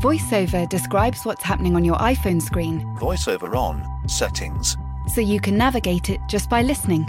VoiceOver 0.00 0.68
describes 0.68 1.24
what's 1.24 1.42
happening 1.42 1.74
on 1.74 1.84
your 1.84 1.96
iPhone 1.96 2.40
screen 2.40 2.82
VoiceOver 3.00 3.56
on, 3.56 3.84
settings, 4.08 4.76
so 5.12 5.20
you 5.20 5.40
can 5.40 5.58
navigate 5.58 6.08
it 6.08 6.20
just 6.28 6.48
by 6.48 6.62
listening. 6.62 7.04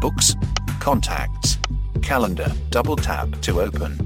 books, 0.00 0.34
contacts, 0.80 1.56
calendar, 2.02 2.52
double 2.70 2.96
tap 2.96 3.30
to 3.42 3.60
open. 3.60 3.96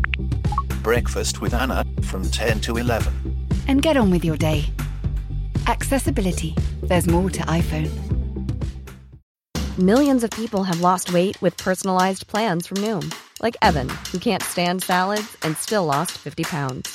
Breakfast 0.83 1.41
with 1.41 1.55
Anna 1.55 1.83
from 2.03 2.23
10 2.31 2.61
to 2.63 2.77
11. 2.77 3.47
And 3.69 3.81
get 3.81 3.97
on 3.97 4.11
with 4.11 4.23
your 4.23 4.37
day. 4.37 4.67
Accessibility. 5.67 6.55
There's 6.83 7.07
more 7.07 7.31
to 7.31 7.41
iPhone. 7.45 7.91
Millions 9.79 10.25
of 10.25 10.31
people 10.33 10.65
have 10.65 10.83
lost 10.83 11.11
weight 11.15 11.41
with 11.41 11.57
personalized 11.57 12.27
plans 12.27 12.67
from 12.67 12.77
Noom, 12.79 13.15
like 13.43 13.57
Evan, 13.63 13.89
who 14.13 14.19
can't 14.19 14.43
stand 14.43 14.83
salads 14.83 15.39
and 15.43 15.57
still 15.57 15.87
lost 15.87 16.13
50 16.19 16.45
pounds. 16.45 16.95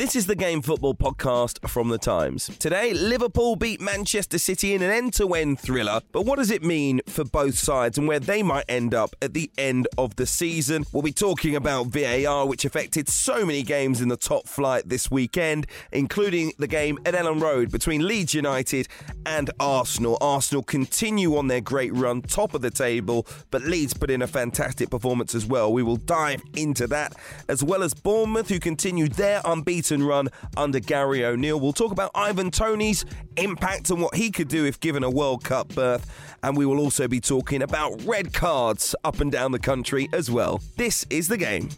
This 0.00 0.16
is 0.16 0.24
the 0.24 0.34
Game 0.34 0.62
Football 0.62 0.94
podcast 0.94 1.68
from 1.68 1.90
The 1.90 1.98
Times. 1.98 2.46
Today, 2.58 2.94
Liverpool 2.94 3.54
beat 3.54 3.82
Manchester 3.82 4.38
City 4.38 4.72
in 4.72 4.80
an 4.80 4.90
end 4.90 5.12
to 5.12 5.34
end 5.34 5.60
thriller. 5.60 6.00
But 6.10 6.24
what 6.24 6.36
does 6.38 6.50
it 6.50 6.62
mean 6.62 7.02
for 7.06 7.22
both 7.22 7.58
sides 7.58 7.98
and 7.98 8.08
where 8.08 8.18
they 8.18 8.42
might 8.42 8.64
end 8.66 8.94
up 8.94 9.14
at 9.20 9.34
the 9.34 9.50
end 9.58 9.88
of 9.98 10.16
the 10.16 10.24
season? 10.24 10.86
We'll 10.94 11.02
be 11.02 11.12
talking 11.12 11.54
about 11.54 11.88
VAR, 11.88 12.46
which 12.46 12.64
affected 12.64 13.10
so 13.10 13.44
many 13.44 13.62
games 13.62 14.00
in 14.00 14.08
the 14.08 14.16
top 14.16 14.48
flight 14.48 14.88
this 14.88 15.10
weekend, 15.10 15.66
including 15.92 16.54
the 16.58 16.66
game 16.66 16.98
at 17.04 17.12
Elland 17.12 17.42
Road 17.42 17.70
between 17.70 18.08
Leeds 18.08 18.32
United 18.32 18.88
and 19.26 19.50
Arsenal. 19.60 20.16
Arsenal 20.22 20.62
continue 20.62 21.36
on 21.36 21.48
their 21.48 21.60
great 21.60 21.92
run, 21.92 22.22
top 22.22 22.54
of 22.54 22.62
the 22.62 22.70
table, 22.70 23.26
but 23.50 23.64
Leeds 23.64 23.92
put 23.92 24.10
in 24.10 24.22
a 24.22 24.26
fantastic 24.26 24.88
performance 24.88 25.34
as 25.34 25.44
well. 25.44 25.70
We 25.70 25.82
will 25.82 25.96
dive 25.96 26.40
into 26.56 26.86
that, 26.86 27.14
as 27.50 27.62
well 27.62 27.82
as 27.82 27.92
Bournemouth, 27.92 28.48
who 28.48 28.58
continued 28.58 29.12
their 29.12 29.42
unbeaten 29.44 29.89
run 29.98 30.28
under 30.56 30.80
Gary 30.80 31.24
O'Neill. 31.24 31.58
We'll 31.58 31.72
talk 31.72 31.92
about 31.92 32.10
Ivan 32.14 32.50
Toney's 32.50 33.04
impact 33.36 33.90
and 33.90 34.00
what 34.00 34.14
he 34.14 34.30
could 34.30 34.48
do 34.48 34.64
if 34.64 34.78
given 34.80 35.02
a 35.02 35.10
World 35.10 35.44
Cup 35.44 35.68
berth. 35.74 36.10
And 36.42 36.56
we 36.56 36.64
will 36.66 36.78
also 36.78 37.08
be 37.08 37.20
talking 37.20 37.62
about 37.62 38.02
red 38.04 38.32
cards 38.32 38.94
up 39.04 39.20
and 39.20 39.30
down 39.30 39.52
the 39.52 39.58
country 39.58 40.08
as 40.12 40.30
well. 40.30 40.60
This 40.76 41.04
is 41.10 41.28
the 41.28 41.36
game. 41.36 41.68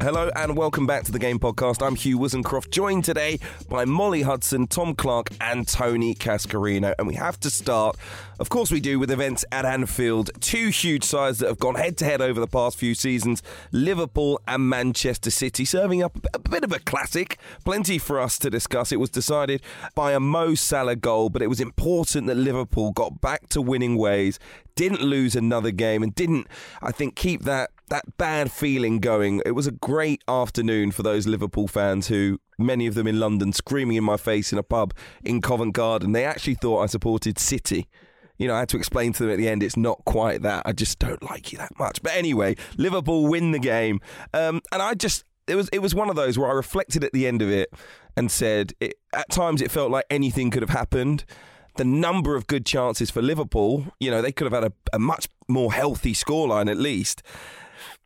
Hello 0.00 0.30
and 0.36 0.56
welcome 0.56 0.86
back 0.86 1.02
to 1.04 1.10
the 1.12 1.18
Game 1.18 1.40
Podcast. 1.40 1.84
I'm 1.84 1.96
Hugh 1.96 2.20
Woozencroft, 2.20 2.70
joined 2.70 3.04
today 3.04 3.40
by 3.68 3.84
Molly 3.84 4.22
Hudson, 4.22 4.68
Tom 4.68 4.94
Clarke, 4.94 5.30
and 5.40 5.66
Tony 5.66 6.14
Cascarino. 6.14 6.94
And 7.00 7.08
we 7.08 7.16
have 7.16 7.40
to 7.40 7.50
start, 7.50 7.96
of 8.38 8.48
course, 8.48 8.70
we 8.70 8.78
do 8.78 9.00
with 9.00 9.10
events 9.10 9.44
at 9.50 9.64
Anfield. 9.64 10.30
Two 10.40 10.68
huge 10.68 11.02
sides 11.02 11.40
that 11.40 11.48
have 11.48 11.58
gone 11.58 11.74
head 11.74 11.96
to 11.96 12.04
head 12.04 12.20
over 12.20 12.38
the 12.38 12.46
past 12.46 12.78
few 12.78 12.94
seasons 12.94 13.42
Liverpool 13.72 14.40
and 14.46 14.68
Manchester 14.68 15.32
City, 15.32 15.64
serving 15.64 16.04
up 16.04 16.16
a 16.32 16.38
bit 16.38 16.62
of 16.62 16.72
a 16.72 16.78
classic. 16.78 17.36
Plenty 17.64 17.98
for 17.98 18.20
us 18.20 18.38
to 18.38 18.50
discuss. 18.50 18.92
It 18.92 19.00
was 19.00 19.10
decided 19.10 19.62
by 19.96 20.12
a 20.12 20.20
Mo 20.20 20.54
Salah 20.54 20.94
goal, 20.94 21.28
but 21.28 21.42
it 21.42 21.48
was 21.48 21.60
important 21.60 22.28
that 22.28 22.36
Liverpool 22.36 22.92
got 22.92 23.20
back 23.20 23.48
to 23.48 23.60
winning 23.60 23.96
ways, 23.96 24.38
didn't 24.76 25.02
lose 25.02 25.34
another 25.34 25.72
game, 25.72 26.04
and 26.04 26.14
didn't, 26.14 26.46
I 26.80 26.92
think, 26.92 27.16
keep 27.16 27.42
that 27.42 27.70
that 27.88 28.16
bad 28.16 28.50
feeling 28.50 28.98
going. 28.98 29.42
It 29.44 29.52
was 29.52 29.66
a 29.66 29.72
great 29.72 30.22
afternoon 30.28 30.92
for 30.92 31.02
those 31.02 31.26
Liverpool 31.26 31.68
fans 31.68 32.08
who, 32.08 32.40
many 32.58 32.86
of 32.86 32.94
them 32.94 33.06
in 33.06 33.20
London, 33.20 33.52
screaming 33.52 33.96
in 33.96 34.04
my 34.04 34.16
face 34.16 34.52
in 34.52 34.58
a 34.58 34.62
pub 34.62 34.94
in 35.24 35.40
Covent 35.40 35.74
Garden. 35.74 36.12
They 36.12 36.24
actually 36.24 36.54
thought 36.54 36.82
I 36.82 36.86
supported 36.86 37.38
City. 37.38 37.86
You 38.38 38.46
know, 38.46 38.54
I 38.54 38.60
had 38.60 38.68
to 38.70 38.76
explain 38.76 39.12
to 39.14 39.24
them 39.24 39.32
at 39.32 39.38
the 39.38 39.48
end, 39.48 39.62
it's 39.62 39.76
not 39.76 40.04
quite 40.04 40.42
that. 40.42 40.62
I 40.64 40.72
just 40.72 40.98
don't 40.98 41.22
like 41.24 41.50
you 41.52 41.58
that 41.58 41.76
much. 41.78 42.02
But 42.02 42.12
anyway, 42.12 42.56
Liverpool 42.76 43.26
win 43.26 43.50
the 43.50 43.58
game. 43.58 44.00
Um, 44.32 44.60
and 44.70 44.80
I 44.80 44.94
just, 44.94 45.24
it 45.48 45.56
was, 45.56 45.68
it 45.70 45.80
was 45.80 45.94
one 45.94 46.08
of 46.08 46.16
those 46.16 46.38
where 46.38 46.48
I 46.48 46.52
reflected 46.52 47.02
at 47.02 47.12
the 47.12 47.26
end 47.26 47.42
of 47.42 47.50
it 47.50 47.72
and 48.16 48.30
said, 48.30 48.74
it, 48.80 48.94
at 49.12 49.28
times 49.30 49.60
it 49.60 49.70
felt 49.70 49.90
like 49.90 50.04
anything 50.08 50.50
could 50.50 50.62
have 50.62 50.70
happened 50.70 51.24
the 51.78 51.84
number 51.84 52.36
of 52.36 52.46
good 52.46 52.66
chances 52.66 53.08
for 53.08 53.22
Liverpool, 53.22 53.86
you 53.98 54.10
know, 54.10 54.20
they 54.20 54.32
could 54.32 54.50
have 54.50 54.62
had 54.62 54.70
a, 54.70 54.72
a 54.92 54.98
much 54.98 55.28
more 55.48 55.72
healthy 55.72 56.12
scoreline 56.12 56.68
at 56.70 56.76
least. 56.76 57.22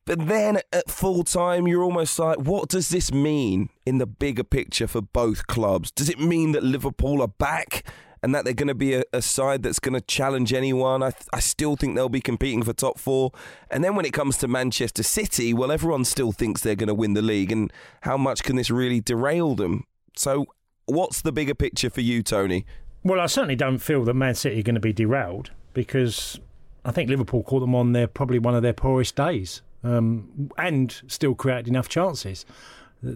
But 0.04 0.26
then 0.26 0.58
at 0.72 0.90
full 0.90 1.22
time, 1.22 1.68
you're 1.68 1.84
almost 1.84 2.18
like, 2.18 2.38
what 2.38 2.68
does 2.68 2.88
this 2.88 3.12
mean 3.12 3.68
in 3.86 3.98
the 3.98 4.06
bigger 4.06 4.42
picture 4.42 4.88
for 4.88 5.00
both 5.00 5.46
clubs? 5.46 5.92
Does 5.92 6.08
it 6.08 6.18
mean 6.18 6.52
that 6.52 6.64
Liverpool 6.64 7.22
are 7.22 7.28
back 7.28 7.84
and 8.20 8.34
that 8.34 8.44
they're 8.44 8.52
going 8.52 8.68
to 8.68 8.74
be 8.74 8.94
a, 8.94 9.04
a 9.12 9.22
side 9.22 9.62
that's 9.62 9.78
going 9.78 9.94
to 9.94 10.00
challenge 10.00 10.52
anyone? 10.52 11.04
I, 11.04 11.12
I 11.32 11.38
still 11.38 11.76
think 11.76 11.94
they'll 11.94 12.08
be 12.08 12.20
competing 12.20 12.64
for 12.64 12.72
top 12.72 12.98
four. 12.98 13.30
And 13.70 13.84
then 13.84 13.94
when 13.94 14.04
it 14.04 14.12
comes 14.12 14.38
to 14.38 14.48
Manchester 14.48 15.04
City, 15.04 15.54
well, 15.54 15.70
everyone 15.70 16.04
still 16.04 16.32
thinks 16.32 16.62
they're 16.62 16.74
going 16.74 16.88
to 16.88 16.94
win 16.94 17.14
the 17.14 17.22
league. 17.22 17.52
And 17.52 17.72
how 18.00 18.16
much 18.16 18.42
can 18.42 18.56
this 18.56 18.70
really 18.70 19.00
derail 19.00 19.54
them? 19.54 19.84
So, 20.16 20.46
what's 20.86 21.22
the 21.22 21.32
bigger 21.32 21.54
picture 21.54 21.90
for 21.90 22.00
you, 22.00 22.24
Tony? 22.24 22.66
Well, 23.04 23.20
I 23.20 23.26
certainly 23.26 23.56
don't 23.56 23.78
feel 23.78 24.04
that 24.04 24.14
Man 24.14 24.34
City 24.34 24.58
are 24.58 24.64
going 24.64 24.74
to 24.74 24.80
be 24.80 24.92
derailed 24.92 25.52
because 25.74 26.40
I 26.84 26.90
think 26.90 27.08
Liverpool 27.08 27.44
caught 27.44 27.60
them 27.60 27.74
on 27.76 27.92
their 27.92 28.08
probably 28.08 28.40
one 28.40 28.56
of 28.56 28.62
their 28.64 28.72
poorest 28.72 29.14
days 29.14 29.62
um, 29.84 30.50
and 30.58 31.02
still 31.06 31.34
created 31.34 31.68
enough 31.68 31.88
chances 31.88 32.44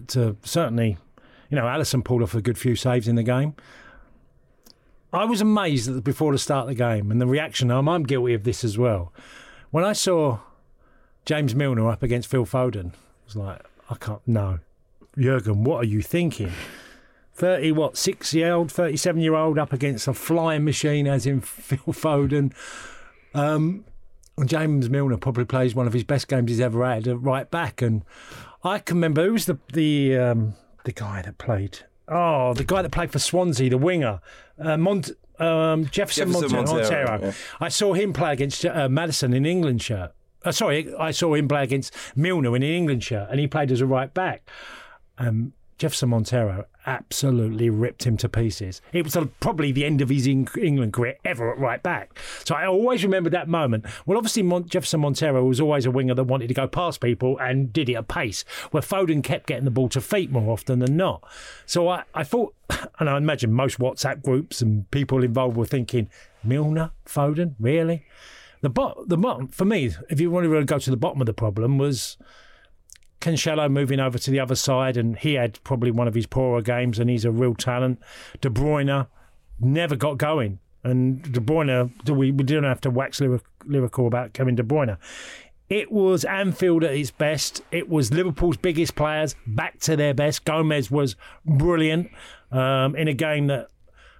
to 0.07 0.35
certainly, 0.43 0.97
you 1.49 1.55
know, 1.55 1.63
Alisson 1.63 2.03
pulled 2.03 2.21
off 2.21 2.35
a 2.35 2.41
good 2.41 2.57
few 2.57 2.75
saves 2.75 3.07
in 3.07 3.15
the 3.15 3.23
game. 3.23 3.55
I 5.13 5.23
was 5.25 5.39
amazed 5.39 5.91
that 5.91 6.03
before 6.03 6.33
the 6.33 6.37
start 6.37 6.63
of 6.63 6.67
the 6.69 6.75
game 6.75 7.11
and 7.11 7.21
the 7.21 7.27
reaction. 7.27 7.71
I'm, 7.71 7.87
I'm 7.87 8.03
guilty 8.03 8.33
of 8.33 8.43
this 8.43 8.63
as 8.63 8.77
well. 8.77 9.13
When 9.71 9.83
I 9.83 9.93
saw 9.93 10.39
James 11.25 11.55
Milner 11.55 11.89
up 11.89 12.03
against 12.03 12.29
Phil 12.29 12.45
Foden, 12.45 12.93
I 12.93 13.25
was 13.25 13.35
like, 13.35 13.61
I 13.89 13.95
can't. 13.95 14.21
No, 14.27 14.59
Jurgen, 15.17 15.63
what 15.63 15.77
are 15.77 15.87
you 15.87 16.01
thinking? 16.01 16.51
30, 17.33 17.71
what, 17.73 17.97
six 17.97 18.33
year 18.33 18.51
old, 18.53 18.71
37 18.71 19.21
year 19.21 19.35
old 19.35 19.57
up 19.57 19.71
against 19.71 20.07
a 20.07 20.13
flying 20.13 20.65
machine, 20.65 21.07
as 21.07 21.25
in 21.25 21.39
Phil 21.41 21.77
Foden. 21.93 22.53
Um, 23.33 23.85
and 24.37 24.47
James 24.47 24.89
Milner 24.89 25.17
probably 25.17 25.45
plays 25.45 25.73
one 25.73 25.87
of 25.87 25.93
his 25.93 26.03
best 26.03 26.27
games 26.27 26.51
he's 26.51 26.59
ever 26.59 26.85
had 26.85 27.07
at 27.07 27.21
right 27.21 27.49
back. 27.49 27.81
And 27.81 28.03
I 28.63 28.79
can 28.79 28.97
remember 28.97 29.25
who 29.25 29.33
was 29.33 29.45
the 29.45 29.57
the 29.73 30.17
um, 30.17 30.53
the 30.83 30.91
guy 30.91 31.21
that 31.21 31.37
played. 31.37 31.79
Oh, 32.07 32.53
the 32.53 32.63
guy 32.63 32.81
that 32.81 32.91
played 32.91 33.11
for 33.11 33.19
Swansea, 33.19 33.69
the 33.69 33.77
winger, 33.77 34.21
uh, 34.59 34.77
Mont, 34.77 35.11
um, 35.39 35.85
Jefferson, 35.87 36.31
Jefferson 36.31 36.55
Montero. 36.55 36.81
Montero, 36.81 37.19
yeah. 37.21 37.33
I 37.59 37.67
saw 37.67 37.93
him 37.93 38.13
play 38.13 38.31
against 38.31 38.65
uh, 38.65 38.87
Madison 38.87 39.33
in 39.33 39.45
England 39.45 39.81
shirt. 39.81 40.13
Uh, 40.45 40.51
sorry, 40.51 40.93
I 40.95 41.11
saw 41.11 41.33
him 41.33 41.47
play 41.49 41.63
against 41.63 41.93
Milner 42.15 42.55
in 42.55 42.63
an 42.63 42.69
England 42.69 43.03
shirt, 43.03 43.27
and 43.29 43.39
he 43.39 43.47
played 43.47 43.71
as 43.71 43.81
a 43.81 43.85
right 43.85 44.13
back. 44.13 44.49
Um, 45.17 45.53
Jefferson 45.77 46.09
Montero 46.09 46.65
absolutely 46.87 47.69
ripped 47.69 48.05
him 48.05 48.17
to 48.17 48.29
pieces. 48.29 48.81
It 48.93 49.03
was 49.03 49.17
probably 49.39 49.71
the 49.71 49.85
end 49.85 50.01
of 50.01 50.09
his 50.09 50.27
Eng- 50.27 50.47
England 50.59 50.93
career 50.93 51.17
ever 51.25 51.51
at 51.51 51.59
right 51.59 51.83
back. 51.83 52.17
So 52.45 52.55
I 52.55 52.65
always 52.65 53.03
remember 53.03 53.29
that 53.29 53.47
moment. 53.47 53.85
Well, 54.05 54.17
obviously, 54.17 54.43
Mon- 54.43 54.67
Jefferson 54.67 55.01
Montero 55.01 55.43
was 55.43 55.59
always 55.59 55.85
a 55.85 55.91
winger 55.91 56.15
that 56.15 56.23
wanted 56.23 56.47
to 56.47 56.53
go 56.53 56.67
past 56.67 57.01
people 57.01 57.37
and 57.37 57.71
did 57.71 57.89
it 57.89 57.95
at 57.95 58.07
pace, 58.07 58.45
where 58.71 58.81
Foden 58.81 59.21
kept 59.23 59.47
getting 59.47 59.65
the 59.65 59.71
ball 59.71 59.89
to 59.89 60.01
feet 60.01 60.31
more 60.31 60.51
often 60.51 60.79
than 60.79 60.95
not. 60.97 61.21
So 61.65 61.89
I, 61.89 62.03
I 62.15 62.23
thought, 62.23 62.55
and 62.99 63.09
I 63.09 63.17
imagine 63.17 63.51
most 63.51 63.79
WhatsApp 63.79 64.23
groups 64.23 64.61
and 64.61 64.89
people 64.89 65.23
involved 65.23 65.57
were 65.57 65.65
thinking, 65.65 66.09
Milner, 66.43 66.91
Foden, 67.05 67.55
really? 67.59 68.05
The 68.61 68.69
bot, 68.69 69.07
the 69.07 69.17
bottom 69.17 69.49
for 69.49 69.65
me, 69.65 69.91
if 70.09 70.19
you 70.19 70.31
want 70.31 70.45
to 70.45 70.49
really 70.49 70.65
go 70.65 70.79
to 70.79 70.89
the 70.89 70.97
bottom 70.97 71.21
of 71.21 71.27
the 71.27 71.33
problem, 71.33 71.77
was 71.77 72.17
Cancelo 73.21 73.69
moving 73.69 73.99
over 73.99 74.17
to 74.17 74.31
the 74.31 74.39
other 74.39 74.55
side, 74.55 74.97
and 74.97 75.17
he 75.17 75.33
had 75.33 75.61
probably 75.63 75.91
one 75.91 76.07
of 76.07 76.13
his 76.13 76.27
poorer 76.27 76.61
games, 76.61 76.99
and 76.99 77.09
he's 77.09 77.25
a 77.25 77.31
real 77.31 77.55
talent. 77.55 77.99
De 78.41 78.49
Bruyne 78.49 79.07
never 79.59 79.95
got 79.95 80.17
going, 80.17 80.59
and 80.83 81.21
De 81.31 81.39
Bruyne, 81.39 81.91
we, 82.09 82.31
we 82.31 82.43
didn't 82.43 82.65
have 82.65 82.81
to 82.81 82.89
wax 82.89 83.21
lyrical 83.65 84.07
about 84.07 84.33
Kevin 84.33 84.55
De 84.55 84.63
Bruyne. 84.63 84.97
It 85.69 85.91
was 85.91 86.23
Anfield 86.23 86.85
at 86.85 86.93
its 86.93 87.11
best. 87.11 87.61
It 87.71 87.89
was 87.89 88.13
Liverpool's 88.13 88.55
biggest 88.55 88.95
players 88.95 89.35
back 89.45 89.79
to 89.81 89.97
their 89.97 90.13
best. 90.13 90.45
Gomez 90.45 90.89
was 90.89 91.17
brilliant 91.45 92.09
um, 92.51 92.95
in 92.95 93.09
a 93.09 93.13
game 93.13 93.47
that 93.47 93.67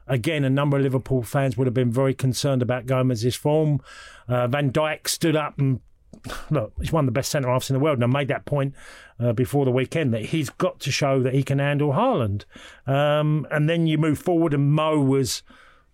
again, 0.07 0.43
a 0.43 0.49
number 0.49 0.77
of 0.77 0.83
Liverpool 0.83 1.21
fans 1.21 1.57
would 1.57 1.67
have 1.67 1.73
been 1.73 1.91
very 1.91 2.13
concerned 2.13 2.61
about 2.61 2.85
Gomez's 2.85 3.35
form. 3.35 3.81
Uh, 4.27 4.47
Van 4.47 4.71
Dijk 4.71 5.07
stood 5.07 5.35
up 5.35 5.59
and 5.59 5.81
look, 6.49 6.73
he's 6.79 6.91
one 6.91 7.03
of 7.03 7.07
the 7.07 7.11
best 7.11 7.31
centre 7.31 7.49
halves 7.49 7.69
in 7.69 7.73
the 7.73 7.79
world, 7.79 7.97
and 7.97 8.03
I 8.03 8.07
made 8.07 8.27
that 8.29 8.45
point 8.45 8.73
uh, 9.19 9.33
before 9.33 9.65
the 9.65 9.71
weekend 9.71 10.13
that 10.13 10.25
he's 10.25 10.49
got 10.49 10.79
to 10.81 10.91
show 10.91 11.21
that 11.23 11.33
he 11.33 11.43
can 11.43 11.59
handle 11.59 11.91
Haaland. 11.91 12.45
Um, 12.85 13.47
and 13.51 13.69
then 13.69 13.87
you 13.87 13.97
move 13.97 14.19
forward, 14.19 14.53
and 14.53 14.71
Mo 14.71 14.99
was 14.99 15.43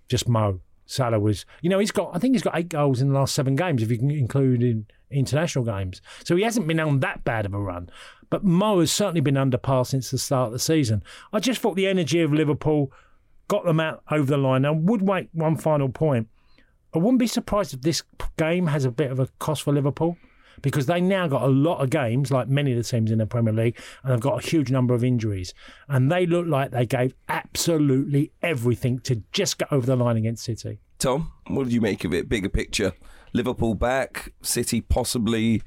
just 0.08 0.28
Mo. 0.28 0.60
Salah 0.86 1.20
was, 1.20 1.46
you 1.62 1.70
know, 1.70 1.80
he's 1.80 1.92
got, 1.92 2.12
I 2.14 2.20
think 2.20 2.36
he's 2.36 2.44
got 2.44 2.58
eight 2.58 2.70
goals 2.70 3.02
in 3.02 3.08
the 3.08 3.14
last 3.14 3.34
seven 3.34 3.56
games, 3.56 3.82
if 3.82 3.90
you 3.90 3.98
can 3.98 4.12
include 4.12 4.62
in 4.62 4.86
international 5.10 5.64
games. 5.64 6.02
So 6.24 6.36
he 6.36 6.44
hasn't 6.44 6.68
been 6.68 6.80
on 6.80 7.00
that 7.00 7.24
bad 7.24 7.46
of 7.46 7.54
a 7.54 7.60
run. 7.60 7.90
But 8.30 8.44
Mo 8.44 8.80
has 8.80 8.92
certainly 8.92 9.22
been 9.22 9.38
under 9.38 9.58
par 9.58 9.86
since 9.86 10.12
the 10.12 10.18
start 10.18 10.48
of 10.48 10.54
the 10.54 10.60
season. 10.60 11.04
I 11.32 11.40
just 11.40 11.62
thought 11.62 11.76
the 11.76 11.88
energy 11.88 12.20
of 12.22 12.34
Liverpool 12.34 12.92
got 13.48 13.66
them 13.66 13.80
out 13.80 14.04
over 14.12 14.26
the 14.26 14.38
line. 14.38 14.66
I 14.66 14.72
would 14.72 15.02
make 15.02 15.30
one 15.34 15.56
final 15.56 15.90
point. 15.90 16.28
I 16.94 17.00
wouldn't 17.00 17.20
be 17.20 17.28
surprised 17.28 17.74
if 17.74 17.82
this 17.82 18.04
game 18.38 18.68
has 18.68 18.86
a 18.86 18.92
bit 18.92 19.12
of 19.12 19.20
a 19.20 19.28
cost 19.40 19.64
for 19.64 19.74
Liverpool 19.74 20.18
because 20.62 20.86
they 20.86 21.02
now 21.02 21.28
got 21.28 21.42
a 21.42 21.48
lot 21.48 21.82
of 21.82 21.90
games, 21.90 22.32
like 22.32 22.48
many 22.48 22.72
of 22.72 22.78
the 22.78 22.84
teams 22.84 23.12
in 23.12 23.18
the 23.18 23.26
Premier 23.26 23.54
League, 23.54 23.80
and 24.04 24.14
they've 24.14 24.20
got 24.20 24.44
a 24.44 24.48
huge 24.48 24.70
number 24.70 24.94
of 24.94 25.04
injuries. 25.04 25.54
And 25.88 26.12
they 26.12 26.26
look 26.26 26.46
like 26.48 26.72
they 26.72 26.86
gave 26.86 27.16
absolutely 27.28 28.32
everything 28.42 29.00
to 29.00 29.24
just 29.32 29.58
get 29.58 29.72
over 29.72 29.86
the 29.86 29.96
line 29.96 30.18
against 30.18 30.44
City. 30.44 30.80
Tom, 31.00 31.32
what 31.48 31.64
did 31.66 31.74
you 31.74 31.82
make 31.82 32.06
of 32.06 32.14
it? 32.14 32.30
Bigger 32.30 32.50
picture. 32.50 32.94
Liverpool 33.34 33.74
back, 33.74 34.32
City 34.42 34.80
possibly 34.80 35.64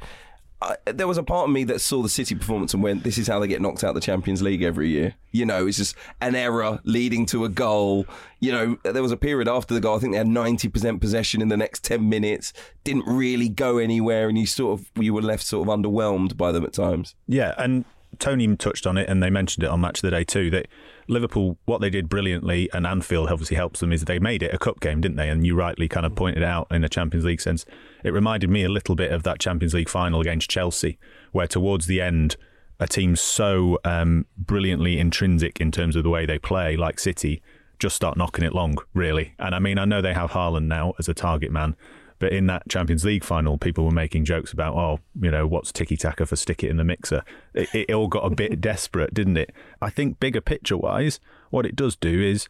I, 0.62 0.76
there 0.86 1.06
was 1.06 1.18
a 1.18 1.22
part 1.22 1.48
of 1.48 1.52
me 1.52 1.64
that 1.64 1.80
saw 1.80 2.02
the 2.02 2.08
City 2.08 2.34
performance 2.34 2.72
and 2.72 2.82
went, 2.82 3.04
"This 3.04 3.18
is 3.18 3.28
how 3.28 3.38
they 3.38 3.46
get 3.46 3.60
knocked 3.60 3.84
out 3.84 3.94
the 3.94 4.00
Champions 4.00 4.40
League 4.40 4.62
every 4.62 4.88
year." 4.88 5.14
You 5.30 5.44
know, 5.44 5.66
it's 5.66 5.76
just 5.76 5.94
an 6.20 6.34
error 6.34 6.80
leading 6.84 7.26
to 7.26 7.44
a 7.44 7.48
goal. 7.48 8.06
You 8.40 8.52
know, 8.52 8.78
there 8.82 9.02
was 9.02 9.12
a 9.12 9.18
period 9.18 9.48
after 9.48 9.74
the 9.74 9.80
goal. 9.80 9.96
I 9.96 9.98
think 9.98 10.12
they 10.12 10.18
had 10.18 10.26
ninety 10.26 10.68
percent 10.68 11.00
possession 11.00 11.42
in 11.42 11.48
the 11.48 11.56
next 11.56 11.84
ten 11.84 12.08
minutes. 12.08 12.54
Didn't 12.84 13.06
really 13.06 13.50
go 13.50 13.76
anywhere, 13.76 14.28
and 14.28 14.38
you 14.38 14.46
sort 14.46 14.80
of 14.80 14.90
you 15.02 15.12
were 15.12 15.22
left 15.22 15.44
sort 15.44 15.68
of 15.68 15.74
underwhelmed 15.74 16.36
by 16.36 16.52
them 16.52 16.64
at 16.64 16.72
times. 16.72 17.14
Yeah, 17.28 17.54
and 17.58 17.84
Tony 18.18 18.56
touched 18.56 18.86
on 18.86 18.96
it, 18.96 19.08
and 19.08 19.22
they 19.22 19.30
mentioned 19.30 19.64
it 19.64 19.70
on 19.70 19.82
Match 19.82 19.98
of 19.98 20.02
the 20.02 20.10
Day 20.10 20.24
too. 20.24 20.50
That 20.50 20.68
Liverpool, 21.08 21.58
what 21.64 21.80
they 21.80 21.90
did 21.90 22.08
brilliantly, 22.08 22.68
and 22.72 22.86
Anfield 22.86 23.30
obviously 23.30 23.56
helps 23.56 23.80
them, 23.80 23.92
is 23.92 24.04
they 24.04 24.18
made 24.18 24.42
it 24.42 24.54
a 24.54 24.58
cup 24.58 24.80
game, 24.80 25.00
didn't 25.00 25.16
they? 25.16 25.28
And 25.28 25.46
you 25.46 25.54
rightly 25.54 25.88
kind 25.88 26.04
of 26.04 26.14
pointed 26.14 26.42
out 26.42 26.66
in 26.70 26.84
a 26.84 26.88
Champions 26.88 27.24
League 27.24 27.40
sense. 27.40 27.64
It 28.04 28.12
reminded 28.12 28.50
me 28.50 28.64
a 28.64 28.68
little 28.68 28.94
bit 28.94 29.12
of 29.12 29.22
that 29.22 29.38
Champions 29.38 29.74
League 29.74 29.88
final 29.88 30.20
against 30.20 30.50
Chelsea, 30.50 30.98
where 31.32 31.46
towards 31.46 31.86
the 31.86 32.00
end, 32.00 32.36
a 32.78 32.86
team 32.86 33.16
so 33.16 33.78
um, 33.84 34.26
brilliantly 34.36 34.98
intrinsic 34.98 35.60
in 35.60 35.70
terms 35.70 35.96
of 35.96 36.02
the 36.02 36.10
way 36.10 36.26
they 36.26 36.38
play, 36.38 36.76
like 36.76 36.98
City, 36.98 37.42
just 37.78 37.96
start 37.96 38.16
knocking 38.16 38.44
it 38.44 38.54
long, 38.54 38.76
really. 38.94 39.34
And 39.38 39.54
I 39.54 39.58
mean, 39.58 39.78
I 39.78 39.84
know 39.84 40.02
they 40.02 40.14
have 40.14 40.30
Haaland 40.30 40.66
now 40.66 40.94
as 40.98 41.08
a 41.08 41.14
target 41.14 41.50
man, 41.50 41.76
but 42.18 42.32
in 42.32 42.46
that 42.46 42.68
Champions 42.68 43.04
League 43.04 43.24
final, 43.24 43.58
people 43.58 43.84
were 43.84 43.90
making 43.90 44.24
jokes 44.24 44.52
about, 44.52 44.74
oh, 44.74 45.00
you 45.20 45.30
know, 45.30 45.46
what's 45.46 45.72
tiki 45.72 45.96
taka 45.96 46.26
for 46.26 46.36
stick 46.36 46.64
it 46.64 46.70
in 46.70 46.76
the 46.76 46.84
mixer? 46.84 47.22
It, 47.54 47.68
it 47.72 47.92
all 47.92 48.08
got 48.08 48.24
a 48.24 48.34
bit 48.34 48.60
desperate, 48.60 49.12
didn't 49.14 49.36
it? 49.36 49.52
I 49.80 49.90
think 49.90 50.20
bigger 50.20 50.40
picture 50.40 50.76
wise, 50.76 51.20
what 51.50 51.66
it 51.66 51.76
does 51.76 51.96
do 51.96 52.22
is 52.22 52.48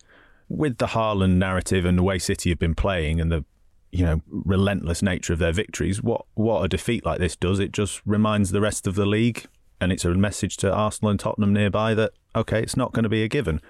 with 0.49 0.79
the 0.79 0.87
Haaland 0.87 1.37
narrative 1.37 1.85
and 1.85 1.99
the 1.99 2.03
way 2.03 2.19
City 2.19 2.51
have 2.51 2.59
been 2.59 2.75
playing 2.75 3.21
and 3.21 3.33
the 3.33 3.45
you 3.93 4.05
know 4.05 4.21
relentless 4.29 5.03
nature 5.03 5.33
of 5.33 5.39
their 5.39 5.53
victories, 5.53 6.03
what 6.03 6.27
what 6.35 6.63
a 6.63 6.69
defeat 6.69 7.05
like 7.05 7.19
this 7.19 7.37
does, 7.37 7.59
it 7.59 7.73
just 7.73 8.03
reminds 8.05 8.51
the 8.51 8.61
rest 8.61 8.87
of 8.87 8.95
the 8.95 9.07
league, 9.07 9.47
and 9.81 9.93
it's 9.93 10.05
a 10.05 10.11
message 10.11 10.57
to 10.59 10.73
Arsenal 10.73 11.11
and 11.11 11.21
Tottenham 11.21 11.53
nearby 11.53 11.95
that 11.95 12.13
okay, 12.35 12.63
it's 12.63 12.77
not 12.77 12.93
going 12.93 13.05
to 13.05 13.09
be 13.09 13.23
a 13.23 13.29
given. 13.29 13.61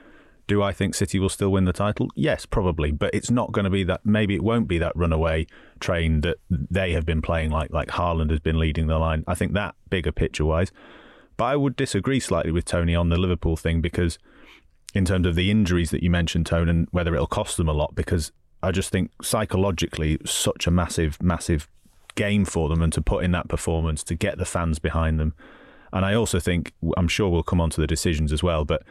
Do 0.47 0.63
I 0.63 0.73
think 0.73 0.95
City 0.95 1.19
will 1.19 1.29
still 1.29 1.51
win 1.51 1.65
the 1.65 1.73
title? 1.73 2.09
Yes, 2.15 2.47
probably, 2.47 2.93
but 2.93 3.13
it's 3.13 3.31
not 3.31 3.53
going 3.53 3.65
to 3.65 3.71
be 3.71 3.83
that. 3.85 4.03
Maybe 4.05 4.35
it 4.35 4.45
won't 4.45 4.69
be 4.69 4.79
that 4.79 4.95
runaway 4.95 5.47
train 5.81 6.21
that 6.21 6.39
they 6.49 6.93
have 6.93 7.05
been 7.05 7.21
playing 7.21 7.51
like 7.51 7.73
like 7.73 7.89
Haaland 7.89 8.31
has 8.31 8.41
been 8.41 8.59
leading 8.59 8.87
the 8.87 8.99
line. 8.99 9.25
I 9.27 9.35
think 9.35 9.55
that 9.55 9.75
bigger 9.91 10.13
picture 10.13 10.45
wise, 10.45 10.71
but 11.37 11.47
I 11.47 11.57
would 11.57 11.75
disagree 11.75 12.21
slightly 12.21 12.53
with 12.53 12.65
Tony 12.65 12.95
on 12.95 13.09
the 13.09 13.19
Liverpool 13.19 13.57
thing 13.57 13.81
because 13.81 14.19
in 14.95 15.05
terms 15.05 15.27
of 15.27 15.35
the 15.35 15.51
injuries 15.51 15.91
that 15.91 16.03
you 16.03 16.11
mentioned, 16.11 16.47
Tone, 16.47 16.69
and 16.69 16.89
whether 16.91 17.15
it'll 17.15 17.27
cost 17.27 17.57
them 17.57 17.69
a 17.69 17.73
lot, 17.73 17.95
because 17.95 18.33
I 18.63 18.71
just 18.71 18.91
think 18.91 19.11
psychologically 19.23 20.19
such 20.25 20.67
a 20.67 20.71
massive, 20.71 21.23
massive 21.23 21.69
game 22.15 22.45
for 22.45 22.69
them, 22.69 22.83
and 22.83 22.93
to 22.95 23.03
put 23.03 23.25
in 23.25 23.33
that 23.33 23.49
performance 23.49 24.03
to 24.05 24.15
get 24.15 24.39
the 24.39 24.47
fans 24.47 24.79
behind 24.79 25.21
them. 25.21 25.35
And 25.93 26.05
I 26.05 26.15
also 26.15 26.41
think 26.41 26.73
I'm 26.97 27.09
sure 27.09 27.29
we'll 27.29 27.43
come 27.43 27.61
on 27.61 27.71
to 27.71 27.81
the 27.81 27.87
decisions 27.87 28.33
as 28.33 28.43
well, 28.43 28.65
but 28.65 28.83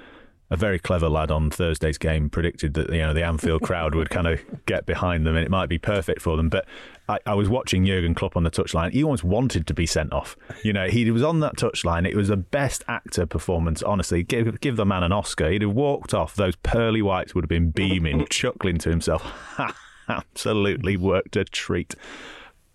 a 0.52 0.56
very 0.56 0.78
clever 0.78 1.10
lad 1.10 1.32
on 1.32 1.50
Thursday's 1.50 1.98
game 1.98 2.30
predicted 2.30 2.76
that 2.76 2.92
you 2.92 3.00
know 3.00 3.14
the 3.14 3.24
Anfield 3.24 3.62
crowd 3.64 3.96
would 3.96 4.10
kind 4.10 4.28
of 4.28 4.42
get 4.66 4.86
behind 4.86 5.26
them 5.26 5.36
and 5.36 5.44
it 5.44 5.50
might 5.50 5.70
be 5.70 5.78
perfect 5.78 6.22
for 6.22 6.38
them. 6.38 6.50
But 6.50 6.66
I, 7.10 7.20
I, 7.26 7.34
was 7.34 7.50
watching 7.50 7.86
Jurgen 7.86 8.14
Klopp 8.14 8.38
on 8.38 8.44
the 8.44 8.52
touchline. 8.52 8.92
He 8.92 9.04
almost 9.04 9.24
wanted 9.24 9.66
to 9.68 9.74
be 9.74 9.86
sent 9.86 10.14
off. 10.14 10.36
You 10.64 10.74
know, 10.74 10.88
he 10.88 11.10
was 11.10 11.24
on 11.24 11.40
that 11.40 11.56
touchline. 11.56 12.08
It 12.08 12.16
was 12.16 12.28
the 12.28 12.38
best 12.38 12.84
actor 12.88 13.26
performance. 13.26 13.82
Honestly, 13.82 14.24
give 14.24 14.60
give 14.60 14.76
the 14.76 14.86
man 14.86 15.04
an 15.04 15.12
Oscar. 15.12 15.50
He'd 15.50 15.64
have 15.64 15.74
walked 15.74 16.14
off. 16.14 16.36
Those 16.36 16.56
pearly 16.58 17.02
whites 17.02 17.34
would 17.34 17.44
have 17.44 17.50
been 17.50 17.72
beaming, 17.72 18.26
chuckling 18.30 18.78
to 18.80 18.90
himself. 18.90 19.24
Absolutely 20.08 20.98
worked 20.98 21.36
a 21.36 21.46
treat. 21.46 21.96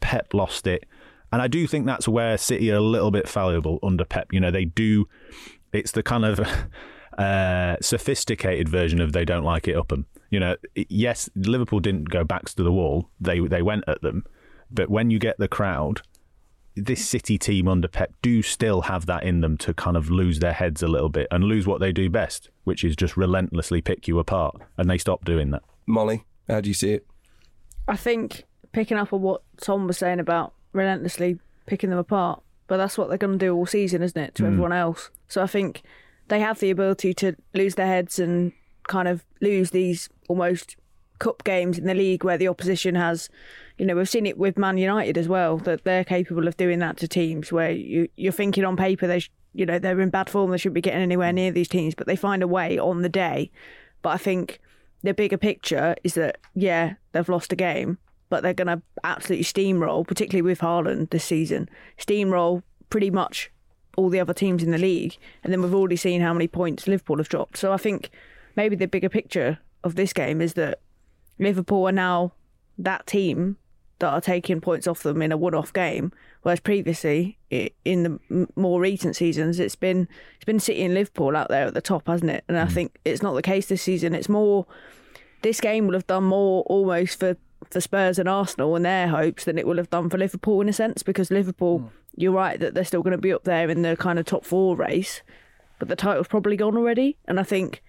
Pep 0.00 0.34
lost 0.34 0.66
it. 0.66 0.86
And 1.32 1.40
I 1.40 1.46
do 1.46 1.68
think 1.68 1.86
that's 1.86 2.08
where 2.08 2.36
City 2.36 2.72
are 2.72 2.76
a 2.76 2.80
little 2.80 3.12
bit 3.12 3.28
fallible 3.28 3.78
under 3.84 4.04
Pep. 4.04 4.32
You 4.32 4.40
know, 4.40 4.50
they 4.50 4.64
do. 4.64 5.08
It's 5.72 5.92
the 5.92 6.02
kind 6.02 6.24
of 6.24 6.40
uh, 7.18 7.76
sophisticated 7.80 8.68
version 8.68 9.00
of 9.00 9.12
they 9.12 9.24
don't 9.24 9.44
like 9.44 9.68
it 9.68 9.76
up 9.76 9.88
them. 9.88 10.06
You 10.30 10.40
know, 10.40 10.56
yes, 10.74 11.28
Liverpool 11.34 11.80
didn't 11.80 12.10
go 12.10 12.24
backs 12.24 12.54
to 12.54 12.62
the 12.62 12.72
wall; 12.72 13.08
they 13.20 13.40
they 13.40 13.62
went 13.62 13.84
at 13.86 14.02
them. 14.02 14.24
But 14.70 14.88
when 14.88 15.10
you 15.10 15.18
get 15.18 15.38
the 15.38 15.48
crowd, 15.48 16.02
this 16.76 17.06
City 17.06 17.38
team 17.38 17.68
under 17.68 17.88
Pep 17.88 18.12
do 18.22 18.42
still 18.42 18.82
have 18.82 19.06
that 19.06 19.24
in 19.24 19.40
them 19.40 19.56
to 19.58 19.74
kind 19.74 19.96
of 19.96 20.10
lose 20.10 20.38
their 20.38 20.52
heads 20.52 20.82
a 20.82 20.88
little 20.88 21.08
bit 21.08 21.26
and 21.30 21.44
lose 21.44 21.66
what 21.66 21.80
they 21.80 21.92
do 21.92 22.08
best, 22.08 22.50
which 22.64 22.84
is 22.84 22.94
just 22.94 23.16
relentlessly 23.16 23.80
pick 23.80 24.06
you 24.06 24.18
apart. 24.18 24.56
And 24.76 24.88
they 24.88 24.98
stop 24.98 25.24
doing 25.24 25.50
that. 25.50 25.62
Molly, 25.86 26.24
how 26.48 26.60
do 26.60 26.68
you 26.68 26.74
see 26.74 26.92
it? 26.92 27.06
I 27.88 27.96
think 27.96 28.44
picking 28.72 28.96
up 28.96 29.12
on 29.12 29.22
what 29.22 29.42
Tom 29.60 29.86
was 29.86 29.98
saying 29.98 30.20
about 30.20 30.54
relentlessly 30.72 31.40
picking 31.66 31.90
them 31.90 31.98
apart, 31.98 32.42
but 32.68 32.76
that's 32.76 32.96
what 32.96 33.08
they're 33.08 33.18
going 33.18 33.38
to 33.38 33.44
do 33.44 33.54
all 33.54 33.66
season, 33.66 34.02
isn't 34.02 34.20
it, 34.20 34.34
to 34.36 34.44
mm. 34.44 34.46
everyone 34.46 34.72
else? 34.72 35.10
So 35.28 35.42
I 35.42 35.46
think 35.46 35.82
they 36.30 36.40
have 36.40 36.60
the 36.60 36.70
ability 36.70 37.12
to 37.14 37.36
lose 37.54 37.74
their 37.74 37.86
heads 37.86 38.18
and 38.18 38.52
kind 38.88 39.08
of 39.08 39.24
lose 39.40 39.70
these 39.70 40.08
almost 40.28 40.76
cup 41.18 41.44
games 41.44 41.76
in 41.76 41.84
the 41.84 41.94
league 41.94 42.24
where 42.24 42.38
the 42.38 42.48
opposition 42.48 42.94
has, 42.94 43.28
you 43.76 43.84
know, 43.84 43.94
we've 43.94 44.08
seen 44.08 44.26
it 44.26 44.38
with 44.38 44.56
Man 44.56 44.78
United 44.78 45.18
as 45.18 45.28
well 45.28 45.58
that 45.58 45.84
they're 45.84 46.04
capable 46.04 46.48
of 46.48 46.56
doing 46.56 46.78
that 46.78 46.96
to 46.98 47.08
teams 47.08 47.52
where 47.52 47.70
you 47.70 48.08
you're 48.16 48.32
thinking 48.32 48.64
on 48.64 48.76
paper 48.76 49.06
they, 49.06 49.18
sh- 49.18 49.30
you 49.52 49.66
know, 49.66 49.78
they're 49.78 50.00
in 50.00 50.10
bad 50.10 50.30
form 50.30 50.50
they 50.50 50.56
shouldn't 50.56 50.74
be 50.74 50.80
getting 50.80 51.02
anywhere 51.02 51.32
near 51.32 51.50
these 51.50 51.68
teams, 51.68 51.94
but 51.94 52.06
they 52.06 52.16
find 52.16 52.42
a 52.42 52.48
way 52.48 52.78
on 52.78 53.02
the 53.02 53.08
day. 53.08 53.50
But 54.02 54.10
I 54.10 54.16
think 54.16 54.60
the 55.02 55.12
bigger 55.12 55.36
picture 55.36 55.94
is 56.04 56.14
that 56.14 56.38
yeah 56.54 56.94
they've 57.12 57.28
lost 57.28 57.52
a 57.52 57.56
game, 57.56 57.98
but 58.28 58.42
they're 58.42 58.54
going 58.54 58.68
to 58.68 58.82
absolutely 59.04 59.44
steamroll, 59.44 60.06
particularly 60.06 60.42
with 60.42 60.60
Haaland 60.60 61.10
this 61.10 61.24
season, 61.24 61.68
steamroll 61.98 62.62
pretty 62.88 63.10
much 63.10 63.50
all 63.96 64.08
the 64.08 64.20
other 64.20 64.34
teams 64.34 64.62
in 64.62 64.70
the 64.70 64.78
league. 64.78 65.16
And 65.42 65.52
then 65.52 65.62
we've 65.62 65.74
already 65.74 65.96
seen 65.96 66.20
how 66.20 66.32
many 66.32 66.48
points 66.48 66.86
Liverpool 66.86 67.18
have 67.18 67.28
dropped. 67.28 67.56
So 67.56 67.72
I 67.72 67.76
think 67.76 68.10
maybe 68.56 68.76
the 68.76 68.86
bigger 68.86 69.08
picture 69.08 69.58
of 69.82 69.96
this 69.96 70.12
game 70.12 70.40
is 70.40 70.54
that 70.54 70.80
Liverpool 71.38 71.88
are 71.88 71.92
now 71.92 72.32
that 72.78 73.06
team 73.06 73.56
that 73.98 74.12
are 74.12 74.20
taking 74.20 74.60
points 74.60 74.86
off 74.86 75.02
them 75.02 75.20
in 75.20 75.30
a 75.30 75.36
one-off 75.36 75.72
game, 75.72 76.10
whereas 76.42 76.60
previously 76.60 77.38
in 77.84 78.02
the 78.02 78.48
more 78.56 78.80
recent 78.80 79.14
seasons 79.14 79.60
it's 79.60 79.76
been 79.76 80.08
it's 80.36 80.44
been 80.44 80.58
City 80.58 80.82
and 80.82 80.94
Liverpool 80.94 81.36
out 81.36 81.48
there 81.48 81.66
at 81.66 81.74
the 81.74 81.82
top, 81.82 82.06
hasn't 82.06 82.30
it? 82.30 82.44
And 82.48 82.58
I 82.58 82.64
mm. 82.64 82.72
think 82.72 82.98
it's 83.04 83.22
not 83.22 83.34
the 83.34 83.42
case 83.42 83.66
this 83.66 83.82
season. 83.82 84.14
It's 84.14 84.28
more 84.28 84.66
this 85.42 85.60
game 85.60 85.86
will 85.86 85.94
have 85.94 86.06
done 86.06 86.24
more 86.24 86.62
almost 86.62 87.18
for 87.18 87.36
for 87.68 87.80
Spurs 87.80 88.18
and 88.18 88.28
Arsenal 88.28 88.74
and 88.74 88.84
their 88.84 89.08
hopes 89.08 89.44
than 89.44 89.58
it 89.58 89.66
will 89.66 89.76
have 89.76 89.90
done 89.90 90.08
for 90.08 90.16
Liverpool 90.16 90.62
in 90.62 90.68
a 90.68 90.72
sense 90.72 91.02
because 91.02 91.30
Liverpool. 91.30 91.80
Mm 91.80 91.90
you're 92.16 92.32
right 92.32 92.58
that 92.60 92.74
they're 92.74 92.84
still 92.84 93.02
going 93.02 93.12
to 93.12 93.18
be 93.18 93.32
up 93.32 93.44
there 93.44 93.68
in 93.70 93.82
the 93.82 93.96
kind 93.96 94.18
of 94.18 94.26
top 94.26 94.44
four 94.44 94.76
race, 94.76 95.22
but 95.78 95.88
the 95.88 95.96
title's 95.96 96.28
probably 96.28 96.56
gone 96.56 96.76
already. 96.76 97.16
And 97.26 97.40
I 97.40 97.42
think, 97.42 97.82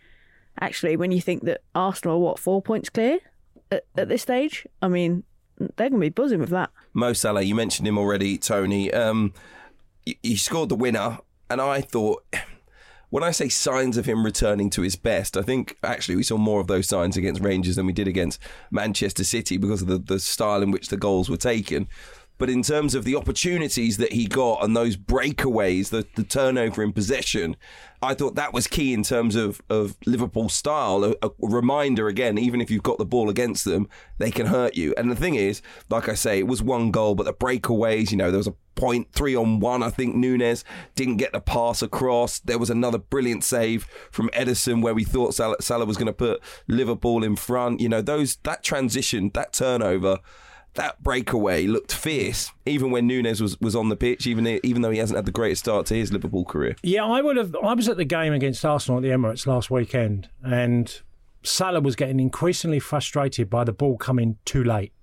actually, 0.60 0.96
when 0.96 1.12
you 1.12 1.22
think 1.22 1.44
that 1.44 1.62
Arsenal 1.76 2.18
are 2.18 2.20
what 2.20 2.40
four 2.40 2.62
points 2.62 2.90
clear 2.90 3.20
at, 3.72 3.86
at 3.98 4.10
this 4.10 4.22
stage, 4.22 4.66
I 4.82 4.88
mean, 4.88 5.24
they're 5.58 5.90
going 5.90 5.94
to 5.94 6.00
be 6.00 6.10
buzzing 6.10 6.40
with 6.40 6.50
that. 6.50 6.72
Mo 6.94 7.14
Salah, 7.14 7.42
you 7.42 7.56
mentioned 7.56 7.88
him 7.88 7.98
already, 7.98 8.38
Tony. 8.38 8.92
Um, 8.94 9.34
he 10.06 10.36
scored 10.36 10.70
the 10.70 10.76
winner, 10.76 11.20
and 11.50 11.62
I 11.62 11.82
thought. 11.82 12.24
When 13.10 13.24
I 13.26 13.32
say 13.32 13.50
signs 13.50 13.98
of 13.98 14.06
him 14.06 14.24
returning 14.24 14.70
to 14.70 14.84
his 14.84 14.96
best, 14.96 15.36
I 15.36 15.42
think 15.42 15.76
actually 15.84 16.16
we 16.16 16.24
saw 16.24 16.38
more 16.38 16.62
of 16.62 16.68
those 16.68 16.88
signs 16.88 17.18
against 17.18 17.42
Rangers 17.42 17.76
than 17.76 17.86
we 17.86 17.92
did 17.92 18.08
against 18.08 18.40
Manchester 18.72 19.26
City 19.26 19.58
because 19.58 19.82
of 19.82 19.90
the, 19.90 19.98
the 19.98 20.18
style 20.18 20.62
in 20.62 20.72
which 20.72 20.88
the 20.88 20.96
goals 20.96 21.30
were 21.30 21.36
taken. 21.36 21.90
But 22.42 22.50
in 22.50 22.64
terms 22.64 22.96
of 22.96 23.04
the 23.04 23.16
opportunities 23.16 23.98
that 23.98 24.14
he 24.14 24.26
got 24.26 24.64
and 24.64 24.76
those 24.76 24.98
breakaways, 24.98 25.92
the, 25.92 26.08
the 26.16 26.24
turnover 26.24 26.82
in 26.82 26.92
possession, 26.92 27.56
I 28.02 28.16
thought 28.16 28.34
that 28.34 28.52
was 28.52 28.66
key 28.66 28.94
in 28.96 29.04
terms 29.04 29.36
of, 29.36 29.62
of 29.70 29.96
Liverpool 30.08 30.50
style. 30.50 31.04
A, 31.04 31.14
a 31.22 31.30
reminder 31.40 32.08
again, 32.08 32.40
even 32.40 32.60
if 32.60 32.72
you've 32.72 32.82
got 32.82 32.98
the 32.98 33.06
ball 33.06 33.30
against 33.30 33.64
them, 33.64 33.88
they 34.18 34.32
can 34.32 34.48
hurt 34.48 34.76
you. 34.76 34.96
And 34.98 35.12
the 35.12 35.16
thing 35.16 35.36
is, 35.36 35.62
like 35.92 36.10
I 36.10 36.16
say, 36.16 36.40
it 36.40 36.48
was 36.48 36.64
one 36.64 36.90
goal, 36.90 37.14
but 37.14 37.28
the 37.28 37.34
breakaways, 37.34 38.10
you 38.10 38.18
know, 38.18 38.32
there 38.32 38.40
was 38.40 38.48
a 38.48 38.56
point 38.74 39.14
three 39.14 39.36
on 39.36 39.60
one. 39.60 39.84
I 39.84 39.92
think 39.92 40.16
Nunez 40.16 40.66
didn't 40.96 41.18
get 41.18 41.34
the 41.34 41.42
pass 41.42 41.84
across. 41.84 42.40
There 42.40 42.58
was 42.58 42.72
another 42.72 42.98
brilliant 42.98 43.44
save 43.44 43.86
from 44.10 44.30
Ederson 44.30 44.82
where 44.82 44.96
we 44.96 45.04
thought 45.04 45.36
Salah, 45.36 45.58
Salah 45.62 45.86
was 45.86 45.98
going 45.98 46.08
to 46.08 46.12
put 46.12 46.42
Liverpool 46.68 47.24
in 47.24 47.36
front. 47.36 47.82
You 47.82 47.90
know, 47.90 48.02
those 48.02 48.38
that 48.38 48.64
transition, 48.64 49.30
that 49.36 49.54
turnover 49.54 50.18
that 50.76 51.04
breakaway 51.04 51.68
looked 51.68 51.94
fierce, 51.94 52.52
even 52.66 52.92
when 52.92 53.08
Nunez 53.08 53.42
was, 53.42 53.60
was 53.60 53.76
on 53.76 53.90
the 53.90 53.96
pitch, 53.96 54.26
even 54.26 54.48
even 54.64 54.82
though 54.82 54.92
he 54.92 55.00
hasn't 55.00 55.18
had 55.18 55.26
the 55.26 55.32
greatest 55.32 55.64
start 55.64 55.86
to 55.88 55.96
his 55.96 56.12
Liverpool 56.14 56.46
career. 56.46 56.76
Yeah, 56.82 57.06
I 57.06 57.22
would 57.22 57.38
have. 57.38 57.56
I 57.62 57.74
was 57.74 57.90
at 57.90 57.98
the 57.98 58.06
game 58.06 58.34
against 58.34 58.64
Arsenal 58.64 59.00
at 59.00 59.04
the 59.04 59.10
Emirates 59.10 59.46
last 59.46 59.70
weekend, 59.70 60.30
and 60.44 61.02
Salah 61.44 61.82
was 61.82 61.96
getting 61.96 62.20
increasingly 62.20 62.80
frustrated 62.80 63.50
by 63.50 63.64
the 63.64 63.74
ball 63.74 63.98
coming 63.98 64.38
too 64.46 64.64
late 64.64 64.94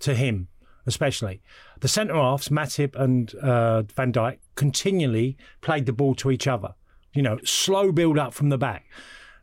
to 0.00 0.14
him, 0.14 0.48
especially. 0.86 1.42
The 1.80 1.88
centre 1.88 2.14
halves, 2.14 2.48
Matip 2.48 2.94
and 2.94 3.34
uh, 3.36 3.82
Van 3.82 4.12
Dijk, 4.12 4.38
continually 4.54 5.36
played 5.60 5.86
the 5.86 5.92
ball 5.92 6.14
to 6.16 6.30
each 6.30 6.46
other. 6.46 6.74
You 7.14 7.22
know, 7.22 7.38
slow 7.44 7.92
build 7.92 8.18
up 8.18 8.34
from 8.34 8.50
the 8.50 8.58
back. 8.58 8.86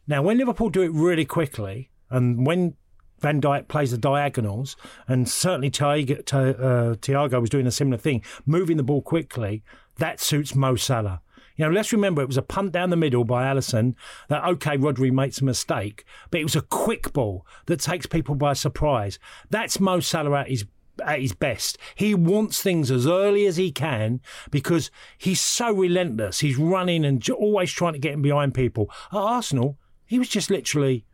Now, 0.07 0.21
when 0.21 0.37
Liverpool 0.37 0.69
do 0.69 0.81
it 0.81 0.91
really 0.91 1.25
quickly, 1.25 1.89
and 2.09 2.45
when 2.45 2.75
Van 3.23 3.39
Dijk 3.39 3.69
plays 3.69 3.91
the 3.91 3.97
diagonals, 3.97 4.75
and 5.07 5.29
certainly 5.29 5.71
Thiago, 5.71 7.33
uh, 7.33 7.39
was 7.39 7.49
doing 7.49 7.65
a 7.65 7.71
similar 7.71 7.97
thing, 7.97 8.21
moving 8.45 8.75
the 8.75 8.83
ball 8.83 9.01
quickly. 9.01 9.63
That 9.97 10.19
suits 10.19 10.53
Mo 10.53 10.75
Salah. 10.75 11.21
You 11.55 11.65
know, 11.65 11.71
let's 11.71 11.93
remember 11.93 12.21
it 12.21 12.27
was 12.27 12.37
a 12.37 12.41
punt 12.41 12.73
down 12.73 12.89
the 12.89 12.97
middle 12.97 13.23
by 13.23 13.45
Alisson 13.45 13.95
that, 14.27 14.43
okay, 14.43 14.75
Rodri 14.75 15.11
makes 15.11 15.39
a 15.39 15.45
mistake, 15.45 16.03
but 16.31 16.41
it 16.41 16.43
was 16.43 16.57
a 16.57 16.61
quick 16.61 17.13
ball 17.13 17.45
that 17.67 17.79
takes 17.79 18.05
people 18.07 18.35
by 18.35 18.53
surprise. 18.53 19.19
That's 19.49 19.79
Mo 19.79 20.01
Salah 20.01 20.41
at 20.41 20.49
his 20.49 20.65
at 21.03 21.21
his 21.21 21.33
best. 21.33 21.77
He 21.95 22.13
wants 22.13 22.61
things 22.61 22.91
as 22.91 23.07
early 23.07 23.47
as 23.47 23.55
he 23.55 23.71
can 23.71 24.19
because 24.51 24.91
he's 25.17 25.41
so 25.41 25.71
relentless. 25.71 26.41
He's 26.41 26.57
running 26.57 27.03
and 27.05 27.27
always 27.29 27.71
trying 27.71 27.93
to 27.93 27.99
get 27.99 28.13
in 28.13 28.21
behind 28.21 28.53
people. 28.53 28.91
At 29.11 29.17
Arsenal, 29.17 29.77
he 30.05 30.19
was 30.19 30.27
just 30.27 30.51
literally. 30.51 31.05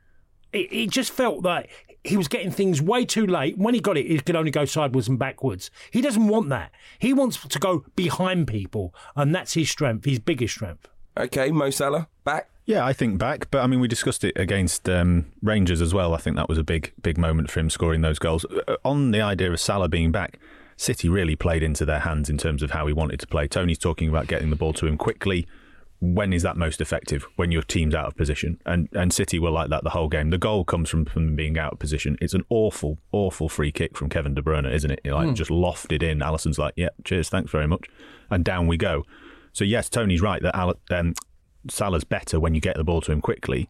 It, 0.52 0.74
it 0.74 0.90
just 0.90 1.12
felt 1.12 1.44
like 1.44 1.70
he 2.04 2.18
was 2.18 2.28
getting 2.28 2.52
things 2.52 2.82
way 2.82 3.06
too 3.06 3.26
late. 3.26 3.58
When 3.58 3.74
he 3.74 3.80
got 3.80 3.98
it, 3.98 4.08
he 4.08 4.20
could 4.20 4.36
only 4.36 4.52
go 4.52 4.66
sideways 4.66 5.08
and 5.08 5.20
backwards. 5.20 5.70
He 5.92 6.02
doesn't 6.02 6.28
want 6.28 6.50
that. 6.50 6.72
He 6.98 7.14
wants 7.14 7.46
to 7.48 7.60
go 7.60 7.86
behind 7.96 8.48
people, 8.48 8.94
and 9.16 9.34
that's 9.34 9.54
his 9.54 9.70
strength, 9.70 10.06
his 10.06 10.20
biggest 10.20 10.56
strength. 10.56 10.88
Okay, 11.18 11.52
Mo 11.52 11.70
Salah 11.70 12.08
back. 12.24 12.50
Yeah, 12.66 12.86
I 12.86 12.94
think 12.94 13.18
back, 13.18 13.50
but 13.50 13.64
I 13.64 13.68
mean, 13.68 13.80
we 13.80 13.88
discussed 13.88 14.24
it 14.24 14.38
against 14.38 14.88
um, 14.88 15.26
Rangers 15.42 15.82
as 15.82 15.94
well. 15.94 16.14
I 16.14 16.18
think 16.18 16.36
that 16.36 16.48
was 16.48 16.60
a 16.60 16.64
big, 16.64 16.94
big 17.02 17.18
moment 17.18 17.50
for 17.50 17.60
him 17.60 17.70
scoring 17.70 18.02
those 18.02 18.20
goals. 18.20 18.46
Uh, 18.46 18.76
on 18.86 19.10
the 19.10 19.22
idea 19.22 19.52
of 19.52 19.60
Salah 19.60 19.90
being 19.90 20.12
back, 20.12 20.40
City 20.78 21.10
really 21.10 21.36
played 21.36 21.64
into 21.64 21.84
their 21.84 22.02
hands 22.02 22.30
in 22.30 22.38
terms 22.38 22.62
of 22.62 22.72
how 22.72 22.86
he 22.86 22.94
wanted 22.94 23.20
to 23.22 23.28
play. 23.28 23.48
Tony's 23.48 23.80
talking 23.80 24.08
about 24.08 24.28
getting 24.28 24.52
the 24.52 24.56
ball 24.56 24.72
to 24.74 24.86
him 24.86 24.98
quickly 24.98 25.48
when 26.02 26.32
is 26.32 26.44
that 26.44 26.56
most 26.56 26.80
effective 26.80 27.28
when 27.36 27.52
your 27.52 27.62
team's 27.62 27.94
out 27.94 28.08
of 28.08 28.16
position? 28.16 28.60
And 28.66 28.88
and 28.94 29.14
City 29.14 29.40
were 29.40 29.50
like 29.50 29.70
that 29.70 29.84
the 29.84 29.90
whole 29.92 30.08
game. 30.08 30.30
The 30.30 30.38
goal 30.38 30.64
comes 30.64 30.90
from, 30.90 31.06
from 31.06 31.36
being 31.36 31.58
out 31.58 31.74
of 31.74 31.80
position. 31.80 32.18
It's 32.22 32.34
an 32.34 32.46
awful, 32.50 32.98
awful 33.12 33.50
free 33.50 33.72
kick 33.72 33.98
from 33.98 34.10
Kevin 34.10 34.34
De 34.34 34.42
Bruyne, 34.42 34.72
isn't 34.72 34.92
it? 34.92 35.02
Like 35.06 35.30
mm. 35.30 35.36
just 35.36 35.52
lofted 35.52 36.02
in. 36.02 36.22
Alisson's 36.22 36.58
like, 36.58 36.74
yeah, 36.78 36.90
cheers, 37.04 37.30
thanks 37.30 37.52
very 37.52 37.68
much, 37.68 37.88
and 38.30 38.44
down 38.44 38.68
we 38.68 38.78
go. 38.78 39.04
So 39.52 39.64
yes, 39.64 39.90
Tony's 39.90 40.22
right 40.22 40.42
that 40.42 40.56
Al- 40.56 40.80
um, 40.90 41.14
Salah's 41.70 42.04
better 42.04 42.40
when 42.40 42.56
you 42.56 42.62
get 42.62 42.78
the 42.78 42.84
ball 42.84 43.02
to 43.02 43.12
him 43.12 43.22
quickly. 43.22 43.70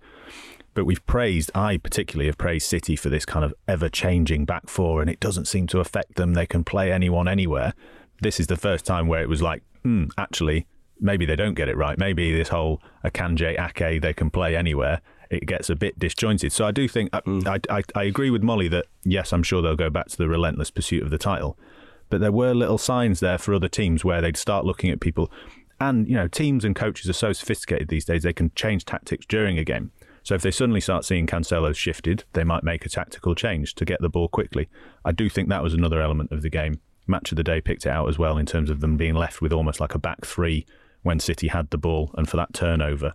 But 0.76 0.86
we've 0.86 1.06
praised, 1.08 1.50
I 1.56 1.78
particularly 1.78 2.28
have 2.28 2.38
praised 2.38 2.68
City 2.68 2.96
for 2.96 3.10
this 3.10 3.26
kind 3.26 3.44
of 3.44 3.54
ever 3.68 3.90
changing 3.90 4.46
back 4.46 4.70
four, 4.70 5.02
and 5.02 5.10
it 5.10 5.20
doesn't 5.20 5.46
seem 5.46 5.68
to 5.68 5.80
affect 5.80 6.16
them. 6.16 6.36
They 6.36 6.46
can 6.46 6.64
play 6.64 6.92
anyone 6.92 7.28
anywhere. 7.28 7.74
This 8.22 8.40
is 8.40 8.48
the 8.48 8.56
first 8.56 8.86
time 8.86 9.08
where 9.08 9.22
it 9.22 9.30
was 9.30 9.42
like, 9.42 9.64
hmm, 9.84 10.06
actually, 10.18 10.68
maybe 11.00 11.26
they 11.26 11.36
don't 11.36 11.54
get 11.54 11.70
it 11.70 11.78
right. 11.78 11.98
Maybe 11.98 12.36
this 12.36 12.50
whole 12.50 12.82
Akanji 13.04 13.60
Ake 13.60 14.02
they 14.02 14.14
can 14.14 14.30
play 14.30 14.56
anywhere. 14.56 15.02
It 15.30 15.46
gets 15.46 15.70
a 15.70 15.76
bit 15.76 16.00
disjointed. 16.00 16.52
So 16.52 16.66
I 16.66 16.72
do 16.72 16.88
think 16.88 17.12
mm. 17.12 17.48
I, 17.48 17.60
I 17.74 17.84
I 17.96 18.04
agree 18.04 18.30
with 18.30 18.44
Molly 18.44 18.68
that 18.70 18.86
yes, 19.04 19.32
I'm 19.32 19.44
sure 19.44 19.62
they'll 19.62 19.76
go 19.76 19.90
back 19.90 20.08
to 20.08 20.18
the 20.18 20.28
relentless 20.28 20.72
pursuit 20.72 21.04
of 21.04 21.10
the 21.10 21.18
title, 21.18 21.58
but 22.10 22.22
there 22.22 22.32
were 22.32 22.54
little 22.54 22.78
signs 22.78 23.20
there 23.20 23.38
for 23.38 23.54
other 23.54 23.68
teams 23.68 24.04
where 24.04 24.22
they'd 24.22 24.38
start 24.38 24.66
looking 24.66 24.90
at 24.90 25.00
people, 25.00 25.32
and 25.80 26.08
you 26.08 26.16
know 26.16 26.28
teams 26.28 26.66
and 26.66 26.76
coaches 26.76 27.10
are 27.10 27.14
so 27.14 27.34
sophisticated 27.34 27.90
these 27.90 28.06
days 28.06 28.24
they 28.24 28.34
can 28.34 28.52
change 28.56 28.86
tactics 28.86 29.26
during 29.26 29.58
a 29.58 29.64
game. 29.64 29.92
So 30.24 30.36
if 30.36 30.42
they 30.42 30.52
suddenly 30.52 30.82
start 30.82 31.06
seeing 31.06 31.28
Cancelo 31.28 31.76
shifted, 31.76 32.24
they 32.34 32.44
might 32.44 32.64
make 32.64 32.86
a 32.86 32.90
tactical 32.90 33.36
change 33.36 33.74
to 33.76 33.86
get 33.86 34.02
the 34.02 34.10
ball 34.10 34.28
quickly. 34.28 34.68
I 35.06 35.12
do 35.12 35.30
think 35.30 35.50
that 35.50 35.64
was 35.64 35.74
another 35.74 36.02
element 36.02 36.32
of 36.32 36.42
the 36.42 36.50
game. 36.50 36.82
Match 37.08 37.32
of 37.32 37.38
the 37.38 37.44
day 37.44 37.62
picked 37.62 37.86
it 37.86 37.90
out 37.90 38.10
as 38.10 38.20
well 38.20 38.38
in 38.38 38.46
terms 38.46 38.70
of 38.70 38.82
them 38.82 38.98
being 38.98 39.16
left 39.16 39.42
with 39.42 39.54
almost 39.54 39.80
like 39.80 39.96
a 39.96 40.00
back 40.00 40.26
three 40.26 40.68
when 41.04 41.20
City 41.20 41.48
had 41.48 41.70
the 41.70 41.78
ball 41.78 42.12
and 42.18 42.30
for 42.30 42.38
that 42.38 42.54
turnover. 42.54 43.14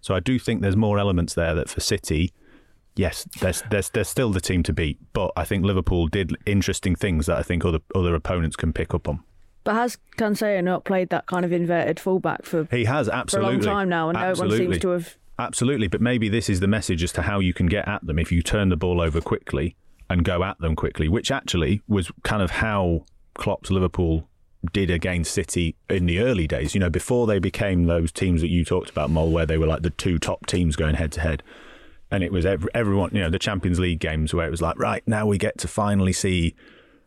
So 0.00 0.14
I 0.14 0.20
do 0.20 0.38
think 0.38 0.60
there's 0.60 0.76
more 0.76 0.98
elements 0.98 1.34
there 1.34 1.54
that 1.54 1.68
for 1.68 1.80
City, 1.80 2.32
yes, 2.96 3.26
there's 3.40 3.62
there's 3.70 3.90
there's 3.90 4.08
still 4.08 4.30
the 4.30 4.40
team 4.40 4.62
to 4.64 4.72
beat, 4.72 4.98
but 5.12 5.32
I 5.36 5.44
think 5.44 5.64
Liverpool 5.64 6.08
did 6.08 6.36
interesting 6.46 6.94
things 6.94 7.26
that 7.26 7.38
I 7.38 7.42
think 7.42 7.64
other 7.64 7.80
other 7.94 8.14
opponents 8.14 8.56
can 8.56 8.72
pick 8.72 8.94
up 8.94 9.08
on. 9.08 9.22
But 9.64 9.74
has 9.74 9.96
Cancelo 10.18 10.62
not 10.62 10.84
played 10.84 11.08
that 11.08 11.26
kind 11.26 11.44
of 11.44 11.52
inverted 11.52 11.98
fullback 11.98 12.44
for 12.44 12.68
he 12.70 12.84
has 12.84 13.08
absolutely 13.08 13.62
for 13.62 13.68
a 13.68 13.72
long 13.72 13.76
time 13.76 13.88
now, 13.88 14.08
and 14.10 14.18
absolutely. 14.18 14.58
no 14.58 14.64
one 14.64 14.72
seems 14.72 14.82
to 14.82 14.88
have 14.90 15.16
absolutely. 15.38 15.88
But 15.88 16.00
maybe 16.00 16.28
this 16.28 16.50
is 16.50 16.60
the 16.60 16.66
message 16.66 17.02
as 17.02 17.12
to 17.12 17.22
how 17.22 17.40
you 17.40 17.54
can 17.54 17.66
get 17.66 17.88
at 17.88 18.06
them 18.06 18.18
if 18.18 18.30
you 18.30 18.42
turn 18.42 18.68
the 18.68 18.76
ball 18.76 19.00
over 19.00 19.20
quickly 19.20 19.76
and 20.10 20.22
go 20.22 20.44
at 20.44 20.58
them 20.60 20.76
quickly, 20.76 21.08
which 21.08 21.30
actually 21.30 21.80
was 21.88 22.12
kind 22.22 22.42
of 22.42 22.50
how 22.50 23.06
Klopp's 23.34 23.70
Liverpool 23.70 24.28
did 24.72 24.90
against 24.90 25.32
City 25.32 25.76
in 25.88 26.06
the 26.06 26.20
early 26.20 26.46
days, 26.46 26.74
you 26.74 26.80
know, 26.80 26.90
before 26.90 27.26
they 27.26 27.38
became 27.38 27.84
those 27.84 28.12
teams 28.12 28.40
that 28.40 28.48
you 28.48 28.64
talked 28.64 28.90
about, 28.90 29.10
Mole, 29.10 29.30
where 29.30 29.46
they 29.46 29.58
were 29.58 29.66
like 29.66 29.82
the 29.82 29.90
two 29.90 30.18
top 30.18 30.46
teams 30.46 30.76
going 30.76 30.94
head 30.94 31.12
to 31.12 31.20
head. 31.20 31.42
And 32.10 32.22
it 32.22 32.32
was 32.32 32.46
every, 32.46 32.70
everyone, 32.74 33.10
you 33.12 33.20
know, 33.20 33.30
the 33.30 33.38
Champions 33.38 33.80
League 33.80 33.98
games 33.98 34.32
where 34.32 34.46
it 34.46 34.50
was 34.50 34.62
like, 34.62 34.78
right, 34.78 35.02
now 35.06 35.26
we 35.26 35.38
get 35.38 35.58
to 35.58 35.68
finally 35.68 36.12
see 36.12 36.54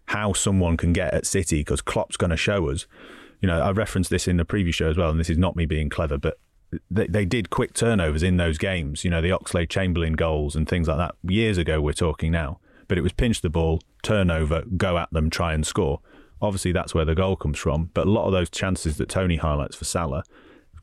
how 0.07 0.33
someone 0.33 0.77
can 0.77 0.93
get 0.93 1.13
at 1.13 1.25
City 1.25 1.59
because 1.59 1.81
Klopp's 1.81 2.17
going 2.17 2.29
to 2.29 2.37
show 2.37 2.69
us. 2.69 2.87
You 3.41 3.47
know, 3.47 3.61
I 3.61 3.71
referenced 3.71 4.09
this 4.09 4.27
in 4.27 4.37
the 4.37 4.45
previous 4.45 4.75
show 4.75 4.89
as 4.89 4.97
well, 4.97 5.09
and 5.09 5.19
this 5.19 5.29
is 5.29 5.37
not 5.37 5.55
me 5.55 5.65
being 5.65 5.89
clever, 5.89 6.17
but 6.17 6.39
they, 6.89 7.07
they 7.07 7.25
did 7.25 7.49
quick 7.49 7.73
turnovers 7.73 8.23
in 8.23 8.37
those 8.37 8.57
games, 8.57 9.03
you 9.03 9.09
know, 9.09 9.21
the 9.21 9.29
Oxlade-Chamberlain 9.29 10.13
goals 10.13 10.55
and 10.55 10.67
things 10.67 10.87
like 10.87 10.97
that. 10.97 11.15
Years 11.23 11.57
ago, 11.57 11.79
we're 11.79 11.93
talking 11.93 12.31
now. 12.31 12.59
But 12.87 12.97
it 12.97 13.01
was 13.01 13.13
pinch 13.13 13.41
the 13.41 13.49
ball, 13.49 13.81
turnover, 14.01 14.63
go 14.75 14.97
at 14.97 15.11
them, 15.11 15.29
try 15.29 15.53
and 15.53 15.65
score. 15.65 15.99
Obviously, 16.41 16.71
that's 16.71 16.93
where 16.93 17.05
the 17.05 17.15
goal 17.15 17.35
comes 17.35 17.57
from. 17.57 17.89
But 17.93 18.07
a 18.07 18.11
lot 18.11 18.25
of 18.25 18.31
those 18.31 18.49
chances 18.49 18.97
that 18.97 19.09
Tony 19.09 19.37
highlights 19.37 19.75
for 19.75 19.85
Salah, 19.85 20.23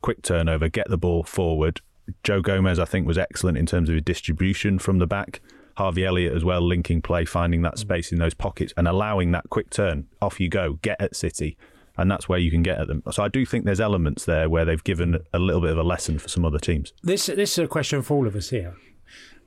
quick 0.01 0.21
turnover, 0.21 0.67
get 0.69 0.89
the 0.89 0.97
ball 0.97 1.23
forward. 1.23 1.81
Joe 2.23 2.41
Gomez, 2.41 2.79
I 2.79 2.85
think, 2.85 3.07
was 3.07 3.17
excellent 3.17 3.57
in 3.57 3.65
terms 3.65 3.89
of 3.89 3.95
his 3.95 4.03
distribution 4.03 4.79
from 4.79 4.99
the 4.99 5.07
back. 5.07 5.41
Harvey 5.77 6.05
Elliott 6.05 6.33
as 6.33 6.45
well, 6.45 6.61
linking 6.61 7.01
play, 7.01 7.25
finding 7.25 7.61
that 7.63 7.77
space 7.77 8.11
in 8.11 8.19
those 8.19 8.33
pockets 8.33 8.73
and 8.77 8.87
allowing 8.87 9.31
that 9.31 9.49
quick 9.49 9.69
turn. 9.69 10.07
Off 10.21 10.39
you 10.39 10.49
go, 10.49 10.73
get 10.81 11.01
at 11.01 11.15
City. 11.15 11.57
And 11.97 12.11
that's 12.11 12.27
where 12.27 12.39
you 12.39 12.51
can 12.51 12.61
get 12.61 12.77
at 12.77 12.87
them. 12.87 13.03
So 13.11 13.23
I 13.23 13.29
do 13.29 13.45
think 13.45 13.63
there's 13.65 13.79
elements 13.79 14.25
there 14.25 14.49
where 14.49 14.65
they've 14.65 14.83
given 14.83 15.17
a 15.33 15.39
little 15.39 15.61
bit 15.61 15.71
of 15.71 15.77
a 15.77 15.83
lesson 15.83 16.19
for 16.19 16.27
some 16.27 16.43
other 16.43 16.59
teams. 16.59 16.91
This, 17.03 17.27
this 17.27 17.53
is 17.53 17.59
a 17.59 17.67
question 17.67 18.01
for 18.01 18.15
all 18.15 18.27
of 18.27 18.35
us 18.35 18.49
here. 18.49 18.75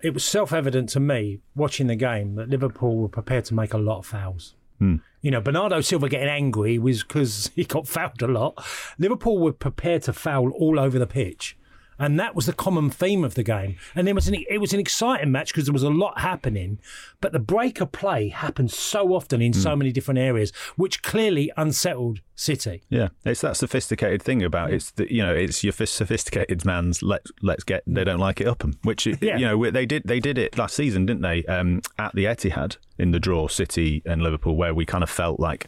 It 0.02 0.14
was 0.14 0.24
self 0.24 0.52
evident 0.52 0.88
to 0.90 1.00
me 1.00 1.40
watching 1.54 1.88
the 1.88 1.96
game 1.96 2.36
that 2.36 2.48
Liverpool 2.48 2.96
were 2.96 3.08
prepared 3.08 3.44
to 3.46 3.54
make 3.54 3.74
a 3.74 3.78
lot 3.78 3.98
of 3.98 4.06
fouls. 4.06 4.54
Hmm. 4.78 4.96
You 5.20 5.32
know, 5.32 5.40
Bernardo 5.40 5.80
Silva 5.80 6.08
getting 6.08 6.28
angry 6.28 6.78
was 6.78 7.02
because 7.02 7.50
he 7.56 7.64
got 7.64 7.88
fouled 7.88 8.22
a 8.22 8.28
lot. 8.28 8.64
Liverpool 8.98 9.38
were 9.38 9.52
prepared 9.52 10.02
to 10.02 10.12
foul 10.12 10.50
all 10.50 10.78
over 10.78 10.98
the 10.98 11.06
pitch 11.06 11.56
and 11.98 12.18
that 12.18 12.34
was 12.34 12.46
the 12.46 12.52
common 12.52 12.90
theme 12.90 13.24
of 13.24 13.34
the 13.34 13.42
game. 13.42 13.76
And 13.94 14.08
it 14.08 14.14
was 14.14 14.28
an 14.28 14.36
it 14.48 14.58
was 14.58 14.72
an 14.72 14.80
exciting 14.80 15.32
match 15.32 15.52
because 15.52 15.66
there 15.66 15.72
was 15.72 15.82
a 15.82 15.90
lot 15.90 16.20
happening, 16.20 16.78
but 17.20 17.32
the 17.32 17.38
break 17.38 17.80
of 17.80 17.92
play 17.92 18.28
happened 18.28 18.70
so 18.70 19.14
often 19.14 19.42
in 19.42 19.52
mm. 19.52 19.56
so 19.56 19.74
many 19.76 19.92
different 19.92 20.18
areas, 20.18 20.52
which 20.76 21.02
clearly 21.02 21.50
unsettled 21.56 22.20
City. 22.38 22.82
Yeah, 22.88 23.08
it's 23.24 23.40
that 23.40 23.56
sophisticated 23.56 24.22
thing 24.22 24.44
about 24.44 24.72
it's 24.72 24.92
the 24.92 25.12
you 25.12 25.24
know 25.24 25.34
it's 25.34 25.64
your 25.64 25.72
sophisticated 25.72 26.64
man's 26.64 27.02
let's 27.02 27.32
let's 27.42 27.64
get 27.64 27.82
they 27.84 28.04
don't 28.04 28.20
like 28.20 28.40
it 28.40 28.46
up 28.46 28.60
them, 28.60 28.78
which 28.84 29.06
yeah. 29.20 29.36
you 29.36 29.44
know 29.44 29.70
they 29.70 29.86
did 29.86 30.04
they 30.04 30.20
did 30.20 30.38
it 30.38 30.56
last 30.56 30.76
season, 30.76 31.04
didn't 31.04 31.22
they? 31.22 31.44
Um, 31.46 31.82
at 31.98 32.14
the 32.14 32.26
Etihad 32.26 32.76
in 32.96 33.10
the 33.10 33.18
draw, 33.18 33.48
City 33.48 34.02
and 34.06 34.22
Liverpool, 34.22 34.56
where 34.56 34.72
we 34.72 34.86
kind 34.86 35.02
of 35.02 35.10
felt 35.10 35.40
like 35.40 35.66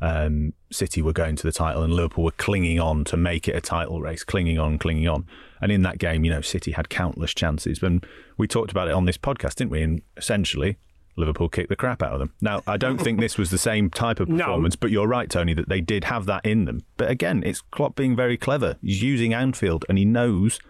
um, 0.00 0.52
City 0.70 1.00
were 1.02 1.12
going 1.12 1.36
to 1.36 1.42
the 1.42 1.52
title 1.52 1.82
and 1.82 1.92
Liverpool 1.94 2.24
were 2.24 2.30
clinging 2.32 2.78
on 2.80 3.04
to 3.04 3.16
make 3.16 3.48
it 3.48 3.56
a 3.56 3.60
title 3.60 4.00
race, 4.00 4.24
clinging 4.24 4.58
on, 4.58 4.78
clinging 4.78 5.08
on. 5.08 5.26
And 5.60 5.72
in 5.72 5.82
that 5.82 5.98
game, 5.98 6.24
you 6.24 6.30
know, 6.30 6.40
City 6.42 6.72
had 6.72 6.88
countless 6.90 7.32
chances. 7.32 7.82
And 7.82 8.04
we 8.36 8.46
talked 8.46 8.70
about 8.70 8.88
it 8.88 8.94
on 8.94 9.06
this 9.06 9.16
podcast, 9.18 9.54
didn't 9.54 9.70
we? 9.70 9.82
And 9.82 10.02
essentially, 10.16 10.76
Liverpool 11.16 11.48
kicked 11.48 11.70
the 11.70 11.76
crap 11.76 12.02
out 12.02 12.12
of 12.12 12.18
them. 12.18 12.34
Now, 12.42 12.62
I 12.66 12.76
don't 12.76 12.98
think 13.00 13.20
this 13.20 13.38
was 13.38 13.50
the 13.50 13.56
same 13.56 13.88
type 13.88 14.20
of 14.20 14.28
No. 14.28 14.44
performance, 14.44 14.76
but 14.76 14.90
you're 14.90 15.06
right, 15.08 15.30
Tony, 15.30 15.54
that 15.54 15.68
they 15.70 15.80
did 15.80 16.04
have 16.04 16.26
that 16.26 16.44
in 16.44 16.66
them. 16.66 16.84
But 16.98 17.10
again, 17.10 17.42
it's 17.46 17.62
Klopp 17.62 17.96
being 17.96 18.14
very 18.14 18.36
clever. 18.36 18.76
He's 18.82 19.02
using 19.02 19.32
Anfield, 19.32 19.86
and 19.88 19.96
he 19.96 20.04
knows 20.04 20.60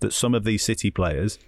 that 0.00 0.12
some 0.12 0.34
of 0.34 0.42
these 0.42 0.64
City 0.64 0.90
players 0.90 1.38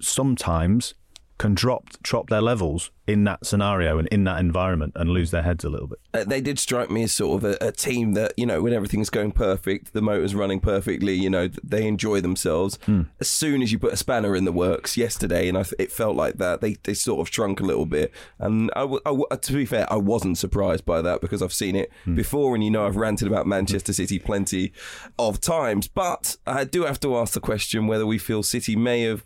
sometimes 0.00 0.94
can 1.38 1.54
drop 1.54 1.90
drop 2.02 2.28
their 2.28 2.42
levels 2.42 2.90
in 3.06 3.24
that 3.24 3.46
scenario 3.46 3.98
and 3.98 4.06
in 4.08 4.24
that 4.24 4.38
environment 4.38 4.92
and 4.94 5.08
lose 5.08 5.30
their 5.30 5.42
heads 5.42 5.64
a 5.64 5.70
little 5.70 5.86
bit. 5.86 5.98
Uh, 6.12 6.24
they 6.24 6.42
did 6.42 6.58
strike 6.58 6.90
me 6.90 7.04
as 7.04 7.12
sort 7.12 7.42
of 7.42 7.50
a, 7.50 7.68
a 7.68 7.72
team 7.72 8.12
that 8.12 8.34
you 8.36 8.44
know 8.44 8.60
when 8.60 8.72
everything's 8.72 9.08
going 9.08 9.32
perfect, 9.32 9.94
the 9.94 10.02
motor's 10.02 10.34
running 10.34 10.60
perfectly. 10.60 11.14
You 11.14 11.30
know 11.30 11.48
they 11.62 11.86
enjoy 11.86 12.20
themselves. 12.20 12.78
Hmm. 12.84 13.02
As 13.20 13.28
soon 13.28 13.62
as 13.62 13.72
you 13.72 13.78
put 13.78 13.92
a 13.92 13.96
spanner 13.96 14.36
in 14.36 14.44
the 14.44 14.52
works 14.52 14.96
yesterday, 14.96 15.48
and 15.48 15.56
I, 15.56 15.62
th- 15.62 15.74
it 15.78 15.90
felt 15.90 16.16
like 16.16 16.36
that, 16.36 16.60
they 16.60 16.74
they 16.84 16.94
sort 16.94 17.26
of 17.26 17.32
shrunk 17.32 17.60
a 17.60 17.64
little 17.64 17.86
bit. 17.86 18.12
And 18.38 18.70
I, 18.76 18.80
w- 18.80 19.00
I 19.06 19.10
w- 19.10 19.26
uh, 19.30 19.36
to 19.36 19.52
be 19.52 19.64
fair, 19.64 19.90
I 19.90 19.96
wasn't 19.96 20.36
surprised 20.36 20.84
by 20.84 21.00
that 21.02 21.20
because 21.20 21.40
I've 21.40 21.52
seen 21.52 21.76
it 21.76 21.90
hmm. 22.04 22.14
before, 22.14 22.54
and 22.54 22.62
you 22.62 22.70
know 22.70 22.86
I've 22.86 22.96
ranted 22.96 23.28
about 23.28 23.44
hmm. 23.44 23.50
Manchester 23.50 23.92
City 23.92 24.18
plenty 24.18 24.72
of 25.18 25.40
times. 25.40 25.88
But 25.88 26.36
I 26.46 26.64
do 26.64 26.84
have 26.84 27.00
to 27.00 27.16
ask 27.16 27.32
the 27.32 27.40
question 27.40 27.86
whether 27.86 28.06
we 28.06 28.18
feel 28.18 28.42
City 28.42 28.76
may 28.76 29.02
have 29.02 29.24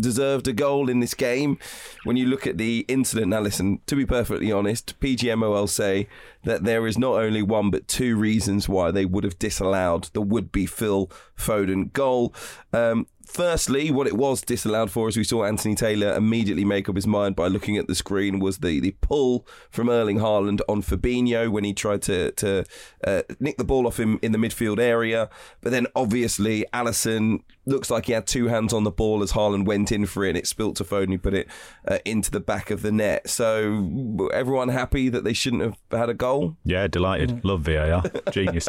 deserved 0.00 0.48
a 0.48 0.52
goal 0.52 0.88
in 0.88 1.00
this 1.00 1.14
game. 1.14 1.58
When 2.04 2.16
you 2.16 2.26
look 2.26 2.46
at 2.46 2.58
the 2.58 2.84
incident, 2.88 3.28
now 3.28 3.40
listen, 3.40 3.80
to 3.86 3.96
be 3.96 4.06
perfectly 4.06 4.52
honest, 4.52 4.98
PGMOL 5.00 5.68
say 5.68 6.08
that 6.48 6.64
there 6.64 6.86
is 6.86 6.96
not 6.96 7.16
only 7.16 7.42
one 7.42 7.70
but 7.70 7.86
two 7.86 8.16
reasons 8.16 8.70
why 8.70 8.90
they 8.90 9.04
would 9.04 9.22
have 9.22 9.38
disallowed 9.38 10.04
the 10.14 10.22
would 10.22 10.50
be 10.50 10.64
Phil 10.64 11.10
Foden 11.36 11.92
goal. 11.92 12.34
Um, 12.72 13.06
Firstly, 13.28 13.90
what 13.90 14.06
it 14.06 14.16
was 14.16 14.40
disallowed 14.40 14.90
for, 14.90 15.06
as 15.06 15.18
we 15.18 15.22
saw 15.22 15.44
Anthony 15.44 15.74
Taylor 15.74 16.14
immediately 16.14 16.64
make 16.64 16.88
up 16.88 16.96
his 16.96 17.06
mind 17.06 17.36
by 17.36 17.46
looking 17.46 17.76
at 17.76 17.86
the 17.86 17.94
screen, 17.94 18.38
was 18.38 18.58
the, 18.58 18.80
the 18.80 18.92
pull 19.02 19.46
from 19.70 19.90
Erling 19.90 20.18
Haaland 20.18 20.60
on 20.66 20.80
Fabinho 20.80 21.50
when 21.50 21.62
he 21.62 21.74
tried 21.74 22.00
to 22.02 22.32
to 22.32 22.64
uh, 23.04 23.22
nick 23.38 23.58
the 23.58 23.64
ball 23.64 23.86
off 23.86 24.00
him 24.00 24.18
in 24.22 24.32
the 24.32 24.38
midfield 24.38 24.78
area. 24.78 25.28
But 25.60 25.72
then 25.72 25.86
obviously 25.94 26.64
Alisson 26.72 27.40
looks 27.66 27.90
like 27.90 28.06
he 28.06 28.12
had 28.12 28.26
two 28.26 28.46
hands 28.46 28.72
on 28.72 28.84
the 28.84 28.90
ball 28.90 29.22
as 29.22 29.32
Haaland 29.32 29.66
went 29.66 29.92
in 29.92 30.06
for 30.06 30.24
it, 30.24 30.30
and 30.30 30.38
it 30.38 30.46
spilt 30.46 30.76
to 30.76 30.84
Foden, 30.84 31.10
who 31.10 31.18
put 31.18 31.34
it 31.34 31.48
uh, 31.86 31.98
into 32.06 32.30
the 32.30 32.40
back 32.40 32.70
of 32.70 32.80
the 32.80 32.90
net. 32.90 33.28
So 33.28 34.30
everyone 34.32 34.70
happy 34.70 35.10
that 35.10 35.24
they 35.24 35.34
shouldn't 35.34 35.62
have 35.62 35.76
had 35.90 36.08
a 36.08 36.14
goal. 36.14 36.37
Yeah, 36.64 36.86
delighted. 36.88 37.30
Mm. 37.30 37.44
Love 37.44 37.60
VAR. 37.62 38.02
Genius. 38.32 38.68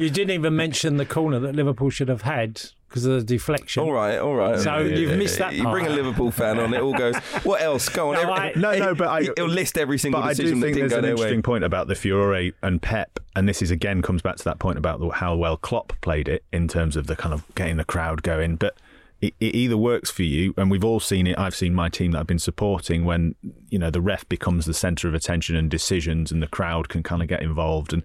you 0.00 0.10
didn't 0.10 0.30
even 0.30 0.56
mention 0.56 0.96
the 0.96 1.06
corner 1.06 1.38
that 1.40 1.54
Liverpool 1.54 1.90
should 1.90 2.08
have 2.08 2.22
had 2.22 2.60
because 2.88 3.04
of 3.04 3.12
the 3.12 3.22
deflection. 3.24 3.82
All 3.84 3.92
right, 3.92 4.18
all 4.18 4.34
right. 4.34 4.58
So 4.58 4.78
you've 4.78 5.16
missed 5.16 5.38
that 5.38 5.54
You 5.54 5.62
bring 5.70 5.86
a. 5.86 5.90
Liverpool 5.90 6.30
fan 6.30 6.58
on, 6.58 6.72
it 6.74 6.80
all 6.80 6.94
goes. 6.94 7.14
What 7.44 7.60
else? 7.62 7.88
Go 7.88 8.08
on. 8.08 8.14
No, 8.14 8.20
Every- 8.22 8.34
I- 8.34 8.52
No, 8.56 8.78
no, 8.78 8.94
but 8.94 9.08
I- 9.08 9.20
it'll 9.22 9.48
list 9.48 9.76
every 9.78 9.98
single 9.98 10.20
But 10.22 10.26
I 10.28 10.32
do 10.34 10.42
decision 10.42 10.60
that 10.60 10.66
think 10.66 10.74
didn't 10.76 10.80
there's 10.88 10.92
go 10.92 10.96
an 10.98 11.02
their 11.02 11.10
interesting 11.12 11.38
way. 11.38 11.42
point 11.42 11.64
about 11.64 11.88
the 11.88 11.94
Fiore 11.94 12.52
and 12.62 12.80
Pep, 12.82 13.20
and 13.36 13.48
this 13.48 13.60
is 13.62 13.70
again 13.70 14.02
comes 14.02 14.22
back 14.22 14.36
to 14.36 14.44
that 14.44 14.58
point 14.58 14.78
about 14.78 14.98
the, 15.00 15.08
how 15.10 15.34
well 15.36 15.56
Klopp 15.56 15.92
played 16.00 16.28
it 16.28 16.42
in 16.52 16.68
terms 16.68 16.96
of 16.96 17.06
the 17.06 17.14
kind 17.16 17.32
of 17.34 17.44
getting 17.54 17.76
the 17.76 17.84
crowd 17.84 18.22
going. 18.22 18.56
But 18.56 18.76
it, 19.20 19.34
it 19.40 19.54
either 19.54 19.76
works 19.76 20.10
for 20.10 20.22
you, 20.22 20.54
and 20.56 20.70
we've 20.70 20.84
all 20.84 21.00
seen 21.00 21.26
it. 21.26 21.38
I've 21.38 21.54
seen 21.54 21.74
my 21.74 21.88
team 21.88 22.12
that 22.12 22.20
I've 22.20 22.26
been 22.26 22.38
supporting 22.38 23.04
when 23.04 23.34
you 23.68 23.78
know 23.78 23.90
the 23.90 24.00
ref 24.00 24.28
becomes 24.28 24.66
the 24.66 24.74
centre 24.74 25.08
of 25.08 25.14
attention 25.14 25.56
and 25.56 25.70
decisions, 25.70 26.32
and 26.32 26.42
the 26.42 26.46
crowd 26.48 26.88
can 26.88 27.02
kind 27.02 27.22
of 27.22 27.28
get 27.28 27.42
involved 27.42 27.92
and. 27.92 28.02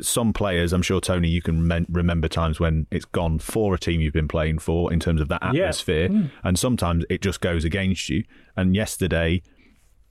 Some 0.00 0.32
players, 0.32 0.72
I'm 0.72 0.80
sure 0.80 1.02
Tony, 1.02 1.28
you 1.28 1.42
can 1.42 1.66
men- 1.68 1.84
remember 1.90 2.26
times 2.26 2.58
when 2.58 2.86
it's 2.90 3.04
gone 3.04 3.38
for 3.38 3.74
a 3.74 3.78
team 3.78 4.00
you've 4.00 4.14
been 4.14 4.26
playing 4.26 4.60
for 4.60 4.90
in 4.90 4.98
terms 5.00 5.20
of 5.20 5.28
that 5.28 5.42
Yeah. 5.42 5.64
atmosphere, 5.64 6.08
hmm. 6.08 6.26
and 6.42 6.58
sometimes 6.58 7.04
it 7.10 7.20
just 7.20 7.42
goes 7.42 7.62
against 7.62 8.08
you. 8.08 8.24
And 8.56 8.74
yesterday, 8.74 9.42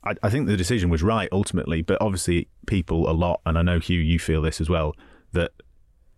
I, 0.04 0.14
I 0.22 0.30
think 0.30 0.46
the 0.46 0.56
decision 0.56 0.92
was 0.92 1.02
right 1.02 1.28
ultimately, 1.32 1.82
but 1.82 2.00
obviously 2.00 2.48
people 2.68 3.10
a 3.10 3.14
lot, 3.14 3.42
and 3.44 3.58
I 3.58 3.64
know 3.64 3.80
Hugh, 3.80 3.98
you 4.00 4.20
feel 4.20 4.44
this 4.44 4.62
as 4.62 4.70
well, 4.70 4.94
that 5.32 5.50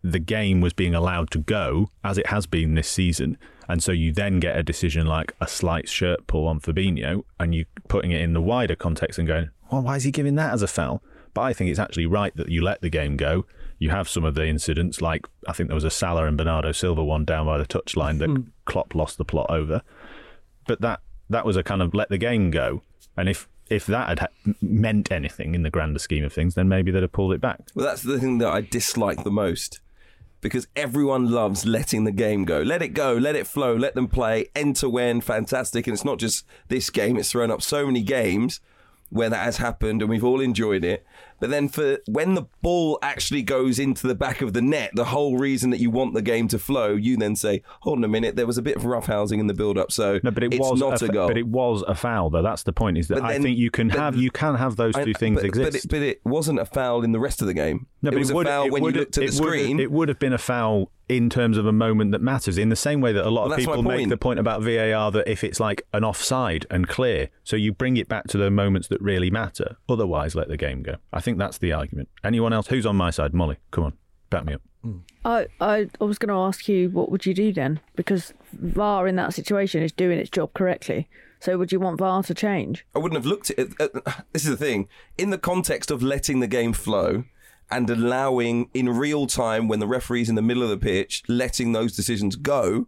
the 0.03 0.20
game 0.20 0.60
was 0.60 0.74
being 0.74 0.94
allowed 0.94 1.32
to 1.32 1.38
go 1.39 1.88
as 2.03 2.18
it 2.18 2.27
has 2.27 2.46
been 2.46 2.75
this 2.75 2.89
season, 2.89 3.38
and 3.67 3.82
so 3.82 3.91
you 3.91 4.13
then 4.13 4.39
get 4.39 4.58
a 4.58 4.63
decision 4.63 5.08
like 5.08 5.34
a 5.39 5.48
slight 5.48 5.88
shirt 5.88 6.27
pull 6.27 6.48
on 6.48 6.60
Fabinho, 6.60 7.24
and 7.39 7.53
you 7.53 7.65
putting 7.88 8.12
it 8.12 8.22
in 8.22 8.34
the 8.34 8.41
wider 8.41 8.75
context 8.75 9.20
and 9.20 9.27
going, 9.27 9.50
well, 9.72 9.82
why 9.82 9.96
is 9.96 10.03
he 10.03 10.12
giving 10.12 10.36
that 10.36 10.53
as 10.53 10.62
a 10.62 10.67
foul? 10.67 11.01
But 11.34 11.41
I 11.41 11.53
think 11.53 11.70
it's 11.70 11.79
actually 11.79 12.05
right 12.05 12.36
that 12.36 12.50
you 12.50 12.62
let 12.62 12.82
the 12.82 12.89
game 12.89 13.17
go. 13.17 13.46
You 13.79 13.89
have 13.89 14.08
some 14.08 14.24
of 14.24 14.36
the 14.36 14.46
incidents, 14.46 15.01
like 15.01 15.27
I 15.48 15.53
think 15.53 15.70
there 15.70 15.75
was 15.75 15.84
a 15.84 15.89
Salah 15.89 16.25
and 16.25 16.38
Bernardo 16.38 16.72
Silva 16.72 17.03
one 17.03 17.25
down 17.25 17.48
by 17.48 17.58
the 17.58 17.65
touchline 17.65 18.20
that 18.20 18.29
hmm. 18.29 18.41
Klopp 18.65 18.93
lost 18.93 19.17
the 19.17 19.25
plot 19.25 19.50
over 19.50 19.82
but 20.67 20.82
that 20.82 21.01
that 21.29 21.46
was 21.46 21.58
a 21.58 21.63
kind 21.63 21.82
of 21.82 21.93
let 21.93 22.10
the 22.10 22.17
game 22.17 22.51
go. 22.51 22.82
And 23.17 23.29
if 23.29 23.48
if 23.70 23.86
that 23.86 24.10
had 24.10 24.20
ha- 24.20 24.53
meant 24.62 25.11
anything 25.11 25.55
in 25.55 25.64
the 25.64 25.70
grander 25.70 26.00
scheme 26.00 26.24
of 26.24 26.33
things, 26.33 26.55
then 26.55 26.68
maybe 26.68 26.92
they'd 26.92 27.01
have 27.01 27.11
pulled 27.11 27.33
it 27.33 27.42
back. 27.42 27.61
Well, 27.74 27.85
that's 27.85 28.01
the 28.01 28.20
thing 28.20 28.40
that 28.40 28.50
I 28.50 28.61
dislike 28.61 29.24
the 29.24 29.31
most. 29.31 29.79
Because 30.44 30.68
everyone 30.75 31.32
loves 31.32 31.66
letting 31.66 32.03
the 32.03 32.12
game 32.12 32.46
go. 32.46 32.62
Let 32.62 32.82
it 32.82 32.90
go, 32.90 33.14
let 33.14 33.36
it 33.36 33.48
flow, 33.48 33.75
let 33.75 33.96
them 33.96 34.08
play 34.08 34.50
end 34.56 34.75
to 34.77 34.98
end, 34.98 35.24
fantastic. 35.24 35.88
And 35.88 35.96
it's 35.96 36.06
not 36.06 36.20
just 36.20 36.46
this 36.68 36.90
game, 36.92 37.18
it's 37.18 37.32
thrown 37.32 37.50
up 37.50 37.62
so 37.62 37.86
many 37.88 38.03
games 38.03 38.60
where 39.14 39.30
that 39.30 39.44
has 39.44 39.58
happened 39.58 40.02
and 40.02 40.10
we've 40.10 40.24
all 40.24 40.42
enjoyed 40.42 40.84
it. 40.84 41.06
But 41.40 41.50
then 41.50 41.68
for 41.68 42.00
when 42.08 42.36
the 42.36 42.44
ball 42.62 42.98
actually 43.02 43.42
goes 43.42 43.78
into 43.78 44.08
the 44.08 44.16
back 44.16 44.42
of 44.42 44.54
the 44.54 44.62
net, 44.62 44.92
the 44.94 45.06
whole 45.06 45.38
reason 45.38 45.72
that 45.72 45.80
you 45.80 45.90
want 45.92 46.14
the 46.14 46.22
game 46.22 46.48
to 46.50 46.60
flow, 46.60 46.96
you 46.96 47.18
then 47.18 47.36
say, 47.36 47.64
Hold 47.82 47.98
on 48.00 48.04
a 48.04 48.08
minute, 48.08 48.36
there 48.38 48.48
was 48.48 48.58
a 48.58 48.62
bit 48.62 48.78
of 48.78 48.84
roughhousing 48.84 49.40
in 49.40 49.48
the 49.48 49.54
build 49.54 49.78
up, 49.78 49.92
so 49.92 50.20
No, 50.24 50.32
but 50.32 50.44
it 50.44 50.54
it's 50.54 50.60
was 50.70 50.80
not 50.80 51.02
a, 51.02 51.08
fa- 51.08 51.12
goal. 51.12 51.28
But 51.28 51.38
it 51.38 51.48
was 51.48 51.84
a 51.88 51.96
foul, 51.96 52.30
though. 52.30 52.42
That's 52.44 52.64
the 52.64 52.72
point. 52.74 52.98
Is 52.98 53.10
that 53.10 53.16
But 53.16 53.24
I 53.26 53.40
think 53.40 53.58
you 53.58 53.72
can 53.72 53.90
have 53.90 54.16
you 54.16 54.32
can 54.32 54.56
have 54.56 54.78
those 54.78 54.96
I- 54.96 55.04
two 55.04 55.14
things 55.14 55.38
but, 55.42 55.46
exist. 55.46 55.72
But 55.72 55.76
it, 55.76 55.90
but 55.90 56.02
it 56.02 56.22
wasn't 56.26 56.60
a 56.60 56.66
foul 56.66 57.04
in 57.04 57.12
the 57.12 57.20
rest 57.20 57.42
of 57.42 57.48
the 57.48 57.54
game. 57.54 57.88
No, 58.02 58.10
it 58.10 58.12
but 58.14 58.20
was 58.20 58.34
would- 58.34 58.48
a 58.48 58.50
foul 58.50 58.66
it 58.68 58.72
when 58.72 58.84
you 58.84 58.92
looked 58.92 59.18
at 59.18 59.22
the 59.22 59.28
it 59.28 59.34
screen. 59.34 59.80
It 59.80 59.92
would 59.92 60.08
have 60.10 60.20
been 60.20 60.34
a 60.34 60.38
foul 60.38 60.92
in 61.18 61.30
terms 61.30 61.58
of 61.58 61.66
a 61.66 61.72
moment 61.72 62.12
that 62.12 62.22
matters. 62.22 62.58
In 62.58 62.70
the 62.70 62.76
same 62.76 63.02
way 63.02 63.12
that 63.14 63.26
a 63.26 63.30
lot 63.30 63.50
Well, 63.50 63.54
of 63.54 63.60
people 63.60 63.84
make 63.84 64.10
the 64.10 64.18
point 64.18 64.40
about 64.40 64.62
VAR 64.62 65.12
that 65.12 65.28
if 65.28 65.44
it's 65.44 65.60
like 65.60 65.86
an 65.94 66.04
offside 66.04 66.66
and 66.70 66.88
clear, 66.88 67.30
so 67.44 67.56
you 67.56 67.74
bring 67.74 67.98
it 67.98 68.08
back 68.08 68.28
to 68.28 68.38
the 68.38 68.50
moments 68.50 68.88
that 68.90 69.02
really 69.02 69.30
matter. 69.30 69.78
Otherwise, 69.88 70.36
let 70.36 70.48
the 70.48 70.58
game 70.58 70.84
go. 70.84 70.96
I 71.12 71.22
think 71.22 71.38
that's 71.38 71.58
the 71.58 71.72
argument. 71.72 72.10
Anyone 72.24 72.54
else? 72.54 72.68
Who's 72.68 72.86
on 72.86 72.96
my 72.96 73.10
side? 73.10 73.34
Molly, 73.34 73.58
come 73.72 73.84
on, 73.84 73.94
back 74.30 74.46
me 74.46 74.54
up. 74.54 74.62
I, 75.24 75.48
I, 75.62 75.88
I 76.02 76.04
was 76.04 76.18
going 76.18 76.28
to 76.30 76.36
ask 76.36 76.68
you, 76.68 76.90
what 76.90 77.10
would 77.10 77.26
you 77.26 77.34
do 77.34 77.54
then? 77.54 77.80
Because 77.96 78.34
VAR 78.52 79.08
in 79.08 79.16
that 79.16 79.34
situation 79.34 79.82
is 79.82 79.94
doing 79.94 80.20
its 80.20 80.30
job 80.30 80.54
correctly. 80.54 81.08
So 81.40 81.58
would 81.58 81.72
you 81.72 81.80
want 81.80 82.00
VAR 82.00 82.24
to 82.24 82.34
change? 82.34 82.86
I 82.96 83.00
wouldn't 83.00 83.18
have 83.18 83.26
looked 83.26 83.50
at 83.50 83.60
it. 83.60 83.74
Uh, 83.80 83.88
this 84.34 84.44
is 84.44 84.50
the 84.50 84.58
thing. 84.58 84.88
In 85.18 85.30
the 85.30 85.38
context 85.38 85.92
of 85.92 86.04
letting 86.04 86.40
the 86.42 86.48
game 86.48 86.74
flow 86.74 87.24
and 87.72 87.90
allowing 87.90 88.70
in 88.74 88.90
real 88.90 89.26
time 89.28 89.68
when 89.68 89.80
the 89.80 89.88
referee's 89.88 90.30
in 90.30 90.36
the 90.36 90.42
middle 90.42 90.64
of 90.64 90.70
the 90.70 90.78
pitch, 90.78 91.24
letting 91.28 91.72
those 91.72 91.96
decisions 91.96 92.36
go, 92.36 92.88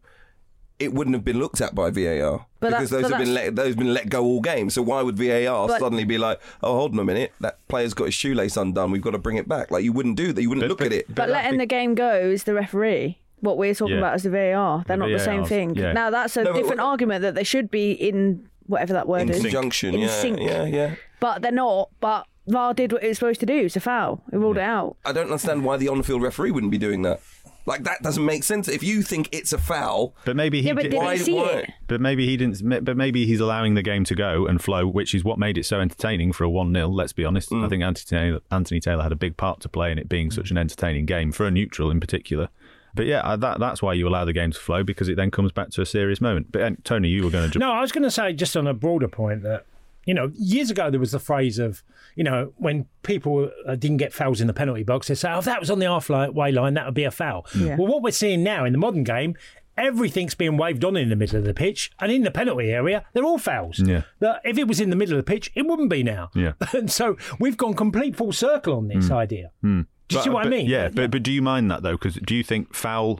it 0.78 0.94
wouldn't 0.94 1.16
have 1.16 1.24
been 1.24 1.40
looked 1.40 1.62
at 1.62 1.74
by 1.74 1.90
VAR 1.90 2.46
But 2.60 2.72
because 2.72 2.90
those 2.90 3.10
have 3.10 3.18
been 3.20 3.34
let, 3.34 3.56
those 3.56 3.70
have 3.70 3.78
been 3.78 3.94
let 3.94 4.10
go 4.10 4.24
all 4.26 4.42
game. 4.42 4.70
So 4.70 4.82
why 4.82 5.02
would 5.02 5.18
VAR 5.18 5.68
But- 5.68 5.80
suddenly 5.80 6.04
be 6.04 6.18
like, 6.18 6.40
oh, 6.62 6.76
hold 6.76 6.92
on 6.94 7.00
a 7.00 7.04
minute, 7.06 7.32
that 7.40 7.66
player's 7.70 7.94
got 7.94 8.06
his 8.06 8.14
shoelace 8.14 8.58
undone, 8.58 8.92
we've 8.92 9.02
got 9.02 9.12
to 9.12 9.18
bring 9.18 9.38
it 9.38 9.48
back? 9.48 9.72
Like 9.72 9.84
you 9.86 9.94
wouldn't 9.94 10.18
do 10.18 10.34
that. 10.34 10.42
You 10.42 10.50
wouldn't 10.50 10.64
But- 10.64 10.70
look 10.70 10.78
but- 10.80 10.88
at 10.88 10.94
it. 10.94 11.16
But, 11.16 11.30
letting 11.30 11.58
the 11.60 11.66
game 11.66 11.96
go 11.96 12.14
is 12.14 12.44
the 12.44 12.54
referee. 12.54 13.20
What 13.40 13.58
we're 13.58 13.74
talking 13.74 13.94
Yeah. 13.96 14.00
about 14.00 14.16
is 14.18 14.24
the 14.24 14.30
VAR. 14.32 14.84
They're 14.86 14.98
The 14.98 15.06
not 15.08 15.12
the 15.12 15.20
same 15.20 15.46
thing. 15.46 15.76
yeah. 15.76 15.94
Now 15.94 16.10
that's 16.10 16.36
a 16.36 16.44
No, 16.44 16.54
different 16.54 16.80
what- 16.80 16.88
argument 16.88 17.22
that 17.22 17.36
they 17.36 17.44
should 17.44 17.72
be 17.72 17.92
in 17.94 18.48
whatever 18.68 18.94
that 18.94 19.08
word 19.08 19.22
in 19.22 19.30
is. 19.30 19.42
conjunction, 19.42 19.94
In 19.96 20.02
yeah, 20.02 20.08
sync. 20.08 20.40
yeah, 20.42 20.66
yeah. 20.66 20.96
But 21.20 21.42
they're 21.42 21.52
not. 21.52 21.90
But 22.02 22.26
VAR 22.48 22.74
did 22.74 22.92
what 22.94 23.04
it 23.04 23.08
was 23.10 23.18
supposed 23.18 23.40
to 23.40 23.46
do. 23.46 23.58
It's 23.66 23.76
a 23.76 23.80
foul. 23.80 24.24
It 24.32 24.38
ruled 24.38 24.58
it 24.58 24.64
out. 24.64 24.98
I 25.06 25.12
don't 25.12 25.26
understand 25.26 25.64
why 25.66 25.78
the 25.78 25.88
on-field 25.90 26.22
referee 26.22 26.52
wouldn't 26.52 26.72
be 26.72 26.78
doing 26.78 27.02
that. 27.04 27.22
Like 27.68 27.84
that 27.86 28.04
doesn't 28.04 28.24
make 28.24 28.44
sense. 28.44 28.68
If 28.68 28.84
you 28.84 29.02
think 29.02 29.28
it's 29.32 29.52
a 29.52 29.58
foul, 29.58 30.14
But 30.24 30.36
maybe 30.36 30.62
he 30.62 30.68
Yeah, 30.68 30.74
but 30.76 30.84
did- 30.84 30.92
did 30.92 30.98
why? 30.98 31.18
he 31.18 31.24
see 31.24 31.34
why? 31.34 31.50
it? 31.50 31.72
But 31.88 32.00
maybe 32.00 32.28
he 32.28 32.38
didn't. 32.38 32.86
But 32.86 32.96
maybe 32.96 33.26
he's 33.26 33.40
allowing 33.40 33.74
the 33.74 33.82
game 33.82 34.04
to 34.04 34.14
go 34.14 34.46
and 34.46 34.62
flow, 34.62 34.86
which 34.86 35.16
is 35.16 35.24
what 35.24 35.40
made 35.40 35.58
it 35.58 35.66
so 35.66 35.80
entertaining 35.80 36.32
for 36.32 36.44
a 36.44 36.50
one 36.50 36.72
0 36.72 36.90
Let's 36.90 37.14
be 37.14 37.26
honest. 37.26 37.50
Mm. 37.50 37.66
I 37.66 37.70
think 37.70 37.82
Anthony 37.82 38.20
Taylor, 38.20 38.40
Anthony 38.52 38.80
Taylor 38.80 39.02
had 39.02 39.12
a 39.12 39.16
big 39.16 39.36
part 39.36 39.62
to 39.62 39.70
play 39.70 39.92
in 39.92 39.98
it 39.98 40.08
being 40.08 40.30
such 40.30 40.52
an 40.52 40.60
entertaining 40.60 41.08
game 41.08 41.32
for 41.32 41.48
a 41.48 41.52
neutral 41.52 41.90
in 41.90 42.00
particular. 42.00 42.50
But 42.94 43.08
yeah, 43.08 43.22
I- 43.28 43.36
that 43.38 43.60
that's 43.60 43.82
why 43.82 43.94
you 43.94 44.08
allow 44.08 44.26
the 44.26 44.34
game 44.34 44.52
to 44.52 44.60
flow 44.60 44.84
because 44.84 45.10
it 45.10 45.16
then 45.16 45.32
comes 45.32 45.52
back 45.52 45.72
to 45.72 45.82
a 45.82 45.88
serious 45.88 46.22
moment. 46.22 46.52
But 46.52 46.62
uh, 46.62 46.72
Tony, 46.84 47.10
you 47.10 47.24
were 47.24 47.32
going 47.32 47.46
to 47.46 47.50
jump. 47.50 47.62
No, 47.62 47.72
I 47.72 47.82
was 47.82 47.92
going 47.92 48.04
to 48.04 48.12
say 48.12 48.32
just 48.34 48.56
on 48.56 48.68
a 48.68 48.76
broader 48.76 49.08
point 49.08 49.42
that 49.42 49.66
you 50.06 50.14
know 50.14 50.32
years 50.36 50.70
ago 50.72 50.90
there 50.90 51.00
was 51.00 51.12
the 51.12 51.20
phrase 51.20 51.58
of 51.60 51.84
you 52.16 52.24
know 52.24 52.54
when 52.58 52.86
people 53.04 53.50
uh, 53.68 53.76
didn't 53.76 53.98
get 53.98 54.14
fouls 54.14 54.40
in 54.42 54.48
the 54.48 54.54
penalty 54.54 54.84
box 54.84 55.08
they 55.08 55.16
say 55.16 55.30
oh 55.32 55.40
if 55.40 55.46
that 55.46 55.60
was 55.60 55.70
on 55.72 55.80
the 55.80 55.86
halfway 55.86 56.52
line 56.52 56.74
that 56.76 56.86
would 56.86 56.94
be 56.94 57.04
a 57.04 57.12
foul. 57.12 57.46
Yeah. 57.56 57.76
Well, 57.78 57.88
what 57.88 58.02
we're 58.04 58.12
seeing 58.12 58.44
now 58.44 58.66
in 58.66 58.72
the 58.74 58.80
modern 58.80 59.04
game. 59.04 59.36
Everything's 59.78 60.36
being 60.36 60.56
waved 60.56 60.86
on 60.86 60.96
in 60.96 61.10
the 61.10 61.18
middle 61.18 61.38
of 61.38 61.44
the 61.44 61.54
pitch, 61.54 61.92
and 62.00 62.10
in 62.10 62.22
the 62.24 62.32
penalty 62.32 62.72
area, 62.72 63.04
they're 63.12 63.26
all 63.26 63.38
fouls. 63.38 63.78
Yeah. 63.78 64.04
That 64.20 64.40
if 64.46 64.58
it 64.58 64.70
was 64.70 64.80
in 64.80 64.90
the 64.90 64.96
middle 64.96 65.18
of 65.20 65.26
the 65.26 65.30
pitch, 65.30 65.52
it 65.54 65.68
wouldn't 65.68 65.90
be 65.90 66.02
now. 66.02 66.30
Yeah. 66.34 66.54
and 66.74 66.90
so 66.90 67.18
we've 67.42 67.58
gone 67.58 67.74
complete 67.74 68.16
full 68.16 68.32
circle 68.32 68.78
on 68.78 68.88
this 68.88 69.12
idea. 69.12 69.52
Do 69.62 69.68
you 69.68 69.86
But- 70.14 70.24
see 70.24 70.30
what 70.30 70.44
but- 70.44 70.48
I 70.48 70.50
mean? 70.58 70.68
Yeah, 70.68 70.88
but 70.88 71.12
but 71.12 71.24
do 71.24 71.32
you 71.34 71.42
mind 71.42 71.70
that 71.72 71.84
though? 71.84 71.98
Because 71.98 72.16
do 72.16 72.34
you 72.36 72.42
think 72.42 72.74
foul 72.74 73.20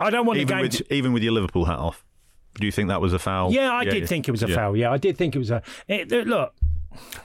I 0.00 0.08
don't 0.08 0.24
want 0.24 0.38
the 0.38 0.40
even 0.40 0.56
game 0.56 0.62
with 0.62 0.72
to, 0.78 0.94
even 0.94 1.12
with 1.12 1.22
your 1.22 1.32
Liverpool 1.34 1.66
hat 1.66 1.78
off? 1.78 2.02
Do 2.54 2.66
you 2.66 2.72
think 2.72 2.88
that 2.88 3.00
was 3.00 3.12
a 3.12 3.18
foul? 3.18 3.52
Yeah, 3.52 3.72
I 3.72 3.84
did 3.84 4.08
think 4.08 4.28
it 4.28 4.30
was 4.30 4.42
a 4.42 4.48
yeah. 4.48 4.54
foul. 4.54 4.76
Yeah, 4.76 4.90
I 4.92 4.98
did 4.98 5.16
think 5.16 5.34
it 5.34 5.38
was 5.38 5.50
a. 5.50 5.62
It, 5.88 6.10
it- 6.12 6.26
look, 6.26 6.54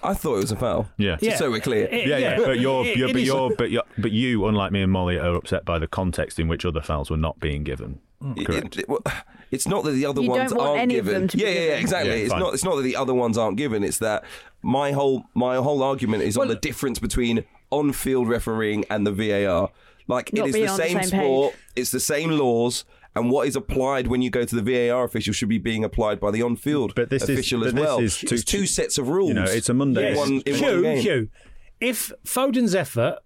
I 0.04 0.14
thought 0.16 0.36
it 0.38 0.42
was 0.42 0.52
a 0.52 0.56
foul. 0.56 0.88
Yeah. 0.98 1.18
Just 1.22 1.38
so 1.38 1.52
we're 1.52 1.60
clear. 1.60 1.86
It- 1.86 2.08
Yeah, 2.08 2.18
yeah, 2.18 2.38
but 2.38 2.60
you're, 2.60 2.86
it- 2.86 2.98
you're 2.98 3.14
but 3.14 3.22
you're, 3.22 3.56
but 3.56 3.70
you're, 3.72 3.84
but 3.98 4.12
you, 4.12 4.46
unlike 4.48 4.72
me 4.72 4.82
and 4.82 4.92
Molly, 4.92 5.18
are 5.20 5.36
upset 5.36 5.66
by 5.66 5.78
the 5.80 5.88
context 5.88 6.40
in 6.40 6.48
which 6.48 6.66
other 6.66 6.82
fouls 6.82 7.10
were 7.12 7.18
not 7.18 7.40
being 7.40 7.64
given. 7.64 8.00
Mm. 8.24 8.40
It- 8.42 8.46
Correct. 8.48 8.78
it- 8.80 8.90
well, 8.90 9.02
it's 9.52 9.68
not 9.68 9.84
that 9.84 9.92
the 9.92 10.06
other 10.06 10.22
You 10.22 10.30
ones 10.30 10.50
don't 10.52 10.58
want 10.58 10.70
aren't 10.72 10.82
any 10.82 10.98
of 10.98 11.06
given. 11.06 11.22
them 11.22 11.28
to 11.30 11.38
be 11.38 11.44
yeah, 11.44 11.50
yeah, 11.50 11.60
yeah, 11.60 11.74
exactly. 11.78 12.10
Yeah, 12.12 12.18
it's 12.18 12.32
fine. 12.32 12.40
not. 12.40 12.54
It's 12.54 12.64
not 12.64 12.76
that 12.78 12.82
the 12.84 12.96
other 12.96 13.14
ones 13.14 13.38
aren't 13.38 13.58
given. 13.58 13.84
It's 13.84 13.98
that 14.00 14.24
my 14.62 14.92
whole 14.92 15.26
my 15.34 15.56
whole 15.58 15.82
argument 15.84 16.24
is 16.24 16.38
on 16.38 16.48
the 16.48 16.56
difference 16.56 17.00
between 17.00 17.46
on-field 17.72 18.28
refereeing 18.28 18.84
and 18.90 19.06
the 19.08 19.12
VAR. 19.12 19.70
Like 20.08 20.34
Not 20.34 20.48
it 20.48 20.50
is 20.50 20.54
the 20.56 20.68
on 20.68 20.78
the 20.78 20.84
same, 20.84 21.04
same 21.04 21.20
sport. 21.22 21.56
It's 21.76 21.92
the 21.92 22.00
same 22.00 22.32
laws. 22.32 22.84
And 23.20 23.30
what 23.30 23.48
is 23.48 23.56
applied 23.56 24.08
when 24.08 24.22
you 24.22 24.30
go 24.30 24.46
to 24.46 24.56
the 24.56 24.62
VAR 24.62 25.04
official 25.04 25.34
should 25.34 25.50
be 25.50 25.58
being 25.58 25.84
applied 25.84 26.20
by 26.20 26.32
the 26.32 26.42
on-field 26.42 26.94
But 26.96 27.10
this 27.10 27.24
is- 27.24 27.30
official 27.30 27.60
but 27.60 27.68
as 27.68 27.74
this 27.74 27.82
well. 27.82 28.00
is 28.00 28.18
two- 28.18 28.36
it's 28.36 28.44
two 28.44 28.66
sets 28.66 28.98
of 28.98 29.10
rules. 29.10 29.30
You 29.30 29.34
know, 29.36 29.44
it's 29.44 29.70
a 29.70 29.74
Monday. 29.74 30.12
in 30.12 30.18
one, 30.18 30.42
in 30.46 30.54
one 30.54 30.64
Hugh, 30.72 30.82
game. 30.82 30.98
Hugh, 31.02 31.30
if 31.82 32.12
Foden's 32.26 32.74
effort 32.74 33.18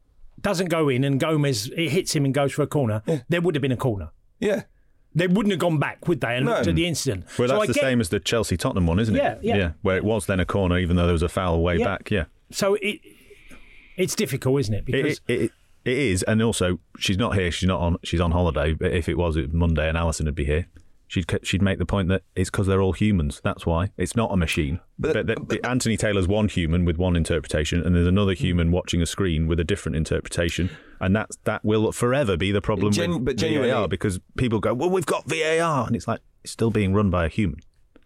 doesn't 0.41 0.67
go 0.69 0.89
in 0.89 1.03
and 1.03 1.19
Gomez 1.19 1.67
it 1.77 1.89
hits 1.91 2.15
him 2.15 2.25
and 2.25 2.34
goes 2.34 2.51
for 2.51 2.63
a 2.63 2.67
corner, 2.67 3.01
there 3.29 3.39
would 3.41 3.56
have 3.56 3.62
been 3.62 3.71
a 3.71 3.77
corner. 3.77 4.10
Yeah. 4.39 4.63
They 5.15 5.27
wouldn't 5.27 5.51
have 5.51 5.60
gone 5.60 5.77
back, 5.77 6.08
would 6.08 6.21
they, 6.21 6.36
and 6.38 6.45
No. 6.47 6.53
looked 6.56 6.67
at 6.67 6.75
the 6.75 6.88
incident? 6.88 7.25
Well, 7.38 7.47
So 7.47 7.53
that's 7.53 7.63
I 7.63 7.67
the 7.67 7.73
get- 7.73 7.82
same 7.82 8.01
as 8.01 8.10
the 8.10 8.19
Chelsea 8.19 8.58
Tottenham 8.58 8.88
one, 8.88 8.99
isn't 8.99 9.15
it? 9.15 9.19
Yeah, 9.43 9.56
yeah. 9.56 9.71
Where 9.84 9.95
it 9.95 10.03
was 10.03 10.25
then 10.25 10.39
a 10.39 10.45
corner, 10.45 10.79
even 10.79 10.95
though 10.95 11.06
there 11.06 11.13
was 11.13 11.21
a 11.21 11.29
foul 11.29 11.62
way 11.62 11.77
Yeah. 11.77 11.86
back. 11.86 12.10
Yeah. 12.10 12.25
So 12.51 12.73
it 12.82 12.99
it's 13.95 14.15
difficult, 14.15 14.60
isn't 14.62 14.73
it? 14.73 14.77
It, 14.79 14.86
Because 14.88 15.21
it, 15.27 15.41
it, 15.43 15.51
it 15.86 15.98
is, 15.98 16.24
and 16.24 16.41
also 16.41 16.80
she's 16.98 17.17
not 17.17 17.36
here. 17.36 17.52
She's 17.52 17.67
not 17.67 17.82
on. 17.82 17.98
She's 18.04 18.22
on 18.22 18.32
holiday. 18.32 18.74
But 18.74 18.91
if 18.93 19.10
it 19.10 19.17
was 19.17 19.38
Monday 19.52 19.88
and 19.88 19.98
Alison 19.98 20.26
would 20.26 20.36
be 20.36 20.46
here, 20.46 20.67
she'd 21.08 21.26
she'd 21.43 21.62
make 21.62 21.78
the 21.80 21.86
point 21.86 22.10
that 22.10 22.24
it's 22.36 22.50
because 22.50 22.67
they're 22.67 22.82
all 22.82 22.93
humans. 22.93 23.41
That's 23.43 23.65
why 23.65 23.91
it's 23.98 24.15
not 24.15 24.32
a 24.32 24.38
machine. 24.38 24.80
But- 24.98 25.13
But, 25.13 25.28
the- 25.28 25.56
the- 25.56 25.65
Anthony 25.65 25.98
Taylor's 25.98 26.28
one 26.28 26.48
human 26.48 26.86
with 26.86 26.98
one 26.98 27.15
interpretation, 27.15 27.82
and 27.82 27.96
there's 27.96 28.08
another 28.08 28.34
hmm. 28.34 28.43
human 28.46 28.72
watching 28.72 29.02
a 29.02 29.06
screen 29.06 29.48
with 29.48 29.60
a 29.60 29.63
different 29.63 29.96
interpretation, 29.96 30.69
and 31.00 31.15
that 31.15 31.32
that 31.43 31.63
will 31.63 31.91
forever 31.91 32.38
be 32.38 32.52
the 32.52 32.62
problem 32.62 32.91
Gen- 32.93 33.15
with 33.15 33.26
but 33.26 33.36
genuinely- 33.38 33.72
VAR 33.72 33.88
because 33.88 34.19
people 34.38 34.60
go, 34.60 34.74
"Well, 34.74 34.89
we've 34.89 35.06
got 35.06 35.30
VAR," 35.30 35.86
and 35.88 35.96
it's 35.96 36.08
like 36.08 36.22
it's 36.43 36.52
still 36.54 36.72
being 36.72 36.93
run 36.93 37.10
by 37.10 37.26
a 37.26 37.30
human. 37.30 37.60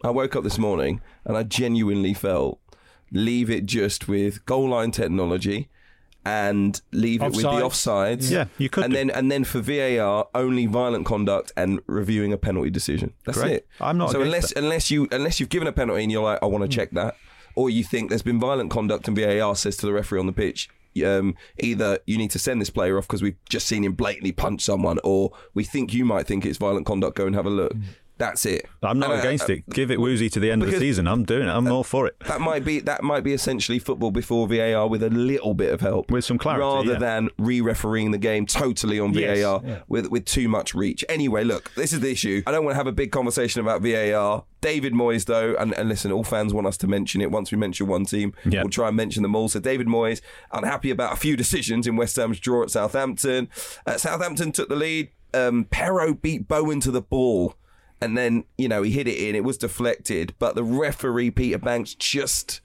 I 0.03 0.11
woke 0.11 0.35
up 0.35 0.43
this 0.43 0.59
morning 0.59 1.01
and 1.25 1.35
I 1.35 1.41
genuinely 1.43 2.13
felt 2.13 2.59
leave 3.11 3.49
it 3.49 3.65
just 3.65 4.07
with 4.07 4.45
goal 4.45 4.69
line 4.69 4.91
technology 4.91 5.69
and 6.25 6.81
leave 6.91 7.21
it 7.21 7.31
with 7.31 7.41
the 7.41 7.47
offsides. 7.47 8.29
Yeah, 8.29 8.45
you 8.57 8.69
could 8.69 8.83
And 8.85 8.93
do. 8.93 8.97
then 8.97 9.09
and 9.09 9.31
then 9.31 9.43
for 9.43 9.59
VAR 9.61 10.27
only 10.35 10.65
violent 10.65 11.05
conduct 11.05 11.51
and 11.55 11.79
reviewing 11.87 12.33
a 12.33 12.37
penalty 12.37 12.69
decision. 12.69 13.13
That's 13.25 13.37
Great. 13.37 13.51
it. 13.53 13.67
I'm 13.79 13.97
not 13.97 14.11
So 14.11 14.21
unless 14.21 14.53
that. 14.53 14.61
unless 14.63 14.91
you 14.91 15.07
unless 15.11 15.39
you've 15.39 15.49
given 15.49 15.67
a 15.67 15.71
penalty 15.71 16.03
and 16.03 16.11
you're 16.11 16.23
like 16.23 16.39
I 16.41 16.45
want 16.47 16.63
to 16.63 16.67
check 16.69 16.91
that, 16.91 17.15
or 17.55 17.69
you 17.69 17.83
think 17.83 18.09
there's 18.09 18.21
been 18.23 18.39
violent 18.39 18.71
conduct 18.71 19.07
and 19.07 19.17
VAR 19.17 19.55
says 19.55 19.77
to 19.77 19.85
the 19.85 19.93
referee 19.93 20.19
on 20.19 20.25
the 20.27 20.33
pitch. 20.33 20.69
Um, 21.05 21.35
either 21.59 21.99
you 22.07 22.17
need 22.17 22.31
to 22.31 22.39
send 22.39 22.59
this 22.59 22.71
player 22.71 22.97
off 22.97 23.07
because 23.07 23.21
we've 23.21 23.37
just 23.47 23.67
seen 23.67 23.83
him 23.83 23.93
blatantly 23.93 24.31
punch 24.31 24.61
someone, 24.63 24.97
or 25.03 25.31
we 25.53 25.63
think 25.63 25.93
you 25.93 26.03
might 26.05 26.25
think 26.25 26.43
it's 26.43 26.57
violent 26.57 26.87
conduct. 26.87 27.15
Go 27.15 27.27
and 27.27 27.35
have 27.35 27.45
a 27.45 27.51
look. 27.51 27.73
That's 28.17 28.45
it. 28.45 28.65
I'm 28.81 28.97
not 28.99 29.11
And 29.11 29.19
against 29.19 29.49
I- 29.49 29.53
it. 29.53 29.69
Give 29.69 29.91
it 29.91 29.99
woozy 30.01 30.29
to 30.31 30.39
the 30.39 30.49
end 30.51 30.63
of 30.63 30.71
the 30.71 30.79
season. 30.79 31.07
I'm 31.07 31.23
doing 31.23 31.47
it. 31.47 31.51
I'm 31.51 31.67
all 31.71 31.83
for 31.83 32.07
it. 32.07 32.15
that 32.27 32.41
might 32.41 32.65
be 32.65 32.79
that 32.81 33.03
might 33.03 33.23
be 33.23 33.33
essentially 33.33 33.79
football 33.79 34.11
before 34.11 34.47
VAR 34.47 34.87
with 34.87 35.03
a 35.03 35.09
little 35.09 35.53
bit 35.53 35.71
of 35.73 35.81
help, 35.81 36.09
With 36.09 36.25
some 36.25 36.37
clarity, 36.37 36.63
rather 36.63 36.93
yeah. 36.93 36.99
than 36.99 37.29
re-refereeing 37.37 38.11
the 38.11 38.17
game 38.17 38.45
totally 38.45 38.99
on 38.99 39.13
Yes, 39.13 39.39
VAR 39.41 39.61
yeah. 39.65 39.79
with 39.87 40.07
with 40.09 40.25
too 40.25 40.47
much 40.49 40.73
reach. 40.73 41.05
Anyway, 41.09 41.43
look, 41.43 41.71
this 41.75 41.93
is 41.93 41.99
the 41.99 42.11
issue. 42.11 42.41
I 42.47 42.51
don't 42.51 42.63
want 42.65 42.73
to 42.73 42.77
have 42.77 42.87
a 42.87 42.91
big 42.91 43.11
conversation 43.11 43.61
about 43.61 43.81
VAR. 43.81 44.45
David 44.59 44.93
Moyes, 44.93 45.25
though, 45.25 45.55
and, 45.59 45.71
and 45.73 45.87
listen, 45.87 46.11
all 46.11 46.23
fans 46.23 46.51
want 46.53 46.65
us 46.65 46.77
to 46.77 46.87
mention 46.87 47.21
it. 47.21 47.29
Once 47.29 47.51
we 47.51 47.57
mention 47.59 47.85
one 47.85 48.05
team, 48.05 48.33
Yeah. 48.43 48.63
we'll 48.63 48.71
try 48.71 48.87
and 48.87 48.97
mention 48.97 49.21
them 49.21 49.35
all. 49.35 49.47
So 49.49 49.59
David 49.59 49.85
Moyes, 49.85 50.19
unhappy 50.51 50.89
about 50.89 51.13
a 51.13 51.15
few 51.15 51.37
decisions 51.37 51.85
in 51.85 51.95
West 51.95 52.15
Ham's 52.15 52.39
draw 52.39 52.63
at 52.63 52.71
Southampton. 52.71 53.49
Uh, 53.85 53.97
Southampton 53.97 54.51
took 54.51 54.67
the 54.69 54.75
lead. 54.75 55.09
Um, 55.33 55.65
Perraud 55.65 56.21
beat 56.23 56.47
Bowen 56.47 56.79
to 56.79 56.89
the 56.89 57.01
ball 57.01 57.53
and 58.01 58.17
then 58.17 58.43
you 58.57 58.67
know 58.67 58.81
he 58.83 58.91
hit 58.91 59.07
it 59.07 59.17
in. 59.17 59.35
It 59.35 59.43
was 59.43 59.57
deflected, 59.57 60.33
but 60.39 60.55
the 60.55 60.63
referee 60.63 61.31
Peter 61.31 61.57
Banks 61.57 61.93
just 61.95 62.61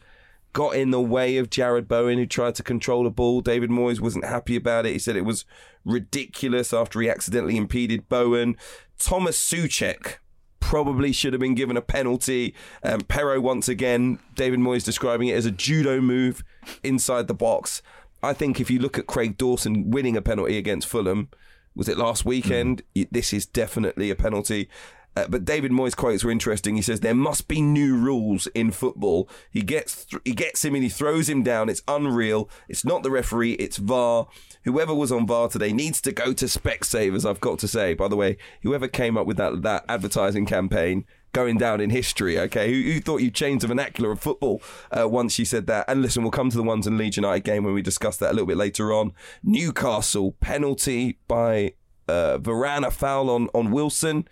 got 0.52 0.76
in 0.76 0.90
the 0.90 1.00
way 1.00 1.38
of 1.38 1.48
Jarrod 1.50 1.88
Bowen, 1.88 2.18
who 2.18 2.26
tried 2.26 2.54
to 2.56 2.62
control 2.62 3.04
the 3.04 3.10
ball. 3.10 3.40
David 3.40 3.70
Moyes 3.70 4.00
wasn't 4.00 4.26
happy 4.26 4.54
about 4.56 4.84
it. 4.84 4.92
He 4.92 4.98
said 4.98 5.16
it 5.16 5.24
was 5.24 5.44
ridiculous 5.84 6.72
after 6.72 7.00
he 7.00 7.08
accidentally 7.08 7.56
impeded 7.56 8.08
Bowen. 8.08 8.56
Thomas 8.98 9.38
Souček 9.38 10.16
probably 10.60 11.12
should 11.12 11.32
have 11.32 11.40
been 11.40 11.54
given 11.54 11.76
a 11.76 11.82
penalty. 11.82 12.54
Um, 12.82 13.00
Perraud 13.00 13.42
once 13.42 13.68
again, 13.68 14.18
David 14.34 14.60
Moyes 14.60 14.84
describing 14.84 15.28
it 15.28 15.34
as 15.36 15.46
a 15.46 15.50
judo 15.50 16.00
move 16.00 16.44
inside 16.82 17.26
the 17.28 17.34
box. 17.34 17.82
I 18.22 18.32
think 18.32 18.60
if 18.60 18.70
you 18.70 18.78
look 18.78 18.98
at 18.98 19.06
Craig 19.06 19.36
Dawson 19.36 19.90
winning 19.90 20.16
a 20.16 20.22
penalty 20.22 20.56
against 20.56 20.86
Fulham, 20.86 21.28
was 21.74 21.88
it 21.88 21.98
last 21.98 22.24
weekend? 22.24 22.82
Y- 22.94 23.08
This 23.10 23.32
is 23.32 23.44
definitely 23.46 24.10
a 24.10 24.14
penalty. 24.16 24.68
Uh, 25.14 25.26
but 25.28 25.44
David 25.44 25.72
Moyes' 25.72 25.96
quotes 25.96 26.24
were 26.24 26.30
interesting. 26.30 26.76
He 26.76 26.82
says 26.82 27.00
there 27.00 27.14
must 27.14 27.48
be 27.48 27.60
new 27.60 27.96
rules 27.96 28.46
in 28.48 28.70
football. 28.70 29.28
He 29.50 29.62
gets 29.62 30.06
th- 30.06 30.22
he 30.24 30.32
gets 30.32 30.64
him 30.64 30.74
and 30.74 30.82
he 30.82 30.88
throws 30.88 31.28
him 31.28 31.42
down. 31.42 31.68
It's 31.68 31.82
unreal. 31.86 32.48
It's 32.68 32.84
not 32.84 33.02
the 33.02 33.10
referee. 33.10 33.52
It's 33.54 33.76
VAR. 33.76 34.28
Whoever 34.64 34.94
was 34.94 35.12
on 35.12 35.26
VAR 35.26 35.48
today 35.48 35.72
needs 35.72 36.00
to 36.02 36.12
go 36.12 36.32
to 36.32 36.46
Specsavers. 36.46 37.28
I've 37.28 37.40
got 37.40 37.58
to 37.60 37.68
say. 37.68 37.94
By 37.94 38.08
the 38.08 38.16
way, 38.16 38.38
whoever 38.62 38.88
came 38.88 39.18
up 39.18 39.26
with 39.26 39.36
that 39.36 39.62
that 39.62 39.84
advertising 39.88 40.46
campaign 40.46 41.04
going 41.32 41.56
down 41.58 41.80
in 41.80 41.90
history. 41.90 42.38
Okay, 42.38 42.72
who, 42.72 42.92
who 42.92 43.00
thought 43.00 43.20
you 43.20 43.30
changed 43.30 43.64
the 43.64 43.68
vernacular 43.68 44.12
of 44.12 44.20
football 44.20 44.62
uh, 44.90 45.08
once 45.08 45.38
you 45.38 45.44
said 45.44 45.66
that? 45.66 45.84
And 45.88 46.00
listen, 46.00 46.22
we'll 46.22 46.30
come 46.30 46.50
to 46.50 46.56
the 46.56 46.62
ones 46.62 46.86
in 46.86 46.96
Leeds 46.96 47.16
United 47.16 47.44
game 47.44 47.64
when 47.64 47.74
we 47.74 47.82
discuss 47.82 48.16
that 48.18 48.30
a 48.30 48.34
little 48.34 48.46
bit 48.46 48.56
later 48.56 48.92
on. 48.92 49.12
Newcastle 49.42 50.32
penalty 50.40 51.18
by 51.28 51.74
uh, 52.08 52.38
Varane, 52.38 52.86
a 52.86 52.90
foul 52.90 53.28
on 53.28 53.48
on 53.54 53.70
Wilson. 53.70 54.26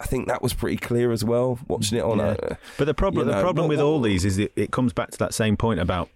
I 0.00 0.06
think 0.06 0.28
that 0.28 0.42
was 0.42 0.52
pretty 0.54 0.76
clear 0.76 1.10
as 1.10 1.24
well. 1.24 1.58
Watching 1.66 1.98
it 1.98 2.04
on, 2.04 2.18
Yeah. 2.18 2.36
uh, 2.42 2.54
But 2.76 2.84
the 2.84 2.94
problem, 2.94 3.26
you 3.26 3.32
know, 3.32 3.38
the 3.38 3.42
problem 3.42 3.64
what- 3.64 3.68
with 3.70 3.78
what- 3.80 3.84
all 3.86 4.00
these 4.00 4.24
is 4.24 4.38
it, 4.38 4.52
it 4.54 4.70
comes 4.70 4.92
back 4.92 5.10
to 5.10 5.18
that 5.18 5.34
same 5.34 5.56
point 5.56 5.80
about 5.80 6.08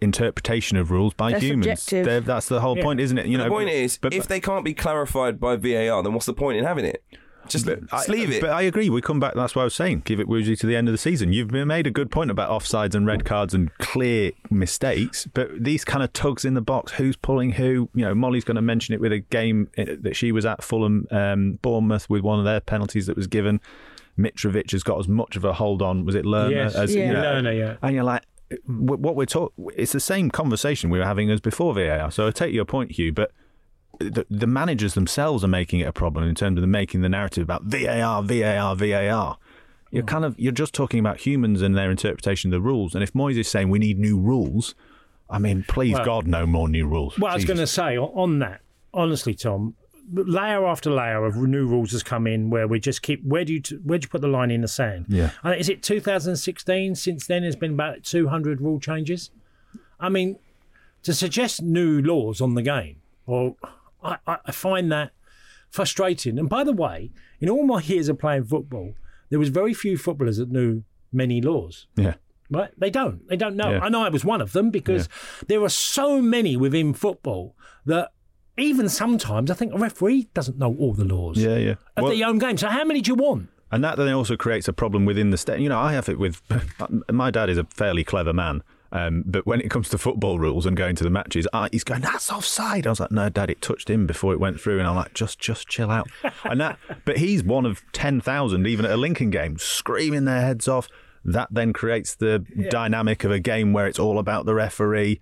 interpretation 0.00 0.76
of 0.76 0.90
rules 0.92 1.14
by 1.14 1.32
They're 1.32 1.40
humans. 1.40 1.82
subjective. 1.82 2.06
They're- 2.06 2.20
that's 2.20 2.46
the 2.46 2.60
whole 2.60 2.76
Yeah. 2.76 2.84
point, 2.84 3.00
isn't 3.00 3.18
it? 3.18 3.26
You 3.26 3.36
know, 3.38 3.44
the 3.44 3.50
point 3.50 3.70
is, 3.70 3.98
but, 3.98 4.14
if 4.14 4.28
they 4.28 4.38
can't 4.40 4.64
be 4.64 4.72
clarified 4.74 5.40
by 5.40 5.56
VAR, 5.56 6.02
then 6.02 6.12
what's 6.12 6.26
the 6.26 6.32
point 6.32 6.58
in 6.58 6.64
having 6.64 6.84
it? 6.84 7.02
Just, 7.48 7.66
but 7.66 7.86
just 7.88 8.08
I, 8.08 8.12
leave 8.12 8.30
it. 8.30 8.40
But 8.40 8.50
I 8.50 8.62
agree. 8.62 8.90
We 8.90 9.00
come 9.00 9.20
back. 9.20 9.34
That's 9.34 9.54
what 9.54 9.62
I 9.62 9.64
was 9.64 9.74
saying. 9.74 10.02
Give 10.04 10.20
it 10.20 10.28
woozy 10.28 10.56
to 10.56 10.66
the 10.66 10.76
end 10.76 10.88
of 10.88 10.92
the 10.92 10.98
season. 10.98 11.32
You've 11.32 11.50
made 11.50 11.86
a 11.86 11.90
good 11.90 12.10
point 12.10 12.30
about 12.30 12.50
offsides 12.50 12.94
and 12.94 13.06
red 13.06 13.24
cards 13.24 13.54
and 13.54 13.72
clear 13.78 14.32
mistakes. 14.50 15.26
But 15.32 15.62
these 15.62 15.84
kind 15.84 16.02
of 16.02 16.12
tugs 16.12 16.44
in 16.44 16.54
the 16.54 16.60
box, 16.60 16.92
who's 16.92 17.16
pulling 17.16 17.52
who? 17.52 17.88
You 17.94 18.04
know, 18.04 18.14
Molly's 18.14 18.44
going 18.44 18.56
to 18.56 18.62
mention 18.62 18.94
it 18.94 19.00
with 19.00 19.12
a 19.12 19.18
game 19.20 19.70
uh, 19.78 19.84
that 20.00 20.16
she 20.16 20.32
was 20.32 20.44
at 20.46 20.62
Fulham, 20.62 21.06
um, 21.10 21.58
Bournemouth, 21.62 22.08
with 22.10 22.22
one 22.22 22.38
of 22.38 22.44
their 22.44 22.60
penalties 22.60 23.06
that 23.06 23.16
was 23.16 23.26
given. 23.26 23.60
Mitrovic 24.18 24.72
has 24.72 24.82
got 24.82 24.98
as 24.98 25.06
much 25.08 25.36
of 25.36 25.44
a 25.44 25.52
hold 25.52 25.80
on. 25.80 26.04
Was 26.04 26.14
it 26.14 26.26
Lerma? 26.26 26.50
Yes. 26.50 26.74
as, 26.74 26.94
you 26.94 27.02
Yeah. 27.02 27.12
know, 27.12 27.20
Lerma, 27.22 27.52
yeah. 27.52 27.76
And 27.82 27.94
you're 27.94 28.04
like, 28.04 28.24
what 28.66 29.14
we're 29.14 29.26
talking. 29.26 29.68
It's 29.76 29.92
the 29.92 30.00
same 30.00 30.30
conversation 30.30 30.90
we 30.90 30.98
were 30.98 31.04
having 31.04 31.30
as 31.30 31.40
before 31.40 31.74
VAR. 31.74 32.10
So 32.10 32.26
I 32.26 32.30
take 32.30 32.52
your 32.52 32.64
point, 32.64 32.92
Hugh, 32.92 33.12
but 33.12 33.30
the, 33.98 34.26
the 34.30 34.46
managers 34.46 34.94
themselves 34.94 35.42
are 35.44 35.48
making 35.48 35.80
it 35.80 35.84
a 35.88 35.92
problem 35.92 36.28
in 36.28 36.34
terms 36.34 36.60
of 36.62 36.68
making 36.68 37.00
the 37.00 37.08
narrative 37.08 37.42
about 37.42 37.64
VAR, 37.64 38.22
VAR, 38.22 38.74
VAR. 38.76 39.38
You're 39.90 40.02
kind 40.04 40.24
of 40.24 40.38
you're 40.38 40.52
just 40.52 40.74
talking 40.74 41.00
about 41.00 41.18
humans 41.20 41.62
and 41.62 41.76
their 41.76 41.90
interpretation 41.90 42.52
of 42.52 42.60
the 42.60 42.66
rules. 42.66 42.94
And 42.94 43.02
if 43.02 43.12
Moyes 43.14 43.38
is 43.38 43.48
saying 43.48 43.70
we 43.70 43.78
need 43.78 43.98
new 43.98 44.18
rules, 44.18 44.74
I 45.30 45.38
mean, 45.38 45.64
please 45.66 45.94
Well- 45.94 46.04
God, 46.04 46.26
no 46.26 46.46
more 46.46 46.68
new 46.68 46.86
rules. 46.86 47.18
Well, 47.18 47.32
I 47.32 47.34
was 47.34 47.44
going 47.46 47.58
to 47.58 47.66
say 47.66 47.96
on- 47.96 48.12
on 48.14 48.38
that, 48.40 48.60
honestly, 48.92 49.34
Tom, 49.34 49.74
layer 50.12 50.66
after 50.66 50.90
layer 50.90 51.24
of 51.24 51.36
new 51.36 51.66
rules 51.66 51.92
has 51.92 52.02
come 52.02 52.26
in 52.26 52.50
where 52.50 52.68
we 52.68 52.80
just 52.80 53.02
keep. 53.02 53.24
Where 53.24 53.44
do 53.44 53.54
you 53.54 53.62
where 53.82 53.98
do 53.98 54.04
you 54.04 54.08
put 54.10 54.20
the 54.20 54.28
line 54.28 54.50
in 54.50 54.60
the 54.60 54.68
sand? 54.68 55.06
Yeah. 55.08 55.30
Uh, 55.44 55.50
is 55.50 55.68
it 55.70 55.82
2016? 55.82 56.94
Since 56.94 57.26
then, 57.26 57.42
there's 57.42 57.56
been 57.56 57.72
about 57.72 58.04
200 58.04 58.60
rule 58.60 58.80
changes. 58.80 59.30
I 59.98 60.08
mean, 60.10 60.36
to 61.02 61.14
suggest 61.14 61.62
new 61.62 62.00
laws 62.02 62.40
on 62.40 62.54
the 62.54 62.62
game, 62.62 62.96
or 63.26 63.56
I, 64.02 64.16
I 64.26 64.38
I 64.46 64.52
find 64.52 64.90
that 64.92 65.12
frustrating. 65.70 66.38
And 66.38 66.48
by 66.48 66.64
the 66.64 66.72
way, 66.72 67.10
in 67.40 67.48
all 67.50 67.64
my 67.64 67.80
years 67.82 68.08
of 68.08 68.18
playing 68.18 68.44
football, 68.44 68.94
there 69.30 69.38
was 69.38 69.48
very 69.48 69.74
few 69.74 69.96
footballers 69.98 70.38
that 70.38 70.50
knew 70.50 70.82
many 71.12 71.40
laws. 71.40 71.86
Yeah. 71.96 72.14
Right? 72.50 72.70
They 72.78 72.90
don't. 72.90 73.28
They 73.28 73.36
don't 73.36 73.56
know. 73.56 73.70
Yeah. 73.72 73.88
know 73.88 74.02
I 74.02 74.08
was 74.08 74.24
one 74.24 74.40
of 74.40 74.52
them 74.52 74.70
because 74.70 75.08
there 75.48 75.62
are 75.62 75.68
so 75.68 76.22
many 76.22 76.56
within 76.56 76.94
football 76.94 77.54
that 77.84 78.10
even 78.56 78.88
sometimes 78.88 79.50
I 79.50 79.54
think 79.54 79.74
a 79.74 79.78
referee 79.78 80.28
doesn't 80.34 80.58
know 80.58 80.74
all 80.78 80.94
the 80.94 81.04
laws 81.04 81.36
Yeah, 81.38 81.56
yeah. 81.56 81.74
of 81.96 82.04
Well- 82.04 82.16
their 82.16 82.26
own 82.26 82.38
game. 82.38 82.56
So 82.56 82.68
how 82.68 82.84
many 82.84 83.00
do 83.02 83.10
you 83.10 83.14
want? 83.16 83.50
And 83.70 83.84
that 83.84 83.98
then 83.98 84.08
also 84.14 84.34
creates 84.34 84.66
a 84.66 84.72
problem 84.72 85.04
within 85.04 85.28
the 85.28 85.36
state. 85.36 85.60
You 85.60 85.68
know, 85.68 85.78
I 85.78 85.92
have 85.92 86.08
it 86.08 86.18
with 86.18 86.40
my 87.12 87.30
dad 87.30 87.50
is 87.50 87.58
a 87.58 87.64
fairly 87.64 88.02
clever 88.02 88.32
man. 88.32 88.62
Um, 88.90 89.22
but 89.26 89.46
when 89.46 89.60
it 89.60 89.70
comes 89.70 89.88
to 89.90 89.98
football 89.98 90.38
rules 90.38 90.64
and 90.64 90.76
going 90.76 90.96
to 90.96 91.04
the 91.04 91.10
matches, 91.10 91.46
I, 91.52 91.68
he's 91.70 91.84
going, 91.84 92.00
"That's 92.00 92.32
offside." 92.32 92.86
I 92.86 92.90
was 92.90 93.00
like, 93.00 93.10
"No, 93.10 93.28
Dad, 93.28 93.50
it 93.50 93.60
touched 93.60 93.90
him 93.90 94.06
before 94.06 94.32
it 94.32 94.40
went 94.40 94.60
through." 94.60 94.78
And 94.78 94.88
I'm 94.88 94.96
like, 94.96 95.14
"Just, 95.14 95.38
just 95.38 95.68
chill 95.68 95.90
out." 95.90 96.08
and 96.44 96.60
that, 96.60 96.78
but 97.04 97.18
he's 97.18 97.42
one 97.44 97.66
of 97.66 97.82
ten 97.92 98.20
thousand, 98.20 98.66
even 98.66 98.84
at 98.84 98.90
a 98.92 98.96
Lincoln 98.96 99.30
game, 99.30 99.58
screaming 99.58 100.24
their 100.24 100.40
heads 100.40 100.68
off. 100.68 100.88
that 101.24 101.48
then 101.50 101.72
creates 101.72 102.14
the 102.14 102.44
dynamic 102.70 103.24
of 103.24 103.30
a 103.30 103.40
game 103.40 103.72
where 103.72 103.86
it's 103.86 103.98
all 103.98 104.18
about 104.18 104.46
the 104.46 104.54
referee. 104.54 105.20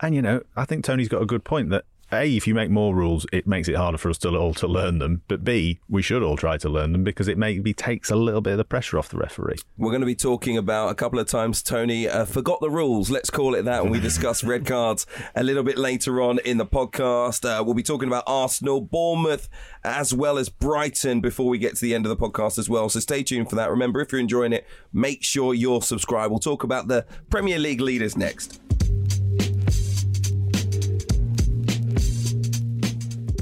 And 0.00 0.14
you 0.14 0.22
know, 0.22 0.42
I 0.56 0.64
think 0.64 0.84
Tony's 0.84 1.08
got 1.08 1.22
a 1.22 1.26
good 1.26 1.44
point 1.44 1.70
that 1.70 1.84
a, 2.14 2.36
if 2.36 2.46
you 2.46 2.54
make 2.54 2.70
more 2.70 2.94
rules, 2.94 3.26
it 3.32 3.46
makes 3.46 3.68
it 3.68 3.76
harder 3.76 3.98
for 3.98 4.10
us 4.10 4.18
to 4.18 4.34
all 4.36 4.54
to 4.54 4.66
learn 4.66 4.98
them. 4.98 5.22
But 5.28 5.44
B, 5.44 5.80
we 5.88 6.02
should 6.02 6.22
all 6.22 6.36
try 6.36 6.56
to 6.58 6.68
learn 6.68 6.92
them 6.92 7.04
because 7.04 7.28
it 7.28 7.36
maybe 7.36 7.74
takes 7.74 8.10
a 8.10 8.16
little 8.16 8.40
bit 8.40 8.52
of 8.52 8.58
the 8.58 8.64
pressure 8.64 8.98
off 8.98 9.08
the 9.08 9.18
referee. 9.18 9.56
We're 9.76 9.90
going 9.90 10.00
to 10.00 10.06
be 10.06 10.14
talking 10.14 10.56
about 10.56 10.88
a 10.88 10.94
couple 10.94 11.18
of 11.18 11.26
times 11.26 11.62
Tony 11.62 12.08
uh, 12.08 12.24
forgot 12.24 12.60
the 12.60 12.70
rules. 12.70 13.10
Let's 13.10 13.30
call 13.30 13.54
it 13.54 13.64
that 13.64 13.82
when 13.82 13.92
we 13.92 14.00
discuss 14.00 14.42
red 14.44 14.66
cards 14.74 15.06
a 15.34 15.42
little 15.42 15.62
bit 15.62 15.78
later 15.78 16.22
on 16.22 16.38
in 16.40 16.58
the 16.58 16.66
podcast. 16.66 17.44
Uh, 17.44 17.62
we'll 17.62 17.74
be 17.74 17.82
talking 17.82 18.08
about 18.08 18.24
Arsenal, 18.26 18.80
Bournemouth, 18.80 19.48
as 19.82 20.14
well 20.14 20.38
as 20.38 20.48
Brighton 20.48 21.20
before 21.20 21.48
we 21.48 21.58
get 21.58 21.76
to 21.76 21.82
the 21.82 21.94
end 21.94 22.06
of 22.06 22.10
the 22.10 22.16
podcast 22.16 22.58
as 22.58 22.68
well. 22.68 22.88
So 22.88 23.00
stay 23.00 23.22
tuned 23.22 23.50
for 23.50 23.56
that. 23.56 23.70
Remember, 23.70 24.00
if 24.00 24.12
you're 24.12 24.20
enjoying 24.20 24.52
it, 24.52 24.66
make 24.92 25.22
sure 25.22 25.54
you're 25.54 25.82
subscribed. 25.82 26.30
We'll 26.30 26.40
talk 26.40 26.62
about 26.62 26.88
the 26.88 27.06
Premier 27.30 27.58
League 27.58 27.80
leaders 27.80 28.16
next. 28.16 28.60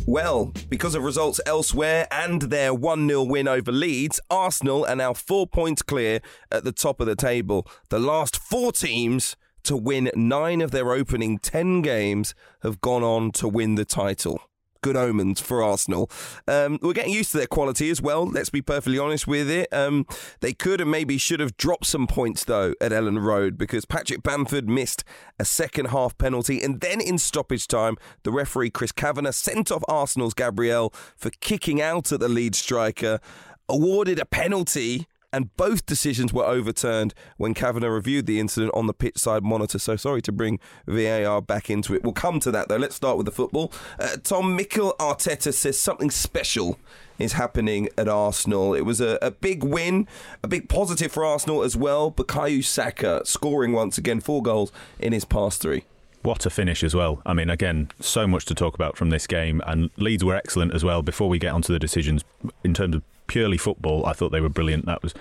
Well, 0.06 0.52
because 0.68 0.94
of 0.94 1.04
results 1.04 1.40
elsewhere 1.46 2.08
and 2.10 2.42
their 2.42 2.74
1 2.74 3.08
0 3.08 3.22
win 3.22 3.46
over 3.46 3.70
Leeds, 3.70 4.20
Arsenal 4.30 4.84
are 4.84 4.96
now 4.96 5.14
four 5.14 5.46
points 5.46 5.80
clear 5.82 6.20
at 6.50 6.64
the 6.64 6.72
top 6.72 7.00
of 7.00 7.06
the 7.06 7.14
table. 7.14 7.66
The 7.88 8.00
last 8.00 8.36
four 8.36 8.72
teams 8.72 9.36
to 9.62 9.76
win 9.76 10.10
nine 10.16 10.60
of 10.60 10.72
their 10.72 10.92
opening 10.92 11.38
10 11.38 11.82
games 11.82 12.34
have 12.62 12.80
gone 12.80 13.04
on 13.04 13.30
to 13.32 13.46
win 13.46 13.76
the 13.76 13.84
title 13.84 14.40
good 14.82 14.96
omens 14.96 15.40
for 15.40 15.62
Arsenal. 15.62 16.10
Um, 16.46 16.78
we're 16.82 16.92
getting 16.92 17.12
used 17.12 17.32
to 17.32 17.38
their 17.38 17.46
quality 17.46 17.88
as 17.88 18.02
well. 18.02 18.26
Let's 18.26 18.50
be 18.50 18.60
perfectly 18.60 18.98
honest 18.98 19.26
with 19.26 19.48
it. 19.48 19.72
Um, 19.72 20.06
they 20.40 20.52
could 20.52 20.80
and 20.80 20.90
maybe 20.90 21.16
should 21.18 21.40
have 21.40 21.56
dropped 21.56 21.86
some 21.86 22.06
points 22.06 22.44
though 22.44 22.74
at 22.80 22.92
Elland 22.92 23.22
Road 23.22 23.56
because 23.56 23.84
Patrick 23.84 24.22
Bamford 24.22 24.68
missed 24.68 25.04
a 25.38 25.44
second 25.44 25.86
half 25.86 26.16
penalty, 26.18 26.62
and 26.62 26.80
then 26.80 27.00
in 27.00 27.18
stoppage 27.18 27.66
time, 27.66 27.96
the 28.24 28.30
referee 28.30 28.70
Chris 28.70 28.92
Kavanagh 28.92 29.32
sent 29.32 29.72
off 29.72 29.82
Arsenal's 29.88 30.34
Gabriel 30.34 30.92
for 31.16 31.30
kicking 31.40 31.80
out 31.80 32.12
at 32.12 32.20
the 32.20 32.28
lead 32.28 32.54
striker. 32.54 33.20
Awarded 33.68 34.18
a 34.18 34.26
penalty 34.26 35.06
and 35.32 35.54
both 35.56 35.86
decisions 35.86 36.32
were 36.32 36.44
overturned 36.44 37.14
when 37.36 37.54
Kavanagh 37.54 37.88
reviewed 37.88 38.26
the 38.26 38.40
incident 38.40 38.72
on 38.74 38.86
the 38.86 38.94
pitch 38.94 39.18
side 39.18 39.42
monitor. 39.42 39.78
So 39.78 39.96
sorry 39.96 40.22
to 40.22 40.32
bring 40.32 40.58
VAR 40.86 41.40
back 41.40 41.70
into 41.70 41.94
it. 41.94 42.02
We'll 42.02 42.12
come 42.12 42.40
to 42.40 42.50
that 42.50 42.68
though. 42.68 42.76
Let's 42.76 42.94
start 42.94 43.16
with 43.16 43.26
the 43.26 43.32
football. 43.32 43.72
Uh, 43.98 44.16
Tom 44.22 44.56
Mikel 44.56 44.94
Arteta 44.98 45.52
says 45.52 45.78
something 45.78 46.10
special 46.10 46.78
is 47.18 47.34
happening 47.34 47.88
at 47.96 48.08
Arsenal. 48.08 48.74
It 48.74 48.82
was 48.82 49.00
a, 49.00 49.18
a 49.22 49.30
big 49.30 49.64
win, 49.64 50.06
a 50.42 50.48
big 50.48 50.68
positive 50.68 51.12
for 51.12 51.24
Arsenal 51.24 51.62
as 51.62 51.76
well. 51.76 52.10
But 52.10 52.28
Bukayo 52.28 52.64
Saka 52.64 53.22
scoring 53.24 53.72
once 53.72 53.98
again, 53.98 54.20
four 54.20 54.42
goals 54.42 54.72
in 54.98 55.12
his 55.12 55.24
past 55.24 55.60
three. 55.62 55.84
What 56.22 56.46
a 56.46 56.50
finish 56.50 56.84
as 56.84 56.94
well. 56.94 57.20
I 57.26 57.34
mean, 57.34 57.50
again, 57.50 57.90
so 57.98 58.28
much 58.28 58.44
to 58.46 58.54
talk 58.54 58.74
about 58.74 58.96
from 58.96 59.10
this 59.10 59.26
game, 59.26 59.60
and 59.66 59.90
Leeds 59.96 60.24
were 60.24 60.36
excellent 60.36 60.72
as 60.72 60.84
well. 60.84 61.02
Before 61.02 61.28
we 61.28 61.38
get 61.38 61.52
onto 61.52 61.72
the 61.72 61.80
decisions, 61.80 62.22
in 62.62 62.74
terms 62.74 62.94
of 62.94 63.02
purely 63.26 63.58
football, 63.58 64.06
I 64.06 64.12
thought 64.12 64.30
they 64.30 64.40
were 64.40 64.48
brilliant. 64.48 64.86
That 64.86 65.02
was, 65.02 65.14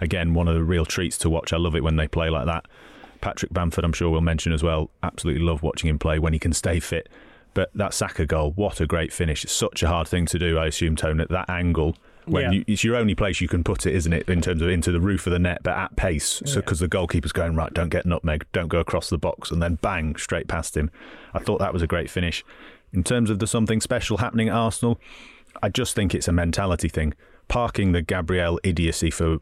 again, 0.00 0.34
one 0.34 0.48
of 0.48 0.54
the 0.54 0.62
real 0.62 0.84
treats 0.84 1.16
to 1.18 1.30
watch. 1.30 1.54
I 1.54 1.56
love 1.56 1.74
it 1.74 1.82
when 1.82 1.96
they 1.96 2.06
play 2.06 2.28
like 2.28 2.44
that. 2.46 2.66
Patrick 3.22 3.52
Bamford, 3.52 3.84
I'm 3.84 3.94
sure 3.94 4.10
we'll 4.10 4.20
mention 4.20 4.52
as 4.52 4.62
well. 4.62 4.90
Absolutely 5.02 5.42
love 5.42 5.62
watching 5.62 5.88
him 5.88 5.98
play 5.98 6.18
when 6.18 6.34
he 6.34 6.38
can 6.38 6.52
stay 6.52 6.80
fit. 6.80 7.08
But 7.54 7.70
that 7.74 7.94
Saka 7.94 8.26
goal, 8.26 8.52
what 8.52 8.80
a 8.80 8.86
great 8.86 9.12
finish. 9.12 9.44
It's 9.44 9.52
such 9.52 9.82
a 9.82 9.88
hard 9.88 10.08
thing 10.08 10.26
to 10.26 10.38
do, 10.38 10.58
I 10.58 10.66
assume, 10.66 10.96
Tone, 10.96 11.20
at 11.20 11.28
that 11.30 11.48
angle. 11.48 11.96
When 12.26 12.42
Yeah. 12.44 12.50
you, 12.52 12.64
it's 12.66 12.84
your 12.84 12.96
only 12.96 13.14
place 13.14 13.40
you 13.40 13.48
can 13.48 13.64
put 13.64 13.84
it, 13.86 13.94
isn't 13.94 14.12
it, 14.12 14.28
in 14.28 14.40
terms 14.40 14.62
of 14.62 14.68
into 14.68 14.92
the 14.92 15.00
roof 15.00 15.26
of 15.26 15.32
the 15.32 15.38
net, 15.38 15.62
but 15.62 15.76
at 15.76 15.96
pace. 15.96 16.42
So 16.44 16.60
because 16.60 16.78
the 16.80 16.88
goalkeeper's 16.88 17.32
going 17.32 17.54
right, 17.56 17.72
don't 17.74 17.88
get 17.88 18.06
nutmeg, 18.06 18.46
don't 18.52 18.68
go 18.68 18.78
across 18.78 19.10
the 19.10 19.18
box, 19.18 19.50
and 19.50 19.60
then 19.62 19.76
bang 19.82 20.16
straight 20.16 20.46
past 20.48 20.76
him. 20.76 20.90
I 21.34 21.40
thought 21.40 21.58
that 21.58 21.72
was 21.72 21.82
a 21.82 21.86
great 21.86 22.10
finish. 22.10 22.44
In 22.92 23.02
terms 23.02 23.30
of 23.30 23.38
the 23.38 23.46
something 23.46 23.80
special 23.80 24.18
happening 24.18 24.48
at 24.48 24.54
Arsenal, 24.54 25.00
I 25.62 25.68
just 25.68 25.94
think 25.94 26.14
it's 26.14 26.28
a 26.28 26.32
mentality 26.32 26.88
thing. 26.88 27.14
Parking 27.48 27.92
the 27.92 28.02
Gabriel 28.02 28.60
idiocy 28.62 29.10
for 29.10 29.38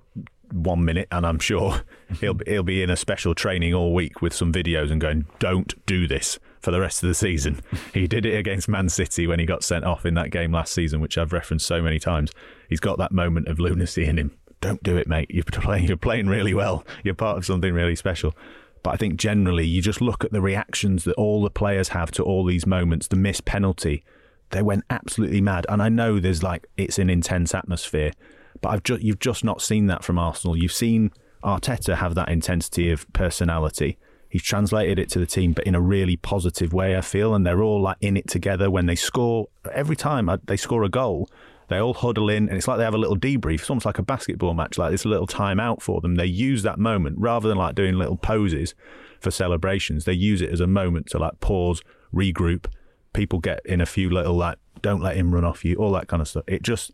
one 0.52 0.84
minute, 0.84 1.06
and 1.12 1.26
I'm 1.26 1.38
sure 1.38 1.82
he'll 2.20 2.38
he'll 2.46 2.62
be 2.62 2.82
in 2.82 2.90
a 2.90 2.96
special 2.96 3.34
training 3.34 3.74
all 3.74 3.92
week 3.94 4.20
with 4.22 4.32
some 4.32 4.52
videos 4.52 4.90
and 4.90 5.00
going, 5.00 5.26
"Don't 5.38 5.74
do 5.86 6.06
this." 6.08 6.38
For 6.60 6.70
the 6.70 6.80
rest 6.80 7.02
of 7.02 7.08
the 7.08 7.14
season, 7.14 7.60
he 7.94 8.06
did 8.06 8.26
it 8.26 8.36
against 8.36 8.68
Man 8.68 8.88
City 8.88 9.26
when 9.26 9.38
he 9.38 9.46
got 9.46 9.64
sent 9.64 9.84
off 9.84 10.04
in 10.04 10.14
that 10.14 10.30
game 10.30 10.52
last 10.52 10.74
season, 10.74 11.00
which 11.00 11.16
I've 11.16 11.32
referenced 11.32 11.66
so 11.66 11.80
many 11.80 11.98
times. 11.98 12.32
He's 12.68 12.80
got 12.80 12.98
that 12.98 13.12
moment 13.12 13.48
of 13.48 13.58
lunacy 13.58 14.04
in 14.04 14.18
him. 14.18 14.36
Don't 14.60 14.82
do 14.82 14.96
it, 14.96 15.08
mate. 15.08 15.30
You're 15.30 15.44
playing. 15.50 15.88
You're 15.88 15.96
playing 15.96 16.28
really 16.28 16.54
well. 16.54 16.84
You're 17.02 17.14
part 17.14 17.38
of 17.38 17.46
something 17.46 17.72
really 17.72 17.96
special. 17.96 18.34
But 18.82 18.94
I 18.94 18.96
think 18.96 19.16
generally, 19.16 19.66
you 19.66 19.82
just 19.82 20.00
look 20.00 20.24
at 20.24 20.32
the 20.32 20.40
reactions 20.40 21.04
that 21.04 21.14
all 21.14 21.42
the 21.42 21.50
players 21.50 21.88
have 21.88 22.10
to 22.12 22.22
all 22.22 22.44
these 22.44 22.66
moments. 22.66 23.08
The 23.08 23.16
missed 23.16 23.44
penalty, 23.44 24.04
they 24.50 24.62
went 24.62 24.84
absolutely 24.90 25.40
mad. 25.40 25.66
And 25.68 25.82
I 25.82 25.88
know 25.88 26.18
there's 26.18 26.42
like 26.42 26.66
it's 26.76 26.98
an 26.98 27.10
intense 27.10 27.54
atmosphere, 27.54 28.12
but 28.60 28.70
I've 28.70 28.82
just 28.82 29.02
you've 29.02 29.18
just 29.18 29.44
not 29.44 29.62
seen 29.62 29.86
that 29.86 30.04
from 30.04 30.18
Arsenal. 30.18 30.56
You've 30.56 30.72
seen 30.72 31.10
Arteta 31.44 31.96
have 31.96 32.14
that 32.14 32.28
intensity 32.28 32.90
of 32.90 33.10
personality. 33.12 33.98
He's 34.30 34.44
translated 34.44 34.98
it 34.98 35.10
to 35.10 35.18
the 35.18 35.26
team, 35.26 35.52
but 35.52 35.66
in 35.66 35.74
a 35.74 35.80
really 35.80 36.16
positive 36.16 36.72
way. 36.72 36.96
I 36.96 37.00
feel, 37.00 37.34
and 37.34 37.44
they're 37.44 37.62
all 37.62 37.82
like 37.82 37.96
in 38.00 38.16
it 38.16 38.28
together. 38.28 38.70
When 38.70 38.86
they 38.86 38.94
score, 38.94 39.48
every 39.72 39.96
time 39.96 40.28
uh, 40.28 40.38
they 40.44 40.56
score 40.56 40.84
a 40.84 40.88
goal, 40.88 41.28
they 41.68 41.78
all 41.78 41.94
huddle 41.94 42.30
in, 42.30 42.48
and 42.48 42.56
it's 42.56 42.68
like 42.68 42.78
they 42.78 42.84
have 42.84 42.94
a 42.94 42.98
little 42.98 43.16
debrief. 43.16 43.60
It's 43.60 43.70
almost 43.70 43.86
like 43.86 43.98
a 43.98 44.02
basketball 44.02 44.54
match, 44.54 44.78
like 44.78 44.92
this 44.92 45.04
little 45.04 45.26
timeout 45.26 45.82
for 45.82 46.00
them. 46.00 46.14
They 46.14 46.26
use 46.26 46.62
that 46.62 46.78
moment 46.78 47.16
rather 47.18 47.48
than 47.48 47.58
like 47.58 47.74
doing 47.74 47.96
little 47.96 48.16
poses 48.16 48.74
for 49.18 49.32
celebrations. 49.32 50.04
They 50.04 50.12
use 50.12 50.40
it 50.40 50.50
as 50.50 50.60
a 50.60 50.66
moment 50.68 51.06
to 51.08 51.18
like 51.18 51.40
pause, 51.40 51.82
regroup. 52.14 52.66
People 53.12 53.40
get 53.40 53.60
in 53.66 53.80
a 53.80 53.86
few 53.86 54.08
little 54.08 54.34
like, 54.34 54.58
don't 54.80 55.02
let 55.02 55.16
him 55.16 55.34
run 55.34 55.44
off 55.44 55.64
you, 55.64 55.74
all 55.74 55.90
that 55.92 56.06
kind 56.06 56.22
of 56.22 56.28
stuff. 56.28 56.44
It 56.46 56.62
just 56.62 56.92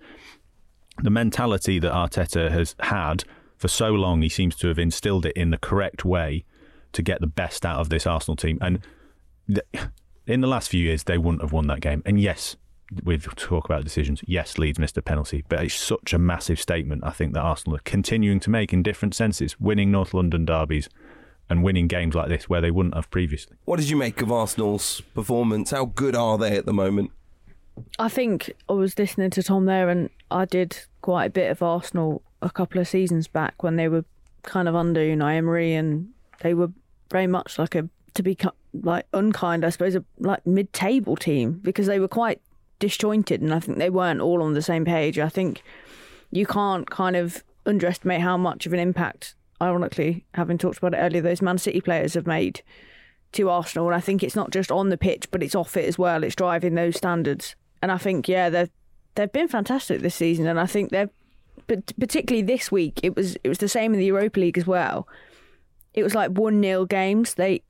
the 1.02 1.10
mentality 1.10 1.78
that 1.78 1.92
Arteta 1.92 2.50
has 2.50 2.74
had 2.80 3.24
for 3.58 3.68
so 3.68 3.90
long, 3.90 4.22
he 4.22 4.30
seems 4.30 4.56
to 4.56 4.68
have 4.68 4.78
instilled 4.78 5.26
it 5.26 5.36
in 5.36 5.50
the 5.50 5.58
correct 5.58 6.04
way 6.04 6.44
to 6.96 7.02
get 7.02 7.20
the 7.20 7.26
best 7.26 7.64
out 7.64 7.78
of 7.78 7.88
this 7.88 8.06
Arsenal 8.06 8.36
team. 8.36 8.58
And 8.60 8.80
th- 9.48 9.86
in 10.26 10.40
the 10.40 10.46
last 10.46 10.68
few 10.68 10.82
years, 10.82 11.04
they 11.04 11.18
wouldn't 11.18 11.42
have 11.42 11.52
won 11.52 11.66
that 11.68 11.80
game. 11.80 12.02
And 12.04 12.18
yes, 12.20 12.56
we 13.04 13.18
talk 13.18 13.64
about 13.64 13.84
decisions. 13.84 14.22
Yes, 14.26 14.58
Leeds 14.58 14.78
missed 14.78 14.96
a 14.96 15.02
penalty, 15.02 15.44
but 15.48 15.62
it's 15.62 15.74
such 15.74 16.12
a 16.12 16.18
massive 16.18 16.60
statement. 16.60 17.04
I 17.04 17.10
think 17.10 17.34
that 17.34 17.40
Arsenal 17.40 17.76
are 17.76 17.84
continuing 17.84 18.40
to 18.40 18.50
make 18.50 18.72
in 18.72 18.82
different 18.82 19.14
senses, 19.14 19.60
winning 19.60 19.90
North 19.90 20.14
London 20.14 20.44
derbies 20.44 20.88
and 21.48 21.62
winning 21.62 21.86
games 21.86 22.14
like 22.14 22.28
this 22.28 22.48
where 22.48 22.60
they 22.60 22.70
wouldn't 22.70 22.94
have 22.94 23.10
previously. 23.10 23.56
What 23.64 23.78
did 23.78 23.88
you 23.88 23.96
make 23.96 24.20
of 24.20 24.32
Arsenal's 24.32 25.00
performance? 25.14 25.70
How 25.70 25.84
good 25.84 26.16
are 26.16 26.38
they 26.38 26.56
at 26.56 26.66
the 26.66 26.72
moment? 26.72 27.12
I 27.98 28.08
think 28.08 28.52
I 28.68 28.72
was 28.72 28.98
listening 28.98 29.30
to 29.30 29.42
Tom 29.42 29.66
there, 29.66 29.88
and 29.90 30.08
I 30.30 30.46
did 30.46 30.78
quite 31.02 31.26
a 31.26 31.30
bit 31.30 31.50
of 31.50 31.62
Arsenal 31.62 32.22
a 32.40 32.50
couple 32.50 32.80
of 32.80 32.88
seasons 32.88 33.28
back 33.28 33.62
when 33.62 33.76
they 33.76 33.88
were 33.88 34.04
kind 34.42 34.66
of 34.68 34.74
under 34.74 35.00
Unai 35.00 35.36
Emery, 35.36 35.74
and 35.74 36.08
they 36.40 36.54
were 36.54 36.70
very 37.10 37.26
much 37.26 37.58
like 37.58 37.74
a 37.74 37.88
to 38.14 38.22
be 38.22 38.36
like 38.72 39.06
unkind, 39.12 39.64
I 39.64 39.70
suppose, 39.70 39.94
a 39.94 40.04
like 40.18 40.46
mid-table 40.46 41.16
team 41.16 41.60
because 41.62 41.86
they 41.86 42.00
were 42.00 42.08
quite 42.08 42.40
disjointed, 42.78 43.40
and 43.40 43.54
I 43.54 43.60
think 43.60 43.78
they 43.78 43.90
weren't 43.90 44.20
all 44.20 44.42
on 44.42 44.54
the 44.54 44.62
same 44.62 44.84
page. 44.84 45.18
I 45.18 45.28
think 45.28 45.62
you 46.30 46.46
can't 46.46 46.88
kind 46.90 47.16
of 47.16 47.42
underestimate 47.64 48.20
how 48.20 48.36
much 48.36 48.66
of 48.66 48.72
an 48.72 48.78
impact, 48.78 49.34
ironically, 49.60 50.24
having 50.34 50.58
talked 50.58 50.78
about 50.78 50.94
it 50.94 50.98
earlier, 50.98 51.22
those 51.22 51.42
Man 51.42 51.58
City 51.58 51.80
players 51.80 52.14
have 52.14 52.26
made 52.26 52.62
to 53.32 53.50
Arsenal. 53.50 53.86
And 53.86 53.96
I 53.96 54.00
think 54.00 54.22
it's 54.22 54.36
not 54.36 54.50
just 54.50 54.70
on 54.70 54.88
the 54.88 54.96
pitch, 54.96 55.30
but 55.30 55.42
it's 55.42 55.54
off 55.54 55.76
it 55.76 55.84
as 55.84 55.98
well. 55.98 56.24
It's 56.24 56.36
driving 56.36 56.74
those 56.74 56.96
standards. 56.96 57.54
And 57.82 57.92
I 57.92 57.98
think, 57.98 58.28
yeah, 58.28 58.48
they've 58.48 58.70
they've 59.14 59.32
been 59.32 59.48
fantastic 59.48 60.00
this 60.00 60.14
season. 60.14 60.46
And 60.46 60.60
I 60.60 60.66
think 60.66 60.90
they've, 60.90 61.10
but 61.66 61.92
particularly 61.98 62.42
this 62.42 62.70
week, 62.70 63.00
it 63.02 63.16
was 63.16 63.36
it 63.44 63.48
was 63.48 63.58
the 63.58 63.68
same 63.68 63.92
in 63.92 64.00
the 64.00 64.06
Europa 64.06 64.40
League 64.40 64.58
as 64.58 64.66
well. 64.66 65.06
It 65.96 66.04
was 66.04 66.14
like 66.14 66.30
one 66.30 66.62
0 66.62 66.86
games. 66.86 67.34
They 67.34 67.62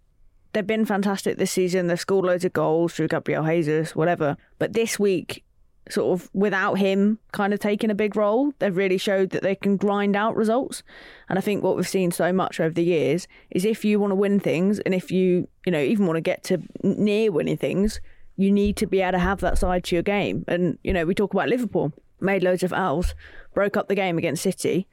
they've 0.52 0.66
been 0.66 0.84
fantastic 0.84 1.38
this 1.38 1.52
season. 1.52 1.86
They've 1.86 2.00
scored 2.00 2.24
loads 2.24 2.44
of 2.44 2.52
goals 2.52 2.94
through 2.94 3.08
Gabriel 3.08 3.44
Jesus, 3.44 3.94
whatever. 3.94 4.36
But 4.58 4.72
this 4.72 4.98
week, 4.98 5.44
sort 5.88 6.20
of 6.20 6.30
without 6.34 6.74
him 6.74 7.18
kind 7.32 7.54
of 7.54 7.60
taking 7.60 7.90
a 7.90 7.94
big 7.94 8.16
role, 8.16 8.52
they've 8.58 8.76
really 8.76 8.98
showed 8.98 9.30
that 9.30 9.42
they 9.42 9.54
can 9.54 9.76
grind 9.76 10.16
out 10.16 10.34
results. 10.34 10.82
And 11.28 11.38
I 11.38 11.42
think 11.42 11.62
what 11.62 11.76
we've 11.76 11.88
seen 11.88 12.10
so 12.10 12.32
much 12.32 12.58
over 12.58 12.74
the 12.74 12.84
years 12.84 13.28
is 13.50 13.64
if 13.64 13.84
you 13.84 14.00
want 14.00 14.12
to 14.12 14.16
win 14.16 14.40
things 14.40 14.78
and 14.80 14.94
if 14.94 15.10
you, 15.10 15.48
you 15.64 15.72
know, 15.72 15.80
even 15.80 16.06
want 16.06 16.16
to 16.16 16.22
get 16.22 16.42
to 16.44 16.62
near 16.82 17.30
winning 17.30 17.56
things, 17.56 18.00
you 18.36 18.50
need 18.50 18.76
to 18.76 18.86
be 18.86 19.00
able 19.00 19.12
to 19.12 19.18
have 19.18 19.40
that 19.40 19.58
side 19.58 19.84
to 19.84 19.96
your 19.96 20.02
game. 20.02 20.44
And, 20.48 20.78
you 20.82 20.92
know, 20.92 21.04
we 21.04 21.14
talk 21.14 21.32
about 21.32 21.48
Liverpool, 21.48 21.92
made 22.20 22.42
loads 22.42 22.62
of 22.62 22.72
owls, 22.72 23.14
broke 23.54 23.76
up 23.76 23.88
the 23.88 23.94
game 23.94 24.18
against 24.18 24.42
City. 24.42 24.86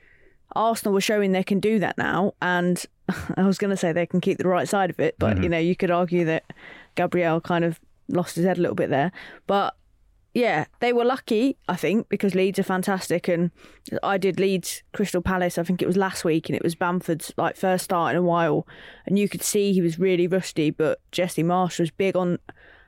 Arsenal 0.55 0.93
were 0.93 1.01
showing 1.01 1.31
they 1.31 1.43
can 1.43 1.59
do 1.59 1.79
that 1.79 1.97
now, 1.97 2.33
and 2.41 2.85
I 3.37 3.43
was 3.45 3.57
going 3.57 3.71
to 3.71 3.77
say 3.77 3.91
they 3.91 4.05
can 4.05 4.21
keep 4.21 4.37
the 4.37 4.47
right 4.47 4.67
side 4.67 4.89
of 4.89 4.99
it, 4.99 5.15
but 5.19 5.37
you 5.37 5.43
mm-hmm. 5.43 5.51
know 5.51 5.59
you 5.59 5.75
could 5.75 5.91
argue 5.91 6.25
that 6.25 6.43
Gabriel 6.95 7.41
kind 7.41 7.63
of 7.63 7.79
lost 8.07 8.35
his 8.35 8.45
head 8.45 8.57
a 8.57 8.61
little 8.61 8.75
bit 8.75 8.89
there. 8.89 9.11
But 9.47 9.75
yeah, 10.33 10.65
they 10.79 10.93
were 10.93 11.05
lucky, 11.05 11.57
I 11.69 11.75
think, 11.75 12.09
because 12.09 12.33
Leeds 12.33 12.57
are 12.57 12.63
fantastic. 12.63 13.27
And 13.27 13.51
I 14.01 14.17
did 14.17 14.39
Leeds 14.39 14.81
Crystal 14.91 15.21
Palace, 15.21 15.57
I 15.57 15.63
think 15.63 15.81
it 15.81 15.87
was 15.87 15.97
last 15.97 16.25
week, 16.25 16.49
and 16.49 16.55
it 16.55 16.63
was 16.63 16.75
Bamford's 16.75 17.33
like 17.37 17.55
first 17.55 17.83
start 17.85 18.11
in 18.11 18.17
a 18.17 18.23
while. 18.23 18.67
And 19.05 19.19
you 19.19 19.29
could 19.29 19.43
see 19.43 19.73
he 19.73 19.81
was 19.81 19.99
really 19.99 20.27
rusty, 20.27 20.71
but 20.71 20.99
Jesse 21.11 21.43
Marsch 21.43 21.79
was 21.79 21.91
big 21.91 22.15
on 22.15 22.39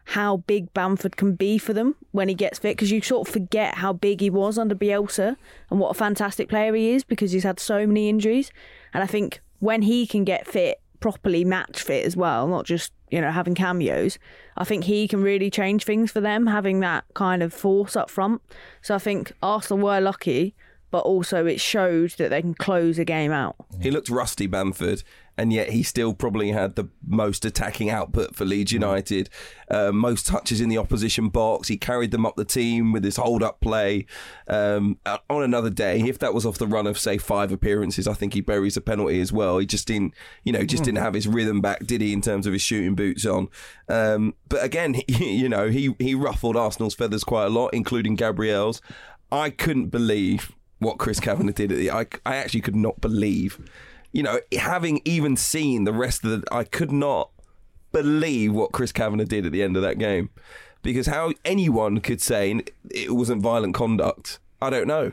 how 0.10 0.38
big 0.38 0.72
Bamford 0.74 1.18
can 1.18 1.34
be 1.34 1.58
for 1.58 1.74
them 1.74 1.96
when 2.12 2.30
he 2.30 2.36
gets 2.36 2.60
fit, 2.60 2.78
because 2.78 2.92
you 2.92 3.02
sort 3.02 3.28
of 3.28 3.34
forget 3.34 3.76
how 3.76 3.94
big 3.94 4.22
he 4.22 4.30
was 4.30 4.58
under 4.58 4.76
Bielsa 4.76 5.36
and 5.70 5.80
what 5.80 5.90
a 5.90 5.96
fantastic 5.96 6.50
player 6.50 6.74
he 6.74 6.92
is 6.92 7.04
because 7.04 7.32
he's 7.32 7.44
had 7.44 7.60
so 7.60 7.86
many 7.86 8.10
injuries. 8.10 8.52
And 8.94 9.04
I 9.04 9.08
think 9.08 9.42
when 9.60 9.82
he 9.82 10.06
can 10.08 10.24
get 10.24 10.48
fit, 10.48 10.80
properly 11.00 11.46
match 11.46 11.82
fit 11.82 12.06
as 12.06 12.16
well, 12.16 12.48
not 12.48 12.66
just 12.66 12.92
you 13.12 13.22
know 13.22 13.32
having 13.32 13.56
cameos. 13.56 14.18
I 14.58 14.64
think 14.64 14.86
he 14.86 15.08
can 15.08 15.22
really 15.22 15.50
change 15.50 15.84
things 15.84 16.12
for 16.12 16.22
them, 16.22 16.48
having 16.48 16.80
that 16.82 17.06
kind 17.14 17.44
of 17.44 17.54
force 17.54 17.96
up 17.96 18.10
front. 18.10 18.42
So 18.82 18.96
I 18.96 19.00
think 19.00 19.32
Arsenal 19.42 19.86
were 19.86 20.02
lucky, 20.02 20.56
but 20.92 21.00
also 21.00 21.46
it 21.46 21.60
showed 21.60 22.12
that 22.12 22.30
they 22.30 22.42
can 22.42 22.54
close 22.54 22.98
a 22.98 23.06
game 23.06 23.32
out. 23.32 23.56
He 23.82 23.92
looked 23.92 24.10
rusty, 24.10 24.48
Bamford, 24.48 25.04
and 25.38 25.52
yet 25.52 25.70
he 25.70 25.84
still 25.84 26.14
probably 26.14 26.52
had 26.52 26.76
the 26.76 26.90
most 27.06 27.46
attacking 27.46 27.90
output 27.90 28.36
for 28.36 28.46
Leeds 28.46 28.72
United. 28.72 29.30
Uh, 29.70 29.92
most 29.92 30.26
touches 30.26 30.62
in 30.62 30.70
the 30.70 30.78
opposition 30.78 31.30
box. 31.30 31.68
He 31.68 31.78
carried 31.78 32.12
them 32.12 32.26
up 32.26 32.36
the 32.36 32.46
team 32.46 32.92
with 32.92 33.04
his 33.04 33.18
hold 33.18 33.44
up 33.44 33.60
play. 33.60 34.06
Um, 34.48 35.00
uh, 35.06 35.18
on 35.30 35.44
another 35.44 35.70
day, 35.70 36.00
if 36.02 36.20
that 36.20 36.34
was 36.34 36.46
off 36.46 36.58
the 36.58 36.68
run 36.68 36.88
of 36.88 36.98
say 36.98 37.18
five 37.18 37.52
appearances, 37.52 38.08
I 38.08 38.14
think 38.14 38.34
he 38.34 38.42
buries 38.42 38.78
a 38.78 38.82
penalty 38.82 39.20
as 39.20 39.34
well. 39.34 39.58
He 39.58 39.66
just 39.66 39.88
didn't, 39.88 40.14
you 40.44 40.52
know, 40.52 40.64
just 40.64 40.84
didn't 40.84 41.00
have 41.00 41.14
his 41.14 41.28
rhythm 41.28 41.62
back, 41.62 41.86
did 41.86 42.02
he, 42.02 42.14
in 42.14 42.22
terms 42.22 42.48
of 42.48 42.54
his 42.54 42.62
shooting 42.62 42.96
boots 42.96 43.26
on? 43.26 43.50
Um, 43.90 44.36
but 44.50 44.64
again, 44.64 44.96
he, 45.08 45.36
you 45.36 45.50
know, 45.50 45.70
he 45.70 45.96
he 46.00 46.16
ruffled 46.16 46.56
Arsenal's 46.56 46.96
feathers 46.96 47.24
quite 47.24 47.46
a 47.46 47.50
lot, 47.50 47.74
including 47.74 48.16
Gabriel's. 48.16 48.82
I 49.32 49.50
couldn't 49.50 49.88
believe 49.88 50.52
what 50.80 50.98
Chris 50.98 51.20
Kavanagh 51.20 51.54
did 51.54 51.72
at 51.72 51.78
the. 51.78 51.92
I, 51.92 52.06
I 52.26 52.36
actually 52.38 52.62
could 52.62 52.76
not 52.76 53.02
believe, 53.02 53.60
you 54.16 54.24
know, 54.24 54.40
having 54.58 55.02
even 55.06 55.36
seen 55.36 55.84
the 55.84 55.94
rest 55.94 56.24
of 56.24 56.32
the. 56.32 56.44
I 56.52 56.64
could 56.64 56.92
not 56.92 57.30
believe 57.92 58.54
what 58.54 58.72
Chris 58.72 58.92
Kavanagh 58.92 59.26
did 59.26 59.46
at 59.46 59.52
the 59.52 59.62
end 59.62 59.76
of 59.76 59.84
that 59.84 59.98
game, 60.00 60.30
because 60.82 61.08
how 61.08 61.34
anyone 61.44 62.00
could 62.00 62.22
say 62.22 62.62
it 62.92 63.12
wasn't 63.14 63.42
violent 63.42 63.74
conduct, 63.76 64.40
I 64.62 64.70
don't 64.70 64.88
know. 64.88 65.12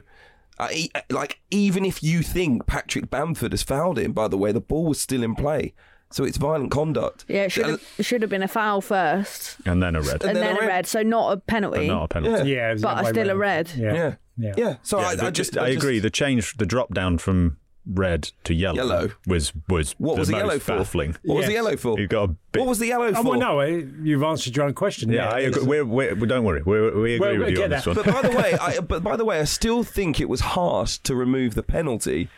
I, 0.59 0.89
like 1.11 1.41
even 1.51 1.85
if 1.85 2.03
you 2.03 2.23
think 2.23 2.67
Patrick 2.67 3.11
Bamford 3.11 3.53
has 3.53 3.63
fouled 3.63 3.99
him, 3.99 4.13
by 4.13 4.29
the 4.29 4.39
way, 4.39 4.53
the 4.53 4.61
ball 4.61 4.85
was 4.87 5.01
still 5.01 5.23
in 5.25 5.35
play, 5.35 5.75
so 6.11 6.23
it's 6.25 6.37
violent 6.37 6.71
conduct. 6.71 7.25
Yeah, 7.27 7.45
it 7.45 7.53
should 7.53 7.67
have, 7.67 7.83
it 7.99 8.05
should 8.05 8.23
have 8.23 8.31
been 8.31 8.43
a 8.45 8.49
foul 8.49 8.81
first 8.81 9.57
And 9.67 9.83
then 9.83 9.97
a 9.97 10.01
red. 10.03 10.23
and, 10.23 10.37
then 10.37 10.45
then, 10.45 10.53
a 10.57 10.59
a 10.59 10.61
red. 10.61 10.67
red. 10.69 10.87
So 10.87 11.03
not 11.03 11.33
a 11.33 11.37
penalty, 11.39 11.89
But 11.89 11.95
not 11.95 12.05
a 12.05 12.09
penalty. 12.09 12.51
Yeah. 12.51 12.69
Yeah, 12.71 12.75
but 12.75 12.95
that 12.97 13.05
way 13.05 13.11
still 13.11 13.31
a 13.31 13.37
red. 13.37 13.73
Yeah. 13.77 13.95
Yeah, 13.95 14.15
Yeah. 14.37 14.55
yeah. 14.57 14.77
So 14.83 15.01
Yeah, 15.01 15.07
I, 15.07 15.15
the- 15.17 15.25
I 15.27 15.31
just, 15.31 15.57
I, 15.59 15.65
I 15.65 15.69
agree. 15.71 15.99
The 15.99 16.11
change, 16.11 16.57
the 16.59 16.67
drop 16.67 16.93
down 16.95 17.19
from 17.19 17.57
red 17.87 18.31
to 18.45 18.55
yellow, 18.55 18.77
Yellow. 18.77 19.11
was 19.27 19.53
was 19.69 19.93
What 19.99 20.15
the 20.15 20.19
was 20.21 20.29
the 20.29 20.33
most 20.35 20.41
yellow 20.41 20.59
for? 20.59 20.77
baffling. 20.79 21.17
What 21.25 21.37
was 21.39 21.47
the 21.47 21.53
yellow 21.53 21.77
for? 21.77 21.99
You 21.99 22.07
got 22.07 22.23
a 22.25 22.29
bit. 22.53 22.61
What 22.61 22.69
was 22.69 22.79
the 22.79 22.87
yellow 22.87 23.13
for? 23.13 23.19
Oh, 23.19 23.31
well, 23.31 23.39
no, 23.41 23.61
you've 23.63 24.23
answered 24.23 24.55
your 24.57 24.67
own 24.67 24.75
question. 24.75 25.11
yeah, 25.11 25.29
I 25.31 25.41
agree. 25.41 25.63
We're, 25.65 25.85
we're, 25.85 26.15
we 26.15 26.27
don't 26.29 26.45
worry. 26.45 26.63
We're, 26.63 26.97
we 27.01 27.15
agree 27.17 27.19
Well, 27.19 27.39
with 27.39 27.47
we 27.47 27.51
you 27.51 27.57
get 27.57 27.65
on 27.65 27.71
this 27.71 27.85
that. 27.85 27.97
one. 27.97 28.05
But 28.05 28.23
by 28.23 28.29
the 28.29 28.37
way, 28.37 28.55
I, 28.61 28.81
but 28.81 29.03
by 29.03 29.17
the 29.17 29.25
way, 29.25 29.41
I 29.41 29.45
still 29.45 29.83
think 29.83 30.21
it 30.21 30.29
was 30.29 30.41
harsh 30.41 30.99
to 30.99 31.15
remove 31.17 31.55
the 31.55 31.63
penalty 31.65 32.29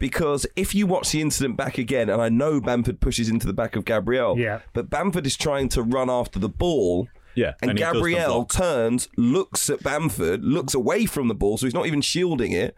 because 0.00 0.46
if 0.56 0.74
you 0.74 0.86
watch 0.86 1.10
the 1.12 1.20
incident 1.20 1.56
back 1.56 1.76
again, 1.78 2.08
and 2.08 2.20
I 2.22 2.28
know 2.28 2.60
Bamford 2.60 3.00
pushes 3.00 3.28
into 3.28 3.46
the 3.46 3.52
back 3.52 3.76
of 3.76 3.84
Gabriel, 3.84 4.38
Yeah. 4.38 4.60
but 4.72 4.88
Bamford 4.90 5.26
is 5.26 5.36
trying 5.36 5.68
to 5.70 5.82
run 5.82 6.08
after 6.10 6.38
the 6.38 6.48
ball. 6.48 7.08
Yeah, 7.34 7.54
and, 7.62 7.70
and 7.70 7.78
he 7.78 7.84
Gabriel 7.84 8.44
turns, 8.46 9.08
looks 9.16 9.70
at 9.70 9.80
Bamford, 9.82 10.44
looks 10.44 10.74
away 10.74 11.06
from 11.06 11.28
the 11.28 11.34
ball, 11.36 11.56
so 11.56 11.66
he's 11.66 11.74
not 11.74 11.86
even 11.86 12.00
shielding 12.00 12.50
it, 12.50 12.74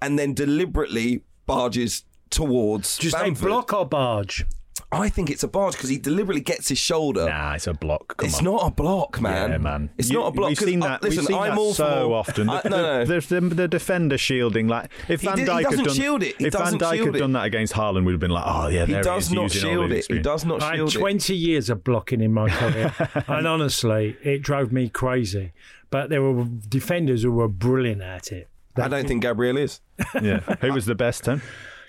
and 0.00 0.18
then 0.18 0.32
deliberately 0.32 1.22
barges 1.48 2.04
towards 2.30 2.98
Just 2.98 3.16
a 3.16 3.20
Bamford. 3.20 3.46
block 3.48 3.72
or 3.72 3.86
barge? 3.86 4.44
I 4.92 5.08
think 5.10 5.28
it's 5.28 5.42
a 5.42 5.48
barge 5.48 5.74
because 5.74 5.90
he 5.90 5.98
deliberately 5.98 6.40
gets 6.40 6.68
his 6.68 6.78
shoulder. 6.78 7.26
Nah, 7.26 7.54
it's 7.54 7.66
a 7.66 7.74
block. 7.74 8.16
Come 8.16 8.26
It's 8.28 8.38
on. 8.38 8.44
not 8.44 8.66
a 8.68 8.70
block, 8.70 9.20
man. 9.20 9.50
Yeah, 9.50 9.58
man. 9.58 9.90
It's 9.98 10.08
You- 10.08 10.18
not 10.18 10.28
a 10.28 10.30
block. 10.30 10.48
We've 10.50 10.56
'cause, 10.58 10.66
seen 10.68 10.82
uh, 10.82 10.86
that. 10.86 11.02
listen, 11.02 11.18
we've 11.18 11.26
seen 11.26 11.36
I'm 11.36 11.50
that 11.50 11.58
all 11.58 11.74
so 11.74 12.08
for, 12.08 12.14
often. 12.14 12.48
I- 12.48 12.60
The, 12.62 12.68
no, 12.70 12.82
no. 12.82 13.04
There's 13.04 13.26
the, 13.26 13.40
the 13.40 13.68
defender 13.68 14.16
shielding. 14.16 14.66
Like 14.68 14.90
if 15.08 15.20
He 15.20 15.26
Van 15.26 15.36
did- 15.36 15.48
he 15.48 15.52
Dijk 15.52 15.56
had 15.56 15.64
doesn't 15.70 15.84
done, 15.84 15.94
shield 15.94 16.22
it. 16.22 16.36
He 16.38 16.46
if 16.46 16.52
Van 16.54 16.62
doesn't 16.62 16.78
Dijk 16.80 16.92
shield 16.94 17.06
had 17.06 17.16
it. 17.16 17.18
done 17.18 17.32
that 17.32 17.44
against 17.44 17.74
Haaland, 17.74 18.04
we'd 18.06 18.12
have 18.12 18.20
been 18.20 18.30
like, 18.30 18.44
oh 18.46 18.68
yeah, 18.68 18.86
He 18.86 18.92
there 18.92 19.02
does 19.02 19.26
he 19.28 19.32
is, 19.32 19.34
not 19.34 19.42
using 19.42 19.64
all 19.64 19.70
shield 19.74 19.82
the 19.82 19.84
it. 19.86 19.92
He 19.94 19.98
experience. 19.98 20.24
does 20.24 20.44
not 20.46 20.62
I 20.62 20.66
had 20.68 20.76
shield 20.76 20.94
it. 20.94 20.98
20 21.00 21.36
years 21.36 21.68
of 21.70 21.84
blocking 21.84 22.20
in 22.22 22.32
my 22.32 22.48
career, 22.58 22.94
and 23.26 23.46
honestly, 23.46 24.16
it 24.22 24.40
drove 24.42 24.72
me 24.72 24.88
crazy. 24.88 25.52
But 25.90 26.08
there 26.08 26.22
were 26.22 26.44
defenders 26.44 27.24
who 27.24 27.32
were 27.32 27.48
brilliant 27.48 28.00
at 28.00 28.30
it. 28.32 28.48
I 28.78 28.88
don't 28.88 29.06
think 29.06 29.22
Gabriel 29.22 29.56
is. 29.56 29.80
yeah. 30.22 30.40
Who 30.60 30.72
was 30.72 30.86
the 30.86 30.94
best, 30.94 31.24
Tim? 31.24 31.42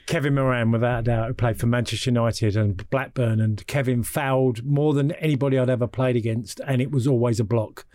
Kevin 0.05 0.33
Moran, 0.33 0.71
without 0.71 1.01
a 1.01 1.03
doubt, 1.03 1.27
who 1.27 1.33
played 1.35 1.59
for 1.59 1.67
Manchester 1.67 2.09
United 2.09 2.55
and 2.55 2.89
Blackburn, 2.89 3.39
and 3.39 3.65
Kevin 3.67 4.01
fouled 4.01 4.65
more 4.65 4.95
than 4.95 5.11
anybody 5.13 5.59
I'd 5.59 5.69
ever 5.69 5.85
played 5.85 6.15
against, 6.15 6.59
and 6.65 6.81
it 6.81 6.89
was 6.89 7.05
always 7.05 7.39
a 7.39 7.43
block. 7.43 7.85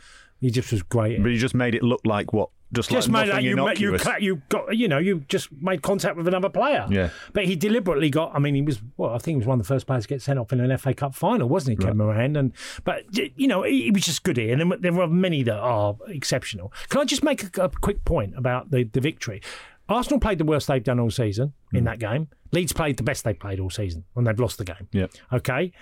He 0.45 0.51
just 0.51 0.71
was 0.71 0.83
great. 0.83 1.23
But 1.23 1.31
you 1.31 1.39
just 1.39 1.55
made 1.55 1.75
it 1.75 1.83
look 1.83 2.03
like 2.05 2.35
what? 2.35 2.51
Just, 2.73 2.91
just 2.91 3.09
like 3.09 3.29
made 3.29 3.33
like 3.33 3.79
you, 3.79 3.93
you, 3.93 3.99
cla- 3.99 4.19
you 4.21 4.43
got, 4.49 4.77
you 4.77 4.89
know, 4.89 4.99
you 4.99 5.21
just 5.29 5.49
made 5.53 5.81
contact 5.81 6.17
with 6.17 6.27
another 6.29 6.49
player. 6.49 6.87
Yeah. 6.91 7.11
But 7.33 7.45
he 7.47 7.55
deliberately 7.57 8.11
got. 8.11 8.33
I 8.35 8.41
mean, 8.41 8.55
he 8.57 8.63
was. 8.63 8.83
Well, 8.97 9.11
I 9.15 9.19
think 9.19 9.37
he 9.37 9.39
was 9.39 9.47
one 9.47 9.61
of 9.61 9.67
the 9.67 9.73
first 9.73 9.87
players 9.87 10.03
to 10.05 10.09
get 10.09 10.21
sent 10.21 10.39
off 10.39 10.53
in 10.53 10.61
an 10.61 10.77
FA 10.77 10.93
Cup 10.93 11.15
final, 11.15 11.49
wasn't 11.49 11.79
he, 11.79 11.83
Kevin 11.85 11.99
Moran? 11.99 12.37
And 12.37 12.53
but 12.83 13.05
you 13.17 13.47
know, 13.47 13.63
he, 13.63 13.85
he 13.85 13.91
was 13.91 14.05
just 14.05 14.23
good 14.25 14.37
here. 14.37 14.53
And 14.53 14.61
then 14.73 14.81
there 14.81 14.93
were 14.93 15.07
many 15.07 15.43
that 15.45 15.57
are 15.57 15.97
exceptional. 16.09 16.73
Can 16.91 17.01
I 17.01 17.05
just 17.05 17.23
make 17.25 17.57
a, 17.57 17.63
a 17.63 17.69
quick 17.71 18.05
point 18.05 18.35
about 18.37 18.71
the 18.71 18.85
the 18.85 19.01
victory? 19.01 19.41
Arsenal 19.89 20.19
played 20.19 20.39
the 20.39 20.45
worst 20.45 20.67
they've 20.67 20.83
done 20.83 20.99
all 21.01 21.11
season 21.11 21.53
Mm. 21.73 21.79
in 21.79 21.85
that 21.85 21.99
game. 22.01 22.29
Leeds 22.53 22.73
played 22.73 22.97
the 22.97 23.03
best 23.03 23.23
they 23.25 23.35
played 23.35 23.61
all 23.61 23.71
season, 23.71 24.05
and 24.17 24.27
they've 24.27 24.39
lost 24.41 24.59
the 24.59 24.65
game. 24.65 24.89
Yeah. 24.93 25.07
Okay. 25.33 25.73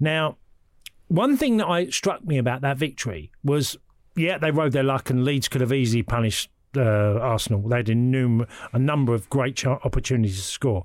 Now, 0.00 0.36
one 1.08 1.36
thing 1.36 1.56
that 1.58 1.66
I 1.66 1.86
struck 1.90 2.24
me 2.24 2.38
about 2.38 2.60
that 2.62 2.76
victory 2.78 3.30
was, 3.42 3.76
yeah, 4.18 4.38
they 4.38 4.50
rode 4.50 4.72
their 4.72 4.82
luck, 4.82 5.10
and 5.10 5.24
Leeds 5.24 5.48
could 5.48 5.60
have 5.60 5.72
easily 5.72 6.02
punished 6.02 6.50
uh, 6.76 6.80
Arsenal. 6.80 7.68
They 7.68 7.76
had 7.78 7.88
a 7.88 8.78
number 8.78 9.14
of 9.14 9.30
great 9.30 9.56
ch- 9.56 9.66
opportunities 9.66 10.36
to 10.36 10.42
score. 10.42 10.84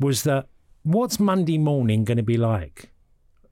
Was 0.00 0.24
that 0.24 0.48
what's 0.82 1.20
Monday 1.20 1.58
morning 1.58 2.04
going 2.04 2.16
to 2.16 2.22
be 2.22 2.36
like 2.36 2.90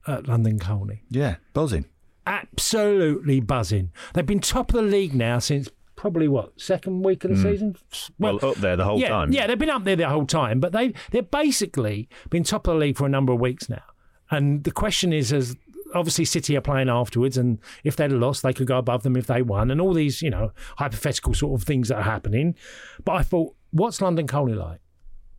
at 0.07 0.27
London 0.27 0.59
Colney? 0.59 1.03
Yeah, 1.09 1.37
buzzing. 1.53 1.85
Absolutely 2.25 3.39
buzzing. 3.39 3.91
They've 4.13 4.25
been 4.25 4.39
top 4.39 4.69
of 4.69 4.75
the 4.75 4.81
league 4.81 5.13
now 5.13 5.39
since 5.39 5.69
probably 5.95 6.27
what 6.27 6.59
second 6.59 7.03
week 7.03 7.23
of 7.23 7.31
the 7.31 7.37
season. 7.37 7.75
Well, 8.19 8.43
up 8.43 8.55
there 8.55 8.75
the 8.75 8.85
whole 8.85 8.99
yeah, 8.99 9.09
time. 9.09 9.31
Yeah, 9.31 9.47
they've 9.47 9.59
been 9.59 9.69
up 9.69 9.83
there 9.83 9.95
the 9.95 10.09
whole 10.09 10.25
time, 10.25 10.59
but 10.59 10.71
they 10.71 10.93
they've 11.11 11.29
basically 11.29 12.09
been 12.29 12.43
top 12.43 12.67
of 12.67 12.75
the 12.75 12.79
league 12.79 12.97
for 12.97 13.05
a 13.05 13.09
number 13.09 13.33
of 13.33 13.39
weeks 13.39 13.69
now. 13.69 13.83
And 14.31 14.63
the 14.63 14.71
question 14.71 15.13
is, 15.13 15.31
as 15.31 15.55
obviously 15.93 16.25
City 16.25 16.55
are 16.57 16.61
playing 16.61 16.89
afterwards, 16.89 17.37
and 17.37 17.59
if 17.83 17.95
they'd 17.95 18.11
lost, 18.11 18.43
they 18.43 18.53
could 18.53 18.67
go 18.67 18.77
above 18.77 19.03
them 19.03 19.15
if 19.15 19.27
they 19.27 19.41
won, 19.41 19.71
and 19.71 19.79
all 19.79 19.93
these 19.93 20.21
you 20.21 20.29
know 20.29 20.51
hypothetical 20.77 21.33
sort 21.33 21.59
of 21.59 21.65
things 21.65 21.89
that 21.89 21.97
are 21.97 22.03
happening. 22.03 22.55
But 23.03 23.13
I 23.13 23.23
thought, 23.23 23.55
what's 23.71 24.01
London 24.01 24.27
Colney 24.27 24.53
like? 24.53 24.79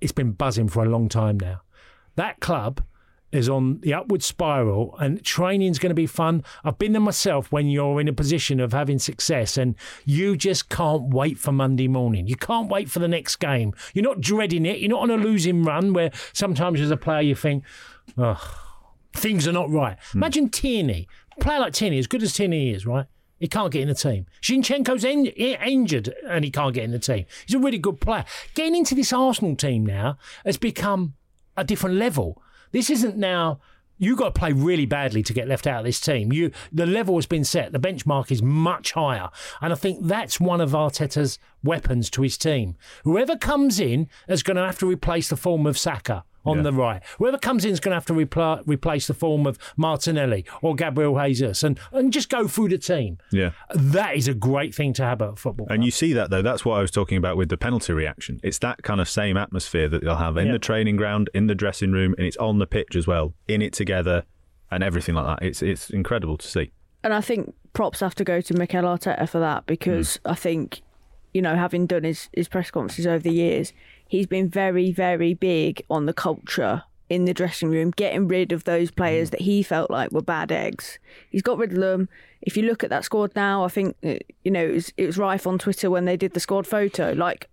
It's 0.01 0.13
been 0.13 0.33
buzzing 0.33 0.69
for 0.69 0.85
a 0.85 0.89
long 0.89 1.09
time 1.09 1.39
now. 1.39 1.63
That 2.17 2.41
club 2.41 2.83
is 3.35 3.49
on 3.49 3.81
the 3.81 3.93
upward 3.93 4.23
spiral 4.23 4.97
and 5.01 5.23
training's 5.25 5.81
going 5.81 5.91
to 5.91 5.95
be 5.95 6.07
fun. 6.07 6.45
I've 6.63 6.79
been 6.79 6.93
there 6.93 7.01
myself 7.01 7.51
when 7.51 7.69
you're 7.69 8.01
in 8.01 8.07
a 8.07 8.13
position 8.13 8.61
of 8.61 8.73
having 8.73 9.01
success 9.01 9.59
and 9.59 9.75
you 10.05 10.37
just 10.37 10.69
can't 10.69 11.13
wait 11.13 11.37
for 11.37 11.51
Monday 11.51 11.89
morning. 11.89 12.29
You 12.29 12.37
can't 12.37 12.69
wait 12.69 12.89
for 12.89 13.01
the 13.01 13.09
next 13.09 13.37
game. 13.37 13.75
You're 13.93 14.05
not 14.05 14.21
dreading 14.21 14.65
it. 14.65 14.79
You're 14.79 14.91
not 14.91 15.03
on 15.03 15.11
a 15.11 15.17
losing 15.17 15.65
run 15.65 15.93
where 15.93 16.13
sometimes 16.33 16.81
as 16.81 16.93
a 16.93 16.97
player 16.97 17.23
you 17.23 17.35
think, 17.35 17.65
oh, 18.17 18.64
things 19.15 19.47
are 19.49 19.53
not 19.53 19.71
right. 19.71 19.97
Hmm. 20.13 20.19
Imagine 20.19 20.49
Tierney, 20.51 21.09
a 21.37 21.41
player 21.41 21.61
like 21.61 21.73
Tierney, 21.73 21.99
as 21.99 22.07
good 22.07 22.23
as 22.23 22.33
Tierney 22.33 22.71
is, 22.71 22.87
right? 22.87 23.07
He 23.39 23.49
can't 23.49 23.73
get 23.73 23.83
in 23.83 23.89
the 23.89 23.95
team. 23.95 24.27
Zinchenko's 24.43 25.05
in, 25.05 25.27
eh, 25.37 25.57
injured 25.67 26.15
and 26.27 26.45
he 26.45 26.51
can't 26.51 26.75
get 26.75 26.85
in 26.85 26.93
the 26.93 26.99
team. 26.99 27.27
He's 27.47 27.55
a 27.55 27.59
really 27.59 27.79
good 27.79 28.01
player. 28.01 28.25
Getting 28.55 28.77
into 28.77 28.95
this 28.95 29.13
Arsenal 29.13 29.57
team 29.57 29.85
now 29.85 30.17
has 30.45 30.57
become 30.57 31.15
a 31.57 31.65
different 31.65 31.97
level. 31.97 32.43
This 32.73 32.91
isn't 32.91 33.17
now. 33.17 33.61
You've 33.97 34.19
got 34.19 34.35
to 34.35 34.39
play 34.39 34.53
really 34.53 34.87
badly 34.87 35.23
to 35.23 35.33
get 35.33 35.47
left 35.47 35.67
out 35.67 35.81
of 35.81 35.85
this 35.85 36.01
team. 36.01 36.33
You, 36.33 36.51
the 36.73 36.87
level 36.87 37.15
has 37.15 37.27
been 37.27 37.45
set. 37.45 37.73
The 37.73 37.79
benchmark 37.79 38.33
is 38.33 38.43
much 38.43 38.93
higher, 38.93 39.31
and 39.61 39.73
I 39.73 39.77
think 39.77 40.07
that's 40.07 40.41
one 40.41 40.61
of 40.61 40.71
Arteta's 40.71 41.39
weapons 41.63 42.11
to 42.11 42.23
his 42.23 42.37
team. 42.37 42.77
Whoever 43.05 43.37
comes 43.37 43.79
in 43.79 44.09
is 44.27 44.43
going 44.43 44.57
to 44.57 44.65
have 44.65 44.79
to 44.81 44.87
replace 44.87 45.29
the 45.29 45.37
form 45.37 45.65
of 45.65 45.79
Saka 45.79 46.25
on 46.45 46.59
Yeah. 46.59 46.63
the 46.63 46.73
right. 46.73 47.03
Whoever 47.19 47.39
comes 47.39 47.65
in 47.65 47.73
is 47.73 47.81
going 47.81 47.91
to 47.91 47.97
have 47.97 48.07
to 48.07 48.13
repla- 48.13 48.63
replace 48.67 49.07
the 49.07 49.15
form 49.15 49.47
of 49.47 49.59
Martinelli 49.77 50.45
or 50.63 50.75
Gabriel 50.75 51.19
Jesus, 51.23 51.63
and 51.63 51.79
and 51.93 52.13
just 52.13 52.29
go 52.29 52.47
through 52.47 52.69
the 52.69 52.79
team. 52.79 53.19
Yeah. 53.33 53.51
That 53.75 54.17
is 54.17 54.29
a 54.29 54.35
great 54.35 54.75
thing 54.75 54.93
to 54.95 55.05
have 55.05 55.23
at 55.23 55.39
football. 55.39 55.67
And 55.71 55.85
you 55.85 55.91
see 55.91 56.13
that 56.13 56.31
though. 56.31 56.43
That's 56.43 56.65
what 56.65 56.79
I 56.79 56.81
was 56.81 56.91
talking 56.91 57.19
about 57.19 57.37
with 57.37 57.49
the 57.49 57.57
penalty 57.57 57.93
reaction. 57.93 58.41
It's 58.43 58.59
that 58.59 58.83
kind 58.83 59.01
of 59.01 59.09
same 59.09 59.37
atmosphere 59.37 59.89
that 59.89 60.03
they'll 60.03 60.17
have 60.17 60.37
in 60.37 60.47
Yeah. 60.47 60.53
the 60.53 60.59
training 60.59 60.97
ground, 60.97 61.31
in 61.35 61.47
the 61.47 61.55
dressing 61.55 61.93
room, 61.93 62.15
and 62.19 62.27
it's 62.27 62.37
on 62.37 62.59
the 62.59 62.67
pitch 62.67 62.97
as 62.97 63.07
well. 63.07 63.35
In 63.49 63.63
it 63.63 63.73
together, 63.73 64.25
and 64.71 64.83
everything 64.83 65.15
like 65.15 65.27
that. 65.39 65.47
It's 65.47 65.63
it's 65.63 65.91
incredible 65.91 66.37
to 66.39 66.47
see. 66.47 66.73
And 67.03 67.13
I 67.13 67.21
think 67.21 67.55
props 67.75 68.01
have 68.01 68.15
to 68.17 68.25
go 68.25 68.41
to 68.41 68.55
Mikel 68.55 68.85
Arteta 68.85 69.29
for 69.29 69.39
that 69.39 69.67
because 69.67 70.19
mm. 70.25 70.31
I 70.31 70.35
think, 70.35 70.81
you 71.35 71.43
know, 71.43 71.55
having 71.55 71.87
done 71.87 72.05
his, 72.05 72.31
his 72.33 72.49
press 72.49 72.71
conferences 72.71 73.07
over 73.07 73.19
the 73.19 73.33
years, 73.33 73.73
he's 74.15 74.29
been 74.29 74.49
very, 74.49 74.93
very 74.93 75.35
big 75.35 75.83
on 75.91 76.07
the 76.07 76.13
culture 76.13 76.85
in 77.11 77.25
the 77.25 77.35
dressing 77.35 77.69
room, 77.69 77.91
getting 77.91 78.29
rid 78.29 78.53
of 78.53 78.63
those 78.63 78.93
players 78.93 79.31
that 79.31 79.41
he 79.41 79.61
felt 79.61 79.91
like 79.91 80.13
were 80.13 80.23
bad 80.23 80.53
eggs. 80.53 81.01
He's 81.31 81.43
got 81.43 81.59
rid 81.59 81.73
of 81.73 81.79
them. 81.81 82.09
If 82.41 82.57
you 82.57 82.63
look 82.63 82.85
at 82.85 82.91
that 82.91 83.05
squad 83.05 83.33
now, 83.35 83.65
I 83.65 83.69
think, 83.69 83.97
uh, 84.05 84.15
you 84.45 84.53
know, 84.53 84.65
it 84.65 84.73
was, 84.73 84.93
it 84.97 85.07
was 85.07 85.19
rife 85.19 85.49
on 85.49 85.59
Twitter 85.59 85.91
when 85.91 86.05
they 86.05 86.17
did 86.17 86.33
the 86.33 86.39
squad 86.39 86.65
photo. 86.65 87.13
Like, 87.13 87.49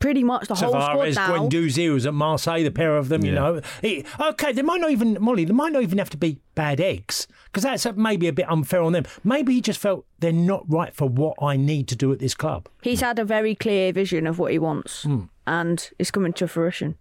pretty 0.00 0.24
much 0.24 0.48
the 0.48 0.54
whole 0.54 0.70
squad 0.70 0.96
Tavares, 0.96 1.14
now. 1.16 1.36
Guendouzi 1.36 1.92
was 1.92 2.06
at 2.06 2.14
Marseille, 2.14 2.62
the 2.62 2.70
pair 2.70 2.96
of 2.96 3.10
them, 3.10 3.22
you 3.22 3.32
know. 3.32 3.60
It- 3.82 4.06
okay, 4.18 4.52
they 4.52 4.62
might 4.62 4.80
not 4.80 4.90
even, 4.90 5.18
Molly, 5.20 5.44
they 5.44 5.52
might 5.52 5.72
not 5.72 5.82
even 5.82 5.98
have 5.98 6.10
to 6.10 6.16
be 6.16 6.38
bad 6.54 6.80
eggs 6.80 7.28
because 7.52 7.62
that's 7.64 7.86
maybe 7.96 8.28
a 8.28 8.32
bit 8.32 8.50
unfair 8.50 8.82
on 8.82 8.92
them. 8.92 9.04
Maybe 9.24 9.54
he 9.54 9.60
just 9.60 9.80
felt 9.80 10.06
they're 10.20 10.32
not 10.32 10.64
right 10.68 10.94
for 10.94 11.08
what 11.08 11.36
I 11.42 11.56
need 11.56 11.88
to 11.88 11.96
do 11.96 12.12
at 12.12 12.18
this 12.18 12.34
club. 12.34 12.68
He's 12.82 13.00
had 13.00 13.18
a 13.18 13.24
very 13.24 13.54
clear 13.54 13.92
vision 13.92 14.26
of 14.26 14.38
what 14.38 14.52
he 14.52 14.58
wants, 14.58 15.02
Hmm. 15.02 15.24
and 15.46 15.90
it's 15.98 16.10
coming 16.10 16.32
to 16.34 16.46
fruition. 16.48 16.96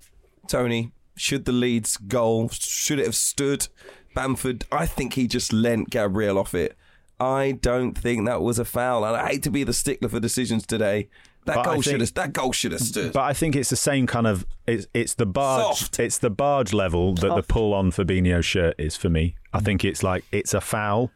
Tony, 0.48 0.92
should 1.16 1.46
the 1.46 1.52
Leeds 1.52 1.98
goal 1.98 2.50
should 2.50 3.00
it 3.00 3.06
have 3.06 3.16
stood? 3.16 3.68
Bamford, 4.16 4.66
I 4.72 4.86
think 4.86 5.14
he 5.14 5.28
just 5.28 5.52
lent 5.54 5.90
Gabriel 5.90 6.38
off 6.40 6.54
it. 6.56 6.76
I 7.20 7.54
don't 7.54 7.98
think 7.98 8.26
that 8.28 8.42
was 8.42 8.60
a 8.60 8.66
foul, 8.66 9.04
and 9.06 9.16
I 9.16 9.28
hate 9.28 9.44
to 9.44 9.50
be 9.50 9.64
the 9.64 9.74
stickler 9.74 10.10
for 10.10 10.20
decisions 10.20 10.66
today. 10.66 11.10
That 11.46 11.56
But 11.56 11.62
I 11.62 11.64
goal 11.64 11.74
think- 11.76 11.84
should 11.86 12.02
have 12.02 12.14
that 12.16 12.34
goal 12.34 12.52
should 12.52 12.72
have 12.74 12.82
stood. 12.82 13.14
But 13.14 13.22
I 13.24 13.34
think 13.34 13.56
it's 13.56 13.70
the 13.70 13.76
same 13.78 14.06
kind 14.06 14.28
of 14.28 14.46
it's 14.68 14.86
it's 14.94 15.14
the 15.16 15.26
barge 15.26 15.78
Soft. 15.78 16.00
it's 16.00 16.18
the 16.18 16.30
barge 16.30 16.74
level 16.74 17.14
that 17.16 17.34
the 17.36 17.42
pull 17.42 17.74
on 17.74 17.90
Fabinho's 17.92 18.46
shirt 18.46 18.76
is 18.78 18.98
for 18.98 19.10
me. 19.10 19.36
I 19.54 19.60
think 19.62 19.86
it's 19.86 20.04
like 20.04 20.26
it's 20.32 20.54
a 20.54 20.60
foul. 20.62 21.10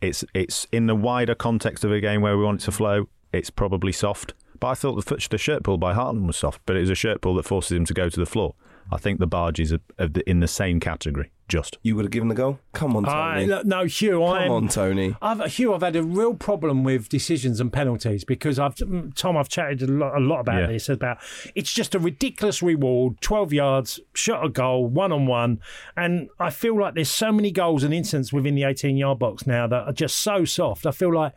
It's 0.00 0.24
it's 0.34 0.66
in 0.72 0.86
the 0.86 0.96
wider 0.96 1.34
context 1.36 1.84
of 1.84 1.92
a 1.92 2.00
game 2.00 2.20
where 2.20 2.36
we 2.36 2.42
want 2.44 2.62
it 2.62 2.64
to 2.64 2.72
flow. 2.72 3.08
It's 3.32 3.48
probably 3.50 3.92
soft. 3.92 4.34
But 4.58 4.68
I 4.68 4.74
thought 4.74 4.96
the, 4.96 5.02
foot- 5.02 5.28
the 5.30 5.38
shirt 5.38 5.62
pull 5.62 5.78
by 5.78 5.94
Haaland 5.94 6.26
was 6.26 6.36
soft, 6.36 6.62
but 6.66 6.76
it 6.76 6.80
was 6.80 6.90
a 6.90 6.94
shirt 6.94 7.20
pull 7.20 7.34
that 7.36 7.44
forces 7.44 7.76
him 7.76 7.84
to 7.84 7.94
go 7.94 8.08
to 8.08 8.18
the 8.20 8.26
floor. 8.26 8.54
I 8.90 8.96
think 8.96 9.20
the 9.20 9.26
barge 9.26 9.60
is 9.60 9.70
a, 9.72 9.80
of 9.98 10.14
the, 10.14 10.28
in 10.28 10.40
the 10.40 10.48
same 10.48 10.80
category. 10.80 11.30
Just 11.48 11.78
you 11.82 11.94
would 11.94 12.04
have 12.04 12.10
given 12.10 12.28
the 12.28 12.34
goal. 12.34 12.58
Come 12.72 12.96
on, 12.96 13.04
Tony. 13.04 13.46
look, 13.46 13.64
no, 13.64 13.84
Hugh, 13.84 14.24
I 14.24 14.38
Come 14.38 14.46
am, 14.46 14.50
on, 14.52 14.68
Tony. 14.68 15.14
I've 15.22 15.44
Hugh, 15.52 15.74
I've 15.74 15.82
had 15.82 15.94
a 15.94 16.02
real 16.02 16.34
problem 16.34 16.82
with 16.82 17.08
decisions 17.08 17.60
and 17.60 17.72
penalties 17.72 18.24
because 18.24 18.58
I've 18.58 18.74
mm, 18.74 19.14
Tom, 19.14 19.36
I've 19.36 19.48
chatted 19.48 19.82
a 19.82 19.86
lot, 19.86 20.16
a 20.16 20.20
lot 20.20 20.40
about 20.40 20.62
Yeah. 20.62 20.66
this 20.66 20.88
about 20.88 21.18
it's 21.54 21.72
just 21.72 21.94
a 21.94 22.00
ridiculous 22.00 22.62
reward, 22.62 23.20
twelve 23.20 23.52
yards, 23.52 24.00
shot 24.12 24.44
a 24.44 24.48
goal, 24.48 24.86
one 24.88 25.12
on 25.12 25.26
one, 25.26 25.60
and 25.96 26.28
I 26.40 26.50
feel 26.50 26.76
like 26.80 26.94
there's 26.94 27.10
so 27.10 27.30
many 27.30 27.52
goals 27.52 27.84
and 27.84 27.94
incidents 27.94 28.32
within 28.32 28.56
the 28.56 28.64
eighteen 28.64 28.96
yard 28.96 29.20
box 29.20 29.46
now 29.46 29.68
that 29.68 29.84
are 29.86 29.92
just 29.92 30.18
so 30.18 30.44
soft. 30.44 30.84
I 30.84 30.90
feel 30.90 31.14
like 31.14 31.32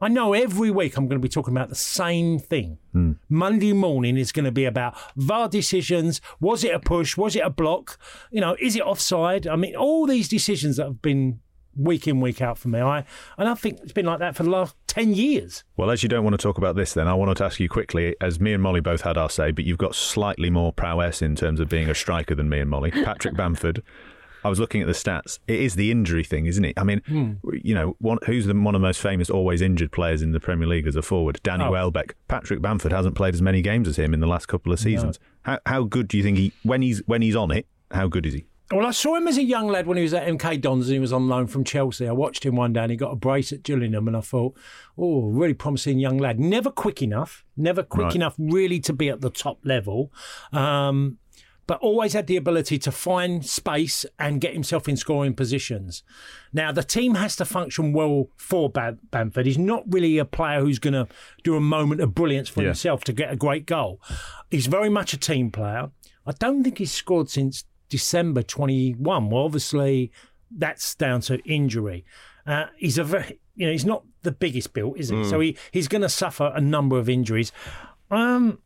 I 0.00 0.08
know 0.08 0.32
every 0.32 0.70
week 0.70 0.96
I'm 0.96 1.06
going 1.06 1.20
to 1.20 1.22
be 1.22 1.28
talking 1.28 1.54
about 1.54 1.68
the 1.68 1.74
same 1.74 2.38
thing. 2.38 2.78
Hmm. 2.92 3.12
Monday 3.28 3.72
morning 3.72 4.16
is 4.16 4.32
going 4.32 4.46
to 4.46 4.52
be 4.52 4.64
about 4.64 4.96
VAR 5.16 5.48
decisions. 5.48 6.20
Was 6.40 6.64
it 6.64 6.74
a 6.74 6.80
push? 6.80 7.16
Was 7.16 7.36
it 7.36 7.40
a 7.40 7.50
block? 7.50 7.98
You 8.30 8.40
know, 8.40 8.56
is 8.58 8.76
it 8.76 8.82
offside? 8.82 9.46
I 9.46 9.56
mean, 9.56 9.76
all 9.76 10.06
these 10.06 10.28
decisions 10.28 10.76
that 10.78 10.84
have 10.84 11.02
been 11.02 11.40
week 11.76 12.08
in, 12.08 12.20
week 12.20 12.40
out 12.40 12.58
for 12.58 12.68
me. 12.68 12.80
I 12.80 13.04
and 13.38 13.48
I 13.48 13.54
think 13.54 13.80
it's 13.82 13.92
been 13.92 14.06
like 14.06 14.18
that 14.20 14.36
for 14.36 14.42
the 14.42 14.50
last 14.50 14.74
ten 14.86 15.14
years. 15.14 15.64
Well, 15.76 15.90
as 15.90 16.02
you 16.02 16.08
don't 16.08 16.24
want 16.24 16.34
to 16.34 16.42
talk 16.42 16.58
about 16.58 16.76
this, 16.76 16.94
then 16.94 17.06
I 17.06 17.14
wanted 17.14 17.36
to 17.38 17.44
ask 17.44 17.60
you 17.60 17.68
quickly, 17.68 18.16
as 18.20 18.40
me 18.40 18.52
and 18.52 18.62
Molly 18.62 18.80
both 18.80 19.02
had 19.02 19.16
our 19.16 19.30
say, 19.30 19.50
but 19.50 19.64
you've 19.64 19.78
got 19.78 19.94
slightly 19.94 20.50
more 20.50 20.72
prowess 20.72 21.22
in 21.22 21.36
terms 21.36 21.60
of 21.60 21.68
being 21.68 21.88
a 21.88 21.94
striker 21.94 22.34
than 22.34 22.48
me 22.48 22.60
and 22.60 22.70
Molly. 22.70 22.90
Patrick 22.90 23.36
Bamford. 23.36 23.82
I 24.44 24.48
was 24.48 24.58
looking 24.60 24.80
at 24.80 24.86
the 24.86 24.92
stats. 24.92 25.38
It 25.46 25.60
is 25.60 25.74
the 25.74 25.90
injury 25.90 26.24
thing, 26.24 26.46
isn't 26.46 26.64
it? 26.64 26.74
I 26.78 26.84
mean, 26.84 27.02
Hmm. 27.06 27.32
you 27.62 27.74
know, 27.74 27.96
one, 28.00 28.18
who's 28.26 28.46
the, 28.46 28.54
one 28.54 28.74
of 28.74 28.80
the 28.80 28.86
most 28.86 29.00
famous 29.00 29.28
always 29.30 29.60
injured 29.60 29.92
players 29.92 30.22
in 30.22 30.32
the 30.32 30.40
Premier 30.40 30.66
League 30.68 30.86
as 30.86 30.96
a 30.96 31.02
forward? 31.02 31.40
Danny 31.42 31.64
Oh. 31.64 31.70
Welbeck. 31.72 32.14
Patrick 32.28 32.60
Bamford 32.62 32.92
hasn't 32.92 33.14
played 33.14 33.34
as 33.34 33.42
many 33.42 33.62
games 33.62 33.88
as 33.88 33.96
him 33.96 34.14
in 34.14 34.20
the 34.20 34.26
last 34.26 34.46
couple 34.46 34.72
of 34.72 34.78
seasons. 34.80 35.18
How, 35.42 35.58
how 35.66 35.84
good 35.84 36.08
do 36.08 36.16
you 36.16 36.22
think 36.22 36.38
he 36.38 36.52
when 36.62 36.82
he's 36.82 37.02
when 37.06 37.22
he's 37.22 37.36
on 37.36 37.50
it? 37.50 37.66
How 37.90 38.08
good 38.08 38.26
is 38.26 38.34
he? 38.34 38.46
Well, 38.72 38.86
I 38.86 38.92
saw 38.92 39.16
him 39.16 39.26
as 39.26 39.36
a 39.36 39.42
young 39.42 39.66
lad 39.66 39.88
when 39.88 39.96
he 39.96 40.04
was 40.04 40.14
at 40.14 40.28
MK 40.28 40.60
Dons 40.60 40.86
and 40.86 40.94
he 40.94 41.00
was 41.00 41.12
on 41.12 41.26
loan 41.28 41.48
from 41.48 41.64
Chelsea. 41.64 42.06
I 42.06 42.12
watched 42.12 42.46
him 42.46 42.54
one 42.54 42.72
day 42.72 42.82
and 42.82 42.90
he 42.92 42.96
got 42.96 43.10
a 43.10 43.16
brace 43.16 43.52
at 43.52 43.64
Gillingham 43.64 44.06
and 44.06 44.16
I 44.16 44.20
thought, 44.20 44.56
oh, 44.96 45.22
really 45.26 45.54
promising 45.54 45.98
young 45.98 46.18
lad. 46.18 46.38
Never 46.38 46.70
quick 46.70 47.02
enough, 47.02 47.44
never 47.56 47.82
quick 47.82 48.04
Right. 48.04 48.14
enough 48.14 48.36
really 48.38 48.78
to 48.78 48.92
be 48.92 49.08
at 49.08 49.22
the 49.22 49.30
top 49.30 49.58
level. 49.64 50.12
Um, 50.52 51.18
but 51.70 51.78
always 51.82 52.14
had 52.14 52.26
the 52.26 52.36
ability 52.36 52.76
to 52.80 52.90
find 52.90 53.46
space 53.46 54.04
and 54.18 54.40
get 54.40 54.52
himself 54.54 54.88
in 54.88 54.96
scoring 54.96 55.32
positions. 55.32 56.02
Now, 56.52 56.72
the 56.72 56.82
team 56.82 57.14
has 57.14 57.36
to 57.36 57.44
function 57.44 57.92
well 57.92 58.28
for 58.36 58.68
Bam- 58.68 58.98
Bamford. 59.12 59.46
He's 59.46 59.56
not 59.56 59.84
really 59.86 60.18
a 60.18 60.24
player 60.24 60.58
who's 60.62 60.80
going 60.80 60.94
to 60.94 61.06
do 61.44 61.54
a 61.54 61.60
moment 61.60 62.00
of 62.00 62.12
brilliance 62.12 62.48
for 62.48 62.62
Yeah. 62.62 62.70
himself 62.70 63.04
to 63.04 63.12
get 63.12 63.32
a 63.32 63.36
great 63.36 63.66
goal. 63.66 64.00
He's 64.50 64.66
very 64.66 64.88
much 64.88 65.12
a 65.12 65.16
team 65.16 65.52
player. 65.52 65.92
I 66.26 66.32
don't 66.32 66.64
think 66.64 66.78
he's 66.78 66.90
scored 66.90 67.30
since 67.30 67.62
December 67.88 68.42
21. 68.42 69.30
Well, 69.30 69.44
obviously, 69.44 70.10
that's 70.50 70.96
down 70.96 71.20
to 71.20 71.38
injury. 71.44 72.04
Uh, 72.48 72.64
he's 72.78 72.98
a 72.98 73.04
very, 73.04 73.38
you 73.54 73.66
know, 73.66 73.70
he's 73.72 73.84
not 73.86 74.02
the 74.22 74.32
biggest 74.32 74.72
built, 74.72 74.98
is 74.98 75.10
he? 75.10 75.22
So 75.22 75.38
he, 75.38 75.56
he's 75.70 75.86
going 75.86 76.02
to 76.02 76.08
suffer 76.08 76.50
a 76.52 76.60
number 76.60 76.98
of 76.98 77.08
injuries. 77.08 77.52
Um, 78.10 78.58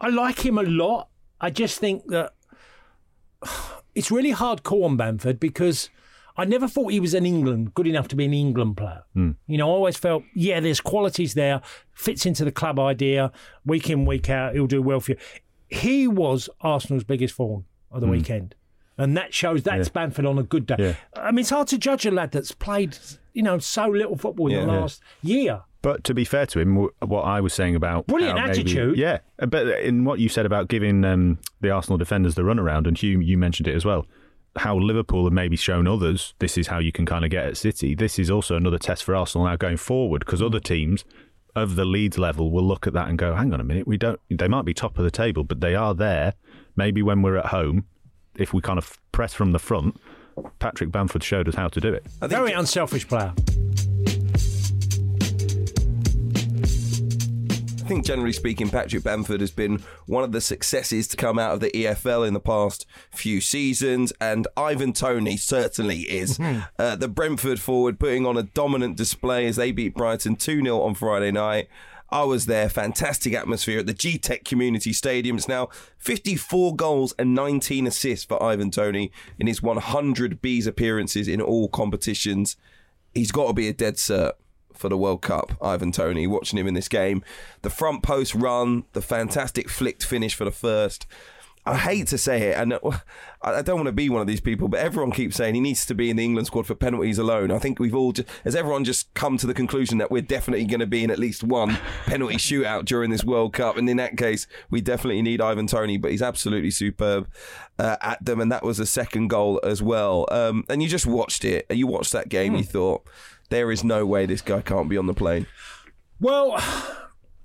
I 0.00 0.08
like 0.08 0.44
him 0.44 0.58
a 0.58 0.64
lot. 0.64 1.08
I 1.40 1.50
just 1.50 1.78
think 1.78 2.06
that 2.08 2.32
it's 3.94 4.10
really 4.10 4.32
hardcore 4.32 4.84
on 4.84 4.96
Bamford 4.96 5.40
because 5.40 5.90
I 6.36 6.44
never 6.44 6.68
thought 6.68 6.92
he 6.92 7.00
was 7.00 7.14
an 7.14 7.24
England 7.24 7.74
good 7.74 7.86
enough 7.86 8.08
to 8.08 8.16
be 8.16 8.26
an 8.26 8.34
England 8.34 8.76
player. 8.76 9.04
Hmm. 9.14 9.32
You 9.46 9.58
know, 9.58 9.68
I 9.68 9.72
always 9.72 9.96
felt, 9.96 10.22
yeah, 10.34 10.60
there's 10.60 10.80
qualities 10.80 11.34
there, 11.34 11.62
fits 11.94 12.26
into 12.26 12.44
the 12.44 12.52
club 12.52 12.78
idea, 12.78 13.32
week 13.64 13.88
in, 13.88 14.04
week 14.04 14.28
out, 14.28 14.54
he'll 14.54 14.66
do 14.66 14.82
well 14.82 15.00
for 15.00 15.12
you. 15.12 15.18
He 15.68 16.06
was 16.06 16.48
Arsenal's 16.60 17.04
biggest 17.04 17.34
thorn 17.34 17.64
of 17.90 18.00
the 18.00 18.06
hmm. 18.06 18.12
weekend. 18.12 18.54
And 18.98 19.16
that 19.16 19.34
shows 19.34 19.62
that's 19.62 19.90
Bamford 19.90 20.24
on 20.24 20.38
a 20.38 20.42
good 20.42 20.66
day. 20.66 20.76
Yeah. 20.78 20.94
I 21.14 21.30
mean, 21.30 21.40
it's 21.40 21.50
hard 21.50 21.68
to 21.68 21.78
judge 21.78 22.06
a 22.06 22.10
lad 22.10 22.32
that's 22.32 22.52
played, 22.52 22.96
you 23.34 23.42
know, 23.42 23.58
so 23.58 23.88
little 23.88 24.16
football 24.16 24.46
in 24.46 24.52
Yeah. 24.52 24.64
the 24.64 24.72
Yeah. 24.72 24.80
last 24.80 25.02
year. 25.22 25.62
But 25.82 26.02
to 26.04 26.14
be 26.14 26.24
fair 26.24 26.46
to 26.46 26.58
him, 26.60 26.88
what 27.00 27.22
I 27.22 27.40
was 27.40 27.52
saying 27.54 27.76
about 27.76 28.06
Brilliant 28.06 28.38
how 28.38 28.46
maybe- 28.46 28.60
attitude. 28.60 28.96
yeah. 28.98 29.18
But 29.38 29.66
in 29.80 30.04
what 30.04 30.18
you 30.18 30.28
said 30.28 30.46
about 30.46 30.68
giving 30.68 31.04
um, 31.04 31.38
the 31.60 31.70
Arsenal 31.70 31.98
defenders 31.98 32.34
the 32.34 32.42
runaround, 32.42 32.86
and 32.86 32.96
Hugh, 32.98 33.20
you 33.20 33.38
mentioned 33.38 33.68
it 33.68 33.74
as 33.76 33.84
well. 33.84 34.06
How 34.56 34.76
Liverpool 34.78 35.24
have 35.24 35.32
maybe 35.34 35.54
shown 35.56 35.86
others 35.86 36.34
this 36.38 36.56
is 36.56 36.68
how 36.68 36.78
you 36.78 36.90
can 36.90 37.04
kind 37.06 37.24
of 37.24 37.30
get 37.30 37.44
at 37.44 37.56
City. 37.56 37.94
This 37.94 38.18
is 38.18 38.30
also 38.30 38.56
another 38.56 38.78
test 38.78 39.04
for 39.04 39.14
Arsenal 39.14 39.46
now 39.46 39.56
going 39.56 39.76
forward 39.76 40.20
because 40.24 40.40
other 40.42 40.60
teams 40.60 41.04
of 41.54 41.76
the 41.76 41.84
Leeds 41.84 42.18
level 42.18 42.50
will 42.50 42.64
look 42.66 42.86
at 42.86 42.92
that 42.94 43.08
and 43.08 43.18
go, 43.18 43.34
"Hang 43.34 43.52
on 43.52 43.60
a 43.60 43.64
minute, 43.64 43.86
we 43.86 43.96
don't. 43.98 44.18
They 44.30 44.48
might 44.48 44.64
be 44.64 44.72
top 44.74 44.98
of 44.98 45.04
the 45.04 45.10
table, 45.10 45.44
but 45.44 45.60
they 45.60 45.74
are 45.74 45.94
there. 45.94 46.32
Maybe 46.74 47.02
when 47.02 47.20
we're 47.22 47.36
at 47.36 47.46
home, 47.46 47.84
if 48.36 48.52
we 48.54 48.60
kind 48.62 48.78
of 48.78 48.98
press 49.12 49.34
from 49.34 49.52
the 49.52 49.58
front, 49.58 50.00
Patrick 50.58 50.90
Bamford 50.90 51.22
showed 51.22 51.48
us 51.48 51.54
how 51.54 51.68
to 51.68 51.80
do 51.80 51.92
it. 51.92 52.04
I 52.20 52.26
Very 52.26 52.52
unselfish 52.52 53.06
player. 53.06 53.32
Think 57.86 58.04
generally 58.04 58.32
speaking, 58.32 58.68
Patrick 58.68 59.04
Bamford 59.04 59.40
has 59.40 59.52
been 59.52 59.80
one 60.06 60.24
of 60.24 60.32
the 60.32 60.40
successes 60.40 61.06
to 61.08 61.16
come 61.16 61.38
out 61.38 61.52
of 61.52 61.60
the 61.60 61.70
EFL 61.70 62.26
in 62.26 62.34
the 62.34 62.40
past 62.40 62.84
few 63.12 63.40
seasons, 63.40 64.12
and 64.20 64.48
Ivan 64.56 64.92
Toney 64.92 65.36
certainly 65.36 66.00
is. 66.00 66.36
uh, 66.80 66.96
the 66.96 67.06
Brentford 67.06 67.60
forward 67.60 68.00
putting 68.00 68.26
on 68.26 68.36
a 68.36 68.42
dominant 68.42 68.96
display 68.96 69.46
as 69.46 69.54
they 69.54 69.70
beat 69.70 69.94
Brighton 69.94 70.34
2 70.34 70.62
0 70.62 70.80
on 70.80 70.94
Friday 70.94 71.30
night. 71.30 71.68
I 72.10 72.24
was 72.24 72.46
there, 72.46 72.68
fantastic 72.68 73.34
atmosphere 73.34 73.80
at 73.80 73.86
the 73.86 73.94
Gtech 73.94 74.44
Community 74.44 74.92
Stadium. 74.92 75.36
It's 75.36 75.48
now 75.48 75.68
54 75.98 76.74
goals 76.74 77.14
and 77.18 77.34
19 77.34 77.86
assists 77.86 78.24
for 78.24 78.42
Ivan 78.42 78.72
Toney 78.72 79.12
in 79.38 79.46
his 79.46 79.62
100 79.62 80.42
Bees 80.42 80.66
appearances 80.66 81.28
in 81.28 81.40
all 81.40 81.68
competitions. 81.68 82.56
He's 83.14 83.32
got 83.32 83.46
to 83.46 83.52
be 83.52 83.68
a 83.68 83.72
dead 83.72 83.94
cert 83.94 84.32
for 84.76 84.88
the 84.88 84.98
World 84.98 85.22
Cup, 85.22 85.56
Ivan 85.62 85.92
Toney, 85.92 86.26
watching 86.26 86.58
him 86.58 86.66
in 86.66 86.74
this 86.74 86.88
game. 86.88 87.22
The 87.62 87.70
front 87.70 88.02
post 88.02 88.34
run, 88.34 88.84
the 88.92 89.02
fantastic 89.02 89.68
flicked 89.68 90.04
finish 90.04 90.34
for 90.34 90.44
the 90.44 90.50
first. 90.50 91.06
I 91.68 91.76
hate 91.76 92.06
to 92.08 92.18
say 92.18 92.50
it, 92.50 92.56
and 92.56 92.74
uh, 92.74 92.78
I 93.42 93.60
don't 93.60 93.74
want 93.74 93.86
to 93.86 93.92
be 93.92 94.08
one 94.08 94.20
of 94.20 94.28
these 94.28 94.40
people, 94.40 94.68
but 94.68 94.78
everyone 94.78 95.10
keeps 95.10 95.34
saying 95.34 95.56
he 95.56 95.60
needs 95.60 95.84
to 95.86 95.96
be 95.96 96.10
in 96.10 96.16
the 96.16 96.24
England 96.24 96.46
squad 96.46 96.64
for 96.64 96.76
penalties 96.76 97.18
alone. 97.18 97.50
I 97.50 97.58
think 97.58 97.80
we've 97.80 97.94
all, 97.94 98.12
just, 98.12 98.28
has 98.44 98.54
everyone 98.54 98.84
just 98.84 99.12
come 99.14 99.36
to 99.38 99.48
the 99.48 99.54
conclusion 99.54 99.98
that 99.98 100.08
we're 100.08 100.22
definitely 100.22 100.64
going 100.64 100.78
to 100.78 100.86
be 100.86 101.02
in 101.02 101.10
at 101.10 101.18
least 101.18 101.42
one 101.42 101.76
penalty 102.04 102.36
shootout 102.36 102.84
during 102.84 103.10
this 103.10 103.24
World 103.24 103.52
Cup? 103.52 103.76
And 103.76 103.90
in 103.90 103.96
that 103.96 104.16
case, 104.16 104.46
we 104.70 104.80
definitely 104.80 105.22
need 105.22 105.40
Ivan 105.40 105.66
Toney, 105.66 105.98
but 105.98 106.12
he's 106.12 106.22
absolutely 106.22 106.70
superb 106.70 107.28
uh, 107.80 107.96
at 108.00 108.24
them, 108.24 108.40
and 108.40 108.52
that 108.52 108.62
was 108.62 108.78
a 108.78 108.86
second 108.86 109.26
goal 109.26 109.58
as 109.64 109.82
well. 109.82 110.28
Um, 110.30 110.64
and 110.68 110.84
you 110.84 110.88
just 110.88 111.06
watched 111.06 111.44
it, 111.44 111.66
you 111.68 111.88
watched 111.88 112.12
that 112.12 112.28
game, 112.28 112.54
you 112.54 112.62
thought, 112.62 113.04
there 113.48 113.70
is 113.70 113.84
no 113.84 114.04
way 114.06 114.26
this 114.26 114.42
guy 114.42 114.60
can't 114.60 114.88
be 114.88 114.96
on 114.96 115.06
the 115.06 115.14
plane. 115.14 115.46
Well, 116.20 116.60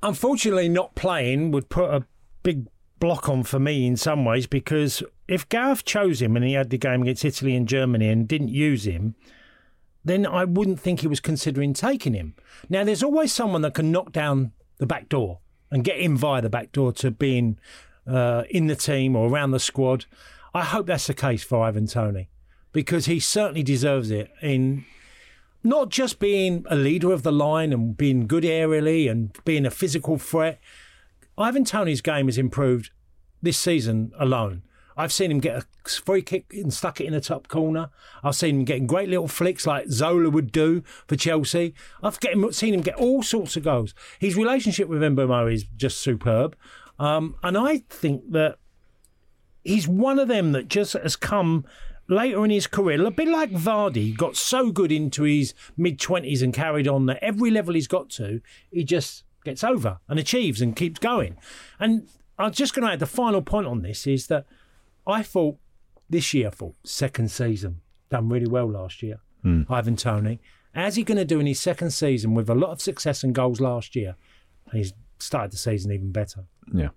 unfortunately, 0.03 0.69
not 0.69 0.95
playing 0.95 1.51
would 1.51 1.69
put 1.69 1.93
a 1.93 2.05
big 2.43 2.67
block 2.99 3.27
on 3.27 3.43
for 3.43 3.59
me 3.59 3.85
in 3.85 3.97
some 3.97 4.23
ways 4.25 4.47
because 4.47 5.03
if 5.27 5.49
Gareth 5.49 5.83
chose 5.83 6.21
him 6.21 6.35
and 6.35 6.45
he 6.45 6.53
had 6.53 6.69
the 6.69 6.77
game 6.77 7.01
against 7.01 7.25
Italy 7.25 7.55
and 7.55 7.67
Germany 7.67 8.07
and 8.09 8.27
didn't 8.27 8.49
use 8.49 8.85
him, 8.85 9.15
then 10.03 10.25
I 10.25 10.45
wouldn't 10.45 10.79
think 10.79 11.01
he 11.01 11.07
was 11.07 11.19
considering 11.19 11.73
taking 11.73 12.13
him. 12.13 12.35
Now, 12.69 12.83
there's 12.83 13.03
always 13.03 13.31
someone 13.31 13.61
that 13.61 13.73
can 13.73 13.91
knock 13.91 14.11
down 14.11 14.51
the 14.77 14.87
back 14.87 15.09
door 15.09 15.39
and 15.69 15.83
get 15.83 15.99
him 15.99 16.17
via 16.17 16.41
the 16.41 16.49
back 16.49 16.71
door 16.71 16.91
to 16.93 17.11
being 17.11 17.59
uh, 18.07 18.43
in 18.49 18.67
the 18.67 18.75
team 18.75 19.15
or 19.15 19.29
around 19.29 19.51
the 19.51 19.59
squad. 19.59 20.05
I 20.53 20.63
hope 20.63 20.87
that's 20.87 21.07
the 21.07 21.13
case 21.13 21.43
for 21.43 21.63
Ivan 21.63 21.87
Toney 21.87 22.29
because 22.71 23.05
he 23.05 23.19
certainly 23.19 23.63
deserves 23.63 24.11
it 24.11 24.31
in 24.41 24.85
not 25.63 25.89
just 25.89 26.19
being 26.19 26.65
a 26.69 26.75
leader 26.75 27.11
of 27.11 27.23
the 27.23 27.31
line 27.31 27.71
and 27.71 27.95
being 27.95 28.27
good 28.27 28.43
aerially 28.43 29.09
and 29.09 29.37
being 29.45 29.65
a 29.65 29.71
physical 29.71 30.17
threat. 30.17 30.59
Ivan 31.37 31.63
Toney's 31.63 32.01
game 32.01 32.27
has 32.27 32.37
improved 32.37 32.91
this 33.41 33.57
season 33.57 34.11
alone. 34.19 34.63
I've 34.97 35.13
seen 35.13 35.31
him 35.31 35.39
get 35.39 35.57
a 35.57 35.89
free 35.89 36.21
kick 36.21 36.53
and 36.53 36.73
stuck 36.73 36.99
it 36.99 37.05
in 37.05 37.13
the 37.13 37.21
top 37.21 37.47
corner. 37.47 37.89
I've 38.23 38.35
seen 38.35 38.57
him 38.57 38.65
getting 38.65 38.87
great 38.87 39.09
little 39.09 39.27
flicks 39.27 39.65
like 39.65 39.89
Zola 39.89 40.29
would 40.29 40.51
do 40.51 40.83
for 41.07 41.15
Chelsea. 41.15 41.73
I've 42.03 42.19
him, 42.21 42.51
seen 42.51 42.73
him 42.73 42.81
get 42.81 42.95
all 42.95 43.23
sorts 43.23 43.55
of 43.55 43.63
goals. 43.63 43.93
His 44.19 44.35
relationship 44.35 44.89
with 44.89 45.01
Mbeumo 45.01 45.51
is 45.51 45.63
just 45.63 45.99
superb. 45.99 46.55
Um, 46.99 47.35
and 47.41 47.57
I 47.57 47.79
think 47.89 48.31
that 48.31 48.57
he's 49.63 49.87
one 49.87 50.19
of 50.19 50.27
them 50.27 50.51
that 50.51 50.67
just 50.67 50.93
has 50.93 51.15
come 51.15 51.65
later 52.11 52.43
in 52.45 52.51
his 52.51 52.67
career, 52.67 53.03
a 53.05 53.11
bit 53.11 53.27
like 53.27 53.51
Vardy, 53.51 54.15
got 54.15 54.35
so 54.35 54.71
good 54.71 54.91
into 54.91 55.23
his 55.23 55.53
mid 55.77 55.97
20s 55.97 56.43
and 56.43 56.53
carried 56.53 56.87
on 56.87 57.05
that 57.07 57.23
every 57.23 57.49
level 57.49 57.73
he's 57.73 57.87
got 57.87 58.09
to, 58.11 58.41
he 58.69 58.83
just 58.83 59.23
gets 59.43 59.63
over 59.63 59.99
and 60.07 60.19
achieves 60.19 60.61
and 60.61 60.75
keeps 60.75 60.99
going. 60.99 61.37
And 61.79 62.07
I'm 62.37 62.51
just 62.51 62.75
going 62.75 62.85
to 62.85 62.93
add 62.93 62.99
the 62.99 63.05
final 63.05 63.41
point 63.41 63.67
on 63.67 63.81
this 63.81 64.05
is 64.05 64.27
that 64.27 64.45
I 65.07 65.23
thought 65.23 65.57
this 66.09 66.33
year, 66.33 66.47
I 66.47 66.51
thought 66.51 66.75
second 66.83 67.31
season, 67.31 67.81
done 68.09 68.29
really 68.29 68.47
well 68.47 68.69
last 68.69 69.01
year. 69.01 69.19
Hmm. 69.41 69.63
Ivan 69.69 69.95
Toney. 69.95 70.39
How's 70.75 70.95
he 70.95 71.03
going 71.03 71.17
to 71.17 71.25
do 71.25 71.39
in 71.39 71.47
his 71.47 71.59
second 71.59 71.91
season 71.91 72.33
with 72.33 72.49
a 72.49 72.55
lot 72.55 72.69
of 72.71 72.81
success 72.81 73.23
and 73.23 73.33
goals 73.33 73.59
last 73.59 73.95
year? 73.95 74.15
And 74.69 74.77
he's 74.77 74.93
started 75.19 75.51
the 75.51 75.57
season 75.57 75.91
even 75.91 76.11
better. 76.11 76.45
Yeah. 76.73 76.89